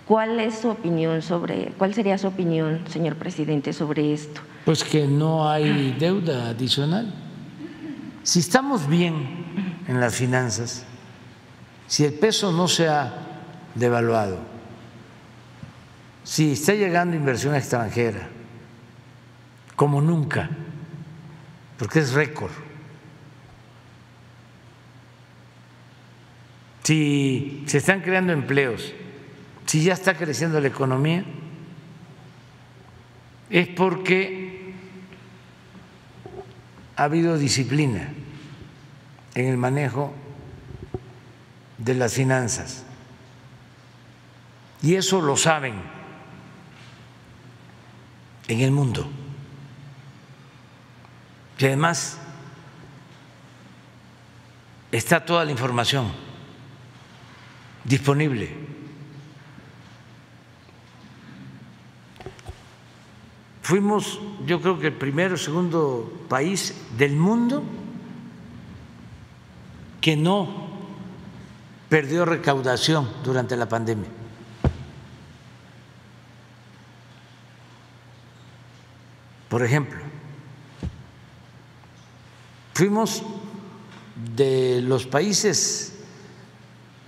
¿Cuál 0.04 0.40
es 0.40 0.58
su 0.58 0.68
opinión 0.68 1.22
sobre, 1.22 1.72
cuál 1.78 1.94
sería 1.94 2.18
su 2.18 2.26
opinión, 2.26 2.80
señor 2.88 3.14
presidente, 3.14 3.72
sobre 3.72 4.12
esto? 4.12 4.40
Pues 4.64 4.82
que 4.82 5.06
no 5.06 5.48
hay 5.48 5.92
deuda 5.98 6.48
adicional. 6.48 7.14
Si 8.24 8.40
estamos 8.40 8.88
bien 8.88 9.14
en 9.86 10.00
las 10.00 10.14
finanzas, 10.16 10.84
si 11.86 12.04
el 12.04 12.14
peso 12.14 12.50
no 12.50 12.66
se 12.66 12.88
ha 12.88 13.14
devaluado, 13.76 14.38
si 16.24 16.52
está 16.52 16.74
llegando 16.74 17.14
inversión 17.14 17.54
extranjera, 17.54 18.28
como 19.76 20.00
nunca, 20.00 20.50
porque 21.78 22.00
es 22.00 22.12
récord, 22.12 22.52
si 26.84 27.64
se 27.66 27.78
están 27.78 28.02
creando 28.02 28.32
empleos, 28.32 28.92
si 29.66 29.82
ya 29.82 29.94
está 29.94 30.14
creciendo 30.14 30.60
la 30.60 30.68
economía, 30.68 31.24
es 33.50 33.68
porque 33.68 34.74
ha 36.96 37.04
habido 37.04 37.38
disciplina 37.38 38.12
en 39.34 39.46
el 39.46 39.56
manejo 39.56 40.12
de 41.78 41.94
las 41.94 42.14
finanzas. 42.14 42.84
Y 44.82 44.94
eso 44.94 45.22
lo 45.22 45.36
saben 45.36 45.74
en 48.48 48.60
el 48.60 48.70
mundo. 48.70 49.08
Y 51.58 51.66
además 51.66 52.18
está 54.90 55.24
toda 55.24 55.44
la 55.44 55.50
información 55.50 56.12
disponible. 57.84 58.64
Fuimos, 63.62 64.20
yo 64.44 64.60
creo 64.60 64.78
que 64.78 64.88
el 64.88 64.92
primero 64.92 65.36
o 65.36 65.38
segundo 65.40 66.12
país 66.28 66.76
del 66.98 67.16
mundo 67.16 67.64
que 70.04 70.16
no 70.16 70.68
perdió 71.88 72.26
recaudación 72.26 73.08
durante 73.24 73.56
la 73.56 73.66
pandemia. 73.66 74.10
Por 79.48 79.64
ejemplo, 79.64 80.03
fuimos 82.74 83.22
de 84.36 84.80
los 84.82 85.06
países 85.06 85.94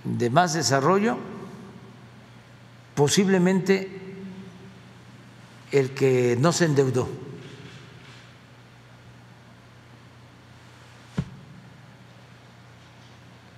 de 0.03 0.29
más 0.29 0.53
desarrollo 0.53 1.17
posiblemente 2.95 4.01
el 5.71 5.91
que 5.91 6.35
no 6.39 6.51
se 6.51 6.65
endeudó. 6.65 7.07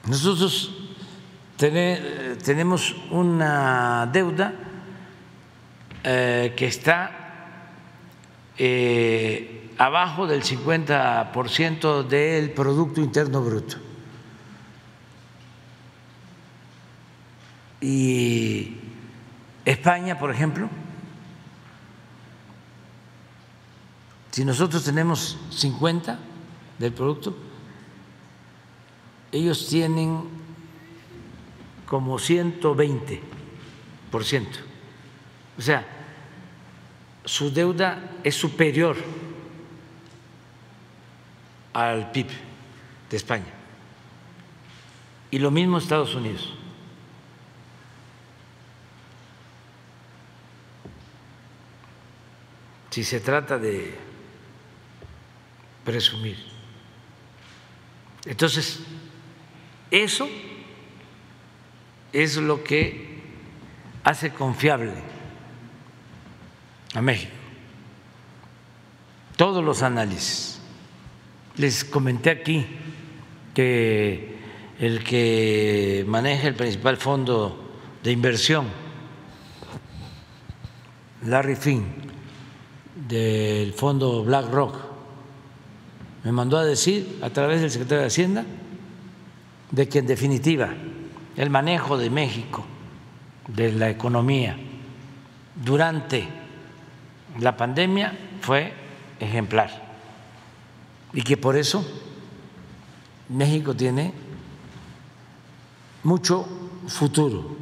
Nosotros 0.08 0.76
tenemos 1.58 2.96
una 3.12 4.10
deuda 4.12 4.54
eh, 6.04 6.54
que 6.58 6.66
está 6.66 7.12
eh, 8.58 9.69
abajo 9.80 10.28
del 10.28 10.44
50% 10.44 12.04
del 12.04 12.52
Producto 12.52 13.00
Interno 13.00 13.42
Bruto. 13.42 13.78
Y 17.80 18.76
España, 19.64 20.20
por 20.20 20.32
ejemplo, 20.32 20.70
si 24.32 24.44
nosotros 24.44 24.84
tenemos 24.84 25.38
50 25.50 26.20
del 26.78 26.92
producto, 26.92 27.34
ellos 29.32 29.66
tienen 29.70 30.24
como 31.86 32.20
120 32.20 33.22
por 34.12 34.26
ciento. 34.26 34.60
O 35.58 35.62
sea, 35.62 35.88
su 37.24 37.50
deuda 37.50 38.18
es 38.26 38.36
superior 38.36 38.98
al 41.80 42.12
PIB 42.12 42.28
de 43.10 43.18
España. 43.18 43.54
Y 45.32 45.40
lo 45.40 45.52
mismo 45.52 45.78
Estados 45.78 46.16
Unidos. 46.16 46.54
Si 52.90 53.04
se 53.04 53.20
trata 53.20 53.58
de 53.58 53.96
presumir. 55.86 56.38
Entonces, 58.26 58.80
eso 59.92 60.28
es 62.12 62.38
lo 62.38 62.64
que 62.64 63.22
hace 64.04 64.32
confiable 64.32 64.94
a 66.94 67.02
México. 67.02 67.34
Todos 69.36 69.64
los 69.64 69.84
análisis. 69.84 70.59
Les 71.60 71.84
comenté 71.84 72.30
aquí 72.30 72.66
que 73.54 74.38
el 74.80 75.04
que 75.04 76.06
maneja 76.08 76.48
el 76.48 76.56
principal 76.56 76.96
fondo 76.96 77.74
de 78.02 78.14
inversión, 78.14 78.68
Larry 81.26 81.58
Finn, 81.58 81.84
del 83.10 83.74
fondo 83.74 84.24
BlackRock, 84.24 84.74
me 86.24 86.32
mandó 86.32 86.58
a 86.58 86.64
decir 86.64 87.20
a 87.22 87.30
través 87.30 87.60
del 87.60 87.72
secretario 87.72 88.04
de 88.04 88.08
Hacienda 88.08 88.46
de 89.72 89.90
que 89.90 90.00
en 90.00 90.08
definitiva 90.08 90.70
el 91.36 91.50
manejo 91.50 91.98
de 91.98 92.10
México 92.10 92.64
de 93.50 93.74
la 93.74 93.90
economía 93.90 94.56
durante 95.62 96.26
la 97.38 97.58
pandemia 97.58 98.18
fue 98.40 98.72
ejemplar 99.20 99.89
y 101.14 101.22
que 101.22 101.38
por 101.38 101.58
eso 101.58 101.84
México 103.30 103.76
tiene 103.76 104.14
mucho 106.04 106.48
futuro. 106.88 107.58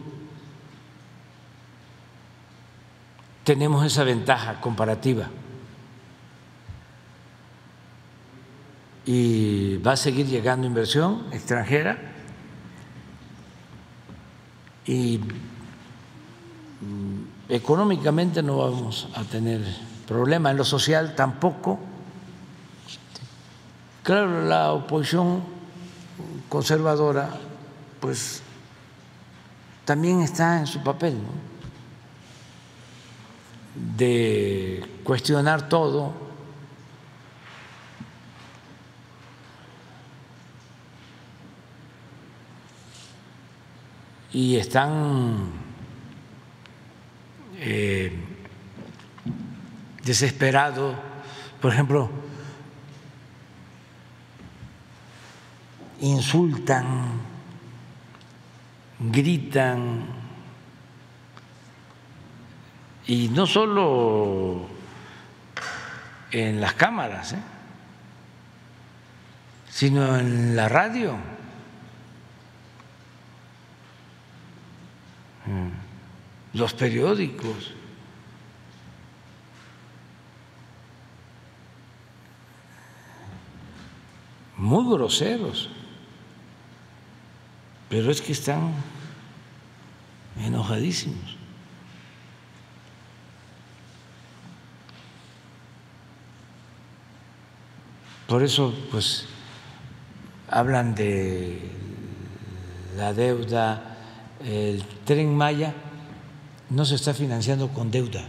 Tenemos 3.44 3.86
esa 3.86 4.04
ventaja 4.04 4.60
comparativa. 4.60 5.30
Y 9.06 9.78
va 9.78 9.94
a 9.94 9.98
seguir 9.98 10.26
llegando 10.26 10.68
inversión 10.68 11.28
extranjera 11.32 11.98
y 14.86 15.20
mm, 16.82 17.24
económicamente 17.50 18.44
no 18.44 18.58
vamos 18.58 19.08
a 19.16 19.24
tener 19.24 19.62
problema, 20.08 20.52
en 20.52 20.58
lo 20.58 20.66
social 20.66 21.16
tampoco. 21.16 21.80
Claro, 24.08 24.46
la 24.46 24.72
oposición 24.72 25.44
conservadora 26.48 27.30
pues 28.00 28.42
también 29.84 30.22
está 30.22 30.60
en 30.60 30.66
su 30.66 30.82
papel 30.82 31.18
de 33.98 34.82
cuestionar 35.04 35.68
todo, 35.68 36.14
y 44.32 44.56
están 44.56 45.52
eh, 47.58 48.18
desesperados, 50.02 50.96
por 51.62 51.74
ejemplo, 51.74 52.10
insultan, 56.02 56.86
gritan, 59.00 60.06
y 63.08 63.30
no 63.30 63.48
solo 63.48 64.68
en 66.32 66.60
las 66.60 66.74
cámaras, 66.74 67.34
¿eh? 67.34 67.40
sino 69.70 70.18
en 70.18 70.56
la 70.56 70.68
radio. 70.68 71.16
Mm. 75.46 76.58
los 76.58 76.74
periódicos. 76.74 77.74
Muy 84.58 84.92
groseros, 84.92 85.70
pero 87.90 88.12
es 88.12 88.22
que 88.22 88.32
están 88.32 88.74
enojadísimos. 90.40 91.38
Por 98.28 98.44
eso, 98.44 98.74
pues, 98.92 99.26
hablan 100.50 100.96
de 100.96 101.62
la 102.98 103.14
deuda, 103.14 103.98
el 104.44 104.84
tren 105.06 105.36
Maya 105.36 105.74
no 106.70 106.84
se 106.84 106.96
está 106.96 107.14
financiando 107.14 107.70
con 107.70 107.90
deuda. 107.90 108.28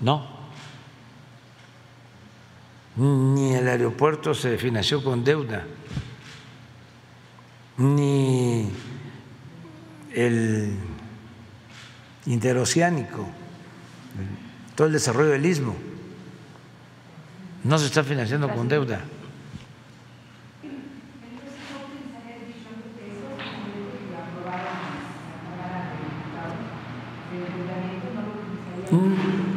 No. 0.00 0.41
Ni 2.94 3.54
el 3.54 3.68
aeropuerto 3.68 4.34
se 4.34 4.58
financió 4.58 5.02
con 5.02 5.24
deuda, 5.24 5.64
ni 7.78 8.70
el 10.14 10.76
interoceánico, 12.26 13.26
todo 14.74 14.88
el 14.88 14.92
desarrollo 14.92 15.30
del 15.30 15.46
istmo, 15.46 15.74
no 17.64 17.78
se 17.78 17.86
está 17.86 18.04
financiando 18.04 18.48
con 18.50 18.68
deuda. 18.68 19.00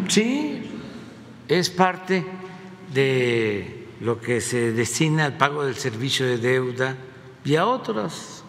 Sí, 0.07 0.71
es 1.49 1.69
parte 1.69 2.25
de 2.95 3.87
lo 3.99 4.19
que 4.19 4.41
se 4.41 4.71
destina 4.71 5.25
al 5.25 5.37
pago 5.37 5.63
del 5.65 5.75
servicio 5.75 6.25
de 6.25 6.37
deuda 6.37 6.95
y 7.43 7.55
a 7.55 7.67
otras, 7.67 8.43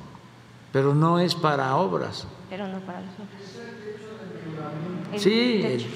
pero 0.73 0.95
no 0.95 1.19
es 1.19 1.35
para 1.35 1.77
obras. 1.77 2.27
Pero 2.49 2.67
no 2.69 2.79
para 2.81 3.01
las 3.01 3.15
obras. 3.15 3.29
Sí, 5.23 5.87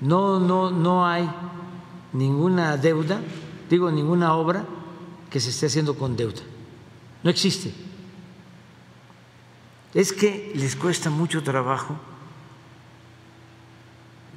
no, 0.00 0.40
no, 0.40 0.70
no 0.70 1.06
hay 1.06 1.28
ninguna 2.12 2.76
deuda, 2.76 3.20
digo 3.68 3.90
ninguna 3.90 4.34
obra 4.34 4.64
que 5.28 5.40
se 5.40 5.50
esté 5.50 5.66
haciendo 5.66 5.94
con 5.94 6.16
deuda. 6.16 6.42
No 7.22 7.30
existe. 7.30 7.72
Es 9.92 10.12
que 10.12 10.52
les 10.54 10.74
cuesta 10.76 11.10
mucho 11.10 11.42
trabajo 11.42 11.96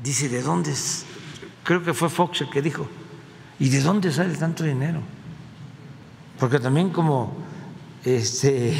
dice, 0.04 0.30
¿de 0.30 0.42
dónde? 0.42 0.72
Es? 0.72 1.06
Creo 1.64 1.84
que 1.84 1.94
fue 1.94 2.10
Fox 2.10 2.42
el 2.42 2.50
que 2.50 2.62
dijo, 2.62 2.88
¿y 3.60 3.69
de 3.69 3.82
dónde 3.82 4.11
sale 4.11 4.36
tanto 4.36 4.64
dinero? 4.64 5.02
Porque 6.40 6.60
también 6.60 6.90
como 6.90 7.34
este, 8.03 8.73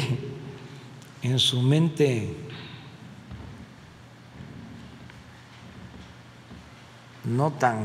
en 1.22 1.38
su 1.38 1.62
mente 1.62 2.36
no 7.24 7.50
tan 7.52 7.84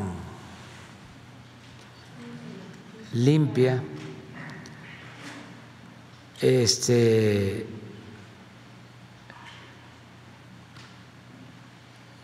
limpia. 3.13 3.83
Este 6.39 7.67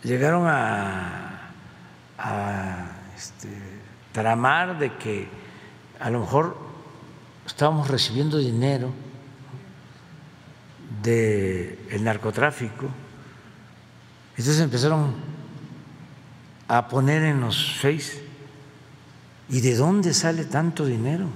llegaron 0.02 0.44
a, 0.46 1.50
este, 3.16 3.48
tramar 4.12 4.78
de 4.78 4.96
que 4.96 5.28
a 6.00 6.10
lo 6.10 6.20
mejor 6.20 6.56
estábamos 7.46 7.88
recibiendo 7.88 8.38
dinero 8.38 8.92
del 11.02 12.02
narcotráfico. 12.02 12.86
Entonces 14.36 14.60
empezaron 14.60 15.14
a 16.68 16.88
poner 16.88 17.22
en 17.22 17.40
los 17.40 17.78
face, 17.80 18.22
¿y 19.48 19.60
de 19.60 19.74
dónde 19.74 20.12
sale 20.12 20.44
tanto 20.44 20.84
dinero? 20.84 21.28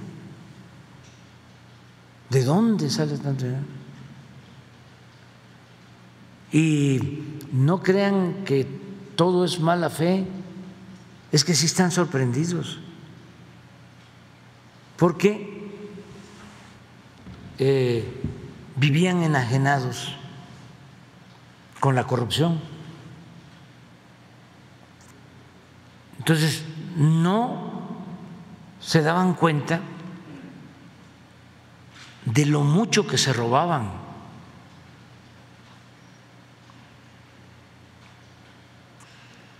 ¿De 2.29 2.43
dónde 2.43 2.89
sale 2.89 3.17
tanto 3.17 3.45
dinero? 3.45 3.65
Y 6.51 7.39
no 7.51 7.81
crean 7.81 8.45
que 8.45 8.67
todo 9.15 9.43
es 9.43 9.59
mala 9.59 9.89
fe, 9.89 10.25
es 11.33 11.43
que 11.43 11.53
sí 11.55 11.65
están 11.65 11.91
sorprendidos, 11.91 12.79
porque 14.95 15.67
eh, 17.57 18.21
vivían 18.77 19.23
enajenados 19.23 20.15
con 21.81 21.95
la 21.95 22.05
corrupción. 22.05 22.61
Entonces, 26.19 26.63
no 26.95 27.97
se 28.79 29.01
daban 29.01 29.33
cuenta 29.33 29.81
de 32.23 32.45
lo 32.45 32.61
mucho 32.61 33.05
que 33.05 33.17
se 33.17 33.33
robaban. 33.33 34.03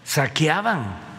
saqueaban 0.06 1.13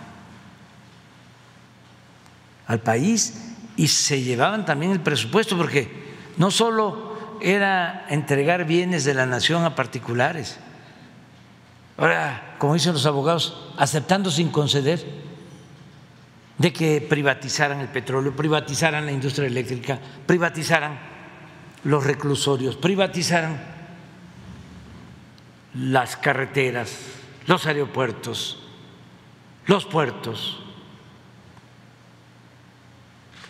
al 2.67 2.81
país 2.81 3.55
y 3.77 3.89
se 3.89 4.23
llevaban 4.23 4.65
también 4.65 4.93
el 4.93 5.01
presupuesto, 5.01 5.57
porque 5.57 5.89
no 6.37 6.51
solo 6.51 7.39
era 7.41 8.07
entregar 8.09 8.65
bienes 8.65 9.05
de 9.05 9.15
la 9.15 9.27
nación 9.27 9.65
a 9.65 9.75
particulares, 9.75 10.59
ahora, 11.97 12.57
como 12.59 12.75
dicen 12.75 12.93
los 12.93 13.07
abogados, 13.07 13.73
aceptando 13.77 14.31
sin 14.31 14.51
conceder 14.51 15.05
de 16.59 16.73
que 16.73 17.01
privatizaran 17.01 17.81
el 17.81 17.89
petróleo, 17.89 18.35
privatizaran 18.35 19.07
la 19.07 19.13
industria 19.13 19.49
eléctrica, 19.49 19.99
privatizaran 20.27 20.99
los 21.85 22.05
reclusorios, 22.05 22.77
privatizaran 22.77 23.61
las 25.75 26.17
carreteras, 26.17 26.97
los 27.47 27.67
aeropuertos, 27.67 28.63
los 29.67 29.85
puertos. 29.85 30.64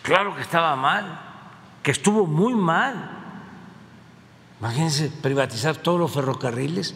Claro 0.05 0.35
que 0.35 0.43
estaba 0.43 0.75
mal, 0.75 1.19
que 1.81 1.89
estuvo 1.89 2.27
muy 2.27 2.53
mal. 2.53 3.09
Imagínense 4.59 5.09
privatizar 5.09 5.77
todos 5.77 5.99
los 5.99 6.11
ferrocarriles, 6.11 6.93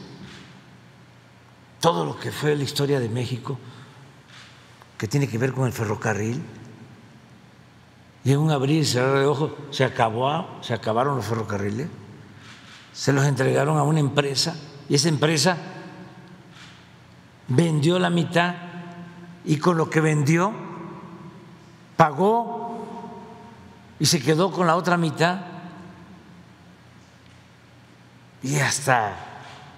todo 1.79 2.05
lo 2.05 2.19
que 2.19 2.31
fue 2.31 2.55
la 2.55 2.63
historia 2.63 2.99
de 2.99 3.09
México, 3.09 3.57
que 4.95 5.07
tiene 5.07 5.27
que 5.27 5.39
ver 5.39 5.53
con 5.53 5.65
el 5.65 5.73
ferrocarril. 5.73 6.39
Y 8.23 8.31
en 8.31 8.37
un 8.37 8.51
abrir 8.51 8.83
y 8.83 8.85
cerrar 8.85 9.17
de 9.17 9.25
ojos 9.25 9.53
se 9.71 9.83
acabó, 9.83 10.59
se 10.61 10.75
acabaron 10.75 11.15
los 11.15 11.25
ferrocarriles, 11.25 11.87
se 12.93 13.11
los 13.11 13.25
entregaron 13.25 13.79
a 13.79 13.83
una 13.83 14.01
empresa 14.01 14.55
y 14.87 14.93
esa 14.93 15.09
empresa 15.09 15.57
vendió 17.47 17.97
la 17.97 18.11
mitad 18.11 18.53
y 19.45 19.57
con 19.57 19.77
lo 19.77 19.89
que 19.89 19.99
vendió 19.99 20.53
pagó 21.97 22.68
y 23.99 24.05
se 24.05 24.21
quedó 24.21 24.51
con 24.51 24.67
la 24.67 24.75
otra 24.75 24.97
mitad 24.97 25.41
y 28.41 28.55
hasta 28.59 29.15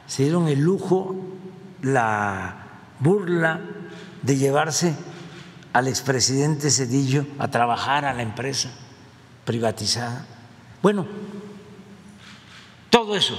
se 0.06 0.24
dieron 0.24 0.48
el 0.48 0.60
lujo, 0.60 1.16
la 1.82 2.68
burla 3.00 3.62
de 4.22 4.38
llevarse 4.38 4.96
al 5.74 5.88
expresidente 5.88 6.70
Cedillo 6.70 7.26
a 7.40 7.48
trabajar 7.48 8.06
a 8.06 8.14
la 8.14 8.22
empresa 8.22 8.70
privatizada. 9.46 10.26
Bueno, 10.84 11.08
todo 12.90 13.16
eso, 13.16 13.36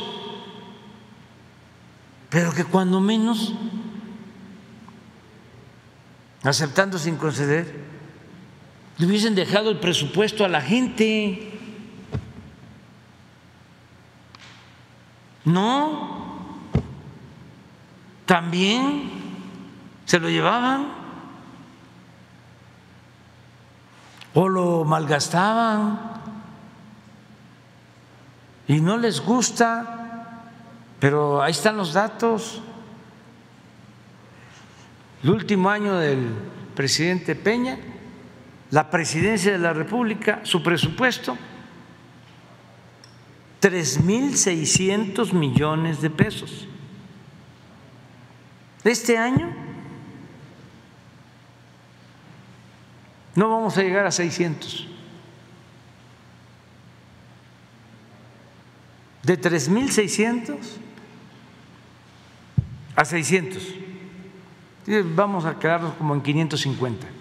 pero 2.30 2.52
que 2.52 2.64
cuando 2.64 3.00
menos 3.00 3.52
aceptando 6.42 6.98
sin 6.98 7.16
conceder, 7.16 7.91
le 9.02 9.08
hubiesen 9.08 9.34
dejado 9.34 9.68
el 9.68 9.80
presupuesto 9.80 10.44
a 10.44 10.48
la 10.48 10.60
gente. 10.60 11.50
No, 15.44 16.46
también 18.26 19.10
se 20.04 20.20
lo 20.20 20.30
llevaban 20.30 20.86
o 24.34 24.48
lo 24.48 24.84
malgastaban 24.84 25.98
y 28.68 28.80
no 28.80 28.98
les 28.98 29.20
gusta, 29.20 30.44
pero 31.00 31.42
ahí 31.42 31.50
están 31.50 31.76
los 31.76 31.92
datos. 31.92 32.62
El 35.24 35.30
último 35.30 35.70
año 35.70 35.96
del 35.96 36.32
presidente 36.76 37.34
Peña, 37.34 37.78
la 38.72 38.88
presidencia 38.88 39.52
de 39.52 39.58
la 39.58 39.74
República, 39.74 40.40
su 40.44 40.62
presupuesto, 40.62 41.36
3.600 43.60 45.34
millones 45.34 46.00
de 46.00 46.08
pesos. 46.08 46.66
Este 48.82 49.18
año 49.18 49.54
no 53.34 53.50
vamos 53.50 53.76
a 53.76 53.82
llegar 53.82 54.06
a 54.06 54.10
600. 54.10 54.88
De 59.22 59.38
3.600 59.38 60.56
a 62.96 63.04
600 63.04 63.62
vamos 65.14 65.44
a 65.44 65.58
quedarnos 65.58 65.92
como 65.94 66.14
en 66.14 66.22
550. 66.22 67.11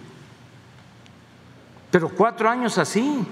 Pero 1.92 2.08
cuatro 2.08 2.48
años 2.48 2.78
así. 2.78 3.22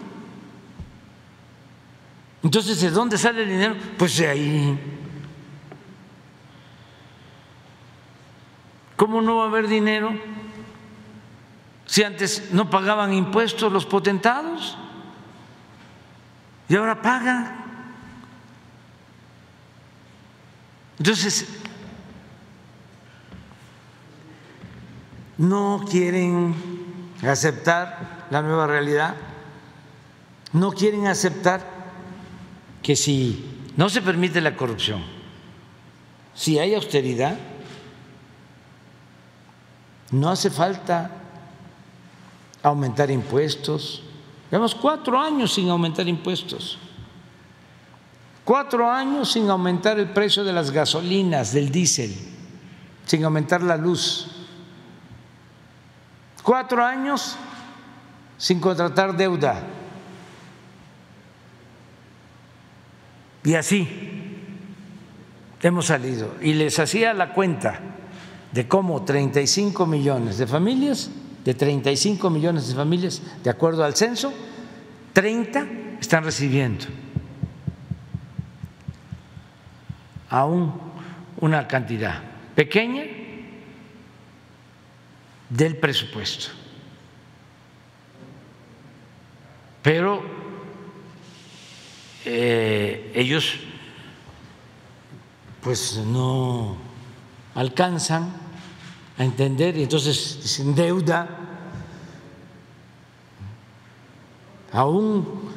Entonces, 2.43 2.79
¿de 2.83 2.91
dónde 2.91 3.17
sale 3.17 3.43
el 3.43 3.49
dinero? 3.49 3.75
Pues 3.97 4.19
de 4.19 4.29
ahí. 4.29 4.79
¿Cómo 8.97 9.23
no 9.23 9.37
va 9.37 9.45
a 9.45 9.49
haber 9.49 9.67
dinero 9.67 10.13
si 11.87 12.03
antes 12.03 12.53
no 12.53 12.69
pagaban 12.69 13.15
impuestos 13.15 13.73
los 13.73 13.87
potentados? 13.87 14.77
Y 16.69 16.77
ahora 16.77 17.01
pagan. 17.01 17.65
Entonces, 20.99 21.49
no 25.39 25.83
quieren 25.91 26.55
aceptar 27.23 28.20
la 28.31 28.43
nueva 28.43 28.67
realidad, 28.67 29.15
no 30.53 30.73
quieren 30.73 31.07
aceptar 31.07 31.61
que 32.83 32.97
si 32.97 33.71
no 33.77 33.89
se 33.89 34.03
permite 34.03 34.41
la 34.41 34.57
corrupción, 34.57 35.03
si 36.35 36.59
hay 36.59 36.75
austeridad, 36.75 37.37
no 40.13 40.31
hace 40.31 40.51
falta 40.51 41.11
aumentar 42.63 43.11
impuestos. 43.11 44.03
Llevamos 44.51 44.75
cuatro 44.75 45.21
años 45.21 45.55
sin 45.55 45.69
aumentar 45.69 46.09
impuestos, 46.09 46.79
cuatro 48.45 48.91
años 48.91 49.33
sin 49.33 49.49
aumentar 49.51 49.99
el 49.99 50.11
precio 50.11 50.43
de 50.43 50.53
las 50.53 50.71
gasolinas, 50.71 51.53
del 51.53 51.71
diésel, 51.71 52.17
sin 53.07 53.25
aumentar 53.25 53.63
la 53.63 53.77
luz 53.77 54.41
Cuatro 56.43 56.85
años 56.85 57.37
sin 58.41 58.59
contratar 58.59 59.15
deuda. 59.17 59.63
Y 63.45 63.55
así 63.55 63.87
hemos 65.61 65.87
salido. 65.87 66.35
Y 66.41 66.55
les 66.55 66.79
hacía 66.79 67.13
la 67.13 67.35
cuenta 67.35 67.79
de 68.51 68.67
cómo 68.67 69.05
35 69.05 69.87
millones 69.87 70.39
de 70.39 70.47
familias, 70.47 71.11
de 71.45 71.55
35 71.55 72.31
millones 72.31 72.69
de 72.69 72.75
familias, 72.75 73.23
de 73.45 73.51
acuerdo 73.51 73.85
al 73.85 73.95
censo, 73.95 74.33
30 75.13 75.67
están 76.01 76.25
recibiendo 76.25 76.87
aún 80.31 80.73
una 81.41 81.69
cantidad 81.69 82.23
pequeña 82.55 83.05
del 85.51 85.77
presupuesto. 85.77 86.60
Pero 89.83 90.23
eh, 92.25 93.13
ellos 93.15 93.55
pues 95.63 95.99
no 95.99 96.77
alcanzan 97.55 98.33
a 99.19 99.25
entender 99.25 99.77
y 99.77 99.83
entonces 99.83 100.39
dicen 100.43 100.75
deuda, 100.75 101.29
aún 104.73 105.51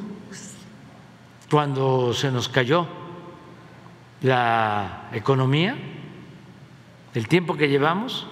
cuando 1.50 2.12
se 2.12 2.30
nos 2.30 2.48
cayó 2.48 2.86
la 4.20 5.08
economía, 5.12 5.76
el 7.14 7.28
tiempo 7.28 7.56
que 7.56 7.68
llevamos, 7.68 8.26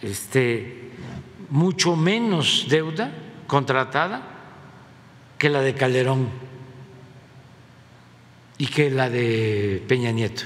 este, 0.00 0.90
mucho 1.50 1.96
menos 1.96 2.66
deuda 2.68 3.12
contratada 3.52 4.22
que 5.36 5.50
la 5.50 5.60
de 5.60 5.74
Calderón 5.74 6.26
y 8.56 8.66
que 8.66 8.90
la 8.90 9.10
de 9.10 9.84
Peña 9.86 10.10
Nieto. 10.10 10.44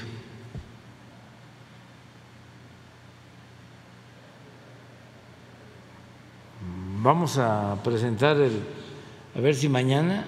Vamos 7.01 7.37
a 7.37 7.77
presentar 7.81 8.35
el, 8.41 8.61
a 9.37 9.39
ver 9.39 9.55
si 9.55 9.69
mañana, 9.69 10.25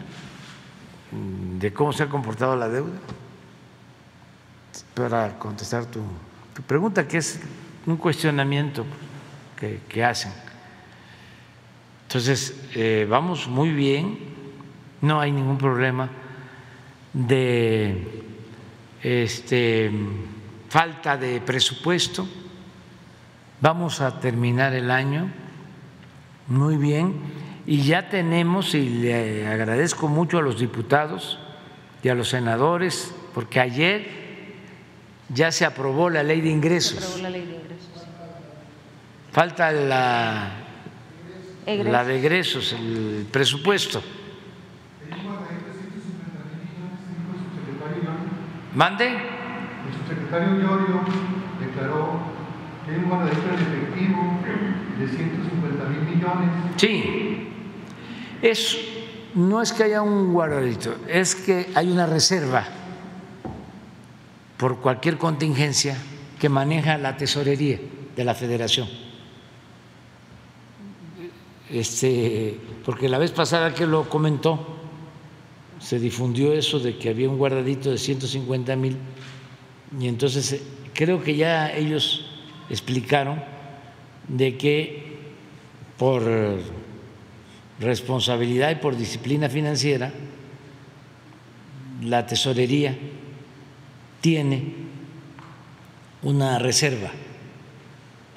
de 1.59 1.73
cómo 1.73 1.91
se 1.91 2.03
ha 2.03 2.07
comportado 2.07 2.55
la 2.55 2.69
deuda, 2.69 2.97
para 4.93 5.37
contestar 5.37 5.85
tu, 5.87 6.01
pregunta, 6.65 7.05
que 7.05 7.17
es 7.17 7.41
un 7.85 7.97
cuestionamiento 7.97 8.85
que, 9.57 10.01
hacen. 10.01 10.48
Entonces, 12.09 12.59
eh, 12.73 13.05
vamos 13.07 13.47
muy 13.47 13.69
bien, 13.69 14.17
no 14.99 15.19
hay 15.19 15.31
ningún 15.31 15.59
problema 15.59 16.09
de 17.13 18.23
este, 19.03 19.91
falta 20.69 21.17
de 21.17 21.39
presupuesto. 21.39 22.27
Vamos 23.61 24.01
a 24.01 24.19
terminar 24.19 24.73
el 24.73 24.89
año 24.89 25.29
muy 26.47 26.77
bien 26.77 27.13
y 27.67 27.83
ya 27.83 28.09
tenemos, 28.09 28.73
y 28.73 28.89
le 28.89 29.45
agradezco 29.45 30.07
mucho 30.07 30.39
a 30.39 30.41
los 30.41 30.59
diputados 30.59 31.37
y 32.01 32.09
a 32.09 32.15
los 32.15 32.29
senadores, 32.29 33.13
porque 33.35 33.59
ayer 33.59 34.07
ya 35.31 35.51
se 35.51 35.63
aprobó 35.63 36.09
la 36.09 36.23
ley 36.23 36.41
de 36.41 36.49
ingresos. 36.49 37.21
Falta 39.31 39.71
la, 39.71 40.68
la 41.77 42.03
de 42.03 42.19
egresos, 42.19 42.73
el 42.73 43.27
presupuesto. 43.31 44.01
¿Mande? 48.75 49.07
El 49.07 49.93
subsecretario 49.97 50.55
Llorio 50.55 51.01
declaró 51.59 52.19
que 52.85 52.91
hay 52.91 52.97
un 52.97 53.09
guardadito 53.09 53.49
en 53.49 53.55
efectivo 53.55 54.39
de 54.99 55.07
150 55.07 55.85
mil 55.89 56.15
millones. 56.15 56.49
Sí, 56.77 57.49
es, 58.41 58.77
no 59.33 59.61
es 59.61 59.73
que 59.73 59.83
haya 59.83 60.01
un 60.01 60.31
guardadito, 60.31 60.95
es 61.07 61.35
que 61.35 61.67
hay 61.75 61.91
una 61.91 62.05
reserva 62.05 62.63
por 64.57 64.79
cualquier 64.79 65.17
contingencia 65.17 65.97
que 66.39 66.49
maneja 66.49 66.97
la 66.97 67.17
tesorería 67.17 67.79
de 68.15 68.23
la 68.23 68.35
federación. 68.35 68.87
Este, 71.69 72.57
porque 72.83 73.07
la 73.07 73.19
vez 73.19 73.31
pasada 73.31 73.73
que 73.73 73.85
lo 73.85 74.09
comentó, 74.09 74.79
se 75.79 75.99
difundió 75.99 76.53
eso 76.53 76.79
de 76.79 76.97
que 76.97 77.09
había 77.09 77.29
un 77.29 77.37
guardadito 77.37 77.91
de 77.91 77.97
150 77.97 78.75
mil 78.75 78.97
y 79.99 80.07
entonces 80.07 80.51
eh, 80.53 80.61
creo 80.93 81.23
que 81.23 81.35
ya 81.35 81.73
ellos 81.73 82.25
explicaron 82.69 83.41
de 84.27 84.57
que 84.57 85.17
por 85.97 86.23
responsabilidad 87.79 88.71
y 88.71 88.75
por 88.75 88.97
disciplina 88.97 89.49
financiera 89.49 90.11
la 92.03 92.25
tesorería 92.25 92.97
tiene 94.21 94.73
una 96.21 96.59
reserva 96.59 97.11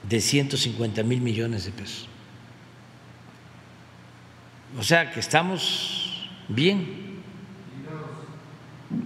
de 0.09 0.21
150 0.21 1.03
mil 1.03 1.21
millones 1.21 1.65
de 1.65 1.73
pesos. 1.73 2.12
O 4.79 4.83
sea 4.83 5.11
que 5.11 5.21
estamos 5.21 6.29
bien. 6.49 7.21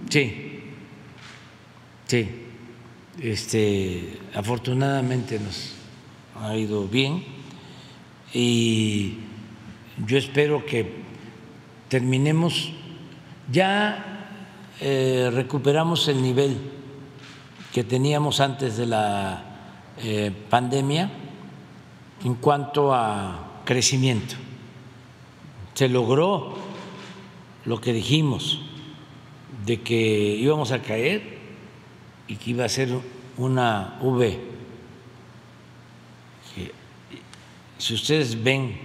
Sí, 0.09 0.63
sí. 2.05 2.43
Este, 3.19 4.19
afortunadamente 4.35 5.39
nos 5.39 5.73
ha 6.39 6.55
ido 6.55 6.87
bien 6.87 7.23
y 8.31 9.17
yo 10.05 10.17
espero 10.17 10.65
que 10.65 11.01
terminemos. 11.89 12.71
Ya 13.51 14.29
eh, 14.79 15.29
recuperamos 15.33 16.07
el 16.07 16.21
nivel 16.21 16.57
que 17.73 17.83
teníamos 17.83 18.39
antes 18.39 18.77
de 18.77 18.85
la 18.85 19.43
eh, 19.97 20.31
pandemia 20.49 21.09
en 22.23 22.35
cuanto 22.35 22.93
a 22.93 23.61
crecimiento. 23.65 24.46
Se 25.77 25.87
logró 25.87 26.55
lo 27.65 27.79
que 27.79 27.93
dijimos 27.93 28.61
de 29.63 29.79
que 29.83 29.95
íbamos 29.95 30.71
a 30.71 30.81
caer 30.81 31.37
y 32.27 32.37
que 32.37 32.49
iba 32.49 32.65
a 32.65 32.69
ser 32.69 32.89
una 33.37 33.99
V. 34.01 34.39
Si 37.77 37.93
ustedes 37.93 38.43
ven 38.43 38.75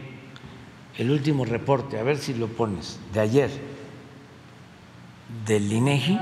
el 0.98 1.10
último 1.10 1.46
reporte, 1.46 1.98
a 1.98 2.02
ver 2.02 2.18
si 2.18 2.34
lo 2.34 2.48
pones, 2.48 3.00
de 3.14 3.20
ayer, 3.20 3.50
del 5.46 5.72
INEGI, 5.72 6.18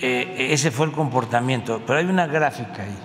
eh, 0.00 0.46
ese 0.50 0.70
fue 0.70 0.86
el 0.86 0.92
comportamiento, 0.92 1.82
pero 1.84 1.98
hay 1.98 2.04
una 2.04 2.28
gráfica 2.28 2.84
ahí, 2.84 2.98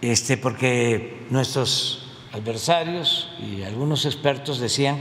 este, 0.00 0.36
porque 0.36 1.26
nuestros 1.30 2.06
adversarios 2.32 3.28
y 3.38 3.62
algunos 3.62 4.04
expertos 4.06 4.58
decían 4.58 4.98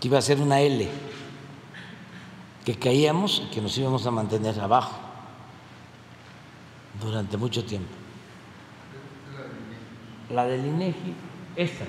que 0.00 0.08
iba 0.08 0.18
a 0.18 0.22
ser 0.22 0.40
una 0.40 0.60
L, 0.60 0.88
que 2.64 2.74
caíamos 2.76 3.42
y 3.44 3.50
que 3.50 3.60
nos 3.60 3.76
íbamos 3.78 4.06
a 4.06 4.10
mantener 4.10 4.58
abajo 4.60 4.98
durante 7.00 7.36
mucho 7.36 7.64
tiempo. 7.64 7.90
La 10.30 10.44
del 10.44 10.64
INEGI, 10.66 11.14
esta. 11.56 11.84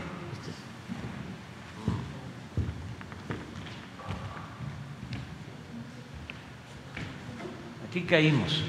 Aquí 7.87 8.01
caímos. 8.03 8.63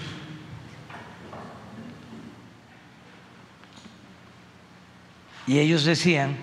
Y 5.46 5.58
ellos 5.58 5.84
decían 5.84 6.36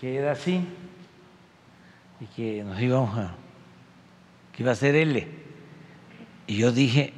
que 0.00 0.16
era 0.16 0.32
así 0.32 0.66
y 2.20 2.26
que 2.26 2.64
nos 2.64 2.80
íbamos 2.80 3.16
a, 3.16 3.34
que 4.52 4.62
iba 4.62 4.72
a 4.72 4.76
ser 4.76 4.94
L. 4.94 5.28
Y 6.46 6.56
yo 6.56 6.72
dije 6.72 7.14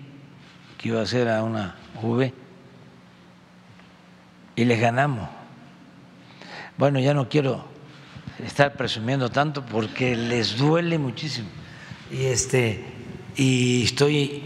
que 0.78 0.88
iba 0.88 1.00
a 1.00 1.06
ser 1.06 1.28
a 1.28 1.42
una 1.42 1.76
V 2.02 2.32
y 4.56 4.64
les 4.64 4.80
ganamos. 4.80 5.28
Bueno, 6.76 7.00
ya 7.00 7.14
no 7.14 7.28
quiero 7.28 7.64
estar 8.44 8.74
presumiendo 8.74 9.30
tanto 9.30 9.64
porque 9.64 10.16
les 10.16 10.56
duele 10.56 10.98
muchísimo. 10.98 11.48
Y 12.10 12.26
este 12.26 12.84
y 13.36 13.82
estoy 13.84 14.42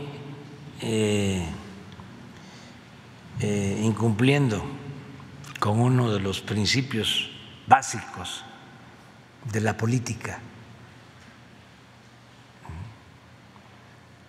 eh, 0.80 1.44
eh, 3.40 3.80
incumpliendo 3.82 4.77
con 5.58 5.80
uno 5.80 6.12
de 6.12 6.20
los 6.20 6.40
principios 6.40 7.30
básicos 7.66 8.44
de 9.52 9.60
la 9.60 9.76
política. 9.76 10.40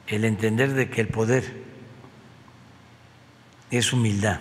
El 0.08 0.26
entender 0.26 0.74
de 0.74 0.90
que 0.90 1.02
el 1.02 1.08
poder 1.08 1.64
es 3.70 3.94
humildad. 3.94 4.40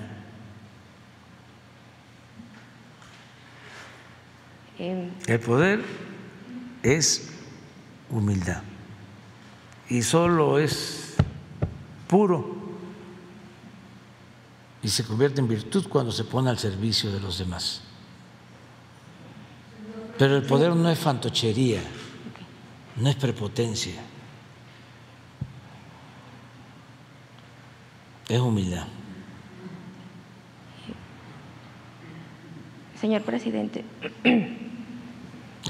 Em, 4.78 5.10
El 5.26 5.40
poder 5.40 5.84
es 6.82 7.28
humildad. 8.08 8.62
Y 9.90 10.02
solo 10.02 10.58
es 10.58 11.14
puro 12.06 12.57
y 14.82 14.88
se 14.88 15.04
convierte 15.04 15.40
en 15.40 15.48
virtud 15.48 15.86
cuando 15.88 16.12
se 16.12 16.24
pone 16.24 16.50
al 16.50 16.58
servicio 16.58 17.10
de 17.10 17.20
los 17.20 17.38
demás. 17.38 17.82
Pero 20.18 20.36
el 20.36 20.42
poder 20.42 20.74
no 20.74 20.90
es 20.90 20.98
fantochería, 20.98 21.80
no 22.96 23.08
es 23.08 23.16
prepotencia, 23.16 24.00
es 28.28 28.40
humildad. 28.40 28.86
Señor 33.00 33.22
presidente. 33.22 33.84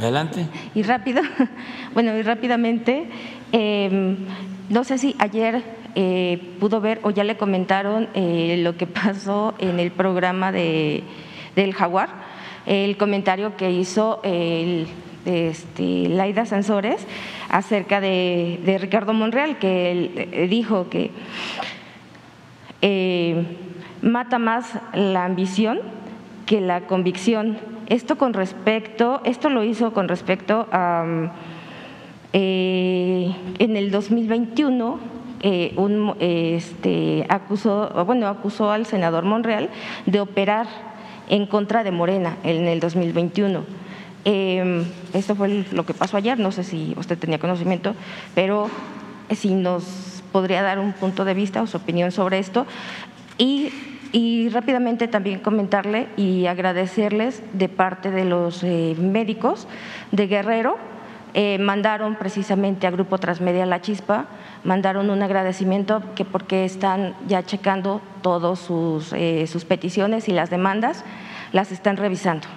Adelante. 0.00 0.46
Y 0.74 0.82
rápido, 0.82 1.20
bueno, 1.94 2.16
y 2.16 2.22
rápidamente, 2.22 3.10
eh, 3.52 4.16
no 4.70 4.84
sé 4.84 4.96
si 4.96 5.14
ayer 5.18 5.77
eh, 6.00 6.38
pudo 6.60 6.80
ver 6.80 7.00
o 7.02 7.10
ya 7.10 7.24
le 7.24 7.36
comentaron 7.36 8.08
eh, 8.14 8.60
lo 8.62 8.76
que 8.76 8.86
pasó 8.86 9.54
en 9.58 9.80
el 9.80 9.90
programa 9.90 10.52
de, 10.52 11.02
del 11.56 11.74
Jaguar, 11.74 12.08
el 12.66 12.96
comentario 12.96 13.56
que 13.56 13.72
hizo 13.72 14.20
el, 14.22 14.86
este, 15.24 16.08
Laida 16.08 16.46
Sansores 16.46 17.04
acerca 17.48 18.00
de, 18.00 18.60
de 18.64 18.78
Ricardo 18.78 19.12
Monreal, 19.12 19.58
que 19.58 20.28
eh, 20.30 20.46
dijo 20.46 20.88
que 20.88 21.10
mata 24.00 24.38
más 24.38 24.78
la 24.94 25.24
ambición 25.24 25.80
que 26.46 26.60
la 26.60 26.82
convicción. 26.82 27.58
Esto 27.88 28.18
con 28.18 28.34
respecto, 28.34 29.20
esto 29.24 29.50
lo 29.50 29.64
hizo 29.64 29.92
con 29.92 30.06
respecto 30.06 30.68
a 30.70 31.32
en 32.32 33.76
el 33.76 33.90
2021 33.90 35.17
eh, 35.40 35.74
este, 36.20 37.26
acusó, 37.28 37.90
bueno, 38.04 38.28
acusó 38.28 38.70
al 38.70 38.86
senador 38.86 39.24
Monreal 39.24 39.70
de 40.06 40.20
operar 40.20 40.66
en 41.28 41.46
contra 41.46 41.84
de 41.84 41.90
Morena 41.90 42.36
en 42.42 42.66
el 42.66 42.80
2021. 42.80 43.64
Eh, 44.24 44.84
esto 45.14 45.34
fue 45.34 45.64
lo 45.70 45.86
que 45.86 45.94
pasó 45.94 46.16
ayer, 46.16 46.38
no 46.38 46.52
sé 46.52 46.64
si 46.64 46.94
usted 46.96 47.18
tenía 47.18 47.38
conocimiento, 47.38 47.94
pero 48.34 48.68
si 49.30 49.54
nos 49.54 50.22
podría 50.32 50.62
dar 50.62 50.78
un 50.78 50.92
punto 50.92 51.24
de 51.24 51.34
vista 51.34 51.62
o 51.62 51.66
su 51.66 51.76
opinión 51.76 52.12
sobre 52.12 52.38
esto. 52.38 52.66
Y 53.38 53.70
y 54.12 54.48
rápidamente 54.48 55.08
también 55.08 55.40
comentarle 55.40 56.08
y 56.16 56.46
agradecerles 56.46 57.42
de 57.52 57.68
parte 57.68 58.10
de 58.10 58.24
los 58.24 58.62
eh, 58.62 58.96
médicos 58.98 59.68
de 60.12 60.26
Guerrero, 60.26 60.78
eh, 61.40 61.56
mandaron 61.60 62.16
precisamente 62.16 62.88
a 62.88 62.90
Grupo 62.90 63.16
Transmedia 63.18 63.64
La 63.64 63.80
Chispa, 63.80 64.26
mandaron 64.64 65.08
un 65.08 65.22
agradecimiento 65.22 66.02
que 66.16 66.24
porque 66.24 66.64
están 66.64 67.14
ya 67.28 67.44
checando 67.44 68.00
todas 68.22 68.58
sus, 68.58 69.12
eh, 69.12 69.46
sus 69.46 69.64
peticiones 69.64 70.28
y 70.28 70.32
las 70.32 70.50
demandas, 70.50 71.04
las 71.52 71.70
están 71.70 71.96
revisando. 71.96 72.48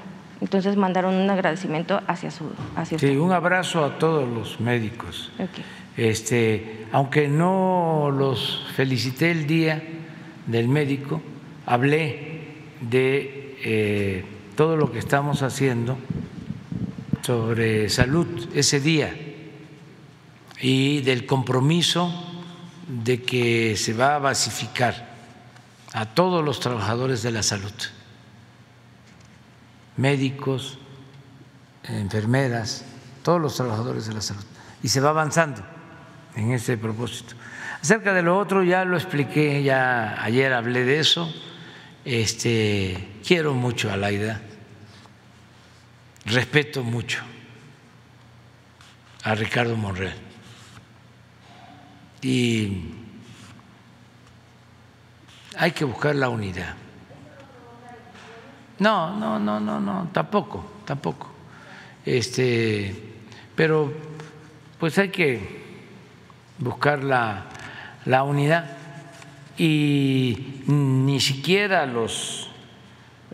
Entonces 0.42 0.78
mandaron 0.78 1.14
un 1.14 1.30
agradecimiento 1.30 2.02
hacia 2.08 2.32
su 2.32 2.46
hacia 2.76 2.98
Sí, 2.98 3.06
usted. 3.06 3.20
un 3.20 3.32
abrazo 3.32 3.86
a 3.86 4.00
todos 4.00 4.28
los 4.28 4.60
médicos. 4.60 5.32
Este, 5.96 6.88
aunque 6.92 7.28
no 7.28 8.10
los 8.12 8.66
felicité 8.76 9.30
el 9.30 9.46
día 9.46 9.80
del 10.48 10.68
médico, 10.70 11.22
hablé 11.68 12.48
de 12.82 13.58
eh, 13.64 14.26
todo 14.56 14.76
lo 14.76 14.92
que 14.92 14.98
estamos 14.98 15.44
haciendo 15.44 15.98
sobre 17.22 17.90
salud 17.90 18.50
ese 18.54 18.80
día 18.80 19.16
y 20.60 21.02
del 21.02 21.26
compromiso 21.26 22.12
de 22.88 23.22
que 23.22 23.76
se 23.78 23.94
va 23.94 24.16
a 24.16 24.20
basificar 24.20 25.10
a 25.94 26.06
todos 26.06 26.44
los 26.44 26.60
trabajadores 26.60 27.22
de 27.24 27.32
la 27.32 27.44
salud, 27.44 27.74
médicos, 29.98 30.78
enfermeras, 31.84 32.86
todos 33.24 33.42
los 33.42 33.56
trabajadores 33.56 34.08
de 34.08 34.14
la 34.14 34.22
salud, 34.22 34.44
y 34.84 34.88
se 34.90 35.02
va 35.02 35.10
avanzando 35.10 35.64
en 36.36 36.52
ese 36.52 36.78
propósito. 36.78 37.36
Acerca 37.82 38.14
de 38.14 38.22
lo 38.22 38.38
otro 38.38 38.64
ya 38.64 38.86
lo 38.86 38.96
expliqué, 38.96 39.64
ya 39.64 40.24
ayer 40.24 40.54
hablé 40.54 40.86
de 40.86 41.00
eso. 41.00 41.34
Este, 42.06 43.20
quiero 43.26 43.54
mucho 43.54 43.92
a 43.92 43.98
Laida, 43.98 44.42
respeto 46.26 46.84
mucho 46.84 47.22
a 49.24 49.36
Ricardo 49.36 49.76
Monreal. 49.76 50.16
Y 52.22 52.94
hay 55.58 55.72
que 55.72 55.86
buscar 55.86 56.16
la 56.16 56.30
unidad. 56.30 56.76
No, 58.80 59.16
no, 59.18 59.40
no, 59.40 59.60
no, 59.60 59.80
no, 59.80 60.10
tampoco, 60.12 60.82
tampoco. 60.86 61.30
Este, 62.06 62.96
pero 63.56 63.94
pues 64.80 64.98
hay 64.98 65.10
que 65.10 65.62
buscar 66.58 67.04
la, 67.04 67.46
la 68.06 68.24
unidad 68.24 68.78
y 69.58 70.64
ni 70.66 71.20
siquiera 71.20 71.86
los 71.86 72.50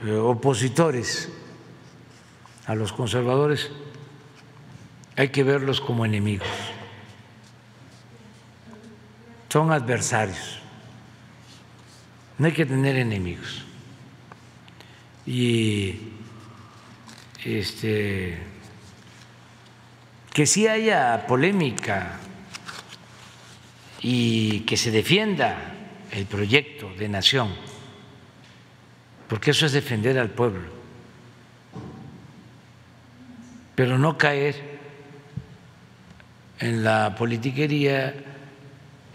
eh, 0.06 0.12
opositores 0.12 1.32
a 2.68 2.76
los 2.76 2.94
conservadores. 2.94 3.72
Hay 5.16 5.30
que 5.30 5.44
verlos 5.44 5.82
como 5.82 6.06
enemigos, 6.06 6.48
son 9.50 9.72
adversarios, 9.72 10.60
no 12.38 12.46
hay 12.46 12.54
que 12.54 12.66
tener 12.66 12.98
enemigos. 12.98 13.64
Y 15.26 15.96
este 17.44 18.38
que 20.34 20.46
sí 20.46 20.68
haya 20.68 21.26
polémica 21.26 22.20
y 24.02 24.60
que 24.62 24.78
se 24.78 24.92
defienda 24.92 25.74
el 26.12 26.28
proyecto 26.28 26.94
de 26.94 27.10
nación, 27.10 27.56
porque 29.28 29.50
eso 29.50 29.66
es 29.66 29.72
defender 29.72 30.20
al 30.20 30.30
pueblo, 30.30 30.77
pero 33.78 34.00
no 34.00 34.18
caer 34.18 34.80
en 36.58 36.84
la 36.84 37.14
politiquería 37.16 38.16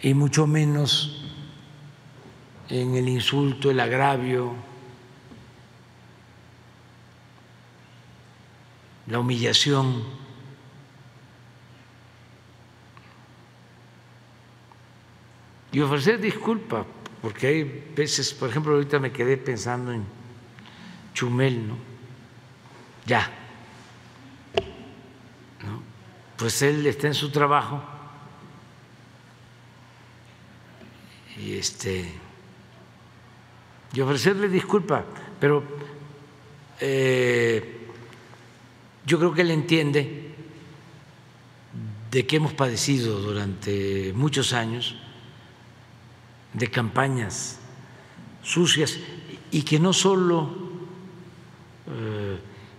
y 0.01 0.15
mucho 0.15 0.47
menos 0.47 1.21
en 2.69 2.95
el 2.95 3.09
insulto, 3.09 3.73
el 3.73 3.81
agravio, 3.81 4.55
la 9.09 9.19
humillación. 9.19 10.23
y 15.73 15.81
ofrecer 15.81 16.21
disculpa, 16.21 16.85
porque 17.23 17.47
hay 17.47 17.85
veces, 17.97 18.35
por 18.35 18.51
ejemplo, 18.51 18.75
ahorita 18.75 18.99
me 18.99 19.11
quedé 19.11 19.39
pensando 19.39 19.91
en 19.91 20.05
Chumel, 21.15 21.67
¿no? 21.67 21.77
Ya. 23.07 23.29
¿no? 25.65 25.83
Pues 26.43 26.61
él 26.63 26.85
está 26.89 27.07
en 27.07 27.15
su 27.15 27.31
trabajo. 27.31 27.81
Y 31.39 31.55
este 31.55 32.13
y 33.93 34.01
ofrecerle 34.01 34.49
disculpa, 34.49 35.05
pero 35.39 35.63
eh, 36.81 37.87
yo 39.07 39.21
creo 39.21 39.33
que 39.33 39.43
él 39.43 39.53
entiende 39.53 40.35
de 42.11 42.27
que 42.27 42.37
hemos 42.37 42.55
padecido 42.55 43.21
durante 43.21 44.13
muchos 44.13 44.53
años 44.53 44.97
de 46.55 46.69
campañas 46.69 47.61
sucias 48.43 48.99
y 49.53 49.63
que 49.63 49.79
no 49.79 49.93
solo 49.93 50.51
eh, 51.87 52.37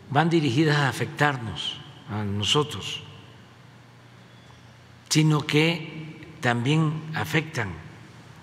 van 0.10 0.30
dirigidas 0.30 0.76
a 0.76 0.90
afectarnos, 0.90 1.78
a 2.10 2.26
nosotros, 2.26 3.03
sino 5.14 5.46
que 5.46 6.18
también 6.42 7.04
afectan 7.14 7.72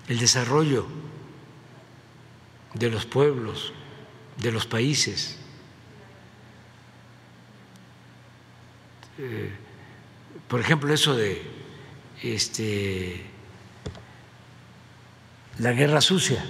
el 0.07 0.19
desarrollo 0.19 0.87
de 2.73 2.89
los 2.89 3.05
pueblos, 3.05 3.73
de 4.37 4.53
los 4.53 4.67
países. 4.67 5.37
Eh, 9.17 9.51
por 10.47 10.61
ejemplo, 10.61 10.93
eso 10.93 11.13
de 11.13 11.41
este 12.23 13.25
la 15.57 15.73
guerra 15.73 15.99
sucia, 15.99 16.41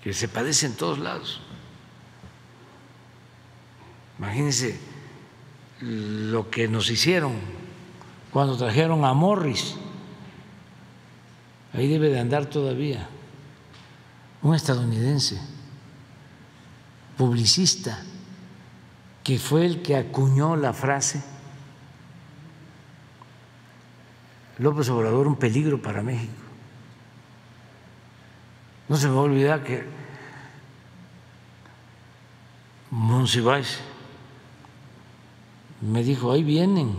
que 0.00 0.12
se 0.12 0.28
padece 0.28 0.66
en 0.66 0.76
todos 0.76 1.00
lados. 1.00 1.40
Imagínense 4.20 4.85
lo 5.80 6.50
que 6.50 6.68
nos 6.68 6.90
hicieron 6.90 7.34
cuando 8.32 8.56
trajeron 8.56 9.04
a 9.04 9.12
Morris. 9.12 9.76
Ahí 11.72 11.88
debe 11.88 12.08
de 12.08 12.20
andar 12.20 12.46
todavía 12.46 13.08
un 14.42 14.54
estadounidense, 14.54 15.40
publicista, 17.16 18.02
que 19.24 19.38
fue 19.38 19.66
el 19.66 19.82
que 19.82 19.96
acuñó 19.96 20.56
la 20.56 20.72
frase 20.72 21.22
López 24.58 24.88
Obrador 24.88 25.26
un 25.26 25.36
peligro 25.36 25.80
para 25.80 26.02
México. 26.02 26.32
No 28.88 28.96
se 28.96 29.08
me 29.08 29.14
va 29.14 29.20
a 29.20 29.24
olvidar 29.24 29.64
que 29.64 29.84
Monsiváis 32.90 33.80
me 35.86 36.02
dijo, 36.02 36.32
ahí 36.32 36.42
vienen. 36.42 36.94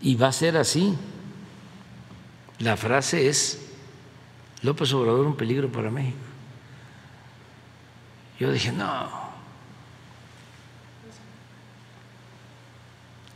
Y 0.00 0.16
va 0.16 0.28
a 0.28 0.32
ser 0.32 0.56
así. 0.56 0.96
La 2.58 2.76
frase 2.76 3.28
es, 3.28 3.70
López 4.62 4.92
Obrador 4.92 5.26
un 5.26 5.36
peligro 5.36 5.70
para 5.70 5.90
México. 5.90 6.18
Yo 8.38 8.50
dije, 8.50 8.72
no. 8.72 9.08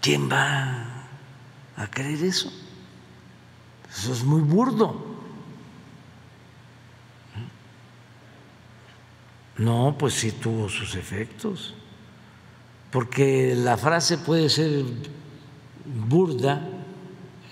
¿Quién 0.00 0.30
va 0.30 1.06
a 1.76 1.86
creer 1.90 2.24
eso? 2.24 2.52
Eso 3.90 4.12
es 4.12 4.24
muy 4.24 4.42
burdo. 4.42 5.14
No, 9.56 9.94
pues 9.96 10.14
sí 10.14 10.32
tuvo 10.32 10.68
sus 10.68 10.96
efectos 10.96 11.74
porque 12.94 13.56
la 13.56 13.76
frase 13.76 14.18
puede 14.18 14.48
ser 14.48 14.84
burda, 15.84 16.64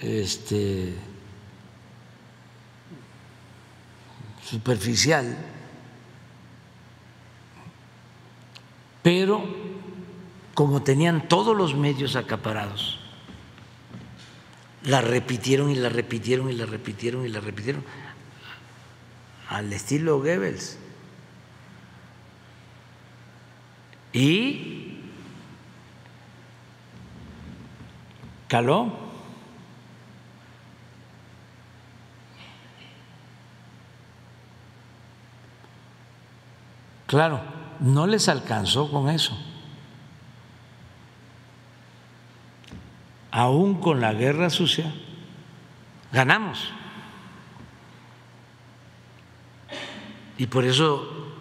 este, 0.01 0.95
superficial, 4.45 5.37
pero 9.03 9.45
como 10.55 10.85
tenían 10.85 11.27
todos 11.27 11.57
los 11.57 11.75
medios 11.75 12.15
acaparados, 12.15 13.01
la 14.85 15.01
repitieron 15.01 15.73
y 15.73 15.75
la 15.75 15.89
repitieron 15.89 16.51
y 16.51 16.53
la 16.53 16.67
repitieron 16.67 17.27
y 17.27 17.31
la 17.31 17.41
repitieron 17.41 17.85
al 19.49 19.73
estilo 19.73 20.21
Goebbels. 20.21 20.79
Y 24.13 24.92
caló. 28.53 28.93
Claro, 37.07 37.41
no 37.81 38.07
les 38.07 38.29
alcanzó 38.29 38.91
con 38.91 39.09
eso. 39.09 39.35
Aún 43.31 43.81
con 43.81 44.03
la 44.03 44.13
guerra 44.13 44.51
sucia, 44.51 44.93
ganamos. 46.13 46.75
Y 50.37 50.47
por 50.47 50.67
eso 50.67 51.33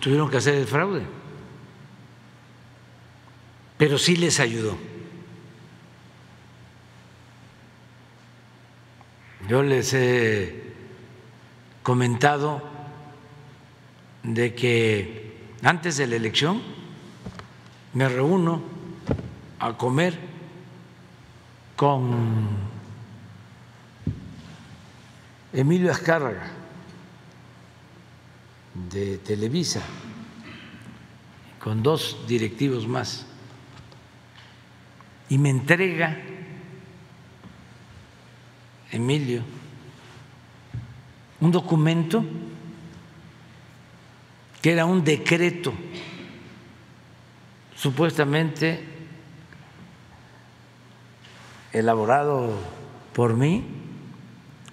tuvieron 0.00 0.30
que 0.30 0.38
hacer 0.38 0.54
el 0.54 0.66
fraude. 0.66 1.06
Pero 3.76 3.98
sí 3.98 4.16
les 4.16 4.40
ayudó. 4.40 4.78
Yo 9.48 9.62
les 9.62 9.94
he 9.94 10.62
comentado 11.82 12.62
de 14.22 14.54
que 14.54 15.54
antes 15.62 15.96
de 15.96 16.06
la 16.06 16.16
elección 16.16 16.60
me 17.94 18.10
reúno 18.10 18.60
a 19.58 19.72
comer 19.72 20.18
con 21.76 22.46
Emilio 25.54 25.92
Azcárraga 25.92 26.50
de 28.90 29.16
Televisa, 29.16 29.80
con 31.58 31.82
dos 31.82 32.18
directivos 32.28 32.86
más, 32.86 33.24
y 35.30 35.38
me 35.38 35.48
entrega 35.48 36.18
Emilio, 38.90 39.42
un 41.40 41.52
documento 41.52 42.24
que 44.62 44.72
era 44.72 44.84
un 44.84 45.04
decreto 45.04 45.72
supuestamente 47.76 48.82
elaborado 51.72 52.58
por 53.12 53.34
mí, 53.34 53.64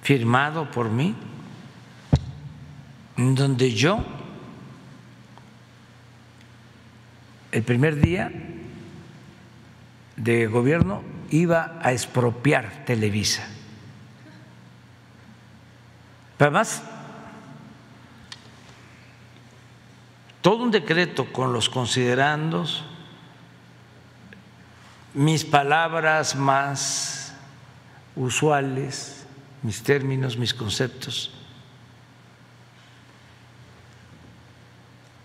firmado 0.02 0.72
por 0.72 0.90
mí, 0.90 1.16
en 3.18 3.35
donde 3.35 3.74
yo 3.74 4.03
el 7.52 7.64
primer 7.64 8.02
día 8.02 8.32
de 10.16 10.48
gobierno 10.48 11.03
iba 11.30 11.80
a 11.82 11.92
expropiar 11.92 12.85
Televisa. 12.85 13.55
Además, 16.45 16.83
todo 20.43 20.61
un 20.61 20.69
decreto 20.69 21.33
con 21.33 21.53
los 21.53 21.69
considerandos, 21.69 22.83
mis 25.15 25.43
palabras 25.43 26.35
más 26.35 27.33
usuales, 28.15 29.25
mis 29.64 29.82
términos, 29.82 30.38
mis 30.38 30.53
conceptos, 30.53 31.33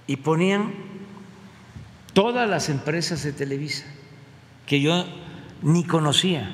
y 0.07 0.16
ponían 0.16 0.73
todas 2.15 2.49
las 2.49 2.70
empresas 2.70 3.23
de 3.24 3.34
Televisa 3.34 3.84
que 4.65 4.81
yo 4.81 5.05
ni 5.60 5.84
conocía, 5.84 6.50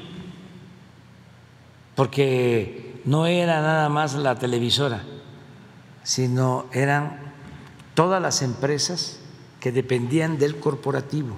porque 1.95 2.86
no 3.07 3.26
era 3.26 3.62
nada 3.62 3.89
más 3.89 4.15
la 4.15 4.35
televisora, 4.35 5.02
sino 6.02 6.67
eran 6.73 7.33
todas 7.94 8.20
las 8.20 8.43
empresas 8.43 9.20
que 9.60 9.73
dependían 9.73 10.39
del 10.39 10.59
corporativo. 10.59 11.36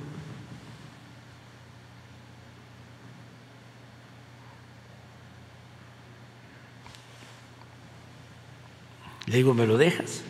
Le 9.27 9.37
digo, 9.37 9.53
¿me 9.53 9.67
lo 9.67 9.77
dejas? 9.77 10.23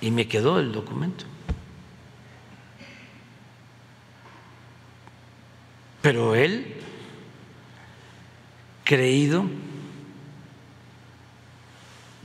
Y 0.00 0.12
me 0.12 0.28
quedó 0.28 0.60
el 0.60 0.72
documento. 0.72 1.24
Pero 6.00 6.36
él 6.36 6.81
creído 8.84 9.44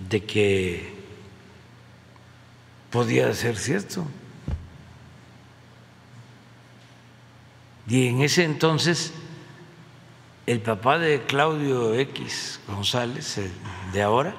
de 0.09 0.23
que 0.23 0.93
podía 2.89 3.33
ser 3.33 3.57
cierto. 3.57 4.05
Y 7.87 8.07
en 8.07 8.21
ese 8.21 8.43
entonces 8.43 9.13
el 10.45 10.61
papá 10.61 10.97
de 10.97 11.23
Claudio 11.23 11.93
X 11.93 12.59
González, 12.67 13.39
de 13.91 14.01
ahora, 14.01 14.33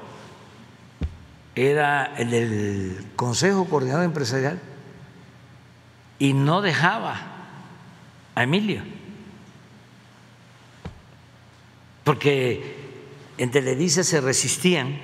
era 1.55 2.14
el 2.16 2.30
del 2.30 3.06
Consejo 3.16 3.66
Coordinador 3.66 4.05
Empresarial 4.05 4.60
y 6.18 6.32
no 6.32 6.62
dejaba 6.62 7.20
a 8.34 8.42
Emilio 8.42 8.82
porque 12.09 12.75
en 13.37 13.51
Televisa 13.51 14.03
se 14.03 14.23
resistían 14.23 14.99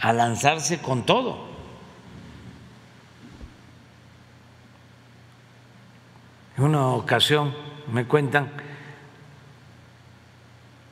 a 0.00 0.14
lanzarse 0.14 0.80
con 0.80 1.04
todo. 1.04 1.46
En 6.56 6.64
una 6.64 6.86
ocasión 6.86 7.54
me 7.92 8.06
cuentan 8.06 8.50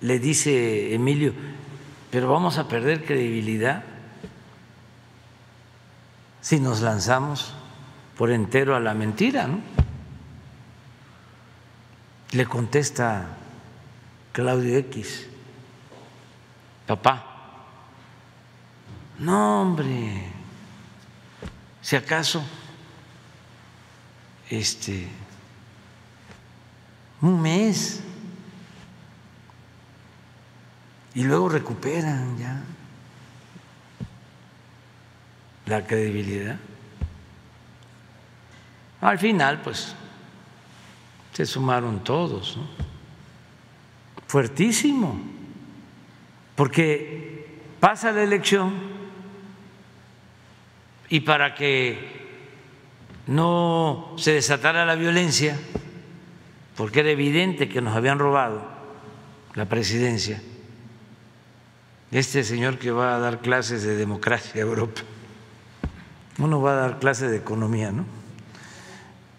le 0.02 0.18
dice 0.18 0.92
Emilio, 0.92 1.32
pero 2.10 2.30
vamos 2.30 2.58
a 2.58 2.68
perder 2.68 3.06
credibilidad 3.06 3.82
si 6.42 6.60
nos 6.60 6.82
lanzamos 6.82 7.54
por 8.18 8.30
entero 8.30 8.76
a 8.76 8.80
la 8.80 8.92
mentira, 8.92 9.46
¿no? 9.46 9.60
Le 12.32 12.44
contesta 12.44 13.37
Claudio 14.32 14.78
X, 14.78 15.26
papá, 16.86 17.24
no 19.18 19.62
hombre, 19.62 20.32
si 21.82 21.96
acaso, 21.96 22.42
este, 24.48 25.08
un 27.20 27.40
mes, 27.42 28.00
y 31.14 31.24
luego 31.24 31.48
recuperan 31.48 32.38
ya 32.38 32.62
la 35.66 35.84
credibilidad. 35.84 36.56
Al 39.00 39.18
final, 39.18 39.60
pues, 39.62 39.94
se 41.32 41.44
sumaron 41.44 42.02
todos, 42.04 42.56
¿no? 42.56 42.87
Fuertísimo, 44.28 45.20
porque 46.54 47.48
pasa 47.80 48.12
la 48.12 48.22
elección 48.22 48.74
y 51.08 51.20
para 51.20 51.54
que 51.54 52.18
no 53.26 54.14
se 54.18 54.32
desatara 54.32 54.84
la 54.84 54.96
violencia, 54.96 55.58
porque 56.76 57.00
era 57.00 57.10
evidente 57.10 57.68
que 57.68 57.80
nos 57.80 57.96
habían 57.96 58.18
robado 58.18 58.62
la 59.54 59.66
presidencia, 59.66 60.42
este 62.10 62.44
señor 62.44 62.78
que 62.78 62.90
va 62.90 63.16
a 63.16 63.18
dar 63.18 63.40
clases 63.40 63.82
de 63.82 63.96
democracia 63.96 64.62
a 64.62 64.66
Europa, 64.66 65.00
uno 66.38 66.60
va 66.60 66.72
a 66.72 66.76
dar 66.76 66.98
clases 66.98 67.30
de 67.30 67.38
economía, 67.38 67.92
¿no? 67.92 68.04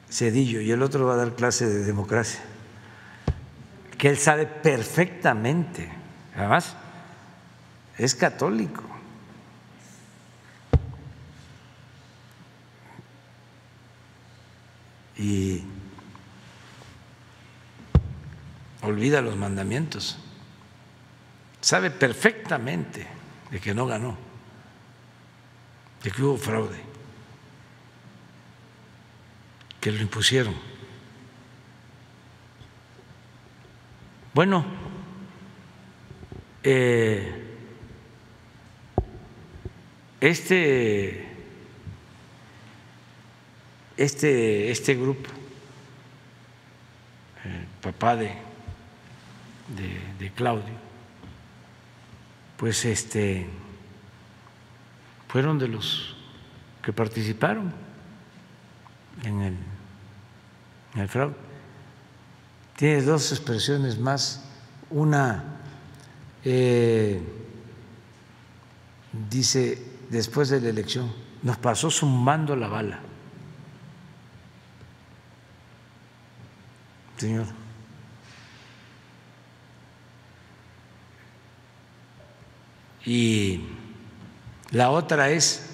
Cedillo, 0.09 0.61
y 0.61 0.71
el 0.71 0.81
otro 0.81 1.05
va 1.05 1.13
a 1.13 1.17
dar 1.17 1.35
clases 1.35 1.73
de 1.73 1.83
democracia, 1.83 2.41
que 3.99 4.07
él 4.07 4.17
sabe 4.17 4.45
perfectamente, 4.45 5.91
además 6.33 6.73
es 7.97 8.15
católico. 8.15 8.85
Y 15.17 15.61
olvida 18.81 19.21
los 19.21 19.35
mandamientos 19.35 20.17
sabe 21.59 21.91
perfectamente 21.91 23.05
de 23.51 23.59
que 23.59 23.73
no 23.73 23.85
ganó, 23.85 24.17
de 26.01 26.09
que 26.09 26.23
hubo 26.23 26.37
fraude, 26.37 26.81
que 29.81 29.91
lo 29.91 30.01
impusieron. 30.01 30.68
Bueno, 34.33 34.63
eh, 36.63 37.45
este, 40.21 41.27
este, 43.97 44.71
este 44.71 44.95
grupo, 44.95 45.29
el 47.43 47.65
papá 47.81 48.15
de, 48.15 48.27
de, 49.75 49.99
de 50.19 50.31
Claudio, 50.31 50.73
pues 52.57 52.85
este 52.85 53.47
fueron 55.27 55.57
de 55.57 55.69
los 55.69 56.15
que 56.83 56.93
participaron 56.93 57.73
en 59.23 59.41
el, 59.41 59.57
en 60.95 61.01
el 61.01 61.07
fraude. 61.07 61.48
Tiene 62.79 63.01
dos 63.01 63.33
expresiones 63.33 63.99
más. 63.99 64.41
Una 64.89 65.43
eh, 66.45 67.21
dice 69.29 69.85
después 70.09 70.47
de 70.47 70.61
la 70.61 70.69
elección, 70.69 71.13
nos 71.43 71.57
pasó 71.57 71.91
sumando 71.91 72.55
la 72.55 72.69
bala. 72.69 73.01
Señor. 77.17 77.47
Y 83.05 83.61
la 84.71 84.91
otra 84.91 85.31
es, 85.31 85.65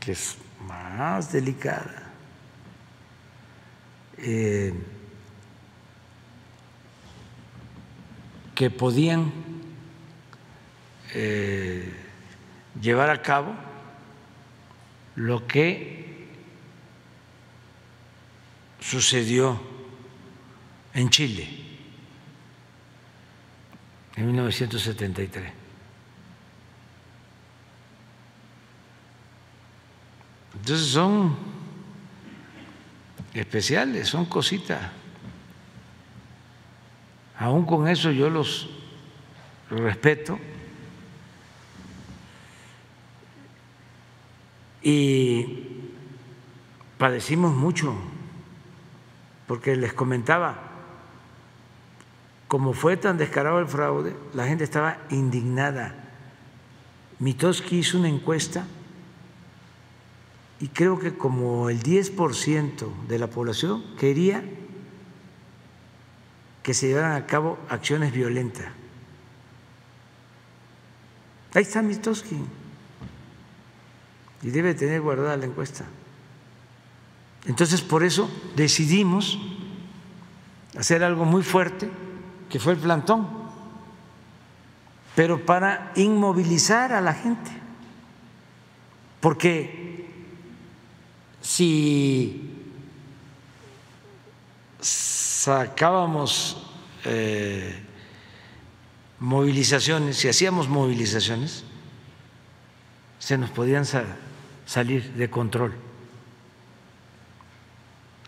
que 0.00 0.12
es 0.12 0.38
más 0.66 1.30
delicada, 1.30 2.14
eh, 4.16 4.72
que 8.54 8.70
podían 8.70 9.32
eh, 11.14 11.92
llevar 12.80 13.10
a 13.10 13.22
cabo 13.22 13.54
lo 15.16 15.46
que 15.46 16.28
sucedió 18.80 19.60
en 20.94 21.10
Chile 21.10 21.48
en 24.16 24.26
1973. 24.26 25.52
Entonces 30.54 30.86
son 30.86 31.36
especiales, 33.34 34.08
son 34.08 34.26
cositas. 34.26 35.01
Aún 37.42 37.64
con 37.64 37.88
eso 37.88 38.12
yo 38.12 38.30
los 38.30 38.68
respeto 39.68 40.38
y 44.80 45.66
padecimos 46.98 47.52
mucho, 47.52 47.96
porque 49.48 49.74
les 49.74 49.92
comentaba, 49.92 50.54
como 52.46 52.74
fue 52.74 52.96
tan 52.96 53.18
descarado 53.18 53.58
el 53.58 53.66
fraude, 53.66 54.14
la 54.34 54.46
gente 54.46 54.62
estaba 54.62 54.98
indignada. 55.10 55.96
Mitoski 57.18 57.78
hizo 57.78 57.98
una 57.98 58.08
encuesta 58.08 58.68
y 60.60 60.68
creo 60.68 60.96
que 61.00 61.18
como 61.18 61.70
el 61.70 61.82
10% 61.82 63.06
de 63.08 63.18
la 63.18 63.26
población 63.26 63.82
quería 63.98 64.44
que 66.62 66.74
se 66.74 66.88
llevaran 66.88 67.12
a 67.12 67.26
cabo 67.26 67.58
acciones 67.68 68.12
violentas. 68.12 68.66
Ahí 71.54 71.62
está 71.62 71.82
Mitoski 71.82 72.36
y 74.42 74.50
debe 74.50 74.74
tener 74.74 75.00
guardada 75.00 75.36
la 75.36 75.46
encuesta. 75.46 75.84
Entonces, 77.46 77.82
por 77.82 78.04
eso 78.04 78.30
decidimos 78.56 79.38
hacer 80.78 81.04
algo 81.04 81.24
muy 81.24 81.42
fuerte, 81.42 81.90
que 82.48 82.58
fue 82.58 82.72
el 82.72 82.78
plantón, 82.78 83.28
pero 85.14 85.44
para 85.44 85.92
inmovilizar 85.96 86.92
a 86.92 87.00
la 87.00 87.12
gente, 87.12 87.50
porque 89.20 90.08
si 91.40 92.52
sacábamos 95.42 96.56
eh, 97.04 97.74
movilizaciones, 99.18 100.16
si 100.16 100.28
hacíamos 100.28 100.68
movilizaciones, 100.68 101.64
se 103.18 103.36
nos 103.36 103.50
podían 103.50 103.84
salir 104.66 105.12
de 105.14 105.30
control 105.30 105.74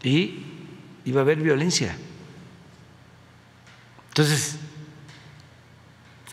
y 0.03 0.43
iba 1.05 1.21
a 1.21 1.23
haber 1.23 1.39
violencia. 1.39 1.97
Entonces, 4.09 4.57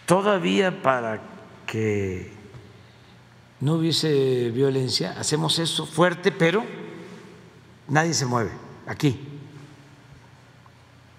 todavía 0.08 0.82
para 0.82 1.22
que 1.68 2.32
no 3.60 3.76
hubiese 3.76 4.50
violencia, 4.50 5.12
hacemos 5.12 5.60
eso 5.60 5.86
fuerte, 5.86 6.32
pero 6.32 6.66
nadie 7.88 8.16
se 8.16 8.26
mueve 8.26 8.50
aquí. 8.88 9.31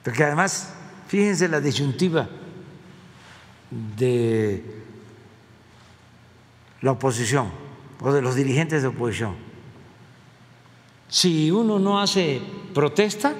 Porque 0.03 0.25
además, 0.25 0.73
fíjense 1.09 1.49
la 1.49 1.61
disyuntiva 1.61 2.29
de 3.71 4.83
la 6.81 6.93
oposición 6.93 7.51
o 8.01 8.13
de 8.13 8.21
los 8.21 8.35
dirigentes 8.35 8.83
de 8.83 8.89
oposición. 8.89 9.37
Si 11.09 11.51
uno 11.51 11.79
no 11.79 12.01
hace 12.01 12.43
protesta 12.75 13.35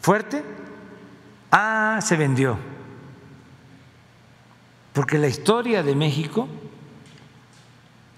fuerte, 0.00 0.44
ah, 1.50 2.00
se 2.02 2.16
vendió 2.16 2.58
Porque 4.92 5.16
la 5.16 5.26
historia 5.26 5.82
de 5.82 5.94
México, 5.94 6.46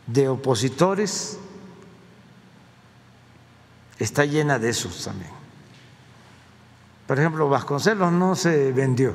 de 0.09 0.29
opositores, 0.29 1.39
está 3.99 4.25
llena 4.25 4.59
de 4.59 4.71
esos 4.71 5.05
también. 5.05 5.44
Por 7.07 7.19
ejemplo, 7.19 7.49
Vasconcelos 7.49 8.13
no 8.13 8.35
se 8.35 8.73
vendió, 8.73 9.15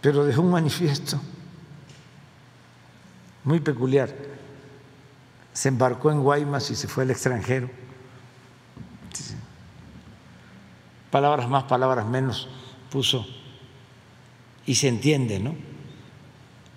pero 0.00 0.24
dejó 0.24 0.42
un 0.42 0.50
manifiesto 0.50 1.20
muy 3.44 3.60
peculiar. 3.60 4.14
Se 5.52 5.68
embarcó 5.68 6.10
en 6.10 6.22
Guaymas 6.22 6.70
y 6.70 6.76
se 6.76 6.88
fue 6.88 7.04
al 7.04 7.10
extranjero. 7.10 7.70
Palabras 11.10 11.48
más, 11.48 11.64
palabras 11.64 12.06
menos 12.06 12.48
puso 12.90 13.26
y 14.64 14.74
se 14.74 14.88
entiende, 14.88 15.38
¿no? 15.38 15.54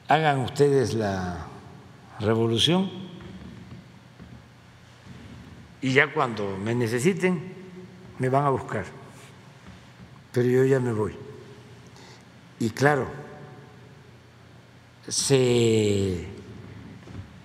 Hagan 0.08 0.40
ustedes 0.40 0.94
la 0.94 1.48
revolución 2.20 2.90
y 5.82 5.94
ya 5.94 6.14
cuando 6.14 6.58
me 6.58 6.76
necesiten 6.76 7.55
me 8.20 8.30
van 8.30 8.46
a 8.46 8.50
buscar, 8.50 8.86
pero 10.32 10.48
yo 10.48 10.64
ya 10.66 10.80
me 10.80 10.94
voy. 10.94 11.16
Y 12.60 12.70
claro, 12.70 13.08
se 15.08 16.26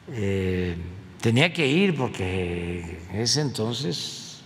eh, 0.08 0.76
tenía 1.20 1.52
que 1.52 1.66
ir 1.66 1.96
porque 1.96 3.02
ese 3.12 3.40
entonces 3.40 4.40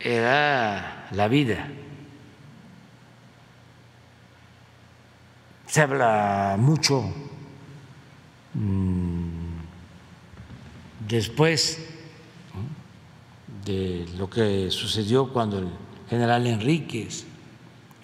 era 0.00 1.08
la 1.12 1.28
vida. 1.28 1.68
Se 5.66 5.80
habla 5.80 6.56
mucho 6.58 7.10
mm, 8.52 9.56
después 11.08 11.91
de 13.64 14.06
lo 14.16 14.28
que 14.28 14.70
sucedió 14.70 15.32
cuando 15.32 15.58
el 15.58 15.68
general 16.08 16.46
Enríquez, 16.46 17.24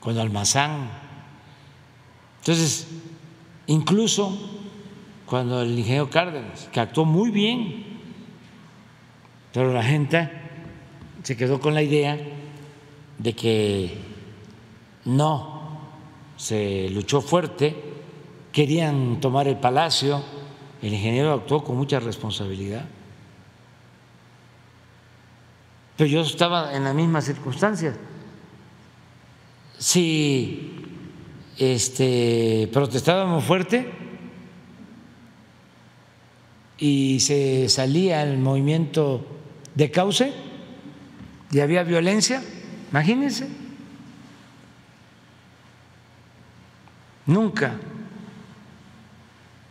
cuando 0.00 0.20
Almazán. 0.20 0.90
Entonces, 2.38 2.86
incluso 3.66 4.36
cuando 5.26 5.62
el 5.62 5.78
ingeniero 5.78 6.08
Cárdenas, 6.08 6.68
que 6.72 6.80
actuó 6.80 7.04
muy 7.04 7.30
bien, 7.30 7.84
pero 9.52 9.72
la 9.72 9.82
gente 9.82 10.30
se 11.22 11.36
quedó 11.36 11.60
con 11.60 11.74
la 11.74 11.82
idea 11.82 12.18
de 13.18 13.32
que 13.34 13.98
no 15.04 15.80
se 16.36 16.88
luchó 16.90 17.20
fuerte, 17.20 17.76
querían 18.52 19.20
tomar 19.20 19.48
el 19.48 19.56
palacio, 19.56 20.22
el 20.80 20.94
ingeniero 20.94 21.32
actuó 21.32 21.64
con 21.64 21.76
mucha 21.76 22.00
responsabilidad. 22.00 22.86
Pero 25.98 26.10
yo 26.10 26.20
estaba 26.20 26.76
en 26.76 26.84
las 26.84 26.94
mismas 26.94 27.24
circunstancias. 27.24 27.96
Si 29.76 30.86
este, 31.58 32.70
protestábamos 32.72 33.42
fuerte 33.42 33.90
y 36.78 37.18
se 37.18 37.68
salía 37.68 38.22
el 38.22 38.38
movimiento 38.38 39.26
de 39.74 39.90
cauce 39.90 40.32
y 41.50 41.58
había 41.58 41.82
violencia, 41.82 42.44
imagínense. 42.92 43.48
Nunca 47.26 47.74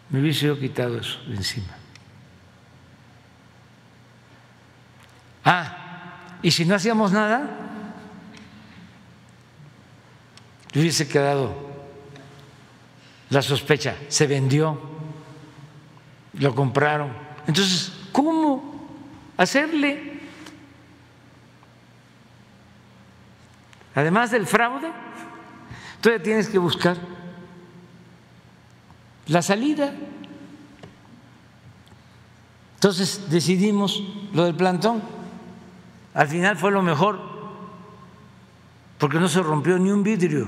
me 0.10 0.20
hubiese 0.20 0.48
yo 0.48 0.60
quitado 0.60 1.00
eso 1.00 1.20
de 1.26 1.38
encima. 1.38 1.78
Ah, 5.46 5.86
y 6.48 6.52
si 6.52 6.64
no 6.64 6.76
hacíamos 6.76 7.12
nada, 7.12 7.46
hubiese 10.74 11.06
quedado 11.06 11.54
la 13.30 13.42
sospecha, 13.42 13.98
se 14.08 14.28
vendió, 14.28 14.80
lo 16.36 16.56
compraron. 16.56 17.12
Entonces, 17.48 17.92
¿cómo 18.14 18.88
hacerle? 19.36 20.22
Además 23.94 24.32
del 24.32 24.48
fraude, 24.48 24.90
todavía 26.00 26.24
tienes 26.24 26.48
que 26.48 26.60
buscar 26.60 26.96
la 29.28 29.42
salida. 29.42 29.94
Entonces 32.76 33.30
decidimos 33.30 34.02
lo 34.32 34.46
del 34.46 34.56
plantón. 34.56 35.17
Al 36.14 36.28
final 36.28 36.58
fue 36.58 36.72
lo 36.72 36.82
mejor, 36.82 37.20
porque 38.98 39.20
no 39.20 39.28
se 39.28 39.42
rompió 39.42 39.78
ni 39.78 39.92
un 39.92 40.04
vidrio. 40.04 40.48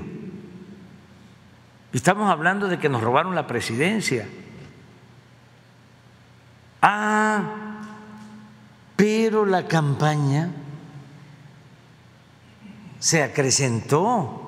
Estamos 1.93 2.29
hablando 2.29 2.67
de 2.67 2.77
que 2.77 2.89
nos 2.89 3.01
robaron 3.01 3.35
la 3.35 3.47
presidencia. 3.47 4.27
Ah, 6.81 7.43
pero 8.95 9.45
la 9.45 9.67
campaña 9.67 10.51
se 12.99 13.23
acrecentó 13.23 14.39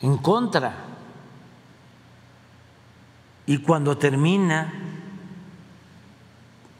en 0.00 0.18
contra. 0.18 0.74
Y 3.46 3.58
cuando 3.58 3.98
termina 3.98 4.72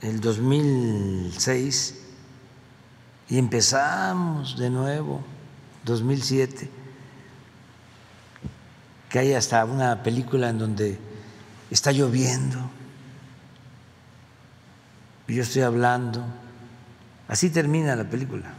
el 0.01 0.20
2006 0.20 2.03
y 3.28 3.39
empezamos 3.39 4.59
de 4.59 4.70
nuevo, 4.70 5.23
2007, 5.85 6.70
que 9.09 9.19
hay 9.19 9.35
hasta 9.35 9.65
una 9.65 10.03
película 10.03 10.49
en 10.49 10.59
donde 10.59 10.99
está 11.70 11.93
lloviendo 11.93 12.59
y 15.27 15.35
yo 15.36 15.43
estoy 15.43 15.62
hablando, 15.62 16.25
así 17.28 17.51
termina 17.51 17.97
la 17.97 18.05
película. 18.05 18.53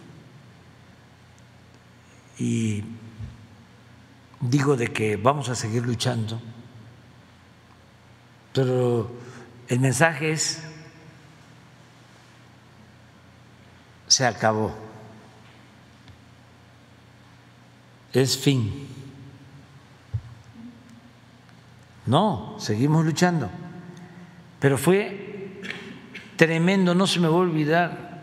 Y 2.37 2.83
digo 4.41 4.75
de 4.75 4.87
que 4.87 5.15
vamos 5.15 5.49
a 5.49 5.55
seguir 5.55 5.85
luchando 5.85 6.41
pero 8.55 9.11
el 9.67 9.81
mensaje 9.81 10.31
es, 10.31 10.61
se 14.07 14.25
acabó, 14.25 14.73
es 18.13 18.37
fin. 18.37 18.87
No, 22.05 22.55
seguimos 22.59 23.03
luchando, 23.03 23.49
pero 24.59 24.77
fue 24.77 25.61
tremendo, 26.35 26.93
no 26.93 27.07
se 27.07 27.19
me 27.19 27.27
va 27.27 27.35
a 27.35 27.39
olvidar. 27.39 28.21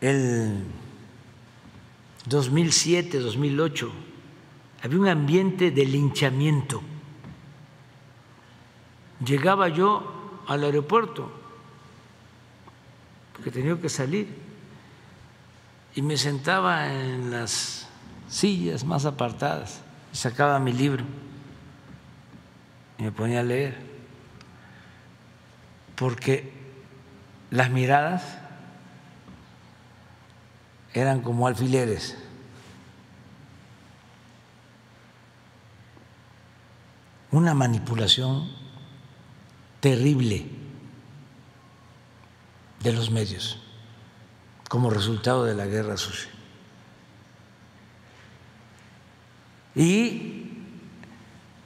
El 0.00 0.64
2007, 2.26 3.20
2008, 3.20 3.92
había 4.82 4.98
un 4.98 5.08
ambiente 5.08 5.70
de 5.70 5.84
linchamiento. 5.86 6.82
Llegaba 9.24 9.68
yo 9.68 10.42
al 10.46 10.64
aeropuerto, 10.64 11.32
porque 13.34 13.50
tenía 13.50 13.78
que 13.78 13.88
salir, 13.88 14.28
y 15.94 16.02
me 16.02 16.16
sentaba 16.16 16.92
en 16.92 17.30
las 17.30 17.86
sillas 18.28 18.84
más 18.84 19.04
apartadas 19.04 19.80
y 20.12 20.16
sacaba 20.16 20.58
mi 20.58 20.72
libro 20.72 21.04
y 22.98 23.02
me 23.02 23.12
ponía 23.12 23.40
a 23.40 23.42
leer, 23.44 23.76
porque 25.94 26.52
las 27.50 27.70
miradas 27.70 28.38
eran 30.92 31.20
como 31.20 31.46
alfileres. 31.46 32.16
Una 37.30 37.52
manipulación 37.52 38.48
terrible 39.80 40.46
de 42.84 42.92
los 42.92 43.10
medios 43.10 43.58
como 44.68 44.90
resultado 44.90 45.44
de 45.44 45.54
la 45.54 45.66
guerra 45.66 45.96
sucia. 45.96 46.30
Y 49.74 50.52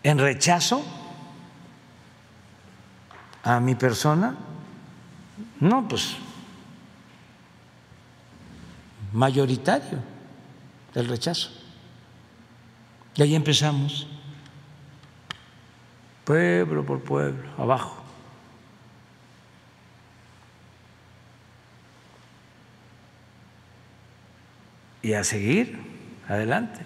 en 0.03 0.19
rechazo 0.19 0.83
a 3.43 3.61
mi 3.61 3.75
persona, 3.75 4.37
no, 5.61 5.87
pues 5.89 6.17
mayoritario. 9.13 9.99
el 10.95 11.09
rechazo. 11.09 11.51
Y 13.15 13.23
ahí 13.23 13.35
empezamos, 13.35 14.07
pueblo 16.25 16.85
por 16.85 17.03
pueblo, 17.03 17.49
abajo. 17.57 17.98
Y 25.09 25.15
a 25.15 25.25
seguir 25.25 25.79
adelante. 26.29 26.81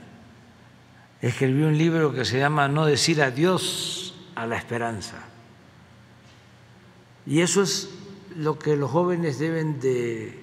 Escribí 1.20 1.65
un 1.65 1.76
libro 1.76 2.15
que 2.15 2.25
se 2.25 2.39
llama 2.39 2.68
No 2.68 2.86
decir 2.86 3.20
adiós 3.20 4.15
a 4.36 4.47
la 4.47 4.57
esperanza. 4.57 5.17
Y 7.26 7.41
eso 7.41 7.62
es 7.62 7.91
lo 8.36 8.60
que 8.60 8.76
los 8.76 8.92
jóvenes 8.92 9.41
deben 9.41 9.81
de 9.81 10.39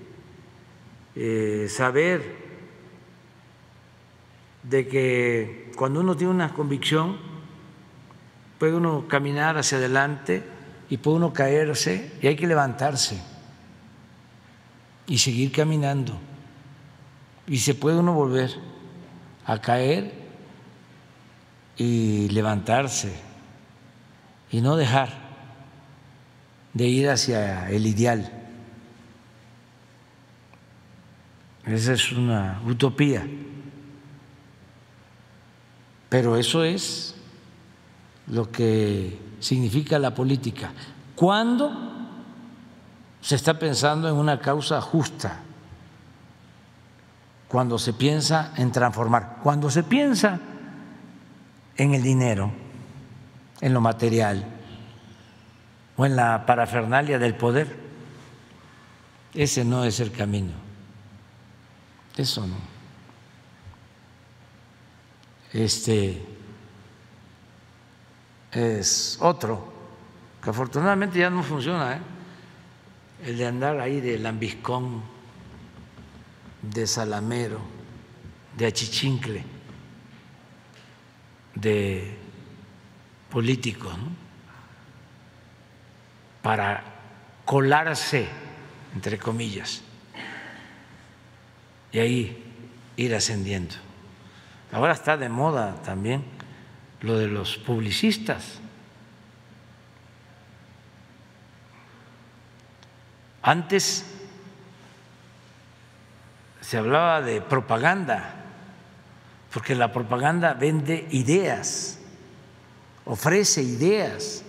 eh, 1.15 1.67
saber 1.69 2.35
de 4.63 4.85
que 4.89 5.71
cuando 5.77 6.01
uno 6.01 6.17
tiene 6.17 6.33
una 6.33 6.53
convicción, 6.53 7.15
puede 8.57 8.73
uno 8.75 9.07
caminar 9.07 9.57
hacia 9.57 9.77
adelante 9.77 10.43
y 10.89 10.97
puede 10.97 11.15
uno 11.15 11.31
caerse 11.31 12.11
y 12.21 12.27
hay 12.27 12.35
que 12.35 12.45
levantarse 12.45 13.21
y 15.07 15.17
seguir 15.17 15.53
caminando. 15.53 16.19
Y 17.49 17.57
se 17.57 17.73
puede 17.73 17.97
uno 17.97 18.13
volver 18.13 18.51
a 19.45 19.59
caer 19.59 20.13
y 21.75 22.29
levantarse 22.29 23.11
y 24.51 24.61
no 24.61 24.75
dejar 24.75 25.09
de 26.73 26.87
ir 26.87 27.09
hacia 27.09 27.69
el 27.71 27.87
ideal. 27.87 28.31
Esa 31.65 31.93
es 31.93 32.11
una 32.11 32.61
utopía. 32.67 33.25
Pero 36.07 36.37
eso 36.37 36.63
es 36.63 37.15
lo 38.27 38.51
que 38.51 39.19
significa 39.39 39.97
la 39.97 40.13
política. 40.13 40.71
¿Cuándo 41.15 41.71
se 43.21 43.35
está 43.35 43.57
pensando 43.57 44.07
en 44.07 44.15
una 44.15 44.39
causa 44.39 44.79
justa? 44.81 45.43
Cuando 47.49 47.77
se 47.77 47.91
piensa 47.91 48.53
en 48.55 48.71
transformar. 48.71 49.39
Cuando 49.43 49.69
se 49.69 49.83
piensa 49.83 50.39
en 51.75 51.93
el 51.93 52.01
dinero, 52.01 52.51
en 53.59 53.73
lo 53.73 53.81
material 53.81 54.45
o 55.97 56.05
en 56.05 56.15
la 56.15 56.45
parafernalia 56.45 57.19
del 57.19 57.35
poder, 57.35 57.75
ese 59.33 59.65
no 59.65 59.83
es 59.83 59.99
el 59.99 60.13
camino. 60.13 60.53
Eso 62.15 62.47
no 62.47 62.79
este 65.53 66.21
es 68.51 69.17
otro 69.21 69.73
que 70.43 70.49
afortunadamente 70.49 71.19
ya 71.19 71.29
no 71.29 71.43
funciona, 71.43 71.95
¿eh? 71.95 71.99
el 73.25 73.37
de 73.37 73.47
andar 73.47 73.79
ahí 73.79 73.99
de 73.99 74.17
lambiscón, 74.19 75.01
de 76.61 76.87
salamero, 76.87 77.59
de 78.57 78.65
achichincle, 78.65 79.43
de 81.55 82.17
político, 83.29 83.91
para 86.41 86.83
colarse, 87.45 88.27
entre 88.93 89.17
comillas, 89.17 89.81
y 91.91 91.99
ahí 91.99 92.43
ir 92.97 93.15
ascendiendo. 93.15 93.75
Ahora 94.71 94.93
está 94.93 95.17
de 95.17 95.29
moda 95.29 95.81
también 95.81 96.23
lo 97.01 97.17
de 97.17 97.27
los 97.27 97.57
publicistas. 97.57 98.59
Antes 103.41 104.18
se 106.69 106.77
hablaba 106.77 107.21
de 107.21 107.41
propaganda, 107.41 108.31
porque 109.51 109.73
la 109.73 109.91
propaganda 109.91 110.53
vende 110.53 111.07
ideas, 111.09 111.97
ofrece 113.05 113.63
ideas. 113.63 114.43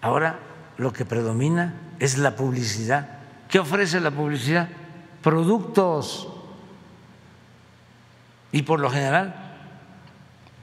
Ahora 0.00 0.38
lo 0.76 0.92
que 0.92 1.04
predomina 1.04 1.74
es 1.98 2.18
la 2.18 2.36
publicidad. 2.36 3.18
¿Qué 3.48 3.58
ofrece 3.58 3.98
la 3.98 4.12
publicidad? 4.12 4.68
Productos 5.24 6.28
y 8.52 8.62
por 8.62 8.78
lo 8.78 8.90
general 8.90 9.34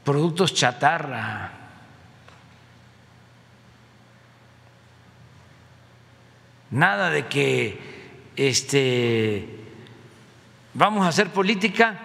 productos 0.05 0.53
chatarra. 0.53 1.51
Nada 6.71 7.09
de 7.09 7.27
que 7.27 7.94
este 8.35 9.59
vamos 10.73 11.05
a 11.05 11.09
hacer 11.09 11.31
política 11.31 11.99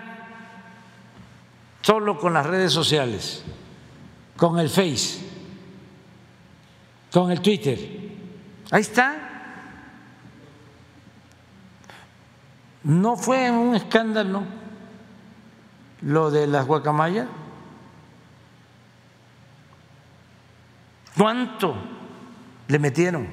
solo 1.83 2.19
con 2.19 2.33
las 2.33 2.47
redes 2.47 2.73
sociales, 2.73 3.45
con 4.37 4.59
el 4.59 4.69
Face, 4.69 5.21
con 7.13 7.31
el 7.31 7.41
Twitter. 7.41 7.79
Ahí 8.71 8.83
está. 8.83 9.27
No 12.83 13.17
fue 13.17 13.51
un 13.51 13.75
escándalo 13.75 14.61
lo 16.03 16.31
de 16.31 16.47
las 16.47 16.67
guacamayas? 16.67 17.29
¿Cuánto 21.17 21.75
le 22.69 22.79
metieron 22.79 23.29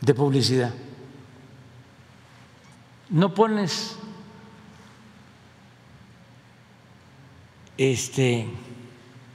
de 0.00 0.14
publicidad? 0.14 0.72
¿No 3.08 3.32
pones 3.32 3.98
este 7.78 8.48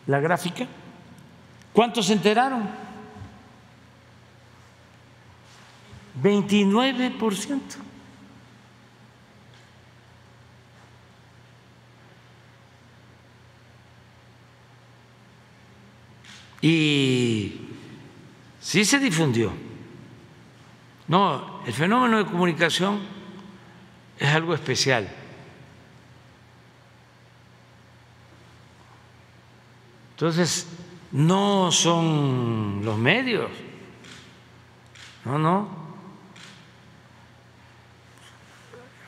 la 0.07 0.19
gráfica? 0.19 0.67
¿Cuántos 1.73 2.07
se 2.07 2.13
enteraron? 2.13 2.69
29%. 6.21 7.59
Y 16.61 17.59
sí 18.59 18.85
se 18.85 18.99
difundió. 18.99 19.51
No, 21.07 21.61
el 21.65 21.73
fenómeno 21.73 22.19
de 22.19 22.25
comunicación 22.25 22.99
es 24.21 24.29
algo 24.29 24.53
especial. 24.53 25.09
Entonces, 30.11 30.67
no 31.11 31.71
son 31.71 32.81
los 32.85 32.99
medios, 32.99 33.49
no, 35.25 35.39
no. 35.39 35.69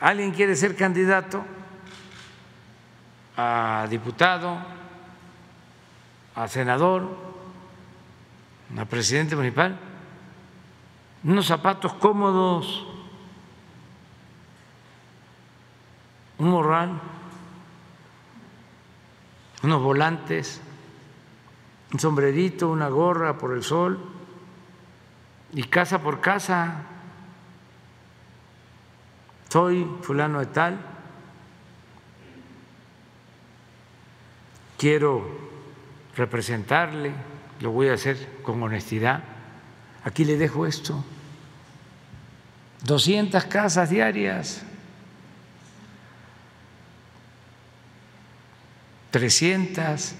Alguien 0.00 0.32
quiere 0.32 0.56
ser 0.56 0.74
candidato 0.74 1.44
a 3.36 3.86
diputado, 3.88 4.58
a 6.34 6.48
senador, 6.48 7.16
la 8.74 8.84
presidente 8.84 9.36
municipal, 9.36 9.78
unos 11.22 11.46
zapatos 11.46 11.94
cómodos, 11.94 12.93
un 16.38 16.48
morral, 16.48 17.00
unos 19.62 19.82
volantes, 19.82 20.60
un 21.92 22.00
sombrerito, 22.00 22.68
una 22.68 22.88
gorra 22.88 23.38
por 23.38 23.54
el 23.54 23.62
sol 23.62 23.98
y 25.52 25.62
casa 25.64 26.00
por 26.00 26.20
casa. 26.20 26.82
Soy 29.48 29.88
fulano 30.02 30.40
de 30.40 30.46
tal, 30.46 30.80
quiero 34.76 35.24
representarle 36.16 37.12
lo 37.60 37.70
voy 37.70 37.88
a 37.88 37.94
hacer 37.94 38.16
con 38.42 38.62
honestidad. 38.62 39.22
Aquí 40.04 40.24
le 40.24 40.36
dejo 40.36 40.66
esto. 40.66 41.02
200 42.84 43.44
casas 43.44 43.88
diarias, 43.88 44.62
300 49.14 50.12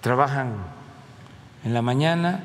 trabajan 0.00 0.54
en 1.62 1.74
la 1.74 1.82
mañana, 1.82 2.42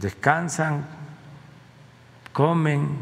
descansan 0.00 0.86
comen, 2.32 2.98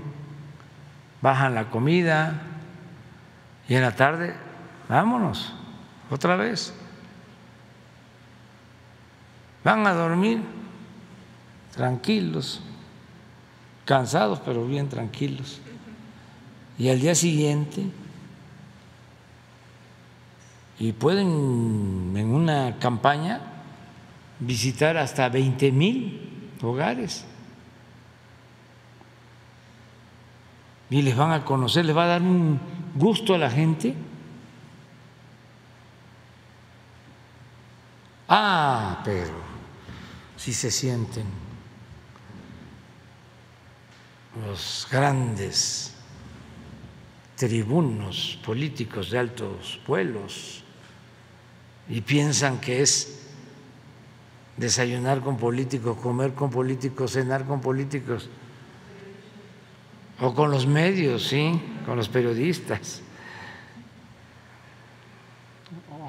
bajan 1.23 1.55
la 1.55 1.70
comida 1.70 2.43
y 3.67 3.77
en 3.77 3.81
la 3.81 3.97
tarde, 3.97 4.35
vámonos, 4.91 5.55
otra 6.11 6.36
vez. 6.36 6.75
Van 9.65 9.86
a 9.86 9.94
dormir 9.94 10.43
tranquilos, 11.75 12.61
cansados 13.86 14.39
pero 14.44 14.67
bien 14.67 14.91
tranquilos. 14.91 15.62
Y 16.83 16.89
al 16.89 17.01
día 17.01 17.15
siguiente, 17.15 17.85
y 20.81 20.91
pueden 20.91 22.12
en 22.17 22.35
una 22.35 22.77
campaña 22.81 23.41
visitar 24.41 24.97
hasta 24.97 25.28
20 25.28 25.70
mil 25.70 26.57
hogares. 26.61 27.25
Y 30.91 31.02
les 31.02 31.17
van 31.17 31.31
a 31.31 31.44
conocer, 31.44 31.85
les 31.85 31.97
va 31.97 32.02
a 32.02 32.09
dar 32.09 32.23
un 32.23 32.59
gusto 32.97 33.36
a 33.36 33.39
la 33.39 33.49
gente. 33.49 33.94
Ah, 38.28 39.01
pero 39.05 39.35
si 40.36 40.52
se 40.52 40.73
sienten 40.73 41.27
los 44.44 44.89
grandes 44.91 45.92
tribunos 47.36 48.39
políticos 48.44 49.11
de 49.11 49.19
altos 49.19 49.81
vuelos 49.86 50.62
y 51.89 52.01
piensan 52.01 52.61
que 52.61 52.83
es 52.83 53.23
desayunar 54.57 55.20
con 55.20 55.36
políticos, 55.36 55.97
comer 55.99 56.35
con 56.35 56.51
políticos, 56.51 57.12
cenar 57.12 57.44
con 57.44 57.61
políticos, 57.61 58.28
o 60.20 60.35
con 60.35 60.51
los 60.51 60.67
medios, 60.67 61.27
sí, 61.27 61.61
con 61.85 61.97
los 61.97 62.09
periodistas, 62.09 63.02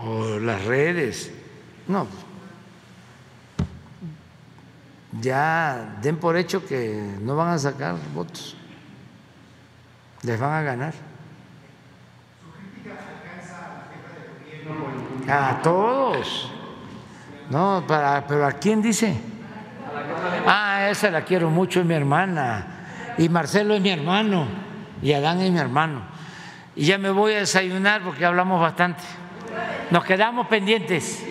o 0.03 0.39
las 0.39 0.63
redes. 0.65 1.31
No, 1.87 2.07
ya 5.21 5.99
den 6.01 6.17
por 6.17 6.37
hecho 6.37 6.65
que 6.65 7.17
no 7.21 7.35
van 7.35 7.49
a 7.49 7.57
sacar 7.57 7.97
votos, 8.13 8.55
les 10.21 10.39
van 10.39 10.51
a 10.51 10.61
ganar. 10.61 11.12
A 15.29 15.61
todos. 15.61 16.51
No, 17.49 17.83
pero 17.87 18.45
¿a 18.45 18.51
quién 18.53 18.81
dice? 18.81 19.15
Ah, 20.45 20.89
esa 20.89 21.11
la 21.11 21.23
quiero 21.23 21.49
mucho, 21.49 21.79
es 21.79 21.85
mi 21.85 21.93
hermana. 21.93 22.67
Y 23.17 23.29
Marcelo 23.29 23.75
es 23.75 23.81
mi 23.81 23.89
hermano. 23.89 24.47
Y 25.01 25.13
Adán 25.13 25.39
es 25.41 25.51
mi 25.51 25.59
hermano. 25.59 26.01
Y 26.75 26.85
ya 26.85 26.97
me 26.97 27.09
voy 27.09 27.33
a 27.33 27.39
desayunar 27.39 28.01
porque 28.01 28.25
hablamos 28.25 28.59
bastante. 28.59 29.03
Nos 29.91 30.03
quedamos 30.03 30.47
pendientes. 30.47 31.25